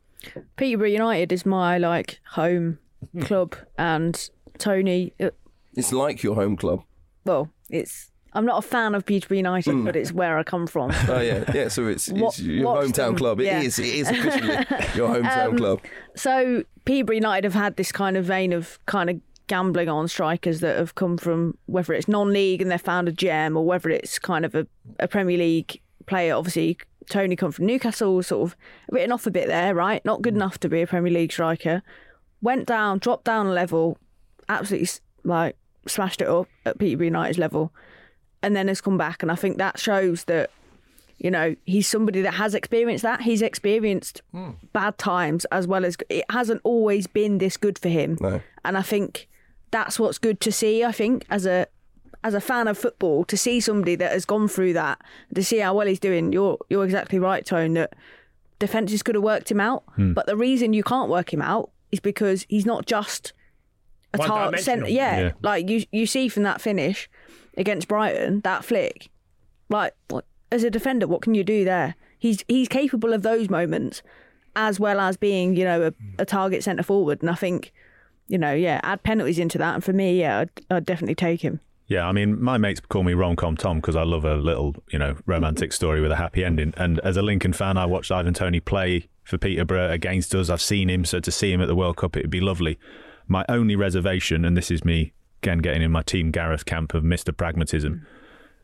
Peterborough 0.56 0.88
United 0.88 1.32
is 1.32 1.44
my 1.44 1.78
like 1.78 2.20
home 2.32 2.78
club, 3.20 3.56
and 3.78 4.30
Tony. 4.58 5.12
uh, 5.20 5.30
It's 5.74 5.92
like 5.92 6.22
your 6.22 6.34
home 6.34 6.56
club. 6.56 6.82
Well, 7.24 7.50
it's. 7.70 8.10
I'm 8.36 8.44
not 8.44 8.64
a 8.64 8.66
fan 8.66 8.96
of 8.96 9.06
Peterborough 9.06 9.36
United, 9.36 9.84
but 9.84 9.94
it's 9.94 10.10
where 10.10 10.36
I 10.38 10.42
come 10.42 10.66
from. 10.66 10.90
Oh 11.08 11.20
yeah, 11.20 11.44
yeah. 11.54 11.68
So 11.68 11.86
it's, 11.86 12.08
it's 12.08 12.40
your 12.40 12.74
hometown 12.76 12.94
them, 12.94 13.16
club. 13.16 13.40
It 13.40 13.44
yeah. 13.46 13.60
is. 13.60 13.78
It 13.78 13.86
is 13.94 14.08
officially 14.10 14.54
your 14.96 15.08
hometown 15.08 15.50
Um, 15.50 15.56
club. 15.56 15.80
So 16.16 16.64
Peterborough 16.84 17.14
United 17.14 17.44
have 17.44 17.54
had 17.54 17.76
this 17.76 17.92
kind 17.92 18.16
of 18.16 18.24
vein 18.24 18.52
of 18.52 18.78
kind 18.86 19.08
of 19.08 19.20
gambling 19.46 19.88
on 19.88 20.08
strikers 20.08 20.58
that 20.60 20.76
have 20.78 20.94
come 20.96 21.16
from 21.16 21.56
whether 21.66 21.92
it's 21.92 22.08
non-league 22.08 22.60
and 22.62 22.70
they've 22.70 22.80
found 22.80 23.08
a 23.08 23.12
gem 23.12 23.56
or 23.56 23.64
whether 23.64 23.88
it's 23.90 24.18
kind 24.18 24.44
of 24.44 24.54
a, 24.54 24.66
a 24.98 25.06
Premier 25.06 25.38
League 25.38 25.80
player. 26.06 26.34
Obviously, 26.34 26.76
Tony 27.10 27.36
come 27.36 27.52
from 27.52 27.66
Newcastle, 27.66 28.20
sort 28.22 28.50
of 28.50 28.56
written 28.90 29.12
off 29.12 29.26
a 29.26 29.30
bit 29.30 29.46
there, 29.46 29.74
right? 29.76 30.04
Not 30.04 30.22
good 30.22 30.34
enough 30.34 30.58
to 30.60 30.68
be 30.68 30.82
a 30.82 30.86
Premier 30.88 31.12
League 31.12 31.30
striker. 31.30 31.82
Went 32.42 32.66
down, 32.66 32.98
dropped 32.98 33.24
down 33.26 33.46
a 33.46 33.52
level, 33.52 33.96
absolutely 34.48 34.88
like 35.24 35.56
smashed 35.86 36.20
it 36.20 36.28
up 36.28 36.48
at 36.64 36.78
Peterborough 36.78 37.06
United's 37.06 37.38
level, 37.38 37.72
and 38.42 38.54
then 38.54 38.68
has 38.68 38.80
come 38.80 38.98
back. 38.98 39.22
And 39.22 39.30
I 39.30 39.34
think 39.34 39.58
that 39.58 39.78
shows 39.78 40.24
that 40.24 40.50
you 41.18 41.30
know, 41.30 41.54
he's 41.64 41.88
somebody 41.88 42.22
that 42.22 42.34
has 42.34 42.54
experienced 42.54 43.02
that. 43.02 43.22
He's 43.22 43.42
experienced 43.42 44.22
hmm. 44.32 44.50
bad 44.72 44.98
times 44.98 45.44
as 45.46 45.66
well 45.66 45.84
as 45.84 45.96
it 46.08 46.24
hasn't 46.30 46.60
always 46.64 47.06
been 47.06 47.38
this 47.38 47.56
good 47.56 47.78
for 47.78 47.88
him. 47.88 48.18
No. 48.20 48.40
And 48.64 48.76
I 48.76 48.82
think 48.82 49.28
that's 49.70 49.98
what's 49.98 50.18
good 50.18 50.40
to 50.40 50.52
see. 50.52 50.84
I 50.84 50.92
think 50.92 51.24
as 51.30 51.46
a 51.46 51.66
as 52.22 52.32
a 52.34 52.40
fan 52.40 52.68
of 52.68 52.78
football, 52.78 53.24
to 53.24 53.36
see 53.36 53.60
somebody 53.60 53.96
that 53.96 54.12
has 54.12 54.24
gone 54.24 54.48
through 54.48 54.72
that, 54.72 54.98
to 55.34 55.44
see 55.44 55.58
how 55.58 55.74
well 55.74 55.86
he's 55.86 56.00
doing. 56.00 56.32
You're 56.32 56.58
you're 56.68 56.84
exactly 56.84 57.18
right, 57.18 57.44
Tone. 57.44 57.74
That 57.74 57.94
defenses 58.58 59.02
could 59.02 59.14
have 59.14 59.24
worked 59.24 59.50
him 59.50 59.60
out, 59.60 59.84
hmm. 59.94 60.12
but 60.14 60.26
the 60.26 60.36
reason 60.36 60.72
you 60.72 60.82
can't 60.82 61.10
work 61.10 61.32
him 61.32 61.42
out 61.42 61.70
is 61.92 62.00
because 62.00 62.44
he's 62.48 62.66
not 62.66 62.86
just 62.86 63.32
a 64.14 64.18
tar- 64.18 64.28
One-dimensional. 64.28 64.62
centre. 64.86 64.88
Yeah, 64.90 65.20
Yeah. 65.20 65.32
like 65.42 65.68
you 65.68 65.84
you 65.92 66.06
see 66.06 66.28
from 66.28 66.42
that 66.44 66.60
finish 66.60 67.08
against 67.56 67.88
Brighton, 67.88 68.40
that 68.40 68.64
flick, 68.64 69.08
like 69.68 69.94
what, 70.08 70.24
as 70.50 70.64
a 70.64 70.70
defender, 70.70 71.06
what 71.06 71.22
can 71.22 71.34
you 71.34 71.44
do 71.44 71.64
there? 71.64 71.94
He's 72.18 72.44
he's 72.48 72.68
capable 72.68 73.12
of 73.12 73.22
those 73.22 73.50
moments, 73.50 74.02
as 74.56 74.80
well 74.80 75.00
as 75.00 75.16
being 75.16 75.56
you 75.56 75.64
know 75.64 75.88
a, 75.88 75.92
a 76.22 76.24
target 76.24 76.62
centre 76.64 76.82
forward. 76.82 77.20
And 77.22 77.30
I 77.30 77.34
think, 77.34 77.72
you 78.28 78.38
know, 78.38 78.52
yeah, 78.54 78.80
add 78.82 79.02
penalties 79.02 79.38
into 79.38 79.58
that, 79.58 79.74
and 79.74 79.84
for 79.84 79.92
me, 79.92 80.20
yeah, 80.20 80.40
I'd, 80.40 80.50
I'd 80.70 80.86
definitely 80.86 81.14
take 81.16 81.42
him. 81.42 81.60
Yeah, 81.86 82.08
I 82.08 82.12
mean, 82.12 82.42
my 82.42 82.56
mates 82.56 82.80
call 82.80 83.02
me 83.02 83.12
rom-com 83.12 83.58
Tom 83.58 83.76
because 83.76 83.94
I 83.94 84.04
love 84.04 84.24
a 84.24 84.36
little, 84.36 84.74
you 84.90 84.98
know, 84.98 85.16
romantic 85.26 85.70
story 85.70 86.00
with 86.00 86.10
a 86.12 86.16
happy 86.16 86.42
ending. 86.42 86.72
And 86.78 86.98
as 87.00 87.18
a 87.18 87.22
Lincoln 87.22 87.52
fan, 87.52 87.76
I 87.76 87.84
watched 87.84 88.10
Ivan 88.10 88.32
Toney 88.32 88.58
play 88.60 89.06
for 89.22 89.36
Peterborough 89.36 89.90
against 89.90 90.34
us. 90.34 90.48
I've 90.48 90.62
seen 90.62 90.88
him, 90.88 91.04
so 91.04 91.20
to 91.20 91.30
see 91.30 91.52
him 91.52 91.60
at 91.60 91.68
the 91.68 91.74
World 91.74 91.98
Cup, 91.98 92.16
it 92.16 92.22
would 92.22 92.30
be 92.30 92.40
lovely. 92.40 92.78
My 93.26 93.44
only 93.48 93.76
reservation, 93.76 94.44
and 94.44 94.56
this 94.56 94.70
is 94.70 94.84
me 94.84 95.12
again 95.42 95.58
getting 95.58 95.82
in 95.82 95.92
my 95.92 96.02
team 96.02 96.30
Gareth 96.30 96.64
camp 96.64 96.94
of 96.94 97.04
Mr. 97.04 97.36
Pragmatism. 97.36 98.06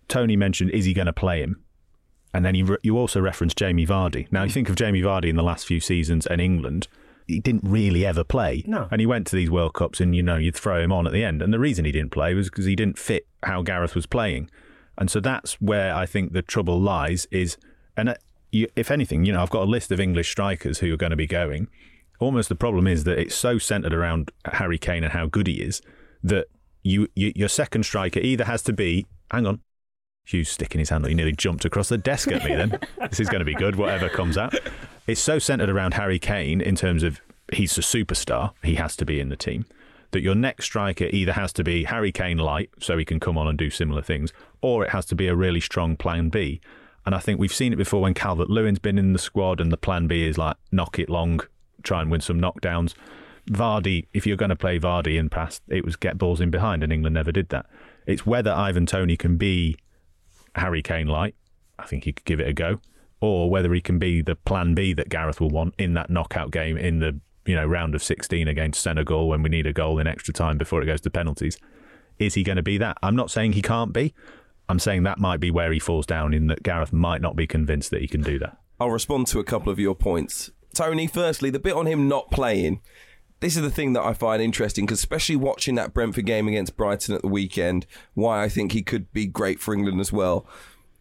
Tony 0.08 0.36
mentioned, 0.36 0.70
is 0.70 0.86
he 0.86 0.94
going 0.94 1.06
to 1.06 1.12
play 1.12 1.40
him? 1.40 1.62
And 2.32 2.44
then 2.44 2.54
you, 2.54 2.64
re- 2.64 2.78
you 2.82 2.96
also 2.96 3.20
referenced 3.20 3.56
Jamie 3.56 3.86
Vardy. 3.86 4.30
Now, 4.32 4.44
you 4.44 4.50
think 4.50 4.68
of 4.68 4.76
Jamie 4.76 5.02
Vardy 5.02 5.28
in 5.28 5.36
the 5.36 5.42
last 5.42 5.66
few 5.66 5.80
seasons 5.80 6.26
and 6.26 6.40
England, 6.40 6.88
he 7.26 7.38
didn't 7.38 7.64
really 7.64 8.06
ever 8.06 8.24
play. 8.24 8.64
No. 8.66 8.88
And 8.90 9.00
he 9.00 9.06
went 9.06 9.26
to 9.28 9.36
these 9.36 9.50
World 9.50 9.74
Cups 9.74 10.00
and, 10.00 10.14
you 10.14 10.22
know, 10.22 10.36
you'd 10.36 10.56
throw 10.56 10.82
him 10.82 10.92
on 10.92 11.06
at 11.06 11.12
the 11.12 11.24
end. 11.24 11.42
And 11.42 11.52
the 11.52 11.58
reason 11.58 11.84
he 11.84 11.92
didn't 11.92 12.12
play 12.12 12.34
was 12.34 12.50
because 12.50 12.64
he 12.64 12.76
didn't 12.76 12.98
fit 12.98 13.26
how 13.42 13.62
Gareth 13.62 13.94
was 13.94 14.06
playing. 14.06 14.50
And 14.98 15.10
so 15.10 15.20
that's 15.20 15.54
where 15.60 15.94
I 15.94 16.06
think 16.06 16.32
the 16.32 16.42
trouble 16.42 16.80
lies 16.80 17.26
is, 17.30 17.56
and 17.96 18.10
uh, 18.10 18.14
you, 18.52 18.68
if 18.76 18.90
anything, 18.90 19.24
you 19.24 19.32
know, 19.32 19.42
I've 19.42 19.50
got 19.50 19.62
a 19.62 19.70
list 19.70 19.92
of 19.92 20.00
English 20.00 20.30
strikers 20.30 20.78
who 20.78 20.92
are 20.92 20.96
going 20.96 21.10
to 21.10 21.16
be 21.16 21.26
going. 21.26 21.68
Almost 22.20 22.50
the 22.50 22.54
problem 22.54 22.86
is 22.86 23.04
that 23.04 23.18
it's 23.18 23.34
so 23.34 23.58
centred 23.58 23.94
around 23.94 24.30
Harry 24.44 24.78
Kane 24.78 25.02
and 25.02 25.12
how 25.12 25.26
good 25.26 25.46
he 25.46 25.54
is 25.54 25.80
that 26.22 26.46
you, 26.82 27.08
you 27.14 27.32
your 27.34 27.48
second 27.48 27.84
striker 27.84 28.20
either 28.20 28.44
has 28.44 28.62
to 28.62 28.72
be, 28.72 29.06
hang 29.30 29.46
on, 29.46 29.60
Hugh's 30.24 30.50
sticking 30.50 30.78
his 30.78 30.90
hand. 30.90 31.06
He 31.06 31.14
nearly 31.14 31.32
jumped 31.32 31.64
across 31.64 31.88
the 31.88 31.98
desk 31.98 32.30
at 32.30 32.44
me 32.44 32.54
then. 32.54 32.78
this 33.10 33.20
is 33.20 33.28
going 33.28 33.40
to 33.40 33.44
be 33.44 33.54
good, 33.54 33.76
whatever 33.76 34.08
comes 34.08 34.36
out. 34.36 34.54
It's 35.06 35.20
so 35.20 35.38
centred 35.38 35.70
around 35.70 35.94
Harry 35.94 36.18
Kane 36.18 36.60
in 36.60 36.76
terms 36.76 37.02
of 37.02 37.20
he's 37.52 37.76
a 37.78 37.80
superstar. 37.80 38.52
He 38.62 38.74
has 38.76 38.96
to 38.96 39.04
be 39.04 39.18
in 39.18 39.28
the 39.28 39.36
team. 39.36 39.64
That 40.12 40.22
your 40.22 40.34
next 40.34 40.66
striker 40.66 41.06
either 41.10 41.32
has 41.32 41.52
to 41.54 41.64
be 41.64 41.84
Harry 41.84 42.12
Kane 42.12 42.38
light, 42.38 42.70
so 42.80 42.98
he 42.98 43.04
can 43.04 43.20
come 43.20 43.38
on 43.38 43.46
and 43.46 43.56
do 43.56 43.70
similar 43.70 44.02
things, 44.02 44.32
or 44.60 44.84
it 44.84 44.90
has 44.90 45.06
to 45.06 45.14
be 45.14 45.28
a 45.28 45.36
really 45.36 45.60
strong 45.60 45.96
plan 45.96 46.28
B. 46.28 46.60
And 47.06 47.14
I 47.14 47.18
think 47.18 47.38
we've 47.38 47.54
seen 47.54 47.72
it 47.72 47.76
before 47.76 48.02
when 48.02 48.14
Calvert 48.14 48.50
Lewin's 48.50 48.78
been 48.78 48.98
in 48.98 49.12
the 49.12 49.18
squad 49.18 49.60
and 49.60 49.72
the 49.72 49.76
plan 49.76 50.06
B 50.06 50.26
is 50.26 50.36
like 50.36 50.56
knock 50.70 50.98
it 50.98 51.08
long, 51.08 51.40
try 51.82 52.00
and 52.00 52.10
win 52.10 52.20
some 52.20 52.40
knockdowns. 52.40 52.94
Vardy, 53.50 54.06
if 54.12 54.26
you're 54.26 54.36
going 54.36 54.50
to 54.50 54.56
play 54.56 54.78
Vardy 54.78 55.18
in 55.18 55.28
past, 55.28 55.62
it 55.68 55.84
was 55.84 55.96
get 55.96 56.18
balls 56.18 56.40
in 56.40 56.50
behind, 56.50 56.82
and 56.82 56.92
England 56.92 57.14
never 57.14 57.32
did 57.32 57.48
that. 57.48 57.66
It's 58.06 58.26
whether 58.26 58.52
Ivan 58.52 58.86
Toney 58.86 59.16
can 59.16 59.36
be 59.36 59.76
Harry 60.54 60.82
Kane 60.82 61.06
light. 61.06 61.34
I 61.78 61.86
think 61.86 62.04
he 62.04 62.12
could 62.12 62.26
give 62.26 62.40
it 62.40 62.48
a 62.48 62.52
go, 62.52 62.80
or 63.20 63.50
whether 63.50 63.72
he 63.72 63.80
can 63.80 63.98
be 63.98 64.22
the 64.22 64.36
plan 64.36 64.74
B 64.74 64.92
that 64.92 65.08
Gareth 65.08 65.40
will 65.40 65.50
want 65.50 65.74
in 65.78 65.94
that 65.94 66.10
knockout 66.10 66.50
game 66.50 66.76
in 66.76 66.98
the 67.00 67.18
you 67.46 67.54
know 67.56 67.66
round 67.66 67.94
of 67.94 68.02
16 68.02 68.46
against 68.46 68.82
Senegal 68.82 69.28
when 69.28 69.42
we 69.42 69.48
need 69.48 69.66
a 69.66 69.72
goal 69.72 69.98
in 69.98 70.06
extra 70.06 70.34
time 70.34 70.58
before 70.58 70.82
it 70.82 70.86
goes 70.86 71.00
to 71.02 71.10
penalties. 71.10 71.58
Is 72.18 72.34
he 72.34 72.42
going 72.42 72.56
to 72.56 72.62
be 72.62 72.76
that? 72.78 72.98
I'm 73.02 73.16
not 73.16 73.30
saying 73.30 73.52
he 73.52 73.62
can't 73.62 73.92
be. 73.92 74.14
I'm 74.68 74.78
saying 74.78 75.02
that 75.02 75.18
might 75.18 75.40
be 75.40 75.50
where 75.50 75.72
he 75.72 75.80
falls 75.80 76.06
down 76.06 76.32
in 76.32 76.46
that 76.48 76.62
Gareth 76.62 76.92
might 76.92 77.20
not 77.20 77.34
be 77.34 77.46
convinced 77.46 77.90
that 77.90 78.02
he 78.02 78.06
can 78.06 78.22
do 78.22 78.38
that. 78.38 78.58
I'll 78.78 78.90
respond 78.90 79.26
to 79.28 79.40
a 79.40 79.44
couple 79.44 79.72
of 79.72 79.78
your 79.78 79.94
points. 79.94 80.52
Tony, 80.74 81.06
firstly, 81.06 81.50
the 81.50 81.58
bit 81.58 81.74
on 81.74 81.86
him 81.86 82.08
not 82.08 82.30
playing. 82.30 82.80
This 83.40 83.56
is 83.56 83.62
the 83.62 83.70
thing 83.70 83.94
that 83.94 84.04
I 84.04 84.12
find 84.12 84.42
interesting 84.42 84.84
because, 84.84 84.98
especially 84.98 85.36
watching 85.36 85.74
that 85.76 85.94
Brentford 85.94 86.26
game 86.26 86.46
against 86.46 86.76
Brighton 86.76 87.14
at 87.14 87.22
the 87.22 87.28
weekend, 87.28 87.86
why 88.14 88.42
I 88.42 88.48
think 88.48 88.72
he 88.72 88.82
could 88.82 89.10
be 89.12 89.26
great 89.26 89.60
for 89.60 89.72
England 89.72 90.00
as 90.00 90.12
well. 90.12 90.46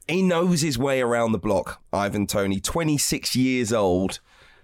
He 0.08 0.22
knows 0.22 0.62
his 0.62 0.78
way 0.78 1.02
around 1.02 1.34
the 1.34 1.38
block, 1.38 1.82
Ivan 1.94 2.26
Toney, 2.28 2.60
26 2.60 3.36
years 3.36 3.74
old, 3.74 4.20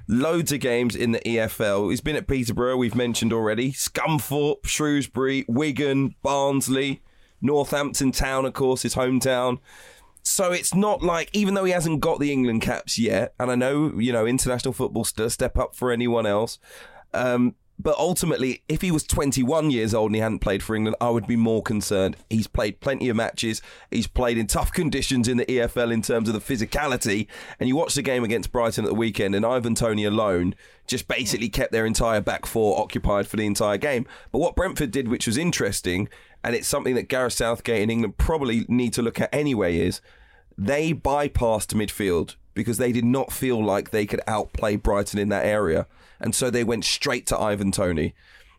loads 0.07 0.51
of 0.51 0.59
games 0.59 0.95
in 0.95 1.11
the 1.11 1.19
EFL. 1.19 1.89
He's 1.89 2.01
been 2.01 2.15
at 2.15 2.27
Peterborough, 2.27 2.77
we've 2.77 2.95
mentioned 2.95 3.33
already, 3.33 3.71
Scunthorpe, 3.71 4.65
Shrewsbury, 4.65 5.45
Wigan, 5.47 6.15
Barnsley, 6.23 7.03
Northampton 7.41 8.11
Town, 8.11 8.45
of 8.45 8.53
course, 8.53 8.81
his 8.83 8.95
hometown. 8.95 9.59
So 10.27 10.51
it's 10.51 10.73
not 10.73 11.03
like, 11.03 11.29
even 11.33 11.53
though 11.53 11.65
he 11.65 11.71
hasn't 11.71 12.01
got 12.01 12.19
the 12.19 12.31
England 12.33 12.61
caps 12.63 12.97
yet, 12.97 13.35
and 13.39 13.51
I 13.51 13.55
know, 13.55 13.93
you 13.97 14.11
know, 14.11 14.25
international 14.25 14.73
football 14.73 15.05
does 15.15 15.33
step 15.33 15.57
up 15.57 15.75
for 15.75 15.91
anyone 15.91 16.25
else, 16.25 16.57
um, 17.13 17.55
But 17.77 17.97
ultimately, 17.97 18.63
if 18.69 18.81
he 18.81 18.89
was 18.89 19.03
21 19.03 19.69
years 19.69 19.93
old 19.93 20.09
and 20.09 20.15
he 20.15 20.21
hadn't 20.21 20.39
played 20.39 20.63
for 20.63 20.75
England, 20.75 20.95
I 21.01 21.09
would 21.09 21.27
be 21.27 21.35
more 21.35 21.61
concerned. 21.61 22.15
He's 22.29 22.47
played 22.47 22.79
plenty 22.79 23.09
of 23.09 23.17
matches. 23.17 23.61
He's 23.91 24.07
played 24.07 24.37
in 24.37 24.47
tough 24.47 24.71
conditions 24.71 25.27
in 25.27 25.37
the 25.37 25.45
EFL 25.45 25.91
in 25.91 26.01
terms 26.01 26.29
of 26.29 26.33
the 26.33 26.39
physicality. 26.39 27.27
And 27.59 27.67
you 27.67 27.75
watch 27.75 27.93
the 27.93 28.01
game 28.01 28.23
against 28.23 28.53
Brighton 28.53 28.85
at 28.85 28.89
the 28.89 28.95
weekend, 28.95 29.35
and 29.35 29.45
Ivan 29.45 29.75
Toney 29.75 30.05
alone 30.05 30.55
just 30.87 31.07
basically 31.09 31.49
kept 31.49 31.73
their 31.73 31.85
entire 31.85 32.21
back 32.21 32.45
four 32.45 32.79
occupied 32.79 33.27
for 33.27 33.35
the 33.35 33.45
entire 33.45 33.77
game. 33.77 34.07
But 34.31 34.39
what 34.39 34.55
Brentford 34.55 34.91
did, 34.91 35.09
which 35.09 35.27
was 35.27 35.37
interesting, 35.37 36.07
and 36.45 36.55
it's 36.55 36.67
something 36.67 36.95
that 36.95 37.09
Gareth 37.09 37.33
Southgate 37.33 37.81
in 37.81 37.89
England 37.89 38.17
probably 38.17 38.65
need 38.69 38.93
to 38.93 39.01
look 39.01 39.19
at 39.19 39.33
anyway, 39.33 39.77
is 39.79 39.99
they 40.57 40.93
bypassed 40.93 41.73
midfield 41.73 42.35
because 42.53 42.77
they 42.77 42.91
did 42.91 43.05
not 43.05 43.31
feel 43.31 43.63
like 43.63 43.89
they 43.91 44.05
could 44.05 44.21
outplay 44.27 44.75
Brighton 44.77 45.19
in 45.19 45.29
that 45.29 45.45
area. 45.45 45.87
And 46.19 46.33
so 46.33 46.49
they 46.49 46.63
went 46.63 46.85
straight 46.85 47.25
to 47.27 47.37
Ivan 47.39 47.71
Toney. 47.71 48.13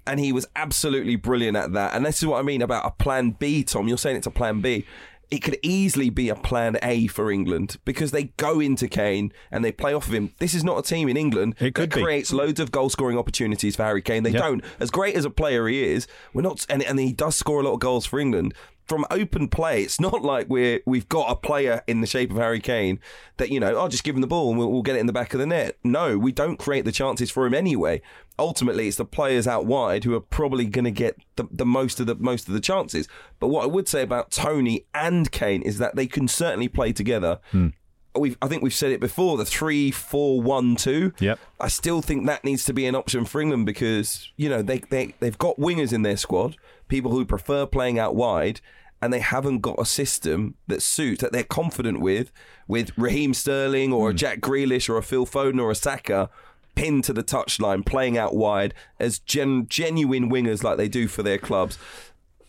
And 0.07 0.21
he 0.21 0.33
was 0.33 0.47
absolutely 0.55 1.17
brilliant 1.17 1.57
at 1.57 1.73
that. 1.73 1.95
And 1.95 2.05
this 2.07 2.19
is 2.23 2.27
what 2.27 2.39
I 2.39 2.43
mean 2.43 2.63
about 2.63 2.87
a 2.87 2.91
plan 3.03 3.31
B, 3.31 3.65
Tom. 3.65 3.89
You're 3.89 3.99
saying 3.99 4.17
it's 4.17 4.27
a 4.27 4.31
plan 4.31 4.61
B. 4.61 4.85
It 5.29 5.41
could 5.43 5.59
easily 5.63 6.09
be 6.11 6.29
a 6.29 6.37
plan 6.37 6.79
A 6.83 7.09
for 7.09 7.33
England 7.33 7.79
because 7.85 8.13
they 8.13 8.25
go 8.37 8.61
into 8.61 8.87
Kane 8.87 9.33
and 9.51 9.65
they 9.65 9.73
play 9.73 9.93
off 9.93 10.07
of 10.07 10.15
him. 10.15 10.33
This 10.39 10.55
is 10.55 10.63
not 10.63 10.79
a 10.79 10.83
team 10.83 11.09
in 11.09 11.17
England 11.17 11.57
It 11.59 11.75
could 11.75 11.91
that 11.91 11.97
be. 11.97 12.03
creates 12.03 12.33
loads 12.33 12.61
of 12.61 12.71
goal 12.71 12.91
scoring 12.91 13.19
opportunities 13.19 13.75
for 13.75 13.83
Harry 13.83 14.03
Kane. 14.03 14.23
They 14.23 14.31
Yep. 14.31 14.43
don't. 14.43 14.65
As 14.79 14.93
great 14.93 15.17
as 15.17 15.25
a 15.25 15.31
player 15.31 15.67
he 15.67 15.83
is, 15.83 16.07
we're 16.33 16.43
not, 16.43 16.65
and, 16.69 16.81
and 16.85 17.01
he 17.01 17.13
does 17.13 17.35
score 17.35 17.61
a 17.61 17.65
lot 17.65 17.73
of 17.73 17.81
goals 17.81 18.07
for 18.07 18.21
England. 18.21 18.55
From 18.87 19.05
open 19.11 19.49
play, 19.49 19.83
it's 19.83 20.01
not 20.01 20.23
like 20.23 20.49
we're 20.49 20.81
we've 20.87 21.09
got 21.09 21.31
a 21.31 21.35
player 21.35 21.83
in 21.89 22.03
the 22.03 22.07
shape 22.07 22.31
of 22.31 22.37
Harry 22.37 22.61
Kane 22.61 23.01
that 23.37 23.51
you 23.51 23.59
know, 23.59 23.77
I'll 23.77 23.89
just 23.89 24.05
give 24.05 24.15
him 24.15 24.21
the 24.21 24.29
ball 24.29 24.51
and 24.51 24.59
we'll, 24.59 24.71
we'll 24.71 24.83
get 24.83 24.95
it 24.97 25.01
in 25.01 25.07
the 25.07 25.13
back 25.13 25.35
of 25.35 25.41
the 25.41 25.47
net. 25.47 25.77
No, 25.83 26.17
we 26.17 26.31
don't 26.31 26.57
create 26.57 26.85
the 26.85 26.93
chances 26.93 27.31
for 27.31 27.47
him 27.47 27.55
anyway. 27.55 28.01
Ultimately, 28.39 28.87
it's 28.87 28.97
the 28.97 29.05
players 29.05 29.47
out 29.47 29.67
wide 29.67 30.05
who 30.05 30.15
are 30.15 30.21
probably 30.21 30.67
going 30.67 30.85
to 30.85 30.91
get 30.91 31.17
the, 31.37 31.49
the 31.51 31.67
most 31.67 31.99
of 32.01 32.07
the 32.07 32.15
most 32.15 32.49
of 32.49 32.55
the 32.55 32.61
chances. 32.61 33.09
But 33.41 33.49
what 33.49 33.65
I 33.65 33.67
would 33.67 33.89
say 33.89 34.03
about 34.03 34.31
Tony 34.31 34.87
and 34.95 35.31
Kane 35.33 35.63
is 35.63 35.79
that 35.79 35.97
they 35.97 36.07
can 36.07 36.29
certainly 36.29 36.69
play 36.69 36.93
together. 36.93 37.41
Hmm. 37.51 37.69
We've, 38.15 38.39
I 38.41 38.49
think 38.49 38.63
we've 38.63 38.73
said 38.73 38.93
it 38.93 39.01
before 39.01 39.37
the 39.37 39.45
three, 39.45 39.91
four, 39.91 40.41
one, 40.41 40.77
two. 40.77 41.13
Yep. 41.19 41.39
I 41.61 41.69
still 41.69 42.01
think 42.01 42.27
that 42.27 42.45
needs 42.45 42.65
to 42.65 42.73
be 42.73 42.87
an 42.87 42.95
option 42.95 43.27
for 43.27 43.41
England 43.41 43.67
because 43.67 44.31
you 44.37 44.49
know 44.49 44.63
they 44.63 44.79
they 44.79 45.15
they've 45.21 45.37
got 45.37 45.57
wingers 45.57 45.93
in 45.93 46.03
their 46.03 46.17
squad, 46.17 46.57
people 46.89 47.11
who 47.11 47.25
prefer 47.25 47.67
playing 47.67 47.99
out 47.99 48.15
wide, 48.15 48.61
and 49.03 49.13
they 49.13 49.21
haven't 49.21 49.61
got 49.61 49.79
a 49.79 49.85
system 49.85 50.55
that 50.67 50.83
suits 50.83 51.21
that 51.21 51.33
they're 51.33 51.45
confident 51.45 52.01
with, 52.01 52.33
with 52.67 52.97
Raheem 52.97 53.35
Sterling 53.35 53.93
or 53.93 54.09
a 54.09 54.13
hmm. 54.13 54.17
Jack 54.17 54.41
Grealish 54.41 54.89
or 54.89 54.97
a 54.97 55.03
Phil 55.03 55.27
Foden 55.27 55.61
or 55.61 55.71
a 55.71 55.75
Saka 55.75 56.31
pinned 56.75 57.05
to 57.05 57.13
the 57.13 57.25
touchline, 57.25 57.85
playing 57.85 58.17
out 58.17 58.35
wide 58.35 58.75
as 59.01 59.19
gen, 59.19 59.67
genuine 59.69 60.31
wingers 60.31 60.63
like 60.63 60.77
they 60.77 60.89
do 60.89 61.09
for 61.09 61.23
their 61.23 61.39
clubs. 61.39 61.79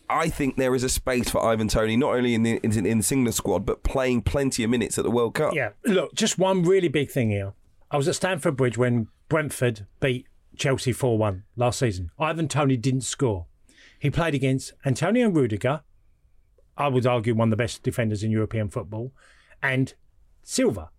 I 0.10 0.30
think 0.30 0.56
there 0.56 0.74
is 0.74 0.84
a 0.84 0.90
space 0.90 1.30
for 1.30 1.44
Ivan 1.44 1.68
Toney, 1.68 1.98
not 1.98 2.16
only 2.16 2.34
in 2.34 2.44
the 2.44 2.60
in, 2.64 2.72
in 2.86 3.00
the 3.00 3.08
England 3.12 3.36
squad, 3.36 3.66
but 3.66 3.84
playing 3.84 4.22
plenty 4.22 4.64
of 4.64 4.70
minutes 4.70 4.98
at 4.98 5.04
the 5.04 5.12
World 5.12 5.34
Cup. 5.34 5.54
Yeah, 5.54 5.72
look, 5.86 6.14
just 6.14 6.38
one 6.38 6.64
really 6.64 6.88
big 6.88 7.12
thing 7.12 7.30
here. 7.30 7.54
I 7.92 7.98
was 7.98 8.08
at 8.08 8.16
Stamford 8.16 8.56
Bridge 8.56 8.78
when 8.78 9.08
Brentford 9.28 9.86
beat 10.00 10.28
Chelsea 10.56 10.94
4 10.94 11.18
1 11.18 11.44
last 11.56 11.80
season. 11.80 12.12
Ivan 12.18 12.48
Toney 12.48 12.78
didn't 12.78 13.02
score. 13.02 13.48
He 14.00 14.10
played 14.10 14.36
against 14.36 14.74
Antonio 14.86 15.30
Rudiger, 15.30 15.82
I 16.78 16.88
would 16.88 17.08
argue 17.08 17.34
one 17.34 17.48
of 17.48 17.52
the 17.52 17.58
best 17.58 17.84
defenders 17.84 18.24
in 18.24 18.32
European 18.32 18.70
football, 18.70 19.12
and 19.62 19.94
Silva. 20.44 20.90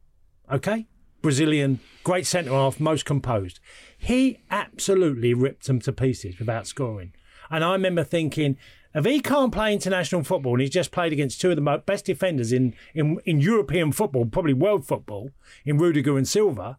Okay? 0.52 0.86
Brazilian, 1.22 1.80
great 2.04 2.26
centre 2.26 2.50
half, 2.50 2.80
most 2.80 3.04
composed. 3.04 3.60
He 3.96 4.40
absolutely 4.50 5.34
ripped 5.34 5.66
them 5.66 5.80
to 5.80 5.92
pieces 5.92 6.38
without 6.38 6.66
scoring. 6.66 7.12
And 7.50 7.64
I 7.64 7.72
remember 7.72 8.04
thinking, 8.04 8.56
if 8.94 9.04
he 9.04 9.20
can't 9.20 9.52
play 9.52 9.72
international 9.72 10.24
football 10.24 10.54
and 10.54 10.62
he's 10.62 10.70
just 10.70 10.90
played 10.90 11.12
against 11.12 11.40
two 11.40 11.50
of 11.50 11.56
the 11.56 11.82
best 11.84 12.04
defenders 12.04 12.52
in, 12.52 12.74
in, 12.94 13.18
in 13.24 13.40
European 13.40 13.92
football, 13.92 14.26
probably 14.26 14.54
world 14.54 14.86
football, 14.86 15.30
in 15.64 15.78
Rudiger 15.78 16.16
and 16.16 16.26
Silva, 16.26 16.78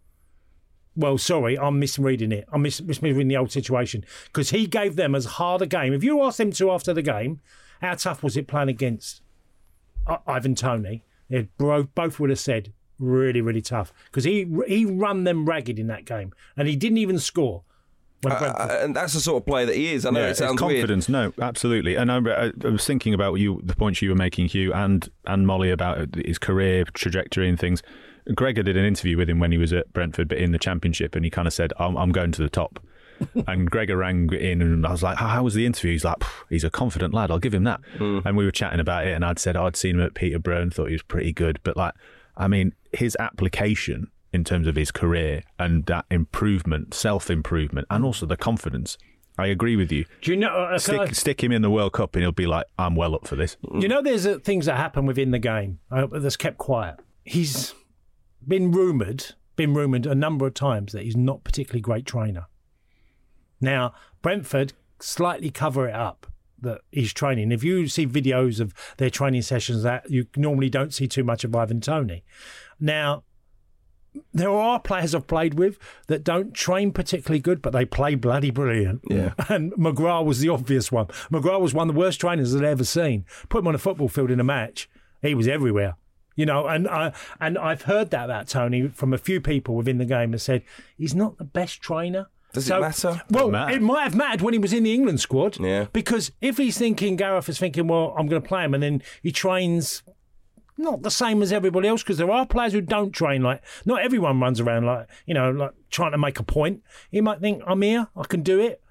well, 1.00 1.18
sorry, 1.18 1.58
I'm 1.58 1.80
misreading 1.80 2.32
it. 2.32 2.46
I'm 2.52 2.62
mis- 2.62 2.82
misreading 2.82 3.28
the 3.30 3.38
old 3.38 3.52
situation 3.52 4.04
because 4.26 4.50
he 4.52 4.68
gave 4.68 4.96
them 4.96 5.16
as 5.16 5.26
hard 5.26 5.62
a 5.62 5.66
game. 5.68 5.94
If 5.94 6.04
you 6.04 6.22
asked 6.24 6.38
them 6.38 6.52
to 6.54 6.72
after 6.72 6.94
the 6.94 7.02
game, 7.02 7.40
how 7.82 7.96
tough 7.96 8.22
was 8.24 8.36
it 8.38 8.48
playing 8.48 8.70
against 8.70 9.22
I- 10.08 10.20
Ivan 10.28 10.56
Toney? 10.56 11.04
They 11.30 11.44
bro- 11.58 11.84
both 11.96 12.20
would 12.20 12.30
have 12.30 12.40
said 12.40 12.74
really, 12.98 13.40
really 13.42 13.62
tough 13.62 13.94
because 14.06 14.26
he 14.26 14.46
he 14.68 14.84
run 14.86 15.24
them 15.24 15.46
ragged 15.46 15.80
in 15.80 15.88
that 15.88 16.04
game 16.06 16.34
and 16.58 16.68
he 16.68 16.76
didn't 16.76 16.98
even 16.98 17.18
score. 17.20 17.64
Uh, 18.26 18.80
and 18.82 18.94
that's 18.94 19.14
the 19.14 19.20
sort 19.22 19.42
of 19.42 19.48
player 19.48 19.66
that 19.66 19.78
he 19.78 19.94
is. 19.94 20.06
I 20.06 20.10
know 20.10 20.20
Yeah, 20.20 20.28
it 20.28 20.30
it's 20.32 20.40
sounds 20.40 20.62
weird. 20.62 20.82
confidence. 20.82 21.08
No, 21.08 21.32
absolutely. 21.42 21.96
And 21.96 22.12
I, 22.12 22.18
I, 22.18 22.52
I 22.66 22.68
was 22.68 22.86
thinking 22.86 23.14
about 23.14 23.36
you, 23.36 23.62
the 23.64 23.76
points 23.78 24.02
you 24.02 24.10
were 24.10 24.16
making, 24.16 24.50
Hugh, 24.50 24.74
and 24.74 25.08
and 25.26 25.48
Molly 25.48 25.72
about 25.72 26.16
his 26.16 26.38
career 26.38 26.84
trajectory 26.94 27.48
and 27.48 27.58
things. 27.58 27.82
Gregor 28.36 28.64
did 28.64 28.78
an 28.78 28.86
interview 28.86 29.18
with 29.18 29.30
him 29.30 29.40
when 29.40 29.52
he 29.52 29.58
was 29.58 29.74
at 29.74 29.92
Brentford, 29.94 30.28
but 30.28 30.38
in 30.38 30.52
the 30.52 30.60
Championship, 30.60 31.16
and 31.16 31.24
he 31.26 31.32
kind 31.32 31.48
of 31.48 31.54
said, 31.54 31.74
"I'm, 31.80 31.98
I'm 31.98 32.12
going 32.12 32.32
to 32.34 32.42
the 32.42 32.50
top." 32.50 32.80
and 33.48 33.70
Gregor 33.70 33.98
rang 33.98 34.32
in, 34.34 34.62
and 34.62 34.86
I 34.86 34.92
was 34.92 35.04
like, 35.04 35.18
"How 35.18 35.28
how 35.28 35.44
was 35.44 35.54
the 35.54 35.66
interview?" 35.66 35.92
He's 35.92 36.06
like, 36.06 36.24
"He's 36.50 36.64
a 36.64 36.70
confident 36.70 37.14
lad. 37.14 37.32
I'll 37.32 37.40
give 37.40 37.54
him 37.54 37.64
that." 37.66 37.82
And 38.00 38.38
we 38.38 38.46
were 38.46 38.52
chatting 38.52 38.80
about 38.80 39.08
it, 39.08 39.14
and 39.14 39.26
I'd 39.26 39.40
said 39.40 39.58
I'd 39.58 39.76
seen 39.76 39.96
him 39.96 40.02
at 40.06 40.14
Peterborough 40.14 40.62
and 40.62 40.74
thought 40.74 40.86
he 40.88 40.94
was 40.94 41.04
pretty 41.04 41.34
good, 41.34 41.60
but 41.64 41.76
like, 41.76 41.94
I 42.38 42.48
mean, 42.48 42.74
his 42.94 43.18
application 43.20 44.08
in 44.32 44.44
terms 44.44 44.68
of 44.68 44.76
his 44.76 44.92
career 44.92 45.42
and 45.58 45.86
that 45.88 46.06
improvement, 46.12 46.94
self 46.94 47.30
improvement, 47.30 47.88
and 47.90 48.06
also 48.06 48.26
the 48.26 48.38
confidence. 48.38 48.98
I 49.38 49.48
agree 49.48 49.76
with 49.78 49.90
you. 49.92 50.06
Do 50.22 50.32
you 50.32 50.38
know? 50.38 50.50
Uh, 50.50 50.78
can 50.80 51.00
I- 51.00 51.06
Stick, 51.06 51.16
stick 51.16 51.44
him 51.44 51.52
in 51.52 51.62
the 51.62 51.70
World 51.70 51.94
Cup, 51.94 52.16
and 52.16 52.24
he'll 52.24 52.32
be 52.32 52.46
like, 52.48 52.66
"I'm 52.78 52.96
well 52.96 53.16
up 53.16 53.28
for 53.28 53.36
this." 53.36 53.58
You 53.74 53.88
know, 53.88 54.02
there's 54.02 54.26
uh, 54.26 54.38
things 54.44 54.66
that 54.66 54.76
happen 54.78 55.06
within 55.06 55.32
the 55.32 55.40
game 55.40 55.80
uh, 55.92 56.08
that's 56.12 56.38
kept 56.38 56.58
quiet. 56.58 56.98
He's 57.24 57.74
been 58.48 58.72
rumoured, 58.72 59.36
been 59.56 59.74
rumoured 59.74 60.06
a 60.06 60.16
number 60.16 60.48
of 60.48 60.54
times 60.54 60.94
that 60.94 61.04
he's 61.04 61.18
not 61.18 61.44
particularly 61.44 61.82
great 61.82 62.06
trainer. 62.06 62.48
Now, 63.62 63.94
Brentford 64.22 64.74
slightly 65.00 65.50
cover 65.50 65.88
it 65.88 65.96
up 65.96 66.28
that 66.62 66.82
he's 66.92 67.14
training. 67.14 67.52
If 67.52 67.64
you 67.64 67.88
see 67.88 68.06
videos 68.06 68.60
of 68.60 68.74
their 68.98 69.10
training 69.10 69.44
sessions, 69.44 69.84
that 69.84 70.10
you 70.10 70.28
normally 70.36 70.70
don't 70.70 70.94
see 70.94 71.08
too 71.08 71.24
much 71.24 71.44
of 71.44 71.56
Ivan 71.56 71.82
Toney. 71.82 72.24
Now, 72.80 73.24
there 74.34 74.50
are 74.50 74.80
players 74.80 75.14
I've 75.14 75.28
played 75.28 75.54
with 75.54 75.78
that 76.08 76.24
don't 76.24 76.54
train 76.54 76.92
particularly 76.92 77.40
good, 77.40 77.62
but 77.62 77.72
they 77.72 77.86
play 77.86 78.16
bloody 78.16 78.52
brilliant. 78.52 79.02
Yeah. 79.10 79.34
And 79.50 79.72
McGrath 79.74 80.26
was 80.26 80.40
the 80.40 80.50
obvious 80.50 80.92
one. 80.92 81.08
McGrath 81.32 81.62
was 81.62 81.74
one 81.74 81.90
of 81.90 81.96
the 81.96 82.00
worst 82.00 82.20
trainers 82.20 82.56
I'd 82.56 82.64
ever 82.64 82.84
seen. 82.84 83.26
Put 83.50 83.60
him 83.60 83.68
on 83.68 83.76
a 83.76 83.80
football 83.80 84.10
field 84.10 84.32
in 84.32 84.40
a 84.40 84.44
match, 84.44 84.90
he 85.22 85.36
was 85.36 85.48
everywhere. 85.48 85.96
You 86.40 86.46
know, 86.46 86.68
and 86.68 86.88
I 86.88 87.12
and 87.42 87.58
I've 87.58 87.82
heard 87.82 88.12
that 88.12 88.24
about 88.24 88.48
Tony 88.48 88.88
from 88.88 89.14
a 89.14 89.18
few 89.18 89.42
people 89.42 89.76
within 89.76 89.98
the 89.98 90.06
game 90.06 90.32
that 90.32 90.40
said 90.40 90.64
he's 90.98 91.14
not 91.14 91.38
the 91.38 91.44
best 91.44 91.82
trainer. 91.82 92.30
Does 92.54 92.70
it 92.70 92.80
matter? 92.80 93.22
Well, 93.30 93.52
matter. 93.52 93.76
it 93.76 93.82
might 93.82 94.04
have 94.04 94.16
mattered 94.16 94.40
when 94.40 94.54
he 94.54 94.58
was 94.58 94.72
in 94.72 94.84
the 94.84 94.94
England 94.94 95.20
squad. 95.20 95.60
Yeah. 95.60 95.88
Because 95.92 96.32
if 96.40 96.56
he's 96.56 96.78
thinking, 96.78 97.18
Gareth 97.18 97.50
is 97.50 97.60
thinking, 97.60 97.88
well, 97.88 98.16
I'm 98.18 98.28
going 98.28 98.42
to 98.42 98.48
play 98.48 98.64
him, 98.64 98.74
and 98.74 98.82
then 98.82 99.04
he 99.22 99.34
trains 99.34 100.02
not 100.78 101.02
the 101.02 101.12
same 101.12 101.42
as 101.42 101.52
everybody 101.52 101.90
else 101.90 102.04
because 102.04 102.18
there 102.18 102.32
are 102.32 102.46
players 102.46 102.72
who 102.72 102.80
don't 102.80 103.12
train 103.12 103.44
like 103.44 103.62
not 103.84 104.02
everyone 104.02 104.40
runs 104.40 104.62
around 104.62 104.86
like 104.86 105.10
you 105.26 105.34
know 105.34 105.52
like 105.52 105.72
trying 105.90 106.14
to 106.14 106.18
make 106.18 106.40
a 106.40 106.44
point. 106.44 106.82
He 107.12 107.20
might 107.20 107.42
think 107.42 107.64
I'm 107.68 107.82
here, 107.82 108.08
I 108.16 108.24
can 108.24 108.44
do 108.44 108.62
it, 108.62 108.82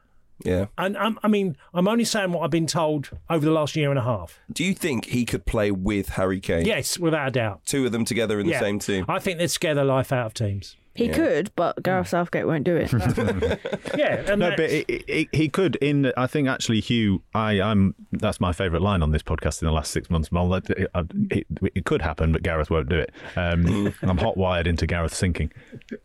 Yeah. 0.45 0.67
and 0.79 0.97
um, 0.97 1.19
I 1.23 1.29
mean 1.29 1.57
I'm 1.75 1.89
only 1.89 2.05
saying 2.05 2.33
what 2.33 2.43
I've 2.45 2.51
been 2.51 2.67
told 2.69 3.11
over 3.29 3.45
the 3.45 3.53
last 3.53 3.75
year 3.77 3.91
and 3.91 3.99
a 3.99 4.03
half. 4.03 4.39
Do 4.53 4.65
you 4.65 4.75
think 4.75 5.07
he 5.07 5.25
could 5.25 5.47
play 5.47 5.71
with 5.71 6.11
Harry 6.11 6.41
Kane? 6.41 6.65
Yes, 6.67 6.99
without 6.99 7.29
a 7.29 7.31
doubt. 7.31 7.63
Two 7.67 7.85
of 7.87 7.93
them 7.93 8.05
together 8.05 8.39
in 8.39 8.47
Yeah. 8.47 8.59
the 8.59 8.65
same 8.65 8.79
team. 8.79 9.05
I 9.09 9.19
think 9.19 9.39
they'd 9.39 9.49
scare 9.51 9.75
the 9.75 9.85
life 9.85 10.13
out 10.13 10.27
of 10.27 10.35
teams. 10.35 10.77
He 10.95 11.09
could, 11.09 11.53
but 11.55 11.81
Gareth 11.85 12.09
Southgate 12.09 12.45
won't 12.49 12.65
do 12.65 12.75
it. 12.75 12.93
Yeah, 13.97 14.17
and 14.31 14.41
No, 14.41 14.51
that's- 14.51 14.57
but 14.57 14.71
it, 14.91 15.05
it, 15.09 15.29
he 15.33 15.49
could. 15.49 15.77
In 15.77 16.13
I 16.17 16.27
think 16.27 16.49
actually, 16.49 16.81
Hugh, 16.81 17.23
I, 17.35 17.61
I'm 17.61 17.95
that's 18.11 18.41
my 18.41 18.53
favourite 18.53 18.83
line 18.83 19.01
on 19.03 19.13
this 19.13 19.23
podcast 19.23 19.63
in 19.63 19.67
the 19.67 19.73
last 19.73 19.93
six 19.93 20.11
months. 20.11 20.33
Mol. 20.33 20.53
It, 20.55 20.69
it, 20.71 20.91
it, 21.31 21.47
it 21.77 21.85
could 21.85 22.03
happen, 22.03 22.33
but 22.33 22.43
Gareth 22.43 22.69
won't 22.71 22.89
do 22.89 22.97
it. 22.99 23.13
Um, 23.37 23.95
I'm 24.03 24.19
hot 24.19 24.37
wired 24.37 24.67
into 24.67 24.87
Gareth 24.89 25.15
sinking. 25.15 25.53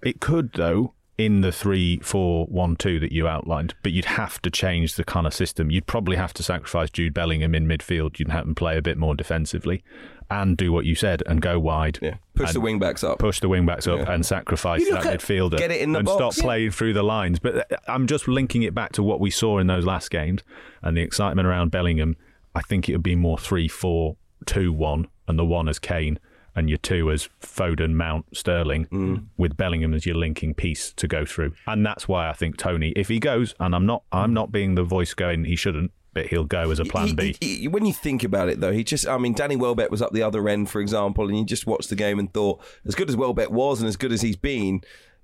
It 0.03 0.21
could 0.21 0.53
though. 0.53 0.93
In 1.23 1.41
the 1.41 1.51
three, 1.51 1.99
four, 1.99 2.45
one, 2.47 2.75
two 2.75 2.99
that 2.99 3.11
you 3.11 3.27
outlined, 3.27 3.75
but 3.81 3.91
you'd 3.93 4.05
have 4.05 4.41
to 4.41 4.49
change 4.49 4.95
the 4.95 5.03
kind 5.05 5.25
of 5.25 5.33
system. 5.33 5.71
You'd 5.71 5.85
probably 5.87 6.17
have 6.17 6.33
to 6.33 6.43
sacrifice 6.43 6.89
Jude 6.89 7.13
Bellingham 7.13 7.55
in 7.55 7.65
midfield. 7.67 8.19
You'd 8.19 8.29
have 8.29 8.45
him 8.45 8.55
play 8.55 8.77
a 8.77 8.81
bit 8.81 8.97
more 8.97 9.15
defensively, 9.15 9.83
and 10.29 10.57
do 10.57 10.73
what 10.73 10.83
you 10.85 10.95
said 10.95 11.23
and 11.25 11.41
go 11.41 11.59
wide. 11.59 11.99
Yeah. 12.01 12.15
Push 12.35 12.53
the 12.53 12.59
wing 12.59 12.77
backs 12.79 13.03
up. 13.03 13.19
push 13.19 13.39
the 13.39 13.47
wing 13.47 13.65
backs 13.65 13.87
up 13.87 13.99
Yeah. 13.99 14.11
and 14.11 14.25
sacrifice 14.25 14.83
that 14.89 14.95
look 14.95 15.05
at- 15.05 15.19
midfielder. 15.21 15.57
Get 15.57 15.71
it 15.71 15.79
in 15.81 15.91
the 15.93 15.99
and 15.99 16.05
box. 16.05 16.35
stop 16.35 16.43
playing 16.45 16.71
through 16.71 16.93
the 16.93 17.03
lines. 17.03 17.39
But 17.39 17.71
uh, 17.71 17.77
I'm 17.87 18.05
just 18.07 18.27
linking 18.27 18.63
it 18.63 18.73
back 18.75 18.91
to 18.93 19.03
what 19.03 19.19
we 19.21 19.29
saw 19.29 19.59
in 19.59 19.67
those 19.67 19.85
last 19.85 20.09
games 20.11 20.41
and 20.81 20.97
the 20.97 21.01
excitement 21.01 21.47
around 21.47 21.71
Bellingham. 21.71 22.17
I 22.55 22.61
think 22.61 22.89
it 22.89 22.93
would 22.93 23.03
be 23.03 23.15
more 23.15 23.37
3 23.37 23.67
4 23.69 24.17
2 24.45 24.73
1 24.73 25.07
and 25.27 25.39
the 25.39 25.45
one 25.45 25.69
as 25.69 25.79
Kane. 25.79 26.19
And 26.55 26.69
your 26.69 26.77
two 26.77 27.11
as 27.11 27.29
Foden, 27.41 27.93
Mount, 27.93 28.25
Sterling, 28.35 28.85
Mm. 28.91 29.25
with 29.37 29.57
Bellingham 29.57 29.93
as 29.93 30.05
your 30.05 30.15
linking 30.15 30.53
piece 30.53 30.93
to 30.93 31.07
go 31.07 31.25
through. 31.25 31.53
And 31.67 31.85
that's 31.85 32.07
why 32.07 32.29
I 32.29 32.33
think 32.33 32.57
Tony, 32.57 32.93
if 32.95 33.07
he 33.07 33.19
goes, 33.19 33.55
and 33.59 33.73
I'm 33.75 33.85
not, 33.85 34.03
I'm 34.11 34.33
not 34.33 34.51
being 34.51 34.75
the 34.75 34.83
voice 34.83 35.13
going 35.13 35.45
he 35.45 35.55
shouldn't, 35.55 35.91
but 36.13 36.27
he'll 36.27 36.43
go 36.43 36.69
as 36.69 36.79
a 36.79 36.85
plan 36.85 37.07
He- 37.07 37.13
B. 37.15 37.35
he- 37.39 37.55
he- 37.61 37.67
when 37.67 37.85
you 37.87 37.93
think 37.93 38.23
about 38.23 38.47
it, 38.49 38.59
though, 38.59 38.71
he 38.71 38.83
just, 38.83 39.07
I 39.07 39.17
mean, 39.17 39.33
Danny 39.33 39.55
Welbeck 39.55 39.89
was 39.89 40.01
up 40.01 40.11
the 40.13 40.21
other 40.21 40.47
end, 40.47 40.69
for 40.69 40.79
example, 40.79 41.27
and 41.27 41.35
you 41.37 41.43
just 41.43 41.65
watched 41.65 41.89
the 41.89 41.95
game 41.95 42.19
and 42.19 42.31
thought, 42.31 42.61
as 42.85 42.93
good 42.93 43.09
as 43.09 43.15
Welbeck 43.15 43.49
was 43.49 43.79
and 43.81 43.87
as 43.87 43.97
good 43.97 44.11
as 44.11 44.21
he's 44.21 44.35
been, 44.35 44.81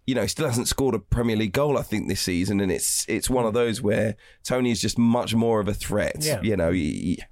you 0.08 0.16
know, 0.16 0.24
he 0.24 0.28
still 0.28 0.48
hasn't 0.48 0.68
scored 0.68 0.96
a 0.96 1.00
Premier 1.00 1.36
League 1.36 1.54
goal, 1.54 1.78
I 1.78 1.84
think, 1.84 2.08
this 2.08 2.22
season. 2.22 2.60
And 2.60 2.72
it's 2.72 3.06
it's 3.08 3.30
one 3.30 3.46
of 3.46 3.54
those 3.54 3.82
where 3.82 4.16
Tony 4.44 4.72
is 4.72 4.82
just 4.82 4.98
much 4.98 5.36
more 5.36 5.60
of 5.60 5.68
a 5.68 5.74
threat. 5.74 6.18
Yeah. 6.22 6.42
You 6.42 6.58
know, 6.58 6.72
he- 6.72 7.16
he- 7.18 7.24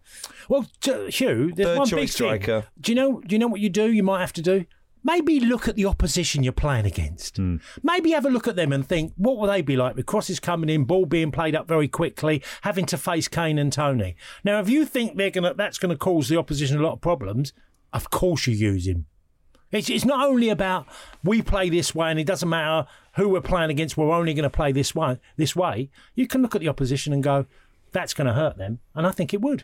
Well, 0.50 0.66
t- 0.82 1.10
Hugh, 1.10 1.52
there's 1.56 1.68
Third 1.70 1.78
one 1.80 1.88
choice 1.88 2.00
big 2.02 2.10
striker. 2.10 2.62
thing. 2.62 2.70
Do 2.80 2.92
you 2.92 2.96
know? 2.96 3.22
Do 3.26 3.36
you 3.36 3.40
know 3.40 3.48
what 3.48 3.60
you 3.62 3.70
do? 3.70 3.92
You 3.92 4.04
might 4.04 4.22
have 4.22 4.34
to 4.34 4.42
do. 4.42 4.66
Maybe 5.04 5.40
look 5.40 5.68
at 5.70 5.76
the 5.76 5.86
opposition 5.86 6.44
you're 6.44 6.52
playing 6.52 6.86
against. 6.86 7.38
Hmm. 7.38 7.58
Maybe 7.82 8.12
have 8.12 8.26
a 8.26 8.30
look 8.30 8.48
at 8.48 8.58
them 8.58 8.74
and 8.74 8.86
think, 8.86 9.14
what 9.16 9.38
will 9.38 9.48
they 9.48 9.62
be 9.62 9.78
like 9.78 9.96
with 9.96 10.06
crosses 10.06 10.40
coming 10.40 10.70
in, 10.70 10.84
ball 10.84 11.06
being 11.06 11.32
played 11.32 11.56
up 11.56 11.66
very 11.68 11.88
quickly, 11.88 12.44
having 12.62 12.86
to 12.88 12.98
face 12.98 13.28
Kane 13.30 13.58
and 13.58 13.72
Tony. 13.72 14.18
Now, 14.44 14.60
if 14.60 14.68
you 14.70 14.86
think 14.86 15.16
they're 15.16 15.30
gonna, 15.30 15.54
that's 15.54 15.78
going 15.78 15.92
to 15.92 15.98
cause 15.98 16.28
the 16.28 16.38
opposition 16.38 16.78
a 16.78 16.84
lot 16.84 16.94
of 16.94 17.02
problems, 17.02 17.54
of 17.94 18.10
course 18.10 18.48
you 18.48 18.54
use 18.56 18.86
him. 18.88 19.06
It's, 19.72 19.90
it's 19.90 20.06
not 20.06 20.28
only 20.28 20.50
about 20.50 20.88
we 21.24 21.42
play 21.42 21.70
this 21.70 21.94
way 21.94 22.10
and 22.12 22.20
it 22.20 22.28
doesn't 22.28 22.50
matter 22.50 22.88
who 23.16 23.30
we're 23.30 23.42
playing 23.42 23.70
against. 23.70 23.98
We're 23.98 24.12
only 24.12 24.34
going 24.34 24.44
to 24.44 24.50
play 24.50 24.72
this 24.72 24.96
way. 24.96 25.20
This 25.36 25.56
way, 25.56 25.90
you 26.16 26.28
can 26.28 26.42
look 26.42 26.56
at 26.56 26.62
the 26.62 26.70
opposition 26.70 27.14
and 27.14 27.24
go, 27.24 27.46
that's 27.92 28.14
going 28.14 28.28
to 28.28 28.34
hurt 28.34 28.58
them, 28.58 28.80
and 28.96 29.08
I 29.08 29.12
think 29.12 29.34
it 29.34 29.42
would. 29.42 29.64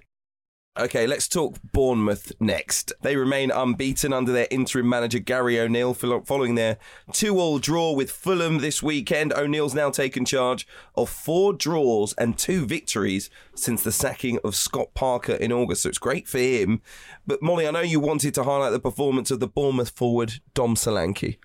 Okay, 0.75 1.05
let's 1.05 1.27
talk 1.27 1.57
Bournemouth 1.71 2.31
next. 2.39 2.93
They 3.03 3.15
remain 3.15 3.51
unbeaten 3.51 4.11
under 4.11 4.31
their 4.31 4.47
interim 4.49 4.89
manager 4.89 5.19
Gary 5.19 5.59
O'Neill 5.59 5.93
following 5.93 6.55
their 6.55 6.79
two-all 7.11 7.59
draw 7.59 7.91
with 7.91 8.09
Fulham 8.09 8.57
this 8.57 8.81
weekend. 8.81 9.33
O'Neill's 9.33 9.75
now 9.75 9.91
taken 9.91 10.25
charge 10.25 10.65
of 10.95 11.11
four 11.11 11.53
draws 11.53 12.13
and 12.13 12.39
two 12.39 12.65
victories 12.65 13.29
since 13.53 13.83
the 13.83 13.91
sacking 13.91 14.39
of 14.43 14.55
Scott 14.55 14.95
Parker 14.95 15.33
in 15.33 15.51
August, 15.51 15.83
so 15.83 15.89
it's 15.89 15.99
great 15.99 16.27
for 16.27 16.39
him. 16.39 16.81
But 17.27 17.43
Molly, 17.43 17.67
I 17.67 17.71
know 17.71 17.81
you 17.81 17.99
wanted 17.99 18.33
to 18.33 18.43
highlight 18.43 18.71
the 18.71 18.79
performance 18.79 19.29
of 19.29 19.39
the 19.39 19.47
Bournemouth 19.47 19.91
forward 19.91 20.41
Dom 20.55 20.73
Solanke. 20.73 21.37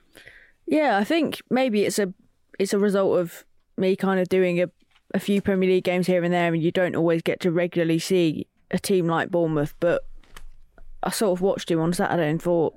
Yeah, 0.65 0.97
I 0.97 1.05
think 1.05 1.43
maybe 1.51 1.85
it's 1.85 1.99
a 1.99 2.15
it's 2.59 2.73
a 2.73 2.79
result 2.79 3.19
of 3.19 3.45
me 3.77 3.95
kind 3.95 4.21
of 4.21 4.31
doing 4.31 4.63
a, 4.63 4.71
a 5.13 5.21
few 5.21 5.43
Premier 5.43 5.69
League 5.69 5.85
games 5.85 6.07
here 6.07 6.25
and 6.25 6.33
there, 6.33 6.55
and 6.55 6.63
you 6.63 6.73
don't 6.73 6.97
always 6.97 7.21
get 7.21 7.41
to 7.41 7.53
regularly 7.53 7.99
see 7.99 8.47
a 8.71 8.79
team 8.79 9.07
like 9.07 9.31
Bournemouth. 9.31 9.75
But 9.81 10.05
I 11.03 11.11
sort 11.11 11.39
of 11.39 11.43
watched 11.43 11.71
him 11.71 11.81
on 11.81 11.93
Saturday 11.93 12.29
and 12.29 12.41
thought, 12.41 12.75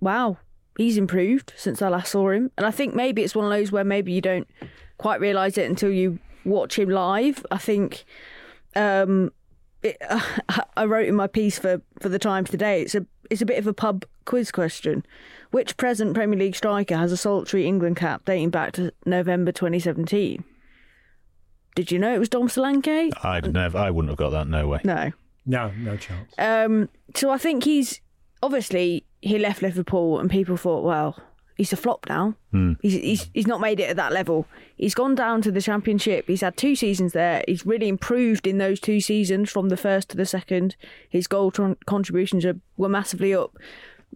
wow, 0.00 0.38
he's 0.76 0.96
improved 0.96 1.52
since 1.56 1.82
I 1.82 1.88
last 1.88 2.10
saw 2.10 2.30
him. 2.30 2.50
And 2.56 2.66
I 2.66 2.70
think 2.70 2.94
maybe 2.94 3.22
it's 3.22 3.34
one 3.34 3.44
of 3.44 3.50
those 3.50 3.72
where 3.72 3.84
maybe 3.84 4.12
you 4.12 4.20
don't 4.20 4.48
quite 4.98 5.20
realise 5.20 5.58
it 5.58 5.68
until 5.68 5.90
you 5.90 6.18
watch 6.44 6.78
him 6.78 6.88
live. 6.88 7.44
I 7.50 7.58
think 7.58 8.04
um, 8.76 9.32
it, 9.82 9.96
I 10.76 10.84
wrote 10.84 11.08
in 11.08 11.14
my 11.14 11.26
piece 11.26 11.58
for, 11.58 11.80
for 12.00 12.08
the 12.08 12.18
Times 12.18 12.50
today. 12.50 12.82
It's 12.82 12.94
a 12.94 13.06
it's 13.30 13.40
a 13.40 13.46
bit 13.46 13.58
of 13.58 13.66
a 13.66 13.72
pub 13.72 14.04
quiz 14.26 14.52
question. 14.52 15.04
Which 15.50 15.76
present 15.76 16.14
Premier 16.14 16.38
League 16.38 16.56
striker 16.56 16.96
has 16.96 17.12
a 17.12 17.16
solitary 17.16 17.66
England 17.66 17.96
cap 17.96 18.22
dating 18.24 18.50
back 18.50 18.72
to 18.72 18.92
November 19.06 19.52
2017? 19.52 20.44
Did 21.74 21.90
you 21.90 21.98
know 21.98 22.14
it 22.14 22.18
was 22.18 22.28
Dom 22.28 22.48
Solanke? 22.48 23.10
I'd 23.24 23.52
never, 23.52 23.78
I 23.78 23.90
wouldn't 23.90 24.10
have 24.10 24.18
got 24.18 24.30
that. 24.30 24.46
No 24.46 24.68
way. 24.68 24.80
No. 24.84 25.12
No, 25.46 25.70
no 25.76 25.96
chance. 25.96 26.32
Um, 26.38 26.88
so 27.14 27.30
I 27.30 27.38
think 27.38 27.64
he's 27.64 28.00
obviously 28.42 29.04
he 29.20 29.38
left 29.38 29.62
Liverpool 29.62 30.18
and 30.18 30.30
people 30.30 30.56
thought, 30.56 30.84
well, 30.84 31.18
he's 31.56 31.72
a 31.72 31.76
flop 31.76 32.06
now. 32.08 32.34
He's, 32.80 32.92
he's 32.94 33.30
he's 33.34 33.46
not 33.46 33.60
made 33.60 33.80
it 33.80 33.90
at 33.90 33.96
that 33.96 34.12
level. 34.12 34.46
He's 34.76 34.94
gone 34.94 35.14
down 35.14 35.42
to 35.42 35.50
the 35.50 35.60
Championship. 35.60 36.26
He's 36.28 36.40
had 36.40 36.56
two 36.56 36.76
seasons 36.76 37.12
there. 37.12 37.42
He's 37.48 37.66
really 37.66 37.88
improved 37.88 38.46
in 38.46 38.58
those 38.58 38.78
two 38.80 39.00
seasons 39.00 39.50
from 39.50 39.68
the 39.68 39.76
first 39.76 40.08
to 40.10 40.16
the 40.16 40.26
second. 40.26 40.76
His 41.10 41.26
goal 41.26 41.50
tron- 41.50 41.76
contributions 41.86 42.44
are, 42.44 42.56
were 42.76 42.88
massively 42.88 43.34
up. 43.34 43.56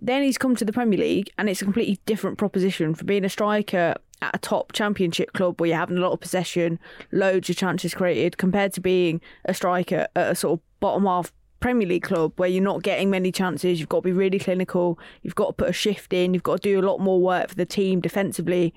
Then 0.01 0.23
he's 0.23 0.39
come 0.39 0.55
to 0.55 0.65
the 0.65 0.73
Premier 0.73 0.99
League, 0.99 1.31
and 1.37 1.49
it's 1.49 1.61
a 1.61 1.65
completely 1.65 1.99
different 2.07 2.39
proposition 2.39 2.95
for 2.95 3.05
being 3.05 3.25
a 3.25 3.29
striker 3.29 3.97
at 4.23 4.35
a 4.35 4.39
top 4.39 4.73
Championship 4.73 5.33
club 5.33 5.61
where 5.61 5.69
you're 5.69 5.79
having 5.79 5.97
a 5.99 6.01
lot 6.01 6.12
of 6.12 6.21
possession, 6.21 6.79
loads 7.12 7.49
of 7.51 7.57
chances 7.57 7.95
created, 7.95 8.37
compared 8.39 8.73
to 8.75 8.81
being 8.81 9.21
a 9.45 9.55
striker 9.55 10.07
at 10.16 10.31
a 10.33 10.35
sort 10.35 10.59
of 10.59 10.64
bottom 10.81 11.05
half 11.07 11.33
Premier 11.61 11.89
League 11.89 12.03
club 12.05 12.33
where 12.37 12.49
you're 12.49 12.62
not 12.62 12.83
getting 12.83 13.11
many 13.11 13.33
chances. 13.33 13.81
You've 13.81 13.89
got 13.89 13.99
to 13.99 14.03
be 14.03 14.12
really 14.12 14.39
clinical. 14.39 14.99
You've 15.23 15.35
got 15.35 15.47
to 15.49 15.53
put 15.55 15.69
a 15.69 15.73
shift 15.73 16.12
in. 16.12 16.33
You've 16.35 16.45
got 16.45 16.62
to 16.62 16.69
do 16.69 16.81
a 16.81 16.87
lot 16.87 16.99
more 17.01 17.21
work 17.21 17.49
for 17.49 17.55
the 17.57 17.66
team 17.66 18.01
defensively. 18.01 18.73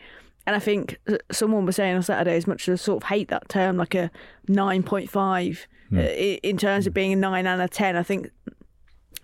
And 0.47 0.55
I 0.55 0.59
think 0.59 0.97
uh, 1.07 1.17
someone 1.31 1.67
was 1.67 1.75
saying 1.75 1.95
on 1.95 2.01
Saturday, 2.01 2.35
as 2.35 2.47
much 2.47 2.67
as 2.67 2.81
I 2.81 2.83
sort 2.83 3.03
of 3.03 3.09
hate 3.09 3.27
that 3.27 3.47
term, 3.49 3.77
like 3.77 3.93
a 3.93 4.09
9.5 4.49 5.65
uh, 5.93 5.99
i- 5.99 6.39
in 6.43 6.57
terms 6.57 6.87
of 6.87 6.93
being 6.93 7.13
a 7.13 7.15
9 7.15 7.45
and 7.45 7.61
a 7.61 7.67
10, 7.67 7.95
I 7.95 8.03
think 8.03 8.31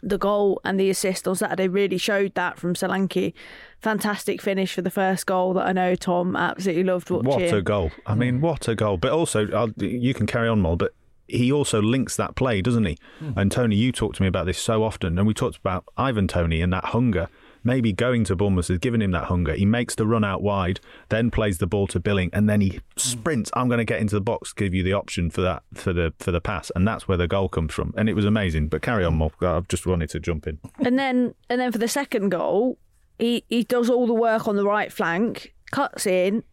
the 0.02 0.18
goal 0.18 0.62
and 0.64 0.80
the 0.80 0.90
assist 0.90 1.28
on 1.28 1.36
Saturday 1.36 1.68
really 1.68 1.98
showed 1.98 2.36
that 2.36 2.58
from 2.60 2.74
Solanke. 2.74 3.34
Fantastic 3.80 4.42
finish 4.42 4.74
for 4.74 4.82
the 4.82 4.90
first 4.90 5.26
goal 5.26 5.54
that 5.54 5.68
I 5.68 5.72
know 5.72 5.96
Tom 5.96 6.36
absolutely 6.36 6.84
loved 6.84 7.10
watching. 7.10 7.30
What 7.30 7.54
a 7.54 7.62
goal! 7.62 7.92
I 8.06 8.16
mean, 8.16 8.40
mm. 8.40 8.42
what 8.42 8.68
a 8.68 8.76
goal! 8.76 8.98
But 8.98 9.12
also, 9.12 9.48
I'll, 9.52 9.72
you 9.78 10.14
can 10.14 10.26
carry 10.26 10.48
on, 10.48 10.62
Mol. 10.62 10.76
But 10.76 10.94
he 11.28 11.52
also 11.52 11.82
links 11.82 12.16
that 12.16 12.36
play, 12.36 12.62
doesn't 12.62 12.86
he? 12.86 12.98
Hmm. 13.20 13.32
And 13.36 13.52
Tony, 13.52 13.76
you 13.76 13.92
talk 13.92 14.16
to 14.16 14.22
me 14.22 14.28
about 14.28 14.46
this 14.46 14.58
so 14.58 14.84
often, 14.84 15.18
and 15.18 15.28
we 15.28 15.34
talked 15.34 15.58
about 15.58 15.86
Ivan 15.98 16.28
Toney 16.28 16.62
and 16.62 16.72
that 16.74 16.86
hunger. 16.86 17.30
Maybe 17.64 17.94
going 17.94 18.24
to 18.26 18.36
Bournemouth 18.36 18.68
has 18.68 18.78
given 18.78 19.02
him 19.02 19.12
that 19.12 19.26
hunger. 19.26 19.54
He 19.54 19.66
makes 19.66 19.96
the 19.96 20.06
run 20.06 20.24
out 20.24 20.42
wide, 20.42 20.80
then 21.10 21.32
plays 21.32 21.58
the 21.58 21.68
ball 21.68 21.88
to 21.88 22.00
Billing, 22.00 22.30
and 22.34 22.50
then 22.50 22.62
he 22.62 22.80
sprints. 22.96 23.52
I'm 23.54 23.68
going 23.68 23.80
to 23.80 23.86
get 23.86 24.00
into 24.00 24.16
the 24.16 24.22
box, 24.22 24.54
give 24.54 24.74
you 24.74 24.84
the 24.84 24.94
option 24.94 25.30
for 25.30 25.42
that 25.42 25.64
for 25.74 25.94
the 25.94 26.14
for 26.20 26.32
the 26.32 26.42
pass, 26.42 26.72
and 26.76 26.88
that's 26.88 27.08
where 27.08 27.18
the 27.18 27.28
goal 27.28 27.50
comes 27.50 27.74
from. 27.74 27.94
And 27.98 28.10
it 28.10 28.14
was 28.14 28.26
amazing. 28.26 28.68
But 28.68 28.82
carry 28.82 29.04
on, 29.06 29.16
Mol. 29.16 29.32
I've 29.42 29.68
just 29.68 29.86
wanted 29.86 30.10
to 30.12 30.20
jump 30.20 30.48
in. 30.48 30.60
and 30.80 30.98
then 30.98 31.36
and 31.50 31.60
then 31.60 31.72
for 31.72 31.78
the 31.78 31.88
second 31.88 32.30
goal, 32.30 32.78
he 33.20 33.44
he 33.50 33.64
does 33.64 33.90
all 33.90 34.08
the 34.08 34.14
work 34.14 34.48
on 34.48 34.56
the 34.56 34.66
right 34.66 34.92
flank, 34.92 35.54
cuts 35.72 36.06
in. 36.06 36.44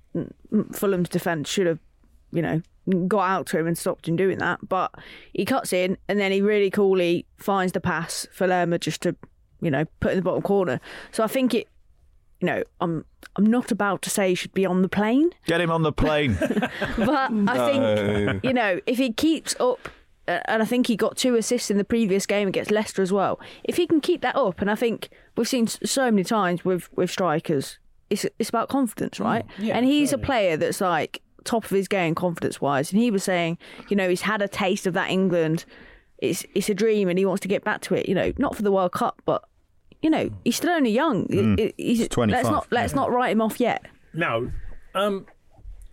Fulham's 0.73 1.09
defence 1.09 1.49
should 1.49 1.67
have, 1.67 1.81
you 2.31 2.41
know, 2.41 2.63
got 3.09 3.29
out 3.29 3.47
to 3.49 3.59
him 3.59 3.67
and 3.67 3.77
stopped 3.77 4.09
him 4.09 4.17
doing 4.17 4.39
that. 4.39 4.69
But 4.69 4.95
he 5.33 5.45
cuts 5.45 5.73
in 5.73 5.99
and 6.09 6.21
then 6.21 6.33
he 6.33 6.41
really 6.41 6.71
coolly 6.71 7.27
finds 7.37 7.73
the 7.73 7.81
pass 7.81 8.27
for 8.33 8.47
Lerma 8.47 8.79
just 8.79 9.03
to, 9.03 9.17
you 9.65 9.71
know, 9.71 9.85
put 10.01 10.13
in 10.13 10.19
the 10.19 10.23
bottom 10.23 10.43
corner. 10.43 10.81
So 11.13 11.25
I 11.25 11.27
think 11.27 11.55
it, 11.55 11.69
you 12.41 12.47
know, 12.47 12.63
I'm 12.81 13.05
I'm 13.37 13.47
not 13.47 13.73
about 13.73 14.03
to 14.03 14.11
say 14.11 14.29
he 14.29 14.35
should 14.35 14.55
be 14.55 14.67
on 14.67 14.83
the 14.83 14.89
plane, 14.89 15.31
Get 15.47 15.61
him 15.61 15.71
on 15.71 15.83
the 15.83 15.93
plane. 15.93 16.37
but 16.99 17.31
I 17.49 17.71
think 17.73 18.45
you 18.45 18.53
know 18.53 18.81
if 18.87 18.99
he 18.99 19.13
keeps 19.13 19.55
up. 19.59 19.89
uh, 20.29 20.41
And 20.47 20.63
I 20.63 20.67
think 20.67 20.87
he 20.87 20.97
got 20.97 21.17
two 21.17 21.35
assists 21.37 21.71
in 21.71 21.79
the 21.79 21.85
previous 21.85 22.27
game 22.27 22.49
against 22.49 22.71
Leicester 22.71 23.03
as 23.03 23.13
well. 23.13 23.41
If 23.65 23.77
he 23.77 23.87
can 23.87 24.01
keep 24.01 24.21
that 24.23 24.37
up, 24.37 24.61
and 24.61 24.71
I 24.71 24.75
think 24.75 25.09
we've 25.37 25.49
seen 25.49 25.67
so 25.67 26.11
many 26.11 26.25
times 26.25 26.65
with 26.65 26.89
with 26.97 27.11
strikers, 27.11 27.79
it's 28.11 28.27
it's 28.39 28.49
about 28.51 28.69
confidence, 28.69 29.19
right? 29.21 29.45
yeah, 29.59 29.77
and 29.77 29.85
he's 29.87 30.13
a 30.13 30.19
player 30.19 30.57
that's 30.57 30.81
like 30.81 31.21
top 31.45 31.65
of 31.65 31.71
his 31.71 31.89
game 31.89 32.15
confidence 32.15 32.59
wise. 32.61 32.91
And 32.93 33.01
he 33.03 33.11
was 33.11 33.23
saying, 33.23 33.59
you 33.91 33.97
know, 33.97 34.09
he's 34.09 34.23
had 34.23 34.41
a 34.43 34.49
taste 34.49 34.87
of 34.87 34.95
that 34.95 35.11
England. 35.11 35.65
It's 36.19 36.45
it's 36.55 36.69
a 36.71 36.75
dream, 36.75 37.09
and 37.09 37.19
he 37.19 37.27
wants 37.27 37.41
to 37.43 37.49
get 37.49 37.65
back 37.65 37.81
to 37.83 37.95
it. 37.95 38.09
You 38.09 38.15
know, 38.15 38.33
not 38.39 38.57
for 38.57 38.63
the 38.63 38.73
World 38.73 38.93
Cup, 38.93 39.21
but 39.27 39.45
you 40.05 40.11
know, 40.11 40.29
he's 40.45 40.57
still 40.57 40.71
only 40.71 40.91
young. 40.91 41.27
He- 41.31 41.73
He's, 41.79 41.99
He's 42.01 42.09
25, 42.09 42.37
Let's 42.45 42.53
not 42.53 42.67
let's 42.71 42.95
not 42.95 43.11
write 43.11 43.33
him 43.33 43.41
off 43.41 43.59
yet. 43.59 43.87
No. 44.13 44.53
Um, 44.95 45.25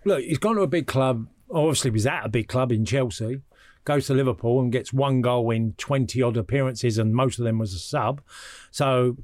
look, 0.05 0.21
he's 0.21 0.37
gone 0.37 0.55
to 0.57 0.61
a 0.61 0.67
big 0.67 0.85
club. 0.85 1.27
Obviously, 1.49 1.89
he 1.89 1.93
was 1.93 2.05
at 2.05 2.25
a 2.25 2.29
big 2.29 2.47
club 2.49 2.71
in 2.73 2.83
Chelsea. 2.85 3.41
Goes 3.85 4.05
to 4.07 4.13
Liverpool 4.13 4.59
and 4.61 4.71
gets 4.71 4.91
one 4.93 5.21
goal 5.21 5.49
in 5.49 5.73
20 5.77 6.21
odd 6.21 6.35
appearances, 6.37 6.97
and 6.99 7.15
most 7.15 7.39
of 7.39 7.45
them 7.45 7.57
was 7.57 7.73
a 7.73 7.79
sub. 7.79 8.21
So 8.69 9.17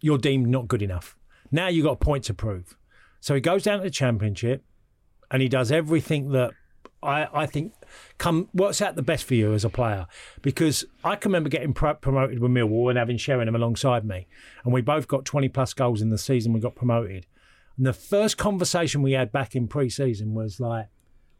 you're 0.00 0.18
deemed 0.18 0.48
not 0.48 0.68
good 0.68 0.82
enough. 0.82 1.16
Now 1.50 1.68
you've 1.68 1.84
got 1.86 1.92
a 1.92 1.96
point 2.04 2.24
to 2.24 2.34
prove. 2.34 2.76
So 3.20 3.34
he 3.34 3.40
goes 3.40 3.62
down 3.64 3.78
to 3.78 3.82
the 3.84 3.90
Championship 3.90 4.62
and 5.30 5.42
he 5.42 5.48
does 5.48 5.72
everything 5.72 6.30
that 6.32 6.52
I, 7.02 7.28
I 7.32 7.46
think 7.46 7.72
come 8.18 8.48
works 8.52 8.82
out 8.82 8.94
the 8.94 9.02
best 9.02 9.24
for 9.24 9.34
you 9.34 9.54
as 9.54 9.64
a 9.64 9.70
player 9.70 10.06
because 10.42 10.84
I 11.02 11.16
can 11.16 11.30
remember 11.30 11.48
getting 11.48 11.72
pro- 11.72 11.94
promoted 11.94 12.40
with 12.40 12.50
Millwall 12.50 12.90
and 12.90 12.98
having 12.98 13.16
Sheringham 13.16 13.54
alongside 13.54 14.04
me, 14.04 14.26
and 14.64 14.72
we 14.72 14.82
both 14.82 15.08
got 15.08 15.24
20 15.24 15.48
plus 15.48 15.72
goals 15.72 16.02
in 16.02 16.10
the 16.10 16.18
season 16.18 16.52
we 16.52 16.60
got 16.60 16.74
promoted. 16.74 17.26
And 17.76 17.86
the 17.86 17.92
first 17.92 18.36
conversation 18.36 19.00
we 19.00 19.12
had 19.12 19.32
back 19.32 19.56
in 19.56 19.66
pre-season 19.66 20.34
was 20.34 20.60
like, 20.60 20.88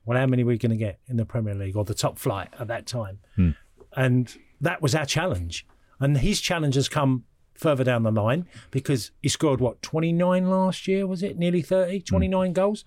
"Well, 0.04 0.18
how 0.18 0.26
many 0.26 0.42
are 0.42 0.46
we 0.46 0.56
going 0.56 0.70
to 0.70 0.76
get 0.76 0.98
in 1.06 1.16
the 1.16 1.26
Premier 1.26 1.54
League 1.54 1.76
or 1.76 1.84
the 1.84 1.94
top 1.94 2.18
flight 2.18 2.48
at 2.58 2.68
that 2.68 2.86
time?" 2.86 3.18
Hmm. 3.36 3.50
And 3.94 4.34
that 4.61 4.80
was 4.80 4.94
our 4.94 5.04
challenge. 5.04 5.66
And 5.98 6.16
his 6.16 6.40
challenge 6.40 6.76
has 6.76 6.88
come 6.88 7.24
further 7.61 7.84
down 7.84 8.02
the 8.02 8.11
line 8.11 8.46
because 8.70 9.11
he 9.22 9.28
scored 9.28 9.61
what 9.61 9.82
29 9.82 10.48
last 10.48 10.88
year 10.88 11.06
was 11.06 11.22
it 11.22 11.38
nearly 11.38 11.61
30 11.61 12.00
29 12.00 12.52
goals 12.54 12.84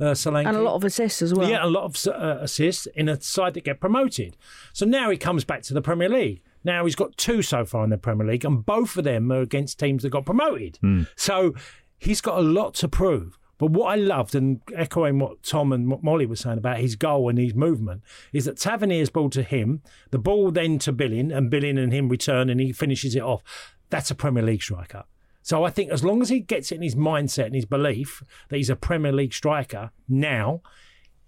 uh, 0.00 0.04
Solanke. 0.06 0.48
And 0.48 0.56
a 0.56 0.62
lot 0.62 0.74
of 0.74 0.84
assists 0.84 1.22
as 1.22 1.32
well. 1.32 1.48
Yeah, 1.48 1.64
a 1.64 1.66
lot 1.66 1.84
of 1.84 2.06
uh, 2.06 2.38
assists 2.40 2.86
in 2.86 3.08
a 3.08 3.20
side 3.20 3.54
that 3.54 3.64
get 3.64 3.80
promoted. 3.80 4.36
So 4.72 4.84
now 4.84 5.10
he 5.10 5.16
comes 5.16 5.44
back 5.44 5.62
to 5.62 5.74
the 5.74 5.80
Premier 5.80 6.08
League. 6.08 6.42
Now 6.64 6.84
he's 6.84 6.96
got 6.96 7.16
two 7.16 7.40
so 7.42 7.64
far 7.64 7.84
in 7.84 7.90
the 7.90 7.96
Premier 7.98 8.26
League, 8.26 8.44
and 8.44 8.66
both 8.66 8.96
of 8.96 9.04
them 9.04 9.30
are 9.32 9.40
against 9.40 9.78
teams 9.78 10.02
that 10.02 10.10
got 10.10 10.26
promoted. 10.26 10.78
So 11.14 11.54
he's 11.98 12.20
got 12.20 12.38
a 12.38 12.42
lot 12.42 12.74
to 12.74 12.88
prove. 12.88 13.38
But 13.58 13.70
what 13.70 13.86
I 13.86 13.94
loved, 13.94 14.34
and 14.34 14.60
echoing 14.74 15.18
what 15.18 15.42
Tom 15.42 15.72
and 15.72 15.90
what 15.90 16.02
Molly 16.02 16.26
were 16.26 16.36
saying 16.36 16.58
about 16.58 16.78
his 16.78 16.94
goal 16.94 17.30
and 17.30 17.38
his 17.38 17.54
movement, 17.54 18.02
is 18.32 18.44
that 18.44 18.58
Tavernier's 18.58 19.08
ball 19.08 19.30
to 19.30 19.42
him, 19.42 19.80
the 20.10 20.18
ball 20.18 20.50
then 20.50 20.78
to 20.80 20.92
Billing, 20.92 21.32
and 21.32 21.48
Billing 21.50 21.78
and 21.78 21.90
him 21.92 22.10
return, 22.10 22.50
and 22.50 22.60
he 22.60 22.72
finishes 22.72 23.16
it 23.16 23.22
off. 23.22 23.42
That's 23.90 24.10
a 24.10 24.14
Premier 24.14 24.42
League 24.42 24.62
striker. 24.62 25.04
So 25.42 25.62
I 25.62 25.70
think 25.70 25.92
as 25.92 26.02
long 26.02 26.22
as 26.22 26.28
he 26.28 26.40
gets 26.40 26.72
it 26.72 26.76
in 26.76 26.82
his 26.82 26.96
mindset 26.96 27.46
and 27.46 27.54
his 27.54 27.66
belief 27.66 28.22
that 28.48 28.56
he's 28.56 28.70
a 28.70 28.74
Premier 28.76 29.12
League 29.12 29.32
striker 29.32 29.92
now, 30.08 30.60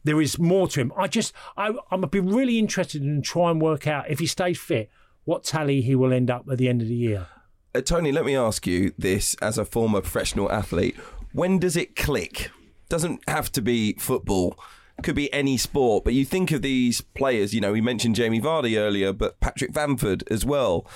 there 0.03 0.21
is 0.21 0.39
more 0.39 0.67
to 0.69 0.81
him. 0.81 0.93
I 0.97 1.07
just, 1.07 1.33
I, 1.57 1.73
I'm 1.91 2.01
be 2.03 2.19
really 2.19 2.59
interested 2.59 3.03
in 3.03 3.23
try 3.23 3.51
and 3.51 3.61
work 3.61 3.87
out 3.87 4.11
if 4.11 4.19
he 4.19 4.27
stays 4.27 4.59
fit, 4.59 4.91
what 5.25 5.45
tally 5.45 5.83
he 5.83 5.95
will 5.95 6.13
end 6.13 6.31
up 6.31 6.47
at 6.51 6.59
the 6.59 6.69
end 6.69 6.83
of 6.83 6.89
the 6.89 6.95
year. 6.95 7.27
Uh, 7.75 7.81
Tony, 7.81 8.11
let 8.11 8.25
me 8.25 8.35
ask 8.35 8.67
you 8.67 8.93
this 8.99 9.35
as 9.35 9.59
a 9.59 9.65
former 9.65 10.01
professional 10.01 10.51
athlete. 10.51 10.97
When 11.33 11.59
does 11.59 11.77
it 11.77 11.95
click? 11.95 12.51
Doesn't 12.89 13.21
have 13.29 13.53
to 13.53 13.63
be 13.63 13.93
football. 13.95 14.59
Could 15.05 15.15
be 15.15 15.33
any 15.33 15.57
sport, 15.57 16.03
but 16.03 16.15
you 16.15 16.25
think 16.25 16.51
of 16.51 16.63
these 16.63 17.03
players. 17.03 17.55
You 17.55 17.61
know, 17.61 17.71
we 17.71 17.81
mentioned 17.81 18.17
Jamie 18.17 18.41
Vardy 18.41 18.77
earlier, 18.77 19.13
but 19.13 19.39
Patrick 19.39 19.73
Bamford 19.73 20.25
as 20.29 20.45
well. 20.45 20.89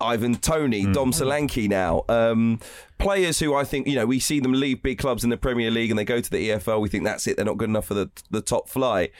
Ivan 0.00 0.36
Toney, 0.36 0.82
hmm. 0.82 0.92
Dom 0.92 1.12
hmm. 1.12 1.22
Solanke 1.22 1.68
now. 1.68 2.04
Um, 2.08 2.60
players 2.98 3.38
who 3.38 3.54
I 3.54 3.64
think, 3.64 3.86
you 3.86 3.94
know, 3.94 4.06
we 4.06 4.18
see 4.18 4.40
them 4.40 4.52
leave 4.52 4.82
big 4.82 4.98
clubs 4.98 5.24
in 5.24 5.30
the 5.30 5.36
Premier 5.36 5.70
League 5.70 5.90
and 5.90 5.98
they 5.98 6.04
go 6.04 6.20
to 6.20 6.30
the 6.30 6.50
EFL. 6.50 6.80
We 6.80 6.88
think 6.88 7.04
that's 7.04 7.26
it. 7.26 7.36
They're 7.36 7.46
not 7.46 7.58
good 7.58 7.68
enough 7.68 7.86
for 7.86 7.94
the, 7.94 8.10
the 8.30 8.40
top 8.40 8.68
flight. 8.68 9.12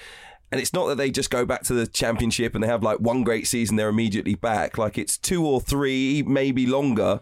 And 0.53 0.61
it's 0.61 0.73
not 0.73 0.89
that 0.89 0.97
they 0.97 1.11
just 1.11 1.31
go 1.31 1.45
back 1.47 1.63
to 1.65 1.75
the 1.75 1.87
championship 1.87 2.55
and 2.55 2.65
they 2.65 2.69
have 2.69 2.83
like 2.83 2.99
one 2.99 3.23
great 3.23 3.47
season, 3.47 3.77
they're 3.77 3.89
immediately 3.89 4.35
back. 4.35 4.79
Like 4.79 4.99
it's 4.99 5.17
two 5.17 5.47
or 5.47 5.61
three, 5.61 6.25
maybe 6.27 6.67
longer. 6.67 7.21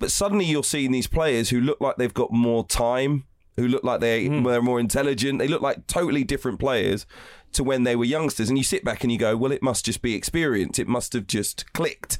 But 0.00 0.10
suddenly 0.10 0.44
you're 0.44 0.64
seeing 0.64 0.90
these 0.90 1.06
players 1.06 1.50
who 1.50 1.60
look 1.60 1.80
like 1.80 1.96
they've 1.96 2.12
got 2.12 2.32
more 2.32 2.66
time, 2.66 3.24
who 3.56 3.68
look 3.68 3.84
like 3.84 4.00
they, 4.00 4.26
hmm. 4.26 4.42
they're 4.42 4.60
more 4.60 4.80
intelligent. 4.80 5.38
They 5.38 5.46
look 5.46 5.62
like 5.62 5.86
totally 5.86 6.24
different 6.24 6.58
players 6.58 7.06
to 7.52 7.62
when 7.62 7.84
they 7.84 7.94
were 7.94 8.04
youngsters. 8.04 8.48
And 8.48 8.58
you 8.58 8.64
sit 8.64 8.84
back 8.84 9.04
and 9.04 9.12
you 9.12 9.18
go, 9.18 9.36
well, 9.36 9.52
it 9.52 9.62
must 9.62 9.84
just 9.84 10.02
be 10.02 10.14
experience. 10.14 10.78
It 10.78 10.88
must 10.88 11.12
have 11.12 11.28
just 11.28 11.72
clicked. 11.72 12.18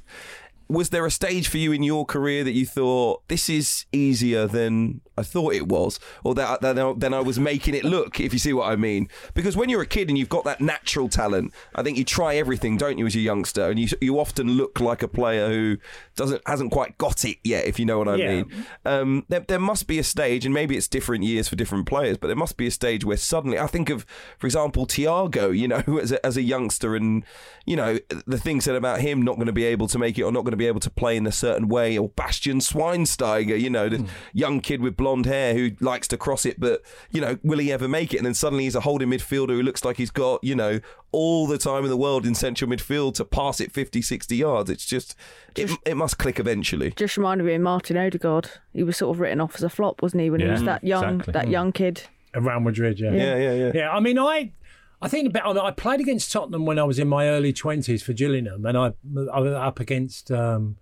Was 0.69 0.91
there 0.91 1.05
a 1.07 1.11
stage 1.11 1.49
for 1.49 1.59
you 1.59 1.73
in 1.73 1.83
your 1.83 2.05
career 2.07 2.43
that 2.45 2.53
you 2.53 2.67
thought 2.67 3.27
this 3.29 3.49
is 3.49 3.87
easier 3.93 4.47
than 4.47 5.01
I 5.17 5.23
thought 5.23 5.55
it 5.55 5.69
was, 5.69 6.01
or 6.25 6.35
that 6.35 6.61
that 6.63 6.79
I- 6.79 7.17
I 7.17 7.21
was 7.21 7.39
making 7.39 7.75
it 7.75 7.85
look? 7.85 8.19
If 8.21 8.33
you 8.33 8.39
see 8.39 8.53
what 8.53 8.69
I 8.69 8.77
mean, 8.77 9.09
because 9.35 9.57
when 9.57 9.69
you're 9.69 9.83
a 9.83 9.87
kid 9.87 10.09
and 10.09 10.19
you've 10.19 10.29
got 10.29 10.45
that 10.45 10.61
natural 10.61 11.09
talent, 11.09 11.53
I 11.75 11.83
think 11.83 11.97
you 11.99 12.05
try 12.05 12.37
everything, 12.37 12.77
don't 12.77 12.99
you, 12.99 13.07
as 13.07 13.15
a 13.15 13.21
youngster, 13.21 13.71
and 13.71 13.79
you 13.79 13.89
you 14.01 14.19
often 14.19 14.53
look 14.53 14.81
like 14.81 15.03
a 15.03 15.09
player 15.09 15.49
who 15.49 15.77
doesn't 16.17 16.43
hasn't 16.47 16.73
quite 16.73 16.99
got 16.99 17.25
it 17.25 17.39
yet, 17.45 17.67
if 17.67 17.79
you 17.79 17.85
know 17.87 17.99
what 17.99 18.09
I 18.09 18.17
Yeah. 18.17 18.35
mean. 18.35 18.53
Um, 18.85 19.25
there, 19.29 19.41
there 19.41 19.59
must 19.61 19.87
be 19.87 19.99
a 19.99 20.05
stage, 20.05 20.45
and 20.45 20.53
maybe 20.55 20.77
it's 20.77 20.89
different 20.89 21.25
years 21.25 21.49
for 21.49 21.57
different 21.57 21.87
players, 21.87 22.17
but 22.19 22.27
there 22.29 22.37
must 22.37 22.57
be 22.57 22.67
a 22.67 22.71
stage 22.71 23.05
where 23.05 23.17
suddenly, 23.17 23.59
I 23.59 23.67
think 23.67 23.91
of, 23.91 24.05
for 24.39 24.47
example, 24.47 24.87
Thiago, 24.87 25.57
you 25.57 25.69
know, 25.69 25.83
as 26.03 26.13
a, 26.13 26.25
as 26.27 26.37
a 26.37 26.43
youngster, 26.43 26.97
and 26.97 27.25
you 27.67 27.77
know 27.77 27.99
the 28.27 28.39
things 28.39 28.65
said 28.65 28.75
about 28.75 29.01
him 29.01 29.23
not 29.23 29.37
going 29.37 29.47
to 29.47 29.53
be 29.53 29.65
able 29.65 29.87
to 29.89 29.99
make 29.99 30.19
it 30.19 30.23
or 30.23 30.33
not 30.33 30.43
going 30.45 30.51
to 30.53 30.57
be 30.57 30.67
able 30.67 30.81
to 30.81 30.91
play 30.91 31.17
in 31.17 31.27
a 31.27 31.33
certain 31.33 31.69
way, 31.69 31.97
or 31.97 32.09
Bastian 32.11 32.59
Schweinsteiger, 32.61 33.59
you 33.61 33.71
know, 33.71 33.89
the 33.89 34.05
young 34.33 34.61
kid 34.61 34.81
with 34.81 34.97
blonde 35.05 35.27
hair 35.27 35.53
who 35.53 35.73
likes 35.81 36.09
to 36.09 36.17
cross 36.17 36.47
it, 36.47 36.59
but 36.59 36.81
you 37.11 37.21
know, 37.21 37.39
will 37.43 37.59
he 37.59 37.71
ever 37.71 37.87
make 37.87 38.15
it? 38.15 38.17
And 38.17 38.27
then 38.27 38.33
suddenly 38.33 38.65
he's 38.65 38.75
a 38.75 38.81
holding 38.81 39.11
midfielder 39.11 39.51
who 39.51 39.63
looks 39.63 39.85
like 39.85 39.99
he's 39.99 40.11
got, 40.11 40.43
you 40.43 40.55
know, 40.55 40.81
all 41.13 41.47
the 41.47 41.59
time 41.59 41.85
in 41.85 41.91
the 41.91 41.97
world 41.97 42.25
in 42.25 42.35
central 42.35 42.71
midfield 42.71 43.15
to 43.15 43.25
pass 43.25 43.61
it 43.61 43.71
50, 43.71 44.01
60 44.01 44.35
yards. 44.35 44.71
It's 44.71 44.87
just, 44.87 45.15
it, 45.57 45.71
it 45.85 45.97
must 45.97 46.17
click 46.17 46.41
eventually. 46.41 46.93
Just 46.93 47.19
reminded 47.19 47.45
me 47.45 47.53
of 47.53 47.61
Martin 47.61 47.99
Odegaard. 47.99 48.51
He 48.73 48.83
was 48.83 48.97
sort 48.97 49.15
of 49.15 49.21
written 49.21 49.43
off 49.43 49.55
as 49.57 49.63
a 49.63 49.69
flop, 49.69 50.01
wasn't 50.01 50.23
he, 50.23 50.31
when 50.31 50.41
he 50.41 50.49
was 50.49 50.63
that 50.63 50.83
young, 50.83 51.21
exactly. 51.21 51.33
that 51.35 51.49
young 51.49 51.71
kid. 51.73 52.05
Around 52.35 52.65
Madrid, 52.65 52.99
yeah. 52.99 53.13
Yeah, 53.13 53.37
yeah, 53.37 53.55
yeah. 53.55 53.73
Yeah, 53.75 53.91
I 53.91 54.01
mean, 54.01 54.19
I, 54.19 54.53
I 55.01 55.09
think 55.09 55.29
about. 55.29 55.59
I, 55.59 55.67
I 55.67 55.71
played 55.71 56.01
against 56.01 56.33
Tottenham 56.33 56.65
when 56.65 56.79
I 56.79 56.85
was 56.85 56.99
in 56.99 57.09
my 57.09 57.29
early 57.29 57.53
twenties 57.53 58.03
for 58.03 58.13
Gillingham, 58.13 58.65
and 58.65 58.77
I, 58.77 58.87
I 59.33 59.39
was 59.39 59.53
up 59.53 59.79
against 59.79 60.33
um, 60.33 60.79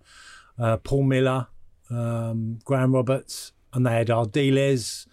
uh, 0.57 0.77
Paul 0.77 1.03
Miller, 1.03 1.47
um, 1.91 2.59
Graham 2.63 2.93
Roberts, 2.93 3.52
and 3.73 3.85
they 3.85 3.93
had 3.93 4.07
Ardiles, 4.07 5.07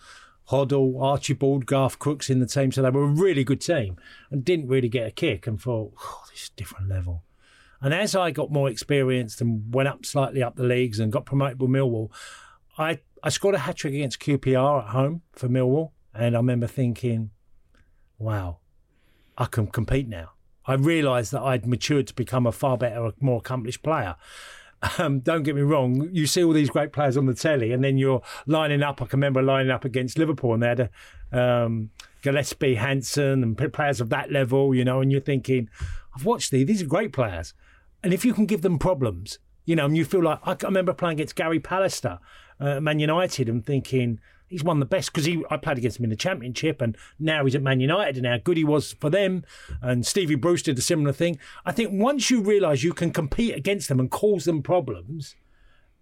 Hoddle, 0.51 1.01
Archibald, 1.01 1.67
Garth 1.67 1.99
Crooks 1.99 2.31
in 2.31 2.41
the 2.41 2.47
team, 2.47 2.73
so 2.73 2.83
they 2.83 2.91
were 2.91 3.05
a 3.05 3.07
really 3.07 3.45
good 3.45 3.61
team, 3.61 3.97
and 4.31 4.45
didn't 4.45 4.69
really 4.69 4.89
get 4.89 5.07
a 5.07 5.11
kick, 5.11 5.47
and 5.47 5.61
thought, 5.61 5.93
oh, 5.99 6.25
this 6.31 6.43
is 6.43 6.51
a 6.55 6.57
different 6.57 6.89
level. 6.89 7.25
And 7.81 7.95
as 7.95 8.15
I 8.15 8.31
got 8.31 8.51
more 8.51 8.69
experienced 8.69 9.41
and 9.41 9.73
went 9.73 9.89
up 9.89 10.05
slightly 10.05 10.43
up 10.43 10.57
the 10.57 10.65
leagues 10.65 11.01
and 11.01 11.11
got 11.11 11.25
promoted 11.25 11.61
with 11.61 11.71
Millwall, 11.71 12.11
I, 12.77 13.01
I 13.23 13.31
scored 13.31 13.55
a 13.55 13.59
hat 13.59 13.77
trick 13.77 13.95
against 13.95 14.21
QPR 14.21 14.85
at 14.85 14.91
home 14.91 15.23
for 15.33 15.49
Millwall. 15.49 15.93
And 16.15 16.35
I 16.35 16.39
remember 16.39 16.67
thinking, 16.67 17.31
wow, 18.19 18.59
I 19.39 19.47
can 19.47 19.67
compete 19.69 20.09
now. 20.09 20.33
I 20.67 20.75
realised 20.75 21.33
that 21.33 21.43
I'd 21.43 21.67
matured 21.67 22.07
to 22.09 22.15
become 22.15 22.47
a 22.47 22.53
far 22.53 22.77
better, 22.77 23.13
more 23.19 23.39
accomplished 23.39 23.83
player. 23.83 24.17
Um, 24.99 25.21
don't 25.21 25.43
get 25.43 25.55
me 25.55 25.61
wrong, 25.61 26.09
you 26.11 26.27
see 26.27 26.43
all 26.43 26.55
these 26.55 26.71
great 26.71 26.91
players 26.91 27.17
on 27.19 27.27
the 27.27 27.35
telly, 27.35 27.73
and 27.73 27.85
then 27.85 27.99
you're 27.99 28.23
lining 28.47 28.83
up. 28.83 29.03
I 29.03 29.05
can 29.05 29.19
remember 29.19 29.43
lining 29.43 29.71
up 29.71 29.85
against 29.85 30.17
Liverpool, 30.17 30.55
and 30.55 30.63
they 30.63 30.69
had 30.69 30.91
a, 31.33 31.39
um, 31.39 31.91
Gillespie, 32.23 32.77
Hansen, 32.77 33.43
and 33.43 33.73
players 33.73 34.01
of 34.01 34.09
that 34.09 34.33
level, 34.33 34.75
you 34.75 34.85
know, 34.85 35.01
and 35.03 35.13
you're 35.13 35.21
thinking, 35.21 35.69
I've 36.17 36.25
watched 36.25 36.51
these, 36.51 36.67
these 36.67 36.83
are 36.83 36.87
great 36.87 37.13
players. 37.13 37.53
And 38.03 38.15
if 38.15 38.25
you 38.25 38.33
can 38.33 38.47
give 38.47 38.63
them 38.63 38.79
problems, 38.79 39.39
you 39.67 39.77
know, 39.77 39.85
and 39.85 39.97
you 39.97 40.05
feel 40.05 40.23
like 40.23 40.41
I 40.45 40.57
remember 40.63 40.95
playing 40.95 41.17
against 41.17 41.37
Gary 41.37 41.61
Pallister, 41.61 42.19
uh, 42.59 42.81
Man 42.81 42.99
United, 42.99 43.49
and 43.49 43.65
thinking 43.65 44.19
he's 44.51 44.63
one 44.63 44.77
of 44.77 44.81
the 44.81 44.87
best 44.97 45.11
because 45.13 45.25
he 45.25 45.43
I 45.51 45.57
played 45.57 45.79
against 45.79 45.99
him 45.99 46.05
in 46.05 46.11
the 46.11 46.17
Championship, 46.17 46.83
and 46.83 46.97
now 47.19 47.45
he's 47.45 47.55
at 47.55 47.63
Man 47.63 47.81
United, 47.81 48.19
and 48.19 48.27
how 48.27 48.37
good 48.37 48.59
he 48.59 48.65
was 48.65 48.93
for 49.01 49.09
them. 49.09 49.45
And 49.81 50.05
Stevie 50.05 50.35
Bruce 50.35 50.63
did 50.63 50.77
a 50.79 50.83
similar 50.83 51.13
thing. 51.13 51.39
I 51.65 51.73
think 51.73 51.91
once 51.93 52.31
you 52.31 52.43
realise 52.43 52.83
you 52.83 52.93
can 52.93 53.11
compete 53.13 53.55
against 53.55 53.89
them 53.89 53.99
and 54.01 54.11
cause 54.11 54.45
them 54.45 54.63
problems, 54.63 55.37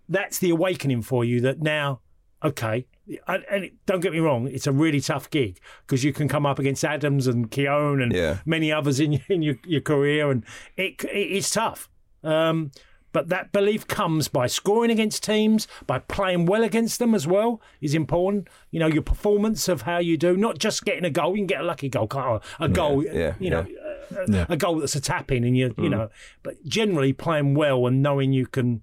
that's 0.08 0.38
the 0.38 0.50
awakening 0.50 1.02
for 1.02 1.24
you. 1.24 1.40
That 1.42 1.60
now, 1.62 2.00
okay, 2.42 2.86
and, 3.26 3.44
and 3.50 3.70
don't 3.86 4.00
get 4.00 4.12
me 4.12 4.18
wrong, 4.20 4.48
it's 4.48 4.66
a 4.66 4.72
really 4.72 5.00
tough 5.00 5.30
gig 5.30 5.60
because 5.86 6.02
you 6.02 6.12
can 6.12 6.28
come 6.28 6.46
up 6.46 6.58
against 6.58 6.84
Adams 6.84 7.26
and 7.26 7.50
Keown 7.50 8.00
and 8.02 8.12
Yeah. 8.12 8.38
many 8.46 8.72
others 8.72 8.98
in, 9.00 9.20
in 9.28 9.42
your, 9.42 9.56
your 9.66 9.80
career, 9.82 10.30
and 10.30 10.44
it, 10.76 11.04
it 11.04 11.08
it's 11.14 11.50
tough. 11.50 11.88
Um, 12.24 12.72
but 13.12 13.28
that 13.28 13.52
belief 13.52 13.86
comes 13.86 14.28
by 14.28 14.46
scoring 14.46 14.90
against 14.90 15.22
teams, 15.22 15.66
by 15.86 15.98
playing 15.98 16.46
well 16.46 16.62
against 16.62 16.98
them 16.98 17.14
as 17.14 17.26
well 17.26 17.60
is 17.80 17.94
important. 17.94 18.48
You 18.70 18.80
know, 18.80 18.86
your 18.86 19.02
performance 19.02 19.68
of 19.68 19.82
how 19.82 19.98
you 19.98 20.16
do, 20.16 20.36
not 20.36 20.58
just 20.58 20.84
getting 20.84 21.04
a 21.04 21.10
goal. 21.10 21.30
You 21.32 21.38
can 21.42 21.46
get 21.46 21.60
a 21.60 21.64
lucky 21.64 21.88
goal, 21.88 22.06
can't 22.06 22.42
you? 22.42 22.64
A 22.64 22.68
goal, 22.68 23.04
yeah, 23.04 23.34
you 23.38 23.50
know, 23.50 23.66
yeah. 23.68 24.18
a, 24.18 24.30
Yeah. 24.30 24.46
a 24.48 24.56
goal 24.56 24.80
that's 24.80 24.96
a 24.96 25.00
tap 25.00 25.30
in, 25.32 25.44
and 25.44 25.56
you, 25.56 25.74
you 25.78 25.84
mm. 25.84 25.90
know, 25.90 26.10
but 26.42 26.62
generally 26.64 27.12
playing 27.12 27.54
well 27.54 27.86
and 27.86 28.02
knowing 28.02 28.32
you 28.32 28.46
can 28.46 28.82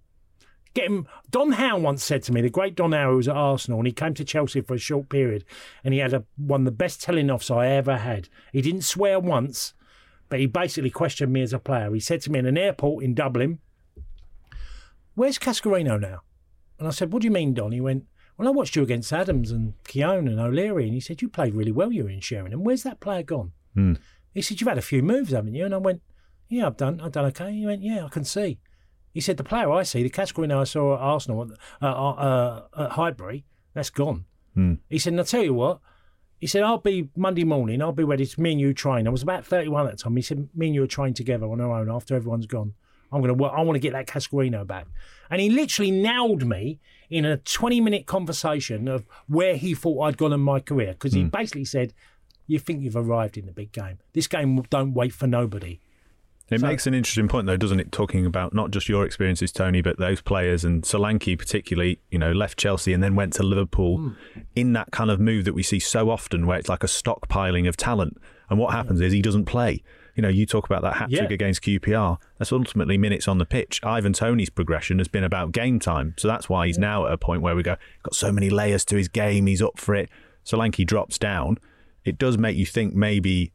get 0.74 0.86
him. 0.86 1.08
Don 1.32 1.54
Howe 1.54 1.78
once 1.78 2.04
said 2.04 2.24
to 2.24 2.34
me, 2.34 2.42
the 2.42 2.50
great 2.50 2.76
Don 2.76 2.92
Howe 2.92 3.12
who 3.12 3.18
was 3.18 3.28
at 3.28 3.36
Arsenal, 3.36 3.80
and 3.80 3.88
he 3.88 3.94
came 3.94 4.14
to 4.16 4.26
Chelsea 4.26 4.62
for 4.62 4.74
a 4.74 4.80
short 4.80 5.10
period, 5.10 5.46
and 5.84 5.94
he 5.94 6.00
had 6.00 6.14
a, 6.14 6.24
one 6.36 6.62
of 6.62 6.66
the 6.66 6.72
best 6.72 7.02
telling 7.02 7.30
offs 7.30 7.50
I 7.50 7.68
ever 7.68 7.98
had. 7.98 8.30
He 8.52 8.62
didn't 8.62 8.84
swear 8.84 9.20
once, 9.20 9.74
but 10.30 10.40
he 10.40 10.46
basically 10.48 10.90
questioned 10.90 11.32
me 11.32 11.42
as 11.42 11.54
a 11.54 11.60
player. 11.60 11.94
He 11.94 12.00
said 12.00 12.22
to 12.22 12.32
me 12.32 12.40
in 12.40 12.46
an 12.46 12.58
airport 12.58 13.04
in 13.04 13.14
Dublin, 13.14 13.60
"Where's 15.16 15.40
Cascarino 15.40 16.00
now?" 16.00 16.22
And 16.78 16.88
I 16.88 16.92
said, 16.92 17.12
"What 17.12 17.22
do 17.22 17.28
you 17.28 17.32
mean, 17.32 17.54
Don?" 17.54 17.72
He 17.72 17.82
went, 17.82 18.06
"Well, 18.38 18.48
I 18.48 18.52
watched 18.52 18.76
you 18.76 18.84
against 18.84 19.12
Adams 19.12 19.52
and 19.52 19.74
Keown 19.86 20.28
and 20.28 20.40
O'Leary, 20.40 20.86
and 20.86 20.94
he 20.94 21.00
said 21.00 21.22
you 21.22 21.30
played 21.30 21.56
really 21.56 21.72
well. 21.72 21.92
You 21.92 22.04
were 22.04 22.10
in 22.10 22.20
Sheringham. 22.20 22.64
Where's 22.64 22.84
that 22.84 23.00
player 23.00 23.24
gone?" 23.24 23.54
He 24.34 24.42
said, 24.42 24.60
"You've 24.62 24.68
had 24.68 24.78
a 24.78 24.82
few 24.84 25.02
moves, 25.02 25.32
haven't 25.32 25.56
you?" 25.56 25.66
And 25.66 25.74
I 25.74 25.78
went, 25.78 26.02
"Yeah, 26.50 26.68
I've 26.68 26.78
done. 26.78 27.02
I've 27.02 27.12
done 27.14 27.26
okay." 27.26 27.52
He 27.54 27.66
went, 27.66 27.82
"Yeah, 27.82 28.06
I 28.06 28.10
can 28.10 28.24
see." 28.24 28.60
He 29.14 29.22
said, 29.22 29.38
"The 29.38 29.44
player 29.46 29.72
I 29.72 29.84
see, 29.84 30.04
the 30.04 30.10
Cascarino 30.10 30.60
I 30.60 30.66
saw 30.66 30.96
at 30.96 31.00
Arsenal 31.02 31.44
at, 31.44 31.58
uh, 31.82 32.12
uh, 32.12 32.68
at 32.78 32.92
Highbury, 32.92 33.46
that's 33.74 33.90
gone." 33.90 34.26
He 34.90 35.00
said, 35.00 35.14
and 35.14 35.20
I'll 35.20 35.26
tell 35.26 35.44
you 35.44 35.54
what. 35.54 35.80
He 36.40 36.48
said, 36.48 36.64
I'll 36.64 36.78
be 36.78 37.10
Monday 37.16 37.44
morning, 37.46 37.82
I'll 37.82 37.92
be 37.94 38.04
ready 38.04 38.26
to 38.26 38.42
me 38.42 38.52
and 38.52 38.60
you 38.60 38.74
train. 38.74 39.08
I 39.08 39.10
was 39.10 39.24
about 39.24 39.46
31 39.46 39.88
at 39.88 39.92
the 39.98 40.04
time. 40.04 40.16
He 40.16 40.22
said, 40.22 40.50
me 40.54 40.68
and 40.68 40.76
you 40.76 40.82
will 40.82 40.88
train 40.88 41.14
together 41.14 41.46
on 41.48 41.62
our 41.62 41.72
own 41.80 41.90
after 41.90 42.14
everyone's 42.16 42.46
gone. 42.46 42.74
I'm 43.12 43.22
going 43.22 43.30
to 43.36 43.42
work, 43.42 43.54
I 43.56 43.62
want 43.62 43.76
to 43.76 43.80
get 43.80 43.94
that 43.94 44.08
Cascarino 44.08 44.66
back. 44.66 44.88
And 45.30 45.42
he 45.42 45.50
literally 45.50 45.92
nailed 45.92 46.46
me 46.46 46.80
in 47.10 47.26
a 47.26 47.38
20 47.38 47.82
minute 47.82 48.06
conversation 48.06 48.88
of 48.88 49.06
where 49.28 49.56
he 49.56 49.74
thought 49.74 50.02
I'd 50.02 50.18
gone 50.18 50.34
in 50.34 50.42
my 50.42 50.60
career. 50.60 50.94
Because 50.94 51.14
he 51.14 51.22
hmm. 51.22 51.30
basically 51.30 51.66
said, 51.66 51.94
You 52.48 52.60
think 52.60 52.82
you've 52.82 52.96
arrived 52.96 53.38
in 53.38 53.46
the 53.46 53.52
big 53.52 53.72
game. 53.72 54.00
This 54.14 54.28
game 54.28 54.62
don't 54.70 54.94
wait 54.94 55.14
for 55.14 55.28
nobody. 55.28 55.80
It 56.50 56.60
So- 56.60 56.68
makes 56.68 56.86
an 56.86 56.94
interesting 56.94 57.28
point, 57.28 57.48
though, 57.48 57.58
doesn't 57.58 57.80
it? 57.80 57.92
Talking 57.92 58.26
about 58.26 58.54
not 58.54 58.70
just 58.70 58.88
your 58.88 59.04
experiences, 59.04 59.52
Tony, 59.52 59.82
but 59.82 59.98
those 59.98 60.22
players 60.22 60.64
and 60.64 60.84
Solanke, 60.84 61.38
particularly, 61.38 62.00
you 62.12 62.20
know, 62.20 62.32
left 62.32 62.60
Chelsea 62.60 62.94
and 62.94 63.02
then 63.02 63.16
went 63.16 63.34
to 63.34 63.44
Liverpool 63.44 63.98
hmm. 63.98 64.10
in 64.56 64.74
that 64.74 64.92
kind 64.92 65.10
of 65.10 65.20
move 65.20 65.46
that 65.46 65.54
we 65.54 65.64
see 65.64 65.80
so 65.80 66.10
often, 66.10 66.46
where 66.46 66.60
it's 66.60 66.70
like 66.70 66.84
a 66.84 66.88
stockpiling 66.88 67.68
of 67.68 67.78
talent. 67.78 68.18
And 68.50 68.60
what 68.60 68.74
happens 68.74 69.02
is 69.02 69.12
he 69.12 69.24
doesn't 69.24 69.46
play. 69.46 69.82
You 70.16 70.22
know, 70.22 70.30
you 70.30 70.46
talk 70.46 70.66
about 70.66 70.82
that 70.84 70.94
hat 70.96 71.10
trick 71.10 71.30
Yeah. 71.30 71.34
against 71.34 71.62
QPR. 71.62 72.18
That's 72.40 72.52
ultimately 72.54 72.98
minutes 72.98 73.28
on 73.28 73.38
the 73.38 73.46
pitch. 73.46 73.80
Ivan 73.84 74.14
Toney's 74.14 74.50
progression 74.50 74.98
has 75.00 75.08
been 75.10 75.24
about 75.26 75.52
game 75.52 75.78
time, 75.80 76.14
so 76.18 76.28
that's 76.28 76.48
why 76.50 76.68
he's 76.68 76.78
now 76.78 77.06
at 77.06 77.12
a 77.12 77.18
point 77.18 77.42
where 77.42 77.56
we 77.56 77.64
go 77.64 77.76
got 78.04 78.16
so 78.16 78.32
many 78.32 78.50
layers 78.50 78.86
to 78.86 78.96
his 78.96 79.08
game. 79.10 79.46
He's 79.48 79.62
up 79.62 79.78
for 79.80 79.94
it. 79.94 80.10
Solanke 80.46 80.86
drops 80.86 81.18
down. 81.18 81.58
It 82.06 82.18
does 82.18 82.38
make 82.38 82.56
you 82.56 82.66
think 82.66 82.94
maybe 82.96 83.52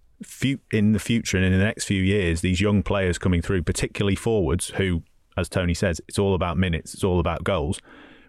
in 0.73 0.93
the 0.93 0.99
future 0.99 1.37
and 1.39 1.47
in 1.47 1.53
the 1.53 1.65
next 1.65 1.85
few 1.85 2.03
years, 2.03 2.43
these 2.43 2.61
young 2.61 2.83
players 2.83 3.17
coming 3.17 3.41
through, 3.41 3.63
particularly 3.63 4.15
forwards, 4.17 4.69
who, 4.77 5.03
as 5.37 5.49
Tony 5.49 5.73
says, 5.73 6.01
it's 6.09 6.19
all 6.19 6.35
about 6.35 6.59
minutes, 6.59 6.93
it's 6.93 7.05
all 7.05 7.21
about 7.21 7.43
goals. 7.43 7.81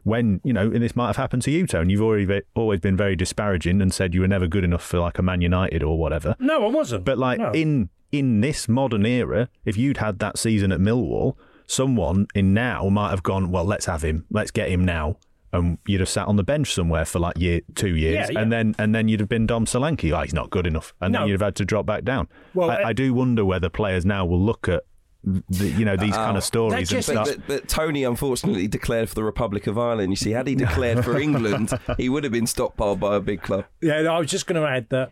When 0.03 0.39
you 0.43 0.53
know, 0.53 0.61
and 0.71 0.82
this 0.82 0.95
might 0.95 1.07
have 1.07 1.17
happened 1.17 1.41
to 1.43 1.51
you, 1.51 1.67
Tony. 1.67 1.91
You've 1.93 2.01
already 2.01 2.41
always 2.55 2.79
been 2.79 2.95
very 2.97 3.15
disparaging 3.15 3.82
and 3.82 3.93
said 3.93 4.15
you 4.15 4.21
were 4.21 4.27
never 4.27 4.47
good 4.47 4.63
enough 4.63 4.84
for 4.84 4.99
like 4.99 5.19
a 5.19 5.21
Man 5.21 5.41
United 5.41 5.84
or 5.84 5.99
whatever. 5.99 6.36
No, 6.39 6.65
I 6.65 6.69
wasn't. 6.69 7.03
But 7.05 7.17
like 7.19 7.39
No. 7.39 7.51
in 7.51 7.89
in 8.12 8.41
this 8.41 8.68
modern 8.68 9.05
era, 9.05 9.49
if 9.66 9.78
you'd 9.78 9.97
had 9.97 10.20
that 10.20 10.38
season 10.38 10.72
at 10.72 10.80
Millwall, 10.80 11.36
someone 11.68 12.28
in 12.36 12.53
now 12.53 12.89
might 12.89 13.09
have 13.12 13.24
gone, 13.24 13.51
well, 13.51 13.64
let's 13.66 13.86
have 13.86 14.01
him, 14.03 14.26
let's 14.30 14.51
get 14.51 14.70
him 14.70 14.84
now, 14.86 15.18
and 15.53 15.78
you'd 15.88 15.99
have 16.01 16.09
sat 16.09 16.28
on 16.28 16.36
the 16.36 16.43
bench 16.43 16.74
somewhere 16.74 17.05
for 17.05 17.20
like 17.20 17.38
year 17.38 17.62
two 17.76 17.95
years, 17.95 18.14
Yeah, 18.16 18.28
yeah. 18.32 18.39
and 18.41 18.51
then 18.51 18.76
and 18.80 18.93
then 18.95 19.07
you'd 19.07 19.20
have 19.20 19.30
been 19.30 19.45
Dom 19.47 19.66
Solanke. 19.66 20.12
Oh, 20.18 20.22
he's 20.22 20.34
not 20.34 20.49
good 20.49 20.66
enough, 20.68 20.93
and 21.01 21.12
No. 21.14 21.20
then 21.20 21.28
you'd 21.28 21.34
have 21.41 21.47
had 21.47 21.55
to 21.57 21.66
drop 21.66 21.86
back 21.86 22.03
down. 22.03 22.28
Well, 22.53 22.70
I, 22.72 22.76
uh, 22.84 22.88
I 22.89 22.93
do 22.93 23.14
wonder 23.14 23.43
whether 23.45 23.70
players 23.70 24.05
now 24.05 24.26
will 24.26 24.41
look 24.41 24.68
at 24.70 24.84
the, 25.24 25.68
you 25.68 25.86
know 25.86 25.95
these 25.95 26.16
kind 26.16 26.36
of 26.36 26.43
stories 26.43 26.72
That 26.72 26.80
and 26.80 26.88
just- 27.05 27.14
But, 27.14 27.28
stuff. 27.28 27.38
but, 27.47 27.62
but 27.62 27.68
Tony 27.70 28.03
unfortunately 28.03 28.68
declared 28.68 29.07
for 29.07 29.14
the 29.16 29.24
Republic 29.24 29.68
of 29.68 29.78
Ireland. 29.78 30.12
You 30.12 30.16
see, 30.16 30.32
had 30.32 30.47
he 30.47 30.55
declared 30.55 31.03
for 31.05 31.18
England, 31.26 31.72
he 31.97 32.09
would 32.09 32.24
have 32.24 32.34
been 32.34 32.45
stockpiled 32.45 32.99
by 32.99 33.16
a 33.18 33.20
big 33.20 33.41
club. 33.41 33.66
Yeah, 33.82 33.97
I 34.12 34.18
was 34.20 34.32
just 34.32 34.47
going 34.47 34.59
to 34.62 34.68
add 34.68 34.88
that 34.89 35.12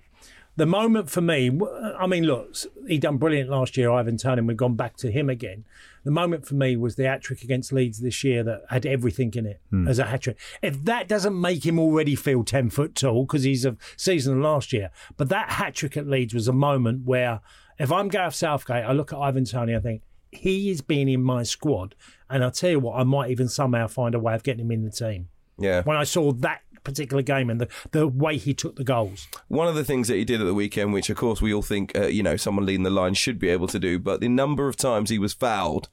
the 0.59 0.65
moment 0.65 1.09
for 1.09 1.21
me, 1.21 1.57
I 1.97 2.05
mean, 2.05 2.25
look, 2.25 2.53
he 2.85 2.97
done 2.97 3.17
brilliant 3.17 3.49
last 3.49 3.77
year, 3.77 3.89
Ivan 3.89 4.17
and 4.23 4.47
we've 4.47 4.57
gone 4.57 4.75
back 4.75 4.97
to 4.97 5.09
him 5.09 5.29
again. 5.29 5.63
The 6.03 6.11
moment 6.11 6.45
for 6.45 6.55
me 6.55 6.75
was 6.75 6.95
the 6.95 7.05
hat 7.05 7.21
trick 7.21 7.43
against 7.43 7.71
Leeds 7.71 7.99
this 7.99 8.25
year 8.25 8.43
that 8.43 8.63
had 8.69 8.85
everything 8.85 9.33
in 9.35 9.45
it 9.45 9.61
hmm. 9.69 9.87
as 9.87 9.99
a 9.99 10.05
hat 10.05 10.21
trick. 10.21 10.37
If 10.61 10.83
that 10.83 11.07
doesn't 11.07 11.39
make 11.39 11.65
him 11.65 11.79
already 11.79 12.13
feel 12.13 12.43
10 12.43 12.71
foot 12.71 12.95
tall 12.95 13.23
because 13.23 13.43
he's 13.43 13.65
a 13.65 13.77
season 13.95 14.41
last 14.41 14.73
year, 14.73 14.91
but 15.15 15.29
that 15.29 15.51
hat 15.51 15.75
trick 15.75 15.95
at 15.95 16.07
Leeds 16.07 16.33
was 16.33 16.49
a 16.49 16.53
moment 16.53 17.05
where 17.05 17.39
if 17.77 17.89
I'm 17.89 18.09
Gareth 18.09 18.35
Southgate, 18.35 18.83
I 18.83 18.91
look 18.91 19.13
at 19.13 19.19
Ivan 19.19 19.45
Toney, 19.45 19.75
I 19.75 19.79
think, 19.79 20.01
he 20.31 20.69
is 20.69 20.81
being 20.81 21.07
in 21.07 21.23
my 21.23 21.43
squad. 21.43 21.95
And 22.29 22.43
I'll 22.43 22.51
tell 22.51 22.71
you 22.71 22.79
what, 22.81 22.99
I 22.99 23.03
might 23.03 23.31
even 23.31 23.47
somehow 23.47 23.87
find 23.87 24.13
a 24.13 24.19
way 24.19 24.35
of 24.35 24.43
getting 24.43 24.65
him 24.65 24.71
in 24.71 24.83
the 24.83 24.91
team. 24.91 25.29
Yeah. 25.57 25.83
When 25.83 25.97
I 25.97 26.03
saw 26.03 26.31
that 26.33 26.61
particular 26.83 27.21
game 27.21 27.49
and 27.49 27.61
the, 27.61 27.67
the 27.91 28.07
way 28.07 28.37
he 28.37 28.53
took 28.53 28.75
the 28.75 28.83
goals. 28.83 29.27
One 29.47 29.67
of 29.67 29.75
the 29.75 29.83
things 29.83 30.07
that 30.07 30.15
he 30.15 30.25
did 30.25 30.41
at 30.41 30.45
the 30.45 30.53
weekend, 30.53 30.93
which 30.93 31.09
of 31.09 31.17
course 31.17 31.41
we 31.41 31.53
all 31.53 31.61
think, 31.61 31.97
uh, 31.97 32.07
you 32.07 32.23
know, 32.23 32.37
someone 32.37 32.65
leading 32.65 32.83
the 32.83 32.89
line 32.89 33.13
should 33.13 33.39
be 33.39 33.49
able 33.49 33.67
to 33.67 33.79
do, 33.79 33.99
but 33.99 34.21
the 34.21 34.29
number 34.29 34.67
of 34.67 34.75
times 34.75 35.09
he 35.09 35.19
was 35.19 35.33
fouled 35.33 35.89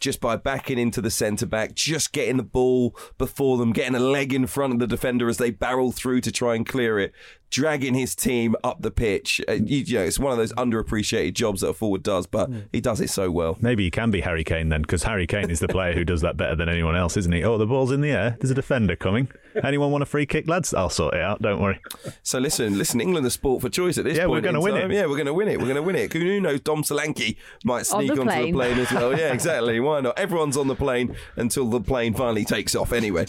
just 0.00 0.20
by 0.20 0.34
backing 0.34 0.78
into 0.78 1.00
the 1.00 1.10
centre 1.10 1.46
back, 1.46 1.74
just 1.74 2.12
getting 2.12 2.38
the 2.38 2.42
ball 2.42 2.96
before 3.18 3.58
them, 3.58 3.72
getting 3.72 3.94
a 3.94 4.00
leg 4.00 4.32
in 4.32 4.46
front 4.46 4.72
of 4.72 4.78
the 4.78 4.86
defender 4.86 5.28
as 5.28 5.36
they 5.36 5.50
barrel 5.50 5.92
through 5.92 6.22
to 6.22 6.32
try 6.32 6.54
and 6.54 6.66
clear 6.66 6.98
it, 6.98 7.12
dragging 7.50 7.94
his 7.94 8.14
team 8.14 8.54
up 8.64 8.80
the 8.82 8.90
pitch. 8.90 9.40
Uh, 9.48 9.52
you, 9.52 9.78
you 9.78 9.98
know, 9.98 10.04
it's 10.04 10.18
one 10.18 10.32
of 10.32 10.38
those 10.38 10.52
underappreciated 10.54 11.34
jobs 11.34 11.60
that 11.60 11.68
a 11.68 11.74
forward 11.74 12.02
does, 12.02 12.26
but 12.26 12.50
he 12.72 12.80
does 12.80 13.00
it 13.00 13.10
so 13.10 13.30
well. 13.30 13.56
Maybe 13.60 13.84
he 13.84 13.90
can 13.90 14.10
be 14.10 14.20
Harry 14.20 14.44
Kane 14.44 14.68
then, 14.68 14.82
because 14.82 15.02
Harry 15.02 15.26
Kane 15.26 15.50
is 15.50 15.60
the 15.60 15.68
player 15.68 15.92
who 15.94 16.04
does 16.04 16.20
that 16.22 16.36
better 16.36 16.54
than 16.56 16.68
anyone 16.68 16.96
else, 16.96 17.16
isn't 17.16 17.32
he? 17.32 17.44
Oh, 17.44 17.58
the 17.58 17.66
ball's 17.66 17.90
in 17.92 18.00
the 18.00 18.10
air. 18.10 18.36
There's 18.40 18.50
a 18.50 18.54
defender 18.54 18.96
coming. 18.96 19.28
Anyone 19.64 19.90
want 19.90 20.02
a 20.02 20.06
free 20.06 20.26
kick, 20.26 20.48
lads? 20.48 20.72
I'll 20.72 20.90
sort 20.90 21.14
it 21.14 21.20
out. 21.20 21.42
Don't 21.42 21.60
worry. 21.60 21.80
So 22.22 22.38
listen, 22.38 22.78
listen, 22.78 23.00
England 23.00 23.26
are 23.26 23.30
sport 23.30 23.62
for 23.62 23.68
choice 23.68 23.98
at 23.98 24.04
this 24.04 24.12
point. 24.18 24.22
Yeah, 24.22 24.26
we're 24.30 24.40
gonna 24.40 24.60
win 24.60 24.74
time. 24.74 24.90
it. 24.90 24.94
Yeah, 24.94 25.06
we're 25.06 25.16
going 25.16 25.26
to 25.26 25.34
win 25.34 25.48
it. 25.48 25.58
We're 25.58 25.64
going 25.66 25.76
to 25.76 25.82
win 25.82 25.96
it. 25.96 26.12
Who 26.12 26.40
knows? 26.40 26.60
Dom 26.60 26.82
Solanke 26.82 27.36
might 27.64 27.78
On 27.78 27.84
sneak 27.84 28.14
the 28.14 28.20
onto 28.20 28.24
the 28.24 28.30
plane. 28.30 28.54
plane 28.54 28.78
as 28.78 28.92
well. 28.92 29.18
Yeah, 29.18 29.32
exactly. 29.32 29.80
Why 29.80 30.00
not? 30.00 30.18
Everyone's 30.18 30.56
on 30.56 30.68
the 30.68 30.74
plane 30.76 31.16
until 31.36 31.66
the 31.66 31.80
plane 31.80 32.14
finally 32.14 32.44
takes 32.44 32.74
off. 32.74 32.92
Anyway. 32.92 33.26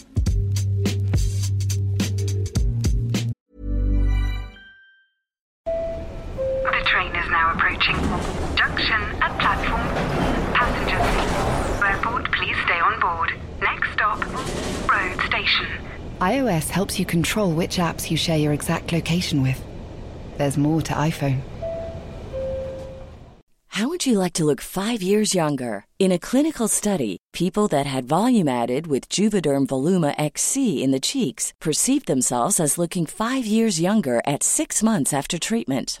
iOS 16.22 16.68
helps 16.68 17.00
you 17.00 17.04
control 17.04 17.50
which 17.50 17.78
apps 17.78 18.08
you 18.08 18.16
share 18.16 18.38
your 18.38 18.52
exact 18.52 18.92
location 18.92 19.42
with. 19.42 19.60
There's 20.38 20.56
more 20.56 20.80
to 20.82 20.92
iPhone. 20.94 21.40
How 23.66 23.88
would 23.88 24.06
you 24.06 24.18
like 24.18 24.34
to 24.34 24.44
look 24.44 24.60
five 24.60 25.02
years 25.02 25.34
younger? 25.34 25.84
In 25.98 26.12
a 26.12 26.20
clinical 26.20 26.68
study, 26.68 27.16
people 27.32 27.66
that 27.68 27.86
had 27.86 28.04
volume 28.04 28.46
added 28.46 28.86
with 28.86 29.08
Juvederm 29.08 29.66
Voluma 29.66 30.14
XC 30.16 30.84
in 30.84 30.92
the 30.92 31.00
cheeks 31.00 31.52
perceived 31.60 32.06
themselves 32.06 32.60
as 32.60 32.78
looking 32.78 33.06
five 33.06 33.44
years 33.44 33.80
younger 33.80 34.22
at 34.24 34.44
six 34.44 34.80
months 34.80 35.12
after 35.12 35.38
treatment. 35.38 36.00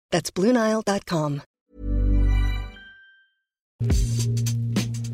That's 0.11 0.29
BlueNile.com. 0.31 1.41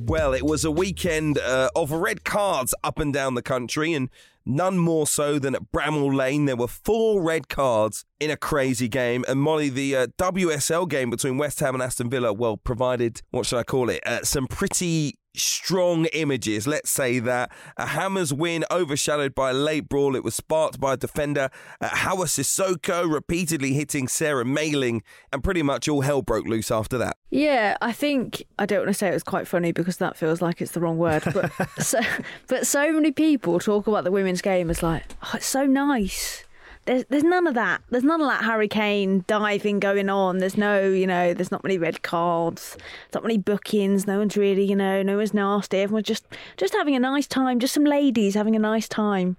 Well, 0.07 0.33
it 0.33 0.43
was 0.43 0.63
a 0.63 0.71
weekend 0.71 1.37
uh, 1.37 1.69
of 1.75 1.91
red 1.91 2.23
cards 2.23 2.73
up 2.83 2.97
and 2.97 3.13
down 3.13 3.35
the 3.35 3.41
country, 3.41 3.93
and 3.93 4.09
none 4.45 4.77
more 4.77 5.05
so 5.05 5.37
than 5.37 5.53
at 5.53 5.71
Bramall 5.73 6.15
Lane. 6.15 6.45
There 6.45 6.55
were 6.55 6.69
four 6.69 7.21
red 7.21 7.49
cards 7.49 8.05
in 8.19 8.31
a 8.31 8.37
crazy 8.37 8.87
game. 8.87 9.25
And 9.27 9.41
Molly, 9.41 9.67
the 9.67 9.95
uh, 9.95 10.07
WSL 10.17 10.87
game 10.87 11.09
between 11.09 11.37
West 11.37 11.59
Ham 11.59 11.75
and 11.75 11.83
Aston 11.83 12.09
Villa, 12.09 12.31
well, 12.31 12.55
provided, 12.55 13.21
what 13.31 13.45
should 13.45 13.59
I 13.59 13.63
call 13.63 13.89
it, 13.89 14.05
uh, 14.07 14.23
some 14.23 14.47
pretty 14.47 15.15
strong 15.39 16.05
images. 16.05 16.67
Let's 16.67 16.89
say 16.89 17.19
that 17.19 17.51
a 17.77 17.87
Hammers 17.87 18.33
win 18.33 18.65
overshadowed 18.71 19.35
by 19.35 19.51
a 19.51 19.53
late 19.53 19.89
brawl. 19.89 20.15
It 20.15 20.23
was 20.23 20.35
sparked 20.35 20.79
by 20.79 20.93
a 20.93 20.97
defender, 20.97 21.49
uh, 21.81 21.89
Hawa 21.89 22.25
Sissoko 22.25 23.11
repeatedly 23.11 23.73
hitting 23.73 24.07
Sarah 24.07 24.45
Mayling, 24.45 25.01
and 25.31 25.43
pretty 25.43 25.63
much 25.63 25.87
all 25.87 26.01
hell 26.01 26.21
broke 26.21 26.45
loose 26.45 26.71
after 26.71 26.97
that. 26.97 27.17
Yeah, 27.29 27.77
I 27.81 27.91
think 27.91 28.43
I 28.57 28.65
don't 28.65 28.79
want 28.79 28.89
to 28.89 28.93
say 28.93 29.09
it 29.09 29.13
was 29.13 29.23
quite 29.23 29.47
funny 29.47 29.71
because 29.71 29.97
that 29.97 30.17
feels 30.17 30.41
like 30.41 30.61
it's 30.61 30.71
the 30.71 30.79
wrong 30.79 30.97
word, 30.97 31.23
but 31.33 31.51
so 31.79 31.99
but 32.47 32.65
so 32.65 32.91
many 32.91 33.11
people 33.11 33.59
talk 33.59 33.87
about 33.87 34.03
the 34.03 34.11
women's 34.11 34.41
game 34.41 34.69
as 34.69 34.81
like, 34.81 35.03
oh, 35.23 35.31
it's 35.35 35.45
so 35.45 35.65
nice. 35.65 36.43
There's 36.87 37.05
there's 37.09 37.23
none 37.23 37.47
of 37.47 37.53
that. 37.53 37.81
There's 37.89 38.03
none 38.03 38.21
of 38.21 38.27
that 38.27 38.43
Harry 38.43 38.67
Kane 38.67 39.25
diving 39.27 39.79
going 39.79 40.09
on. 40.09 40.37
There's 40.37 40.57
no, 40.57 40.81
you 40.87 41.05
know, 41.05 41.33
there's 41.33 41.51
not 41.51 41.63
many 41.63 41.77
red 41.77 42.01
cards. 42.01 42.77
There's 42.77 43.13
not 43.15 43.23
many 43.23 43.37
bookings. 43.37 44.07
No 44.07 44.19
one's 44.19 44.37
really, 44.37 44.63
you 44.63 44.75
know, 44.75 45.03
no 45.03 45.17
one's 45.17 45.33
nasty. 45.33 45.79
Everyone's 45.79 46.07
just 46.07 46.25
just 46.55 46.73
having 46.73 46.95
a 46.95 46.99
nice 46.99 47.27
time. 47.27 47.59
Just 47.59 47.73
some 47.73 47.83
ladies 47.83 48.35
having 48.35 48.55
a 48.55 48.59
nice 48.59 48.87
time. 48.87 49.35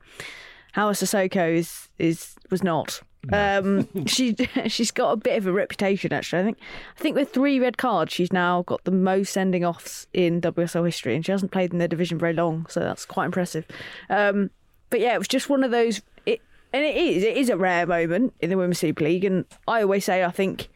Hawa 0.75 0.93
Sissoko 0.93 1.57
is 1.57 1.89
is 1.99 2.37
was 2.51 2.63
not. 2.63 3.01
Um, 3.33 3.89
she 4.07 4.35
she's 4.69 4.91
got 4.91 5.13
a 5.13 5.17
bit 5.17 5.39
of 5.39 5.47
a 5.47 5.53
reputation 5.53 6.13
actually. 6.13 6.41
I 6.41 6.45
think 6.45 6.59
I 6.97 7.01
think 7.01 7.17
with 7.17 7.33
three 7.33 7.59
red 7.59 7.79
cards, 7.79 8.13
she's 8.13 8.33
now 8.33 8.63
got 8.63 8.85
the 8.85 8.91
most 8.91 9.33
sending 9.33 9.65
offs 9.65 10.07
in 10.13 10.41
WSL 10.41 10.85
history, 10.85 11.15
and 11.15 11.25
she 11.25 11.33
hasn't 11.33 11.53
played 11.53 11.73
in 11.73 11.79
the 11.79 11.89
division 11.89 12.19
very 12.19 12.35
long, 12.35 12.67
so 12.69 12.81
that's 12.81 13.05
quite 13.07 13.27
impressive. 13.27 13.67
Um, 14.11 14.51
but 14.91 15.01
yeah, 15.01 15.15
it 15.15 15.19
was 15.19 15.29
just 15.29 15.49
one 15.49 15.65
of 15.65 15.71
those. 15.71 16.03
It 16.27 16.41
and 16.73 16.85
it 16.85 16.97
is 16.97 17.23
it 17.23 17.37
is 17.37 17.49
a 17.49 17.57
rare 17.57 17.87
moment 17.87 18.35
in 18.41 18.51
the 18.51 18.57
Women's 18.57 18.79
Super 18.79 19.05
League, 19.05 19.25
and 19.25 19.45
I 19.67 19.83
always 19.83 20.05
say 20.05 20.25
I 20.25 20.31
think 20.31 20.69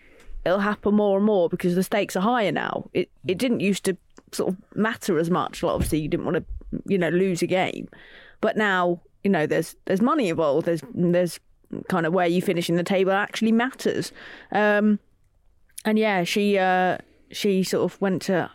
it'll 0.44 0.60
happen 0.60 0.94
more 0.94 1.16
and 1.16 1.26
more 1.26 1.48
because 1.48 1.74
the 1.74 1.82
stakes 1.82 2.16
are 2.16 2.20
higher 2.20 2.52
now. 2.52 2.88
It 2.92 3.10
it 3.26 3.38
didn't 3.38 3.60
used 3.60 3.84
to 3.84 3.96
sort 4.32 4.54
of 4.54 4.76
matter 4.76 5.18
as 5.18 5.30
much. 5.30 5.62
Like 5.62 5.74
obviously, 5.74 6.00
you 6.00 6.08
didn't 6.08 6.26
want 6.26 6.36
to 6.38 6.44
you 6.86 6.98
know 6.98 7.10
lose 7.10 7.42
a 7.42 7.46
game, 7.46 7.88
but 8.40 8.56
now 8.56 9.00
you 9.22 9.30
know 9.30 9.46
there's 9.46 9.76
there's 9.84 10.00
money 10.00 10.28
involved. 10.28 10.66
There's 10.66 10.82
there's 10.94 11.38
kind 11.88 12.06
of 12.06 12.12
where 12.12 12.26
you 12.26 12.42
finish 12.42 12.68
in 12.68 12.76
the 12.76 12.84
table 12.84 13.12
actually 13.12 13.52
matters. 13.52 14.12
Um, 14.50 14.98
and 15.84 15.98
yeah, 15.98 16.24
she 16.24 16.58
uh, 16.58 16.98
she 17.30 17.62
sort 17.62 17.92
of 17.92 18.00
went 18.00 18.22
to. 18.22 18.50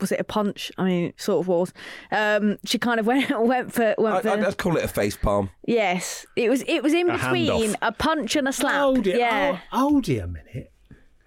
Was 0.00 0.10
it 0.12 0.18
a 0.20 0.24
punch? 0.24 0.72
I 0.78 0.84
mean, 0.84 1.04
it 1.10 1.20
sort 1.20 1.40
of 1.40 1.48
was. 1.48 1.72
Um, 2.10 2.58
she 2.64 2.78
kind 2.78 2.98
of 2.98 3.06
went 3.12 3.30
went 3.40 3.72
for 3.72 3.94
went 3.98 4.16
I, 4.16 4.20
for. 4.22 4.28
I'd, 4.30 4.44
I'd 4.44 4.58
call 4.58 4.76
it 4.76 4.84
a 4.84 4.88
face 4.88 5.16
palm. 5.16 5.50
yes, 5.66 6.26
it 6.36 6.50
was 6.50 6.62
it 6.66 6.82
was 6.82 6.92
in 6.92 7.08
A 7.08 7.12
between 7.18 7.46
handoff. 7.70 7.76
a 7.82 7.92
punch 7.92 8.36
and 8.36 8.48
a 8.48 8.52
slap. 8.52 8.74
Hold 8.74 9.06
it. 9.06 9.18
Yeah, 9.18 9.58
Oh, 9.72 9.78
hold 9.78 10.08
it 10.08 10.18
a 10.18 10.26
minute. 10.26 10.72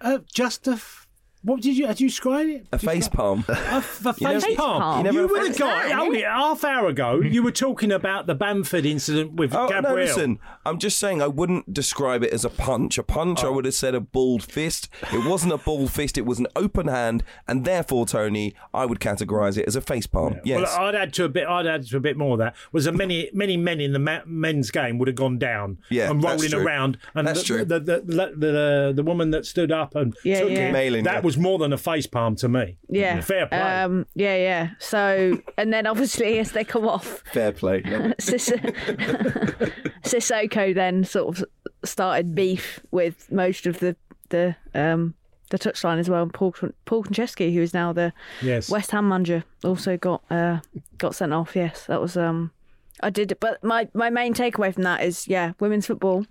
Uh, 0.00 0.18
just 0.32 0.68
a. 0.68 0.72
F- 0.72 1.05
what 1.46 1.62
did 1.62 1.76
you? 1.76 1.86
Had 1.86 2.00
you 2.00 2.08
describe 2.08 2.48
it? 2.48 2.66
A 2.72 2.78
face 2.78 3.08
palm. 3.08 3.44
A, 3.48 3.52
f- 3.52 4.04
a 4.04 4.14
You 4.20 4.26
never- 4.28 4.40
face 4.40 4.56
palm. 4.56 4.80
palm. 4.82 4.98
You 4.98 5.04
never 5.04 5.20
You 5.22 5.28
were 5.28 5.38
had 5.38 5.54
the 5.54 5.58
guy. 5.58 5.82
face 5.84 5.92
palm, 5.92 6.14
Half 6.14 6.64
hour 6.64 6.88
ago, 6.88 7.20
you 7.22 7.42
were 7.42 7.52
talking 7.52 7.92
about 7.92 8.26
the 8.26 8.34
Bamford 8.34 8.84
incident 8.84 9.34
with 9.34 9.54
Oh 9.54 9.68
Gabriel. 9.68 9.96
no! 9.96 10.02
Listen, 10.02 10.38
I'm 10.64 10.78
just 10.78 10.98
saying 10.98 11.22
I 11.22 11.28
wouldn't 11.28 11.72
describe 11.72 12.22
it 12.22 12.32
as 12.32 12.44
a 12.44 12.50
punch. 12.50 12.98
A 12.98 13.02
punch, 13.02 13.42
Oh. 13.42 13.46
I 13.48 13.50
would 13.50 13.64
have 13.64 13.74
said 13.74 13.94
a 13.94 14.00
balled 14.00 14.42
fist. 14.42 14.88
It 15.12 15.24
wasn't 15.26 15.52
a 15.52 15.58
balled 15.58 15.90
fist. 15.92 16.18
It 16.18 16.26
was 16.26 16.38
an 16.38 16.46
open 16.56 16.88
hand, 16.88 17.22
and 17.48 17.64
therefore, 17.64 18.06
Tony, 18.06 18.54
I 18.74 18.84
would 18.86 18.98
categorise 19.00 19.56
it 19.56 19.66
as 19.68 19.76
a 19.76 19.80
face 19.80 20.06
palm. 20.06 20.40
Yes. 20.44 20.60
Well, 20.76 20.86
I'd 20.88 20.94
add 20.94 21.12
to 21.14 21.24
a 21.24 21.28
bit. 21.28 21.46
I'd 21.46 21.66
add 21.66 21.86
to 21.88 21.96
a 21.96 22.00
bit 22.00 22.16
more. 22.16 22.32
Of 22.34 22.38
that 22.40 22.56
was 22.72 22.86
a 22.86 22.92
many 22.92 23.30
many 23.32 23.56
men 23.56 23.80
in 23.80 23.92
the 23.92 23.98
ma- 24.00 24.20
men's 24.26 24.70
game 24.72 24.98
would 24.98 25.06
have 25.08 25.14
gone 25.14 25.38
down 25.38 25.78
Yeah, 25.90 26.10
and 26.10 26.22
rolling 26.22 26.52
around. 26.54 26.98
And 27.14 27.26
That's 27.26 27.40
the, 27.40 27.46
true. 27.46 27.64
The 27.64 27.78
the, 27.78 28.00
the, 28.04 28.32
the, 28.36 28.92
the 28.96 29.02
woman 29.04 29.30
that 29.30 29.46
stood 29.46 29.70
up 29.70 29.94
and 29.94 30.14
Yeah, 30.24 30.40
took 30.40 30.50
yeah. 30.50 30.70
it, 30.76 31.04
that 31.04 31.14
yeah. 31.14 31.20
Was 31.36 31.42
more 31.42 31.58
than 31.58 31.72
a 31.72 31.78
face 31.78 32.06
palm 32.06 32.36
to 32.36 32.48
me. 32.48 32.78
yeah. 32.88 33.20
fair 33.20 33.46
play. 33.46 33.58
Um, 33.58 34.06
yeah, 34.14 34.36
yeah. 34.36 34.70
So, 34.78 35.40
and 35.56 35.72
then 35.72 35.86
obviously 35.86 36.38
as 36.38 36.52
they 36.52 36.64
come 36.64 36.86
off, 36.88 37.22
Fair 37.32 37.52
play. 37.52 37.82
Sis- 38.18 38.50
Sissoko 40.02 40.74
then 40.74 41.04
sort 41.04 41.38
of 41.38 41.44
started 41.84 42.34
beef 42.34 42.80
with 42.90 43.30
most 43.30 43.66
of 43.66 43.78
the 43.80 43.96
the 44.30 44.56
um, 44.74 45.14
the 45.50 45.58
touchline 45.58 45.98
as 45.98 46.08
well. 46.08 46.22
And 46.22 46.32
Paul 46.34 46.54
Paul 46.84 47.04
Konchesky, 47.04 47.52
who 47.52 47.60
is 47.60 47.74
now 47.74 47.92
the 47.92 48.12
yes. 48.42 48.68
West 48.70 48.90
Ham 48.90 49.08
manager, 49.08 49.44
also 49.64 49.96
got 49.96 50.22
uh, 50.30 50.60
got 50.98 51.14
sent 51.14 51.32
off. 51.32 51.54
Yes, 51.54 51.86
that 51.86 52.00
was 52.00 52.16
um, 52.16 52.50
I 53.02 53.10
did. 53.10 53.36
But 53.40 53.62
my 53.62 53.88
my 53.94 54.10
main 54.10 54.34
takeaway 54.34 54.72
from 54.72 54.84
that 54.84 55.02
is 55.02 55.28
yeah, 55.28 55.52
women's 55.60 55.86
football 55.86 56.26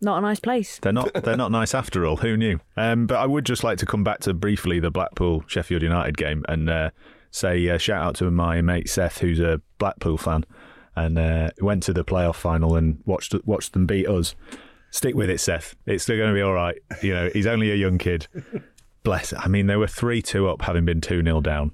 not 0.00 0.18
a 0.18 0.20
nice 0.20 0.40
place. 0.40 0.78
They're 0.80 0.92
not. 0.92 1.12
They're 1.14 1.36
not 1.36 1.50
nice 1.50 1.74
after 1.74 2.06
all. 2.06 2.16
Who 2.16 2.36
knew? 2.36 2.60
Um, 2.76 3.06
but 3.06 3.16
I 3.16 3.26
would 3.26 3.44
just 3.44 3.64
like 3.64 3.78
to 3.78 3.86
come 3.86 4.04
back 4.04 4.20
to 4.20 4.34
briefly 4.34 4.80
the 4.80 4.90
Blackpool 4.90 5.44
Sheffield 5.46 5.82
United 5.82 6.16
game 6.16 6.44
and 6.48 6.70
uh, 6.70 6.90
say 7.30 7.68
uh, 7.68 7.78
shout 7.78 8.02
out 8.02 8.14
to 8.16 8.30
my 8.30 8.60
mate 8.60 8.88
Seth, 8.88 9.18
who's 9.18 9.40
a 9.40 9.60
Blackpool 9.78 10.18
fan, 10.18 10.44
and 10.94 11.18
uh, 11.18 11.50
went 11.60 11.82
to 11.84 11.92
the 11.92 12.04
playoff 12.04 12.36
final 12.36 12.76
and 12.76 13.02
watched 13.06 13.34
watched 13.44 13.72
them 13.72 13.86
beat 13.86 14.08
us. 14.08 14.34
Stick 14.90 15.14
with 15.14 15.28
it, 15.28 15.40
Seth. 15.40 15.74
It's 15.86 16.04
still 16.04 16.16
going 16.16 16.30
to 16.30 16.34
be 16.34 16.42
all 16.42 16.54
right. 16.54 16.78
You 17.02 17.14
know, 17.14 17.30
he's 17.32 17.46
only 17.46 17.70
a 17.70 17.74
young 17.74 17.98
kid. 17.98 18.26
Bless. 19.02 19.32
It. 19.32 19.38
I 19.40 19.48
mean, 19.48 19.66
they 19.66 19.76
were 19.76 19.86
three 19.86 20.22
two 20.22 20.48
up, 20.48 20.62
having 20.62 20.84
been 20.84 21.00
two 21.00 21.22
0 21.22 21.40
down. 21.40 21.72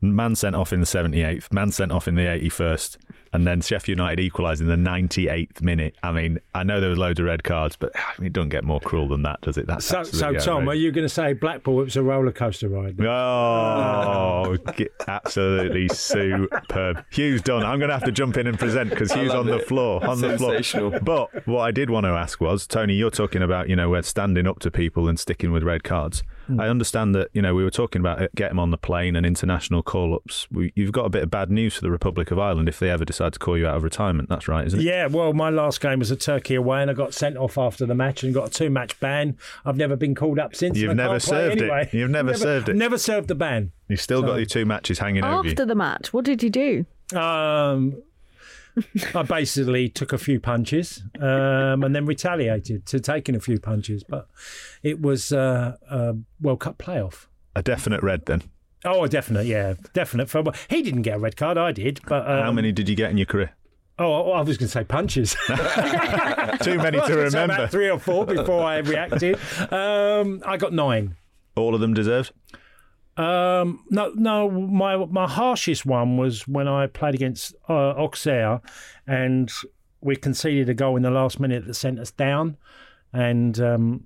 Man 0.00 0.34
sent 0.34 0.56
off 0.56 0.72
in 0.72 0.80
the 0.80 0.86
78th, 0.86 1.52
man 1.52 1.70
sent 1.70 1.92
off 1.92 2.08
in 2.08 2.16
the 2.16 2.22
81st, 2.22 2.96
and 3.32 3.46
then 3.46 3.60
Sheffield 3.60 3.98
United 3.98 4.20
equalised 4.20 4.60
in 4.60 4.68
the 4.68 4.76
98th 4.76 5.62
minute. 5.62 5.94
I 6.02 6.12
mean, 6.12 6.38
I 6.54 6.64
know 6.64 6.80
there 6.80 6.90
was 6.90 6.98
loads 6.98 7.18
of 7.18 7.26
red 7.26 7.44
cards, 7.44 7.76
but 7.76 7.90
I 7.94 8.12
mean, 8.18 8.26
it 8.26 8.32
doesn't 8.32 8.50
get 8.50 8.64
more 8.64 8.80
cruel 8.80 9.08
than 9.08 9.22
that, 9.22 9.40
does 9.40 9.56
it? 9.56 9.66
That's 9.66 9.86
So, 9.86 10.02
so 10.02 10.26
absolutely 10.26 10.40
Tom, 10.40 10.68
are 10.68 10.74
you 10.74 10.92
going 10.92 11.04
to 11.04 11.08
say 11.08 11.32
Blackpool? 11.32 11.80
It 11.80 11.84
was 11.84 11.96
a 11.96 12.02
roller 12.02 12.32
coaster 12.32 12.68
ride. 12.68 13.00
Oh, 13.00 14.56
absolutely 15.08 15.88
superb. 15.88 17.04
Hugh's 17.10 17.42
done. 17.42 17.64
I'm 17.64 17.78
going 17.78 17.88
to 17.88 17.94
have 17.94 18.04
to 18.04 18.12
jump 18.12 18.36
in 18.36 18.46
and 18.46 18.58
present 18.58 18.90
because 18.90 19.12
Hugh's 19.12 19.30
love 19.30 19.40
on 19.40 19.46
the 19.46 19.60
floor. 19.60 20.04
On 20.06 20.20
the 20.20 20.36
floor. 20.36 21.00
But 21.00 21.46
what 21.46 21.62
I 21.62 21.70
did 21.70 21.90
want 21.90 22.04
to 22.04 22.10
ask 22.10 22.40
was, 22.40 22.66
Tony, 22.66 22.94
you're 22.94 23.10
talking 23.10 23.42
about, 23.42 23.68
you 23.68 23.76
know, 23.76 23.88
we're 23.90 24.02
standing 24.02 24.46
up 24.46 24.58
to 24.60 24.70
people 24.70 25.08
and 25.08 25.18
sticking 25.18 25.52
with 25.52 25.62
red 25.62 25.84
cards. 25.84 26.22
Hmm. 26.46 26.60
I 26.60 26.68
understand 26.68 27.14
that, 27.14 27.28
you 27.32 27.40
know, 27.40 27.54
we 27.54 27.64
were 27.64 27.70
talking 27.70 28.00
about 28.00 28.20
it, 28.20 28.34
get 28.34 28.48
them 28.48 28.58
on 28.58 28.70
the 28.70 28.78
plane 28.78 29.16
and 29.16 29.24
international 29.24 29.82
call 29.82 30.14
ups. 30.14 30.48
You've 30.74 30.92
got 30.92 31.06
a 31.06 31.10
bit 31.10 31.22
of 31.22 31.30
bad 31.30 31.50
news 31.50 31.74
for 31.74 31.80
the 31.82 31.90
Republic 31.90 32.30
of 32.30 32.38
Ireland 32.38 32.68
if 32.68 32.78
they 32.78 32.90
ever 32.90 33.04
decide 33.04 33.21
to 33.30 33.38
call 33.38 33.56
you 33.56 33.66
out 33.66 33.76
of 33.76 33.82
retirement. 33.82 34.28
That's 34.28 34.48
right, 34.48 34.66
isn't 34.66 34.80
it? 34.80 34.82
Yeah, 34.82 35.06
well, 35.06 35.32
my 35.32 35.50
last 35.50 35.80
game 35.80 35.98
was 35.98 36.10
a 36.10 36.16
Turkey 36.16 36.54
away, 36.54 36.82
and 36.82 36.90
I 36.90 36.94
got 36.94 37.14
sent 37.14 37.36
off 37.36 37.58
after 37.58 37.86
the 37.86 37.94
match 37.94 38.22
and 38.22 38.32
got 38.34 38.48
a 38.48 38.50
two-match 38.50 38.98
ban. 39.00 39.36
I've 39.64 39.76
never 39.76 39.96
been 39.96 40.14
called 40.14 40.38
up 40.38 40.54
since. 40.54 40.78
You've 40.78 40.96
never 40.96 41.18
can't 41.18 41.22
play 41.22 41.56
served 41.56 41.62
it. 41.62 41.94
You've 41.94 42.10
never 42.10 42.34
served 42.34 42.68
it. 42.68 42.76
Never 42.76 42.98
served 42.98 43.28
the 43.28 43.34
ban. 43.34 43.72
You've 43.88 44.00
still 44.00 44.22
got 44.22 44.36
your 44.36 44.46
two 44.46 44.64
matches 44.64 44.98
hanging 44.98 45.24
over 45.24 45.44
you. 45.44 45.50
After 45.50 45.66
the 45.66 45.74
match, 45.74 46.12
what 46.12 46.24
did 46.24 46.42
you 46.42 46.50
do? 46.50 46.86
Um, 47.14 48.02
I 49.14 49.22
basically 49.22 49.90
took 49.90 50.14
a 50.14 50.18
few 50.18 50.40
punches 50.40 51.02
um, 51.20 51.84
and 51.84 51.94
then 51.94 52.06
retaliated 52.06 52.86
to 52.86 53.00
taking 53.00 53.34
a 53.34 53.40
few 53.40 53.60
punches, 53.60 54.02
but 54.02 54.28
it 54.82 55.02
was 55.02 55.30
uh, 55.30 55.76
a 55.90 56.16
World 56.40 56.60
Cup 56.60 56.78
playoff. 56.78 57.26
A 57.54 57.62
definite 57.62 58.02
red 58.02 58.24
then. 58.24 58.44
Oh, 58.84 59.06
definite, 59.06 59.46
yeah, 59.46 59.74
definite. 59.92 60.28
For, 60.28 60.42
he 60.68 60.82
didn't 60.82 61.02
get 61.02 61.16
a 61.16 61.18
red 61.18 61.36
card, 61.36 61.56
I 61.56 61.72
did. 61.72 62.00
But 62.06 62.28
um, 62.28 62.42
How 62.42 62.52
many 62.52 62.72
did 62.72 62.88
you 62.88 62.96
get 62.96 63.10
in 63.10 63.16
your 63.16 63.26
career? 63.26 63.52
Oh, 63.98 64.32
I 64.32 64.40
was 64.40 64.56
going 64.56 64.66
to 64.66 64.72
say 64.72 64.84
punches. 64.84 65.36
Too 66.62 66.78
many 66.78 67.00
to 67.00 67.14
remember. 67.14 67.68
Three 67.68 67.90
or 67.90 67.98
four 67.98 68.26
before 68.26 68.64
I 68.64 68.78
reacted. 68.78 69.38
Um, 69.70 70.42
I 70.44 70.56
got 70.56 70.72
nine. 70.72 71.16
All 71.54 71.74
of 71.74 71.80
them 71.80 71.94
deserved? 71.94 72.32
Um, 73.16 73.84
no, 73.90 74.10
no. 74.14 74.50
My 74.50 74.96
my 74.96 75.28
harshest 75.28 75.84
one 75.84 76.16
was 76.16 76.48
when 76.48 76.66
I 76.66 76.86
played 76.86 77.14
against 77.14 77.54
uh, 77.68 77.92
Auxerre, 77.94 78.62
and 79.06 79.52
we 80.00 80.16
conceded 80.16 80.70
a 80.70 80.74
goal 80.74 80.96
in 80.96 81.02
the 81.02 81.10
last 81.10 81.38
minute 81.38 81.66
that 81.66 81.74
sent 81.74 81.98
us 81.98 82.10
down, 82.10 82.56
and 83.12 83.60
um, 83.60 84.04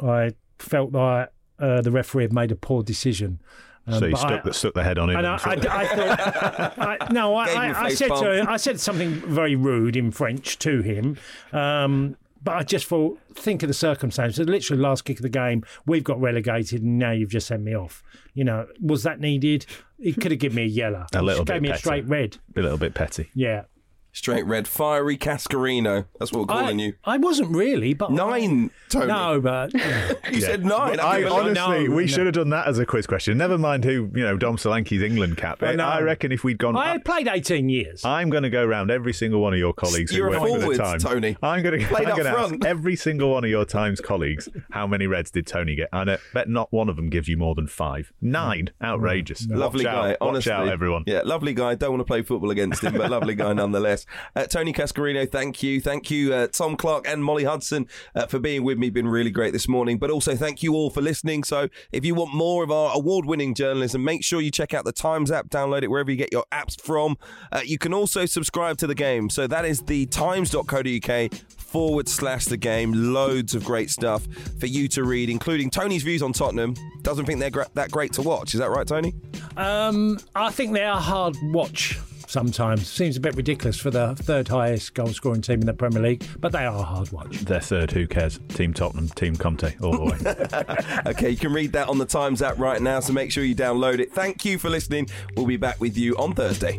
I 0.00 0.32
felt 0.58 0.92
that 0.92 1.32
uh, 1.58 1.82
the 1.82 1.90
referee 1.90 2.24
had 2.24 2.32
made 2.32 2.50
a 2.50 2.56
poor 2.56 2.82
decision. 2.82 3.40
Um, 3.88 3.98
so 4.00 4.04
you 4.06 4.12
but 4.12 4.18
stuck, 4.20 4.32
I- 4.32 4.40
the, 4.44 4.52
stuck 4.54 4.74
the 4.74 4.84
head 4.84 4.98
on 4.98 5.10
him. 5.10 5.16
and 5.16 5.26
I, 5.26 5.36
and 5.52 5.66
I, 5.66 5.80
I 5.80 5.86
thought, 5.86 6.78
I, 6.78 7.08
no, 7.12 7.34
I, 7.36 7.46
Gave 7.46 7.54
him 7.56 7.60
a 7.60 7.64
I, 7.64 7.80
I 7.84 7.88
face 7.88 7.98
said 7.98 8.08
palm. 8.10 8.22
to, 8.24 8.46
I 8.50 8.56
said 8.56 8.80
something 8.80 9.10
very 9.14 9.56
rude 9.56 9.96
in 9.96 10.10
French 10.10 10.58
to 10.60 10.82
him. 10.82 11.16
Um, 11.52 12.16
but 12.42 12.54
I 12.56 12.62
just 12.62 12.86
thought, 12.86 13.18
think 13.34 13.62
of 13.64 13.68
the 13.68 13.74
circumstances. 13.74 14.46
Literally, 14.48 14.80
last 14.80 15.04
kick 15.04 15.18
of 15.18 15.22
the 15.22 15.28
game, 15.28 15.64
we've 15.86 16.04
got 16.04 16.20
relegated, 16.20 16.82
and 16.82 16.98
now 16.98 17.10
you've 17.10 17.30
just 17.30 17.48
sent 17.48 17.62
me 17.62 17.74
off. 17.74 18.02
You 18.34 18.44
know, 18.44 18.66
was 18.80 19.02
that 19.02 19.18
needed? 19.18 19.66
He 19.98 20.12
could 20.12 20.30
have 20.30 20.38
given 20.38 20.54
me 20.56 20.62
a 20.62 20.66
yellow. 20.66 21.06
A 21.14 21.20
little 21.22 21.44
bit 21.44 21.54
gave 21.54 21.62
me 21.62 21.70
a 21.70 21.76
straight 21.78 22.06
red. 22.06 22.36
a 22.56 22.60
little 22.60 22.78
bit 22.78 22.94
petty. 22.94 23.30
Yeah, 23.34 23.64
Straight 24.12 24.46
red, 24.46 24.66
fiery 24.66 25.16
Cascarino. 25.16 26.06
That's 26.18 26.32
what 26.32 26.40
we're 26.40 26.46
calling 26.46 26.80
I, 26.80 26.84
you. 26.84 26.92
I 27.04 27.16
wasn't 27.18 27.54
really, 27.54 27.94
but 27.94 28.10
Nine, 28.10 28.70
Tony. 28.88 29.06
No, 29.06 29.40
but 29.40 29.72
You 30.32 30.40
said 30.40 30.64
nine. 30.64 30.98
I, 30.98 31.20
give 31.20 31.26
it 31.28 31.32
a 31.32 31.34
nine. 31.36 31.58
honestly, 31.58 31.88
no, 31.88 31.94
we 31.94 32.02
no. 32.02 32.06
should 32.08 32.26
have 32.26 32.34
done 32.34 32.50
that 32.50 32.66
as 32.66 32.78
a 32.78 32.86
quiz 32.86 33.06
question. 33.06 33.38
Never 33.38 33.56
mind 33.58 33.84
who, 33.84 34.10
you 34.14 34.24
know, 34.24 34.36
Dom 34.36 34.56
Solanke's 34.56 35.02
England 35.02 35.36
cap. 35.36 35.62
I. 35.62 35.74
I 35.74 36.00
reckon 36.00 36.32
if 36.32 36.42
we'd 36.42 36.58
gone. 36.58 36.76
I 36.76 36.88
had 36.92 37.04
played 37.04 37.28
eighteen 37.28 37.68
years. 37.68 38.04
I'm 38.04 38.28
going 38.30 38.42
to 38.42 38.50
go 38.50 38.64
round 38.66 38.90
every 38.90 39.12
single 39.12 39.40
one 39.40 39.52
of 39.52 39.58
your 39.58 39.72
colleagues 39.72 40.12
You're 40.12 40.30
who 40.30 40.36
a 40.36 40.40
work 40.40 40.52
the 40.52 40.60
forward, 40.60 40.76
Times. 40.78 41.04
Tony. 41.04 41.36
I'm 41.42 41.62
going 41.62 41.78
to, 41.80 41.86
Played 41.86 42.08
I'm 42.08 42.12
up 42.20 42.26
ask 42.26 42.48
front. 42.48 42.64
every 42.66 42.96
single 42.96 43.30
one 43.30 43.44
of 43.44 43.50
your 43.50 43.64
Times 43.64 44.00
colleagues 44.00 44.48
how 44.70 44.86
many 44.86 45.06
reds 45.06 45.30
did 45.30 45.46
Tony 45.46 45.76
get. 45.76 45.88
And 45.92 46.10
I 46.10 46.18
bet 46.34 46.48
not 46.48 46.72
one 46.72 46.88
of 46.88 46.96
them 46.96 47.08
gives 47.08 47.28
you 47.28 47.36
more 47.36 47.54
than 47.54 47.66
five. 47.68 48.12
Nine. 48.20 48.70
Outrageous. 48.82 49.46
Lovely 49.48 49.84
Watch 49.84 49.94
guy, 49.94 50.10
out. 50.12 50.16
honestly. 50.20 50.50
Watch 50.52 50.60
out, 50.60 50.68
everyone. 50.68 51.04
Yeah, 51.06 51.22
lovely 51.24 51.54
guy. 51.54 51.74
Don't 51.76 51.90
want 51.90 52.00
to 52.00 52.04
play 52.04 52.22
football 52.22 52.50
against 52.50 52.82
him, 52.82 52.94
but 52.94 53.10
lovely 53.10 53.34
guy 53.34 53.52
nonetheless. 53.54 53.97
Uh, 54.34 54.46
Tony 54.46 54.72
Cascarino, 54.72 55.30
thank 55.30 55.62
you. 55.62 55.80
Thank 55.80 56.10
you, 56.10 56.34
uh, 56.34 56.46
Tom 56.48 56.76
Clarke 56.76 57.06
and 57.08 57.24
Molly 57.24 57.44
Hudson, 57.44 57.86
uh, 58.14 58.26
for 58.26 58.38
being 58.38 58.64
with 58.64 58.78
me. 58.78 58.90
Been 58.90 59.08
really 59.08 59.30
great 59.30 59.52
this 59.52 59.68
morning. 59.68 59.98
But 59.98 60.10
also, 60.10 60.36
thank 60.36 60.62
you 60.62 60.74
all 60.74 60.90
for 60.90 61.00
listening. 61.00 61.44
So, 61.44 61.68
if 61.92 62.04
you 62.04 62.14
want 62.14 62.34
more 62.34 62.62
of 62.64 62.70
our 62.70 62.94
award 62.94 63.26
winning 63.26 63.54
journalism, 63.54 64.04
make 64.04 64.24
sure 64.24 64.40
you 64.40 64.50
check 64.50 64.74
out 64.74 64.84
the 64.84 64.92
Times 64.92 65.30
app, 65.30 65.48
download 65.48 65.82
it 65.82 65.88
wherever 65.88 66.10
you 66.10 66.16
get 66.16 66.32
your 66.32 66.44
apps 66.52 66.80
from. 66.80 67.16
Uh, 67.52 67.60
you 67.64 67.78
can 67.78 67.94
also 67.94 68.26
subscribe 68.26 68.78
to 68.78 68.86
the 68.86 68.94
game. 68.94 69.30
So, 69.30 69.46
that 69.46 69.64
is 69.64 69.82
the 69.82 70.06
times.co.uk 70.06 71.32
forward 71.68 72.08
slash 72.08 72.46
the 72.46 72.56
game. 72.56 73.12
Loads 73.12 73.54
of 73.54 73.64
great 73.64 73.90
stuff 73.90 74.26
for 74.58 74.66
you 74.66 74.88
to 74.88 75.04
read, 75.04 75.28
including 75.30 75.70
Tony's 75.70 76.02
views 76.02 76.22
on 76.22 76.32
Tottenham. 76.32 76.74
Doesn't 77.02 77.26
think 77.26 77.40
they're 77.40 77.50
gra- 77.50 77.68
that 77.74 77.90
great 77.90 78.12
to 78.14 78.22
watch. 78.22 78.54
Is 78.54 78.60
that 78.60 78.70
right, 78.70 78.86
Tony? 78.86 79.14
Um, 79.56 80.18
I 80.34 80.50
think 80.50 80.72
they 80.72 80.84
are 80.84 81.00
hard 81.00 81.36
watch. 81.42 81.98
Sometimes. 82.28 82.88
Seems 82.88 83.16
a 83.16 83.20
bit 83.20 83.34
ridiculous 83.34 83.78
for 83.78 83.90
the 83.90 84.14
third 84.16 84.48
highest 84.48 84.94
goal 84.94 85.08
scoring 85.08 85.42
team 85.42 85.60
in 85.60 85.66
the 85.66 85.74
Premier 85.74 86.02
League, 86.02 86.24
but 86.38 86.52
they 86.52 86.64
are 86.64 86.78
a 86.78 86.82
hard 86.82 87.10
watch. 87.10 87.38
They're 87.40 87.60
third, 87.60 87.90
who 87.90 88.06
cares? 88.06 88.38
Team 88.48 88.74
Tottenham, 88.74 89.08
Team 89.08 89.36
Conte, 89.36 89.74
all 89.80 89.92
the 89.92 90.04
way. 90.04 91.02
okay, 91.10 91.30
you 91.30 91.36
can 91.36 91.52
read 91.52 91.72
that 91.72 91.88
on 91.88 91.98
the 91.98 92.06
Times 92.06 92.42
app 92.42 92.58
right 92.58 92.80
now, 92.80 93.00
so 93.00 93.12
make 93.12 93.32
sure 93.32 93.44
you 93.44 93.54
download 93.54 93.98
it. 93.98 94.12
Thank 94.12 94.44
you 94.44 94.58
for 94.58 94.70
listening. 94.70 95.08
We'll 95.36 95.46
be 95.46 95.56
back 95.56 95.80
with 95.80 95.96
you 95.96 96.16
on 96.16 96.34
Thursday. 96.34 96.78